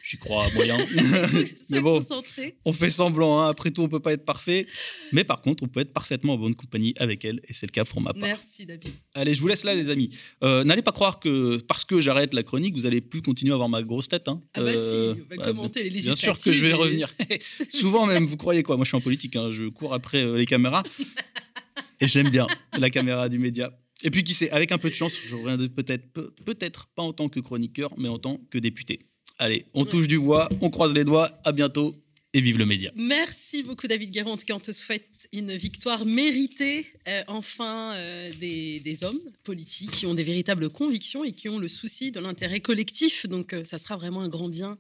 J'y 0.07 0.19
crois 0.19 0.47
moyen. 0.55 0.77
Mais 1.71 1.81
bon, 1.81 1.99
concentrée. 1.99 2.59
on 2.67 2.75
fait 2.75 2.91
semblant. 2.91 3.41
hein. 3.41 3.49
Après 3.49 3.71
tout, 3.71 3.81
on 3.81 3.89
peut 3.89 4.01
pas 4.01 4.13
être 4.13 4.27
parfait. 4.27 4.67
Mais 5.13 5.25
par 5.25 5.41
contre, 5.41 5.63
on 5.63 5.67
peut 5.67 5.81
être 5.81 5.95
parfaitement 5.95 6.35
en 6.35 6.37
bonne 6.37 6.55
compagnie 6.55 6.93
avec 6.99 7.25
elle. 7.25 7.41
Et 7.49 7.55
c'est 7.55 7.65
le 7.67 7.71
cas 7.73 7.87
pour 7.87 8.03
ma 8.03 8.13
part. 8.13 8.21
Merci, 8.21 8.67
David. 8.67 8.93
Allez, 9.15 9.33
je 9.33 9.41
vous 9.41 9.49
laisse 9.49 9.65
là, 9.65 9.75
les 9.75 9.89
amis. 9.89 10.11
Euh, 10.43 10.63
N'allez 10.63 10.83
pas 10.83 10.93
croire 10.93 11.21
que 11.21 11.57
parce 11.63 11.87
que 11.87 12.03
j'arrête 12.03 12.35
la 12.35 12.43
chronique, 12.43 12.75
vous 12.77 12.85
allez 12.85 13.01
plus 13.01 13.23
continuer 13.23 13.53
à 13.53 13.55
avoir 13.55 13.71
ma 13.71 13.83
grosse 13.83 14.09
tête. 14.09 14.29
hein. 14.29 14.43
Ah 14.53 14.61
bah 14.63 14.73
si, 14.73 14.77
Euh, 14.79 15.15
on 15.15 15.37
va 15.37 15.37
ouais, 15.43 15.45
commenter 15.53 15.83
les 15.89 16.01
Bien 16.01 16.15
sûr 16.15 16.35
que 16.39 16.53
je 16.53 16.63
vais 16.63 16.69
législatives 16.69 17.01
et- 17.01 17.05
revenir. 17.05 17.15
Souvent 17.71 18.05
même, 18.05 18.27
vous 18.27 18.37
croyez 18.37 18.63
quoi? 18.63 18.77
Moi, 18.77 18.85
je 18.85 18.89
suis 18.91 18.97
en 18.97 19.01
politique. 19.01 19.37
hein. 19.37 19.51
Je 19.53 19.69
cours 19.71 19.95
après 19.95 20.23
euh, 20.23 20.37
les 20.37 20.45
caméras. 20.45 20.83
Et 22.01 22.09
j'aime 22.09 22.29
bien 22.29 22.47
la 22.79 22.91
caméra 22.91 23.29
du 23.31 23.39
média. 23.39 23.73
Et 24.03 24.11
puis, 24.11 24.23
qui 24.23 24.35
sait, 24.35 24.51
avec 24.51 24.71
un 24.73 24.77
peu 24.79 24.91
de 24.91 24.95
chance, 24.95 25.17
je 25.27 25.35
reviendrai 25.35 25.69
peut-être, 25.71 26.13
peu- 26.13 26.31
peut-être 26.45 26.89
pas 26.95 27.03
en 27.03 27.15
tant 27.15 27.31
que 27.31 27.41
chroniqueur, 27.41 27.95
mais 27.97 28.09
en 28.09 28.19
tant 28.19 28.39
que 28.51 28.59
député. 28.59 28.99
Allez, 29.39 29.67
on 29.75 29.85
touche 29.85 30.07
du 30.07 30.19
bois, 30.19 30.49
on 30.61 30.71
croise 30.71 30.95
les 30.95 31.05
doigts. 31.05 31.29
À 31.45 31.53
bientôt 31.53 31.93
et 32.35 32.41
vive 32.41 32.59
le 32.59 32.67
média. 32.67 32.91
Merci 32.97 33.63
beaucoup, 33.63 33.87
David 33.87 34.11
Guérin. 34.11 34.33
En 34.33 34.37
tout 34.37 34.45
cas, 34.45 34.55
on 34.55 34.61
te 34.61 34.73
souhaite 34.73 35.07
une 35.33 35.57
victoire 35.57 36.05
méritée. 36.05 36.87
Euh, 37.07 37.23
enfin, 37.29 37.93
euh, 37.95 38.31
des, 38.41 38.81
des 38.81 39.05
hommes 39.05 39.21
politiques 39.45 39.91
qui 39.93 40.07
ont 40.07 40.15
des 40.15 40.23
véritables 40.25 40.69
convictions 40.71 41.23
et 41.25 41.33
qui 41.33 41.49
ont 41.49 41.59
le 41.59 41.69
souci 41.69 42.11
de 42.11 42.19
l'intérêt 42.21 42.61
collectif. 42.61 43.27
Donc, 43.27 43.53
euh, 43.53 43.63
ça 43.65 43.79
sera 43.79 43.97
vraiment 43.97 44.21
un 44.21 44.29
grand 44.29 44.49
bien 44.49 44.77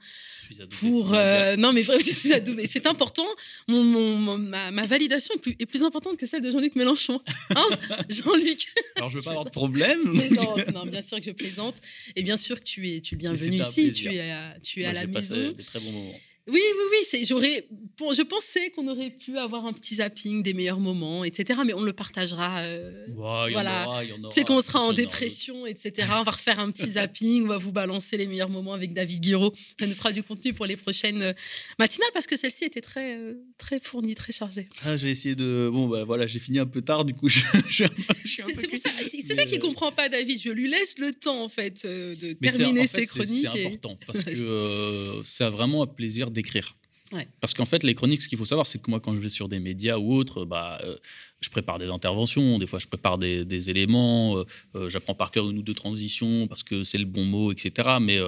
pour. 0.80 1.10
non, 1.12 1.72
mais 1.72 1.82
vraiment, 1.82 2.00
je 2.04 2.10
suis 2.12 2.32
adoubée. 2.32 2.66
C'est 2.66 2.86
important. 2.86 3.26
Mon, 3.68 3.82
mon- 3.84 4.18
mon- 4.18 4.38
ma, 4.38 4.70
ma 4.70 4.86
validation 4.86 5.34
est 5.34 5.38
plus, 5.38 5.56
est 5.58 5.66
plus 5.66 5.82
importante 5.84 6.16
que 6.18 6.26
celle 6.26 6.42
de 6.42 6.50
Jean-Luc 6.50 6.74
Mélenchon. 6.76 7.20
Hein, 7.54 7.66
Jean-Luc 8.08 8.66
Alors, 8.96 9.10
je 9.10 9.16
veux 9.18 9.22
pas 9.22 9.30
avoir 9.30 9.44
de 9.44 9.50
problème. 9.50 10.00
Plaisante. 10.16 10.72
Non, 10.72 10.86
bien 10.86 11.02
sûr 11.02 11.18
que 11.20 11.26
je 11.26 11.30
plaisante. 11.30 11.76
Et 12.16 12.22
bien 12.22 12.36
sûr 12.36 12.58
que 12.58 12.64
tu 12.64 12.88
es, 12.90 13.00
tu 13.00 13.14
es 13.14 13.18
bienvenu 13.18 13.56
ici. 13.60 13.92
Tu 13.92 14.06
es 14.12 14.30
à, 14.30 14.56
tu 14.62 14.82
es 14.82 14.86
à 14.86 14.92
Moi, 14.92 14.94
la 14.94 15.00
j'ai 15.02 15.12
passé 15.12 15.34
maison. 15.36 15.52
des 15.52 15.62
très 15.64 15.80
bons 15.80 15.92
moments. 15.92 16.20
Oui, 16.46 16.60
oui, 16.60 16.84
oui. 16.90 16.98
C'est, 17.08 17.24
j'aurais, 17.24 17.66
bon, 17.98 18.12
je 18.12 18.20
pensais 18.20 18.68
qu'on 18.70 18.86
aurait 18.88 19.10
pu 19.10 19.38
avoir 19.38 19.64
un 19.64 19.72
petit 19.72 19.94
zapping 19.96 20.42
des 20.42 20.52
meilleurs 20.52 20.78
moments, 20.80 21.24
etc. 21.24 21.60
Mais 21.64 21.72
on 21.72 21.80
le 21.82 21.94
partagera. 21.94 22.60
euh, 22.64 23.06
en 23.16 23.48
voilà. 23.50 23.86
aura, 23.88 24.04
qu'on 24.46 24.60
sera 24.60 24.82
en 24.82 24.90
c'est 24.90 24.96
dépression, 24.96 25.64
etc. 25.66 26.06
On 26.10 26.22
va 26.22 26.30
refaire 26.32 26.58
un 26.60 26.70
petit 26.70 26.90
zapping. 26.92 27.44
On 27.44 27.48
va 27.48 27.56
vous 27.56 27.72
balancer 27.72 28.18
les 28.18 28.26
meilleurs 28.26 28.50
moments 28.50 28.74
avec 28.74 28.92
David 28.92 29.20
Guiraud. 29.22 29.54
Ça 29.80 29.86
nous 29.86 29.94
fera 29.94 30.12
du 30.12 30.22
contenu 30.22 30.52
pour 30.52 30.66
les 30.66 30.76
prochaines 30.76 31.22
euh, 31.22 31.32
matinales 31.78 32.10
parce 32.12 32.26
que 32.26 32.36
celle-ci 32.36 32.64
était 32.64 32.82
très, 32.82 33.16
euh, 33.16 33.34
très 33.56 33.80
fournie, 33.80 34.14
très 34.14 34.32
chargée. 34.34 34.68
Ah, 34.84 34.98
j'ai 34.98 35.10
essayé 35.10 35.34
de. 35.34 35.70
Bon, 35.72 35.88
bah 35.88 36.04
voilà, 36.04 36.26
j'ai 36.26 36.40
fini 36.40 36.58
un 36.58 36.66
peu 36.66 36.82
tard, 36.82 37.06
du 37.06 37.14
coup, 37.14 37.28
je, 37.30 37.40
je 37.68 37.72
suis 37.72 37.84
un 37.84 37.88
peu- 37.88 38.02
C'est, 38.26 38.42
c'est 38.54 38.76
ça, 38.76 38.90
c'est 38.90 39.34
ça 39.34 39.44
qu'il 39.46 39.58
euh, 39.58 39.60
comprend 39.60 39.92
pas, 39.92 40.08
David. 40.10 40.38
Je 40.42 40.50
lui 40.50 40.68
laisse 40.68 40.98
le 40.98 41.12
temps, 41.12 41.42
en 41.42 41.48
fait, 41.48 41.84
euh, 41.86 42.14
de 42.16 42.36
Mais 42.42 42.50
c'est- 42.50 42.58
terminer 42.58 42.80
en 42.80 42.82
fait, 42.82 42.88
ses 42.88 43.06
c'est- 43.06 43.18
chroniques. 43.18 43.46
C'est 43.50 43.58
et- 43.60 43.66
important 43.66 43.98
parce 44.06 44.22
que 44.24 44.30
euh, 44.42 45.22
c'est 45.24 45.48
vraiment 45.48 45.82
un 45.82 45.86
plaisir 45.86 46.30
d'écrire. 46.34 46.76
Ouais. 47.12 47.26
Parce 47.40 47.54
qu'en 47.54 47.66
fait, 47.66 47.82
les 47.82 47.94
chroniques, 47.94 48.22
ce 48.22 48.28
qu'il 48.28 48.38
faut 48.38 48.44
savoir, 48.46 48.66
c'est 48.66 48.80
que 48.82 48.90
moi, 48.90 48.98
quand 48.98 49.14
je 49.14 49.20
vais 49.20 49.28
sur 49.28 49.48
des 49.48 49.60
médias 49.60 49.98
ou 49.98 50.14
autres, 50.14 50.44
bah, 50.44 50.80
euh, 50.82 50.96
je 51.40 51.48
prépare 51.48 51.78
des 51.78 51.88
interventions, 51.90 52.58
des 52.58 52.66
fois, 52.66 52.78
je 52.78 52.86
prépare 52.86 53.18
des, 53.18 53.44
des 53.44 53.70
éléments, 53.70 54.36
euh, 54.38 54.44
euh, 54.74 54.90
j'apprends 54.90 55.14
par 55.14 55.30
cœur 55.30 55.48
une 55.50 55.58
ou 55.58 55.62
deux 55.62 55.74
transitions 55.74 56.46
parce 56.48 56.62
que 56.62 56.82
c'est 56.82 56.98
le 56.98 57.04
bon 57.04 57.24
mot, 57.24 57.52
etc. 57.52 57.98
Mais 58.00 58.18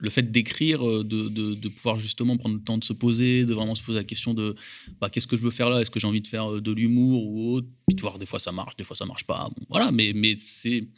le 0.00 0.10
fait 0.10 0.30
d'écrire, 0.32 0.82
de, 0.84 1.02
de- 1.04 1.54
de 1.54 1.68
pouvoir 1.68 1.98
justement 1.98 2.36
prendre 2.36 2.56
le 2.56 2.62
temps 2.62 2.76
de 2.76 2.84
se 2.84 2.92
poser, 2.92 3.46
de 3.46 3.54
vraiment 3.54 3.76
se 3.76 3.82
poser 3.82 3.98
la 4.00 4.04
question 4.04 4.34
de 4.34 4.56
bah, 5.00 5.08
qu'est-ce 5.08 5.28
que 5.28 5.36
je 5.36 5.42
veux 5.42 5.52
faire 5.52 5.70
là? 5.70 5.80
Est-ce 5.80 5.90
que 5.90 6.00
j'ai 6.00 6.08
envie 6.08 6.20
de 6.20 6.26
faire 6.26 6.60
de 6.60 6.72
l'humour 6.72 7.24
ou 7.24 7.54
autre? 7.54 7.68
Puis 7.86 7.94
de 7.94 8.00
voir, 8.02 8.18
des 8.18 8.26
fois, 8.26 8.40
ça 8.40 8.50
marche, 8.50 8.74
des 8.76 8.84
fois, 8.84 8.96
ça 8.96 9.06
marche 9.06 9.24
pas. 9.24 9.48
Bon, 9.56 9.64
voilà, 9.70 9.92
mais, 9.92 10.12
mais 10.12 10.34
c'est 10.38 10.88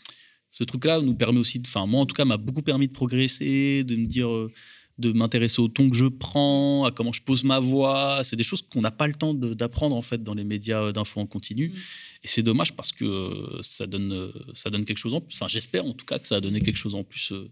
ce 0.51 0.65
truc-là 0.65 1.01
nous 1.03 1.15
permet 1.15 1.39
aussi, 1.41 1.61
enfin 1.67 1.85
moi 1.85 2.01
en 2.01 2.07
tout 2.07 2.15
cas 2.15 2.25
m'a 2.25 2.37
beaucoup 2.37 2.63
permis 2.63 2.87
de 2.89 2.93
progresser, 2.93 3.83
de 3.85 3.97
me 3.97 4.07
dire, 4.07 4.29
de 4.99 5.13
m'intéresser 5.13 5.61
au 5.61 5.69
ton 5.69 5.91
que 5.91 5.97
je 5.97 6.07
prends, 6.07 6.85
à 6.85 6.91
comment 6.91 7.13
je 7.13 7.23
pose 7.23 7.45
ma 7.45 7.59
voix. 7.59 8.21
C'est 8.23 8.37
des 8.37 8.45
choses 8.45 8.63
qu'on 8.63 8.81
n'a 8.81 8.91
pas 8.91 9.07
le 9.07 9.15
temps 9.15 9.35
d'apprendre 9.35 9.97
en 9.97 10.03
fait 10.03 10.23
dans 10.23 10.35
les 10.35 10.45
médias 10.45 10.83
euh, 10.83 10.93
d'infos 10.93 11.21
en 11.21 11.27
continu. 11.27 11.73
Et 12.25 12.29
c'est 12.29 12.43
dommage 12.43 12.73
parce 12.73 12.91
que 12.91 13.05
euh, 13.05 13.63
ça 13.63 13.87
donne, 13.87 14.13
euh, 14.13 14.33
ça 14.55 14.71
donne 14.71 14.87
quelque 14.87 14.99
chose 14.99 15.13
en 15.13 15.21
plus. 15.21 15.35
Enfin 15.37 15.47
j'espère 15.47 15.85
en 15.85 15.93
tout 15.93 16.07
cas 16.07 16.19
que 16.19 16.27
ça 16.27 16.37
a 16.37 16.41
donné 16.41 16.63
quelque 16.63 16.79
chose 16.79 16.95
en 16.95 17.05
plus 17.05 17.33
euh, 17.33 17.51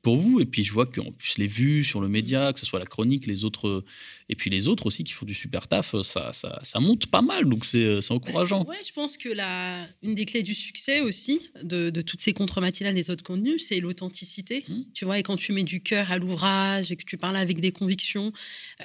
pour 0.00 0.16
vous. 0.16 0.40
Et 0.40 0.46
puis 0.46 0.64
je 0.64 0.72
vois 0.72 0.86
qu'en 0.86 1.12
plus 1.12 1.36
les 1.36 1.46
vues 1.46 1.84
sur 1.84 2.00
le 2.00 2.08
média, 2.08 2.54
que 2.54 2.58
ce 2.58 2.64
soit 2.64 2.78
la 2.78 2.86
chronique, 2.86 3.26
les 3.26 3.44
autres, 3.44 3.84
et 4.30 4.34
puis 4.34 4.48
les 4.48 4.68
autres 4.68 4.86
aussi 4.86 5.04
qui 5.04 5.12
font 5.12 5.26
du 5.26 5.34
super 5.34 5.68
taf, 5.68 5.94
ça, 6.02 6.32
ça, 6.32 6.58
ça 6.62 6.80
monte 6.80 7.08
pas 7.08 7.20
mal. 7.20 7.44
Donc 7.46 7.66
c'est 7.66 8.10
encourageant. 8.10 8.64
Ouais, 8.64 8.80
je 8.86 8.92
pense 8.92 9.18
que 9.18 9.28
la, 9.28 9.86
une 10.02 10.14
des 10.14 10.24
clés 10.24 10.42
du 10.42 10.54
succès 10.54 11.02
aussi 11.02 11.50
de, 11.62 11.90
de 11.90 12.00
toutes 12.00 12.22
ces 12.22 12.32
contre-matinales 12.32 12.94
des 12.94 13.10
autres 13.10 13.24
contenus, 13.24 13.66
c'est 13.66 13.80
l'authenticité. 13.80 14.64
Mmh. 14.66 14.80
Tu 14.94 15.04
vois, 15.04 15.18
et 15.18 15.22
quand 15.22 15.36
tu 15.36 15.52
mets 15.52 15.64
du 15.64 15.82
cœur 15.82 16.10
à 16.10 16.18
l'ouvrage 16.18 16.90
et 16.90 16.96
que 16.96 17.04
tu 17.04 17.18
parles 17.18 17.36
avec 17.36 17.60
des 17.60 17.72
convictions, 17.72 18.32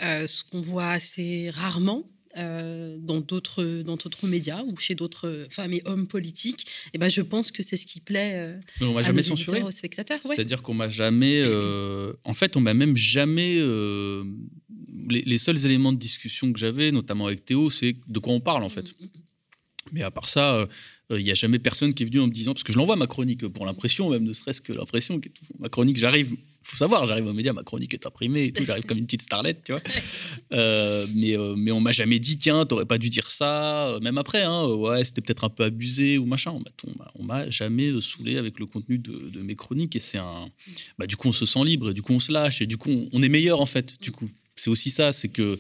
euh, 0.02 0.28
ce 0.28 0.44
qu'on 0.44 0.62
voit 0.62 0.90
assez 0.90 1.50
rarement. 1.52 2.06
Euh, 2.38 2.98
dans 3.00 3.20
d'autres 3.20 3.82
dans 3.84 3.98
d'autres 3.98 4.28
médias 4.28 4.64
ou 4.64 4.78
chez 4.78 4.96
d'autres 4.96 5.48
femmes 5.50 5.74
et 5.74 5.82
hommes 5.86 6.08
politiques 6.08 6.66
et 6.94 6.98
ben 6.98 7.10
je 7.10 7.22
pense 7.22 7.52
que 7.52 7.62
c'est 7.64 7.78
ce 7.78 7.86
qui 7.86 8.00
plaît 8.00 8.34
euh, 8.36 8.86
on 8.86 8.96
à 8.98 9.02
jamais 9.02 9.24
censuré. 9.24 9.62
aux 9.62 9.72
spectateurs 9.72 10.20
ouais. 10.26 10.36
C'est-à-dire 10.36 10.62
qu'on 10.62 10.74
m'a 10.74 10.90
jamais. 10.90 11.44
euh, 11.46 12.14
en 12.24 12.34
fait, 12.34 12.56
on 12.56 12.62
m'a 12.62 12.74
même 12.74 12.96
jamais. 12.96 13.56
les, 15.10 15.22
les 15.26 15.38
seuls 15.38 15.66
éléments 15.66 15.94
de 15.94 15.98
discussion 16.00 16.52
que 16.54 16.60
j'avais, 16.60 16.92
notamment 16.92 17.28
avec 17.28 17.46
Théo, 17.46 17.70
c'est 17.70 17.96
de 18.08 18.20
quoi 18.20 18.34
on 18.34 18.40
parle 18.40 18.64
en 18.64 18.70
fait. 18.70 18.94
Mais 19.92 20.04
à 20.04 20.12
part 20.12 20.30
ça, 20.30 20.68
il 21.10 21.24
n'y 21.24 21.32
a 21.32 21.36
jamais 21.36 21.60
personne 21.60 21.94
qui 21.94 22.04
est 22.04 22.06
venu 22.06 22.20
en 22.20 22.28
me 22.28 22.32
disant, 22.32 22.54
parce 22.54 22.64
que 22.64 22.72
je 22.72 22.78
l'envoie 22.78 22.96
ma 22.96 23.08
chronique 23.08 23.48
pour 23.48 23.66
l'impression, 23.66 24.10
même 24.10 24.24
ne 24.24 24.34
serait-ce 24.34 24.62
que 24.62 24.74
l'impression. 24.74 25.20
Ma 25.60 25.70
chronique, 25.70 25.98
j'arrive, 25.98 26.36
faut 26.72 26.78
savoir, 26.78 27.06
j'arrive 27.06 27.28
aux 27.28 27.34
médias, 27.34 27.54
ma 27.54 27.64
chronique 27.64 27.94
est 27.94 28.06
imprimée 28.06 28.46
et 28.46 28.52
tout, 28.52 28.66
j'arrive 28.66 28.86
comme 28.86 28.98
une 28.98 29.06
petite 29.06 29.22
starlette, 29.24 29.62
tu 29.66 29.74
vois. 29.74 29.82
Euh, 30.54 31.06
mais, 31.16 31.38
euh, 31.38 31.56
mais 31.58 31.72
on 31.72 31.80
m'a 31.80 31.92
jamais 31.92 32.20
dit, 32.20 32.38
tiens, 32.38 32.66
t'aurais 32.66 32.86
pas 32.86 32.98
dû 32.98 33.10
dire 33.10 33.30
ça, 33.30 33.88
euh, 33.90 34.00
même 34.00 34.18
après, 34.18 34.44
hein, 34.44 34.66
ouais, 34.66 35.04
c'était 35.06 35.22
peut-être 35.22 35.44
un 35.44 35.50
peu 35.50 35.64
abusé 35.64 36.18
ou 36.18 36.26
machin. 36.26 36.52
On 37.20 37.24
m'a- 37.24 37.50
jamais 37.50 37.92
saoulé 38.02 38.38
avec 38.38 38.60
le 38.60 38.66
contenu 38.66 38.98
de, 38.98 39.30
de 39.30 39.40
mes 39.42 39.56
chroniques 39.56 39.96
et 39.96 40.00
c'est 40.00 40.18
un. 40.18 40.50
Bah, 40.98 41.08
du 41.08 41.16
coup, 41.18 41.28
on 41.30 41.34
se 41.34 41.46
sent 41.46 41.64
libre 41.66 41.90
et 41.90 41.94
du 41.94 42.02
coup, 42.02 42.14
on 42.14 42.20
se 42.20 42.32
lâche 42.32 42.62
et 42.62 42.66
du 42.68 42.78
coup, 42.78 42.90
on, 42.90 43.10
on 43.14 43.24
est 43.24 43.30
meilleur 43.30 43.60
en 43.62 43.66
fait. 43.66 44.02
Du 44.02 44.12
coup, 44.12 44.30
c'est 44.56 44.70
aussi 44.70 44.90
ça, 44.90 45.12
c'est 45.12 45.30
que 45.30 45.60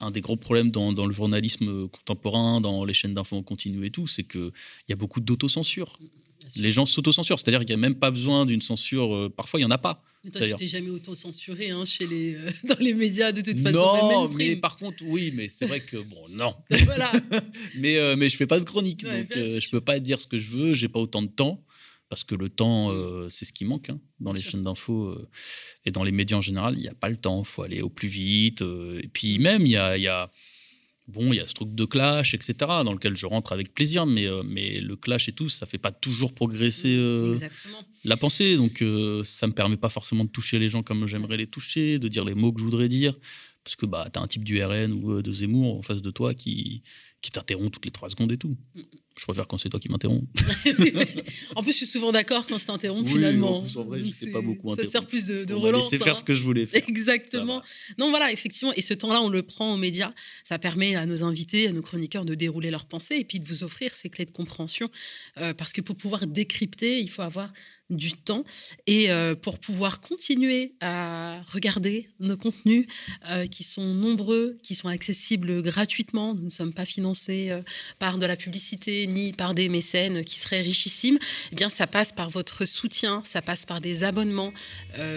un 0.00 0.10
des 0.10 0.20
gros 0.20 0.36
problèmes 0.36 0.70
dans, 0.70 0.92
dans 0.92 1.06
le 1.06 1.12
journalisme 1.14 1.88
contemporain, 1.88 2.60
dans 2.60 2.84
les 2.84 2.94
chaînes 2.94 3.14
d'infos 3.14 3.36
en 3.36 3.42
continu 3.42 3.86
et 3.86 3.90
tout, 3.90 4.06
c'est 4.06 4.24
qu'il 4.24 4.50
y 4.88 4.92
a 4.92 4.96
beaucoup 4.96 5.20
d'autocensure. 5.20 5.98
Les 6.56 6.70
gens 6.70 6.84
s'autocensurent, 6.84 7.38
c'est-à-dire 7.38 7.60
qu'il 7.60 7.68
n'y 7.70 7.74
a 7.74 7.88
même 7.88 7.94
pas 7.94 8.10
besoin 8.10 8.44
d'une 8.44 8.60
censure. 8.60 9.14
euh, 9.14 9.32
parfois, 9.34 9.58
il 9.60 9.62
n'y 9.62 9.66
en 9.66 9.70
a 9.70 9.78
pas. 9.78 10.02
Mais 10.24 10.30
toi, 10.30 10.46
tu 10.46 10.54
t'es 10.54 10.66
jamais 10.66 10.88
auto-censuré 10.88 11.70
hein, 11.70 11.84
chez 11.84 12.06
les, 12.06 12.34
euh, 12.34 12.50
dans 12.64 12.78
les 12.80 12.94
médias 12.94 13.30
de 13.30 13.42
toute 13.42 13.60
façon. 13.60 13.92
même 13.94 14.12
Non, 14.12 14.28
mais 14.30 14.56
par 14.56 14.78
contre, 14.78 15.04
oui, 15.04 15.32
mais 15.34 15.50
c'est 15.50 15.66
vrai 15.66 15.80
que 15.80 15.98
bon, 15.98 16.26
non. 16.30 16.54
Voilà. 16.86 17.12
mais 17.76 17.98
euh, 17.98 18.16
mais 18.16 18.30
je 18.30 18.36
fais 18.36 18.46
pas 18.46 18.58
de 18.58 18.64
chronique, 18.64 19.02
Ouais, 19.04 19.18
donc 19.18 19.28
bien 19.28 19.42
euh, 19.42 19.58
je 19.58 19.68
peux 19.68 19.82
pas 19.82 19.98
dire 19.98 20.18
ce 20.18 20.26
que 20.26 20.38
je 20.38 20.48
veux. 20.48 20.72
J'ai 20.72 20.88
pas 20.88 20.98
autant 20.98 21.20
de 21.20 21.28
temps 21.28 21.62
parce 22.08 22.24
que 22.24 22.34
le 22.34 22.48
temps, 22.48 22.90
euh, 22.90 23.28
c'est 23.28 23.44
ce 23.44 23.52
qui 23.52 23.64
manque 23.66 23.90
hein, 23.90 24.00
dans 24.20 24.32
les 24.32 24.40
chaînes 24.40 24.64
d'infos 24.64 25.08
euh, 25.08 25.28
et 25.84 25.90
dans 25.90 26.04
les 26.04 26.12
médias 26.12 26.38
en 26.38 26.42
général. 26.42 26.74
Il 26.76 26.82
n'y 26.82 26.88
a 26.88 26.94
pas 26.94 27.10
le 27.10 27.16
temps. 27.16 27.40
Il 27.40 27.46
faut 27.46 27.62
aller 27.62 27.82
au 27.82 27.90
plus 27.90 28.08
vite. 28.08 28.62
et 28.62 29.08
puis 29.12 29.38
même, 29.38 29.66
il 29.66 29.72
y 29.72 29.76
a, 29.76 29.96
il 29.98 30.02
y 30.02 30.08
a 30.08 30.30
Bon, 31.06 31.32
il 31.32 31.36
y 31.36 31.40
a 31.40 31.46
ce 31.46 31.52
truc 31.52 31.74
de 31.74 31.84
clash, 31.84 32.32
etc., 32.32 32.54
dans 32.58 32.92
lequel 32.94 33.14
je 33.14 33.26
rentre 33.26 33.52
avec 33.52 33.74
plaisir, 33.74 34.06
mais, 34.06 34.26
euh, 34.26 34.42
mais 34.42 34.80
le 34.80 34.96
clash 34.96 35.28
et 35.28 35.32
tout, 35.32 35.50
ça 35.50 35.66
fait 35.66 35.76
pas 35.78 35.92
toujours 35.92 36.32
progresser 36.32 36.96
euh, 36.96 37.32
Exactement. 37.34 37.78
la 38.04 38.16
pensée. 38.16 38.56
Donc, 38.56 38.80
euh, 38.80 39.22
ça 39.22 39.46
me 39.46 39.52
permet 39.52 39.76
pas 39.76 39.90
forcément 39.90 40.24
de 40.24 40.30
toucher 40.30 40.58
les 40.58 40.70
gens 40.70 40.82
comme 40.82 41.06
j'aimerais 41.06 41.36
les 41.36 41.46
toucher, 41.46 41.98
de 41.98 42.08
dire 42.08 42.24
les 42.24 42.34
mots 42.34 42.52
que 42.52 42.60
je 42.60 42.64
voudrais 42.64 42.88
dire. 42.88 43.14
Parce 43.64 43.76
que 43.76 43.86
bah, 43.86 44.08
tu 44.12 44.18
as 44.18 44.22
un 44.22 44.26
type 44.26 44.44
du 44.44 44.62
RN 44.62 44.92
ou 44.92 45.12
euh, 45.12 45.22
de 45.22 45.32
Zemmour 45.32 45.78
en 45.78 45.82
face 45.82 46.02
de 46.02 46.10
toi 46.10 46.34
qui, 46.34 46.82
qui 47.20 47.30
t'interrompt 47.30 47.72
toutes 47.72 47.86
les 47.86 47.90
trois 47.90 48.10
secondes 48.10 48.32
et 48.32 48.38
tout. 48.38 48.56
Je 49.16 49.24
préfère 49.24 49.46
quand 49.46 49.58
c'est 49.58 49.68
toi 49.68 49.78
qui 49.78 49.88
m'interromps. 49.90 50.26
En 51.54 51.62
plus, 51.62 51.72
je 51.72 51.76
suis 51.78 51.86
souvent 51.86 52.10
d'accord 52.12 52.46
quand 52.46 52.58
je 52.58 52.66
t'interromps 52.66 53.08
Oui, 53.08 53.16
finalement. 53.16 53.58
en 53.58 53.62
plus, 53.62 53.76
en 53.76 53.84
vrai, 53.84 54.00
je 54.04 54.10
sais 54.10 54.26
c'est- 54.26 54.32
pas 54.32 54.40
beaucoup 54.40 54.74
Ça 54.74 54.84
sert 54.84 55.06
plus 55.06 55.26
de, 55.26 55.44
de 55.44 55.54
On 55.54 55.60
m'a 55.60 55.66
relance. 55.68 55.90
faire 55.90 56.08
hein. 56.08 56.14
ce 56.14 56.24
que 56.24 56.34
je 56.34 56.42
voulais 56.42 56.66
faire. 56.66 56.82
Exactement. 56.88 57.62
Non, 57.98 58.10
voilà, 58.10 58.32
effectivement. 58.32 58.72
Et 58.74 58.82
ce 58.82 58.92
temps-là, 58.94 59.22
on 59.22 59.28
le 59.28 59.42
prend 59.42 59.72
aux 59.74 59.76
médias. 59.76 60.12
Ça 60.44 60.58
permet 60.58 60.96
à 60.96 61.06
nos 61.06 61.22
invités, 61.22 61.68
à 61.68 61.72
nos 61.72 61.82
chroniqueurs 61.82 62.24
de 62.24 62.34
dérouler 62.34 62.70
leurs 62.70 62.86
pensées 62.86 63.16
et 63.16 63.24
puis 63.24 63.38
de 63.40 63.46
vous 63.46 63.62
offrir 63.62 63.94
ces 63.94 64.08
clés 64.10 64.24
de 64.26 64.30
compréhension. 64.32 64.90
Euh, 65.38 65.54
parce 65.54 65.72
que 65.72 65.80
pour 65.80 65.96
pouvoir 65.96 66.26
décrypter, 66.26 67.00
il 67.00 67.08
faut 67.10 67.22
avoir 67.22 67.52
du 67.90 68.12
temps. 68.12 68.44
Et 68.86 69.10
euh, 69.10 69.34
pour 69.34 69.58
pouvoir 69.58 70.00
continuer 70.00 70.74
à 70.80 71.42
regarder 71.52 72.08
nos 72.18 72.36
contenus 72.36 72.86
euh, 73.28 73.46
qui 73.46 73.62
sont 73.62 73.84
nombreux, 73.84 74.58
qui 74.62 74.74
sont 74.74 74.88
accessibles 74.88 75.62
gratuitement, 75.62 76.34
nous 76.34 76.46
ne 76.46 76.50
sommes 76.50 76.72
pas 76.72 76.86
financés 76.86 77.50
euh, 77.50 77.60
par 77.98 78.18
de 78.18 78.24
la 78.24 78.36
publicité 78.36 79.06
ni 79.06 79.32
par 79.32 79.54
des 79.54 79.68
mécènes 79.68 80.24
qui 80.24 80.38
seraient 80.38 80.62
richissimes, 80.62 81.18
eh 81.52 81.56
bien 81.56 81.68
ça 81.68 81.86
passe 81.86 82.12
par 82.12 82.30
votre 82.30 82.64
soutien, 82.64 83.22
ça 83.26 83.42
passe 83.42 83.66
par 83.66 83.80
des 83.80 84.02
abonnements. 84.04 84.52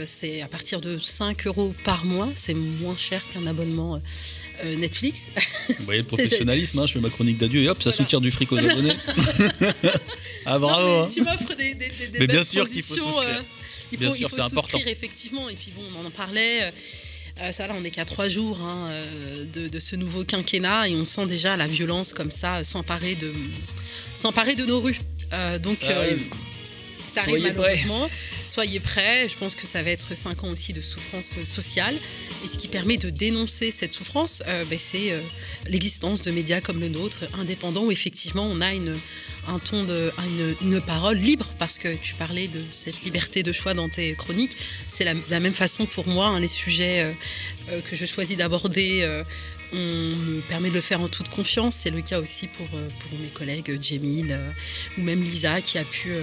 C'est 0.06 0.42
à 0.42 0.48
partir 0.48 0.82
de 0.82 0.98
5 0.98 1.48
euros 1.48 1.74
par 1.84 2.06
mois, 2.06 2.30
c'est 2.36 2.54
moins 2.54 2.98
cher 2.98 3.28
qu'un 3.30 3.46
abonnement 3.48 4.02
euh, 4.64 4.76
Netflix. 4.76 5.22
Vous 5.80 5.86
voyez 5.86 6.02
le 6.02 6.08
professionnalisme, 6.14 6.80
hein, 6.80 6.86
je 6.88 6.94
fais 6.94 7.00
ma 7.00 7.10
chronique 7.10 7.38
d'adieu 7.38 7.64
et 7.64 7.70
hop, 7.70 7.82
ça 7.82 7.92
soutire 7.92 8.22
du 8.22 8.32
fric 8.32 8.52
aux 8.52 8.58
abonnés. 8.58 8.96
ah 10.46 10.60
bravo 10.60 10.88
Non, 10.88 10.96
mais 10.96 11.02
hein. 11.04 11.10
Tu 11.14 11.22
m'offres 11.22 11.56
des, 11.56 11.74
des, 11.74 11.90
des- 11.90 12.08
des 12.08 12.20
Mais 12.20 12.28
bien 12.28 12.44
sûr 12.44 12.70
qu'il 12.70 12.82
faut 12.84 12.96
souscrire. 12.96 13.20
euh, 13.40 13.42
il 13.92 14.00
Bien 14.00 14.10
faut, 14.10 14.16
sûr, 14.16 14.28
il 14.28 14.30
faut 14.30 14.36
c'est 14.38 14.42
important. 14.42 14.80
effectivement. 14.86 15.50
Et 15.50 15.56
puis 15.56 15.72
bon, 15.76 15.84
on 16.02 16.06
en 16.06 16.12
parlait. 16.12 16.64
euh, 16.64 16.72
euh, 17.42 17.52
ça, 17.52 17.68
là, 17.68 17.76
on 17.78 17.82
n'est 17.82 17.92
qu'à 17.92 18.04
trois 18.06 18.30
jours 18.30 18.60
hein, 18.62 18.88
euh, 18.90 19.46
de, 19.54 19.68
de 19.68 19.80
ce 19.80 19.96
nouveau 19.96 20.24
quinquennat 20.24 20.90
et 20.90 20.96
on 20.96 21.06
sent 21.06 21.28
déjà 21.28 21.56
la 21.56 21.68
violence 21.68 22.12
comme 22.14 22.32
ça 22.32 22.64
s'emparer 22.64 23.14
de, 23.16 23.32
s'emparer 24.16 24.56
de 24.56 24.66
nos 24.66 24.82
rues. 24.82 25.00
Euh, 25.34 25.60
donc, 25.60 25.78
Ça 25.82 25.96
arrive. 26.00 26.22
ça 27.14 27.22
arrive 27.22 27.38
Soyez 27.40 27.52
prêts. 27.54 27.84
Soyez 28.58 28.80
prêts. 28.80 29.30
Je 29.30 29.38
pense 29.38 29.54
que 29.54 29.68
ça 29.68 29.84
va 29.84 29.92
être 29.92 30.18
cinq 30.18 30.44
ans 30.44 30.50
aussi 30.50 30.74
de 30.74 30.82
souffrance 30.82 31.36
sociale. 31.44 31.94
Et 32.44 32.48
ce 32.48 32.58
qui 32.58 32.68
permet 32.68 32.98
de 32.98 33.12
dénoncer 33.12 33.72
cette 33.72 33.94
souffrance, 33.94 34.42
euh, 34.48 34.66
ben, 34.66 34.80
c'est 34.80 35.12
euh, 35.12 35.22
l'existence 35.68 36.24
de 36.24 36.32
médias 36.32 36.60
comme 36.60 36.80
le 36.80 36.90
nôtre, 36.90 37.26
indépendants, 37.38 37.84
où 37.84 37.92
effectivement 37.92 38.48
on 38.50 38.60
a 38.60 38.74
une, 38.74 38.98
un 39.48 39.60
ton 39.60 39.84
de, 39.84 40.12
une, 40.64 40.82
parole 40.82 41.18
libre, 41.18 41.46
parce 41.60 41.78
que 41.78 41.94
tu 41.98 42.16
parlais 42.16 42.48
de 42.48 42.60
cette 42.72 43.04
liberté 43.04 43.44
de 43.44 43.52
choix 43.52 43.76
dans 43.76 43.90
tes 43.90 44.16
chroniques. 44.16 44.58
C'est 44.88 45.06
la, 45.06 45.40
même 45.40 45.54
façon 45.54 45.86
pour 45.86 46.08
moi, 46.08 46.26
hein, 46.26 46.40
les 46.40 46.48
sujets 46.48 47.14
euh, 47.70 47.80
que 47.82 47.96
je 47.96 48.08
choisis 48.08 48.38
d'aborder. 48.38 49.08
on 49.72 49.76
me 49.78 50.40
permet 50.50 50.70
de 50.70 50.76
le 50.76 50.82
faire 50.82 51.02
en 51.02 51.10
toute 51.10 51.30
confiance. 51.30 51.76
C'est 51.76 51.92
le 51.92 52.02
cas 52.02 52.20
aussi 52.20 52.48
pour, 52.48 52.68
mes 53.20 53.28
collègues 53.28 53.78
Jamil 53.80 54.36
ou 54.98 55.02
même 55.02 55.22
Lisa 55.22 55.62
qui 55.62 55.78
a 55.78 55.84
pu 55.84 56.14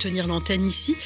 tenir 0.00 0.26
l'antenne 0.26 0.66
ici. 0.66 0.96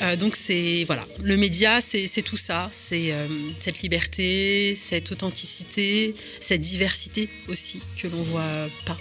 Euh, 0.00 0.16
donc 0.16 0.36
c'est 0.36 0.84
voilà, 0.84 1.04
le 1.22 1.36
média, 1.36 1.80
c'est 1.80 2.22
tout 2.22 2.36
ça, 2.36 2.70
c'est 2.72 3.12
euh, 3.12 3.26
cette 3.58 3.82
liberté, 3.82 4.76
cette 4.76 5.12
authenticité, 5.12 6.14
cette 6.40 6.62
diversité 6.62 7.28
aussi 7.48 7.82
que 8.00 8.08
l'on 8.08 8.22
voit 8.22 8.68
pas 8.86 8.98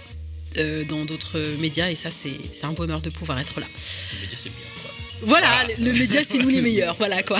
euh, 0.57 0.83
dans 0.83 1.05
d'autres 1.05 1.39
médias 1.59 1.89
et 1.89 1.95
ça 1.95 2.09
c'est 2.11 2.65
un 2.65 2.73
bonheur 2.73 3.01
de 3.01 3.09
pouvoir 3.09 3.39
être 3.39 3.59
là. 3.59 3.67
C'est 3.75 4.49
bien. 4.49 4.78
Voilà, 5.21 5.65
le- 5.77 5.85
le 5.85 5.93
média 5.93 6.21
c'est 6.23 6.37
nous 6.37 6.49
les 6.49 6.61
meilleurs, 6.61 6.95
voilà 6.97 7.23
quoi. 7.23 7.37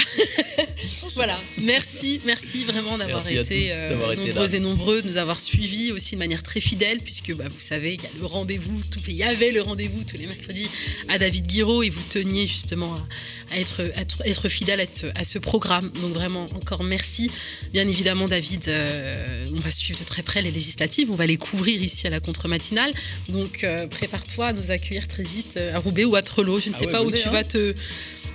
voilà, 1.16 1.40
merci, 1.58 2.20
merci 2.26 2.64
vraiment 2.66 2.98
d'avoir 2.98 3.28
été, 3.28 3.72
euh, 3.72 4.12
été 4.14 4.22
nombreux 4.34 4.56
et 4.56 4.60
nombreux, 4.60 5.02
de 5.02 5.08
nous 5.10 5.18
avoir 5.18 5.40
suivis 5.40 5.92
aussi 5.92 6.16
de 6.16 6.20
manière 6.20 6.44
très 6.44 6.62
fidèle 6.62 7.00
puisque 7.04 7.34
bah, 7.36 7.46
vous 7.50 7.60
savez 7.60 7.94
il 7.96 8.02
y 8.04 8.06
a 8.06 8.10
le 8.20 8.26
rendez-vous, 8.26 8.82
il 9.08 9.14
y 9.16 9.24
avait 9.24 9.52
le 9.52 9.62
rendez-vous 9.62 10.04
tous 10.04 10.18
les 10.18 10.28
mercredis 10.28 10.70
à 11.08 11.18
David 11.18 11.48
Guiraud 11.48 11.84
et 11.84 11.90
vous 11.90 12.02
teniez 12.10 12.48
justement 12.48 12.94
à, 12.96 13.56
à 13.56 13.60
être, 13.60 13.82
à 13.96 14.02
être, 14.02 14.22
être 14.26 14.50
fidèle 14.50 14.80
à, 14.82 14.86
ce- 14.94 15.08
à 15.16 15.26
ce 15.26 15.40
programme. 15.40 15.90
Donc 16.02 16.14
vraiment 16.14 16.46
encore 16.56 16.84
merci. 16.84 17.32
Bien 17.74 17.88
évidemment 17.88 18.28
David, 18.28 18.68
euh, 18.68 19.46
on 19.56 19.60
va 19.60 19.72
suivre 19.72 20.00
de 20.00 20.06
très 20.06 20.24
près 20.24 20.42
les 20.42 20.52
législatives, 20.52 21.12
on 21.12 21.16
va 21.16 21.26
les 21.26 21.38
couvrir 21.38 21.82
ici 21.82 22.08
à 22.08 22.10
la 22.10 22.20
contre-matinale. 22.20 22.92
Donc 23.30 23.64
euh, 23.64 23.88
prépare-toi 23.88 24.48
à 24.48 24.54
nous 24.54 24.72
accueillir 24.72 25.08
très 25.08 25.24
vite 25.24 25.56
euh, 25.58 25.76
à 25.76 25.80
Roubaix 25.80 26.06
ou 26.06 26.16
à 26.16 26.22
Trello. 26.22 26.60
Je 26.60 26.70
ne 26.70 26.76
Ah 26.76 26.80
sais 26.80 26.86
ouais, 26.86 26.92
pas 26.92 27.04
où 27.04 27.10
venez, 27.10 27.22
tu 27.22 27.28
hein. 27.28 27.32
vas 27.32 27.44
te, 27.44 27.69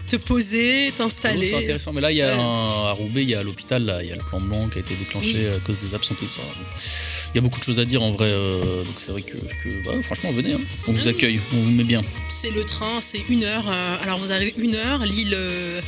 te 0.08 0.16
poser, 0.16 0.90
Oh, 0.90 0.98
t'installer. 0.98 1.48
C'est 1.48 1.56
intéressant. 1.56 1.92
Mais 1.92 2.00
là, 2.00 2.10
il 2.12 2.16
y 2.18 2.22
a 2.22 2.34
Ouais. 2.36 2.40
un- 2.42 2.88
à 2.88 2.92
Roubaix, 2.92 3.22
il 3.22 3.30
y 3.30 3.34
a 3.34 3.42
l'hôpital, 3.42 3.84
là, 3.84 3.98
il 4.02 4.08
y 4.08 4.12
a 4.12 4.16
le 4.16 4.22
plan 4.22 4.40
blanc 4.40 4.68
qui 4.68 4.78
a 4.78 4.80
été 4.82 4.94
déclenché 4.94 5.32
Oui. 5.34 5.46
à 5.56 5.58
cause 5.66 5.78
des 5.80 5.94
absentés. 5.94 6.26
Enfin, 6.26 6.42
il 7.32 7.36
y 7.36 7.38
a 7.38 7.40
beaucoup 7.40 7.58
de 7.58 7.64
choses 7.64 7.80
à 7.80 7.84
dire 7.84 8.02
en 8.02 8.12
vrai. 8.12 8.26
euh, 8.28 8.84
donc 8.84 8.94
c'est 8.98 9.10
vrai 9.12 9.22
que, 9.22 9.36
que, 9.36 9.84
bah, 9.86 9.92
franchement, 10.02 10.30
venez. 10.32 10.52
hein. 10.54 10.60
On 10.86 10.92
vous 10.92 11.06
Ah 11.06 11.10
accueille, 11.10 11.40
on 11.52 11.56
vous 11.56 11.70
met 11.70 11.84
bien. 11.84 12.02
C'est 12.30 12.50
le 12.50 12.64
train, 12.64 13.00
c'est 13.00 13.22
une 13.28 13.44
heure. 13.44 13.64
euh, 13.68 13.96
alors 14.02 14.18
vous 14.18 14.30
arrivez 14.30 14.54
une 14.58 14.74
heure, 14.74 15.04
Lille, 15.06 15.34
euh, 15.34 15.80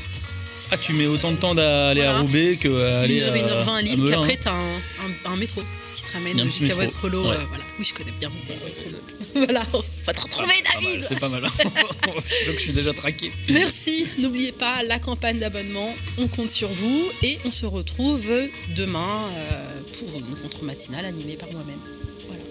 Ah, 0.70 0.76
tu 0.78 0.94
mets 0.94 1.07
autant 1.07 1.30
de 1.30 1.36
temps 1.36 1.55
d'aller 1.55 2.03
à. 2.03 2.18
Roubaix 2.20 2.57
qu'aller 2.61 3.18
une 3.18 3.22
heure, 3.22 3.32
à, 3.34 3.38
une 3.38 3.44
heure 3.44 3.64
vingt 3.64 3.76
à 3.76 3.82
Lille. 3.82 3.92
Puis 3.94 4.03
Melun, 4.03 4.18
après 4.22 4.32
hein. 4.32 4.38
t'as 4.42 4.53
un, 4.53 4.74
un- 4.74 5.32
un 5.32 5.36
métro 5.36 5.62
te 6.07 6.13
ramène 6.13 6.45
jusqu'à. 6.45 6.77
Waterloo. 6.77 7.29
Ouais. 7.29 7.37
euh, 7.37 7.45
voilà. 7.49 7.65
Oui, 7.79 7.85
je 7.85 7.95
connais 7.95 8.13
bien 8.13 8.31
Waterloo. 8.49 8.99
voilà, 9.35 9.67
on 9.73 9.83
va 10.07 10.13
te 10.13 10.21
retrouver 10.21 10.49
mal, 10.49 10.83
David. 10.83 11.05
C'est 11.05 11.19
pas 11.19 11.29
mal. 11.29 11.43
Donc 12.07 12.55
je 12.55 12.59
suis 12.61 12.73
déjà 12.73 12.93
traqué. 12.93 13.33
Merci. 13.51 14.07
N'oubliez 14.19 14.53
pas 14.53 14.83
la 14.83 14.99
campagne 14.99 15.39
d'abonnement. 15.39 15.95
On 16.19 16.29
compte 16.29 16.51
sur 16.51 16.69
vous 16.69 17.11
et 17.23 17.39
on 17.45 17.51
se 17.51 17.67
retrouve 17.67 18.29
demain 18.75 19.29
euh, 19.37 19.81
pour 19.99 20.19
une 20.19 20.37
contre-matinale 20.37 21.05
animée 21.05 21.37
par 21.37 21.51
moi-même. 21.53 21.81
Voilà. 22.27 22.43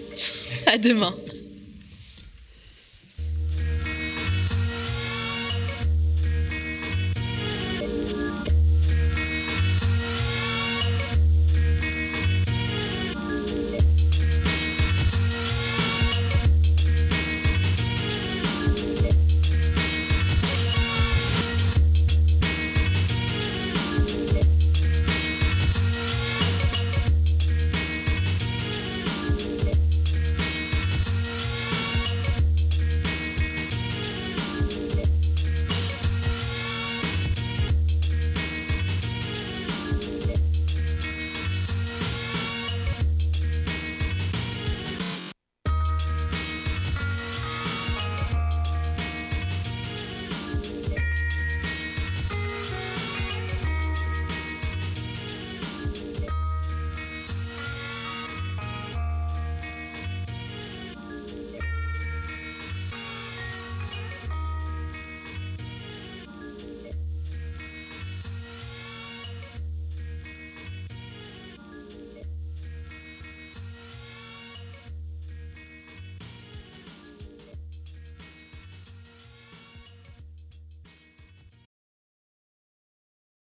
À 0.66 0.78
demain. 0.78 1.14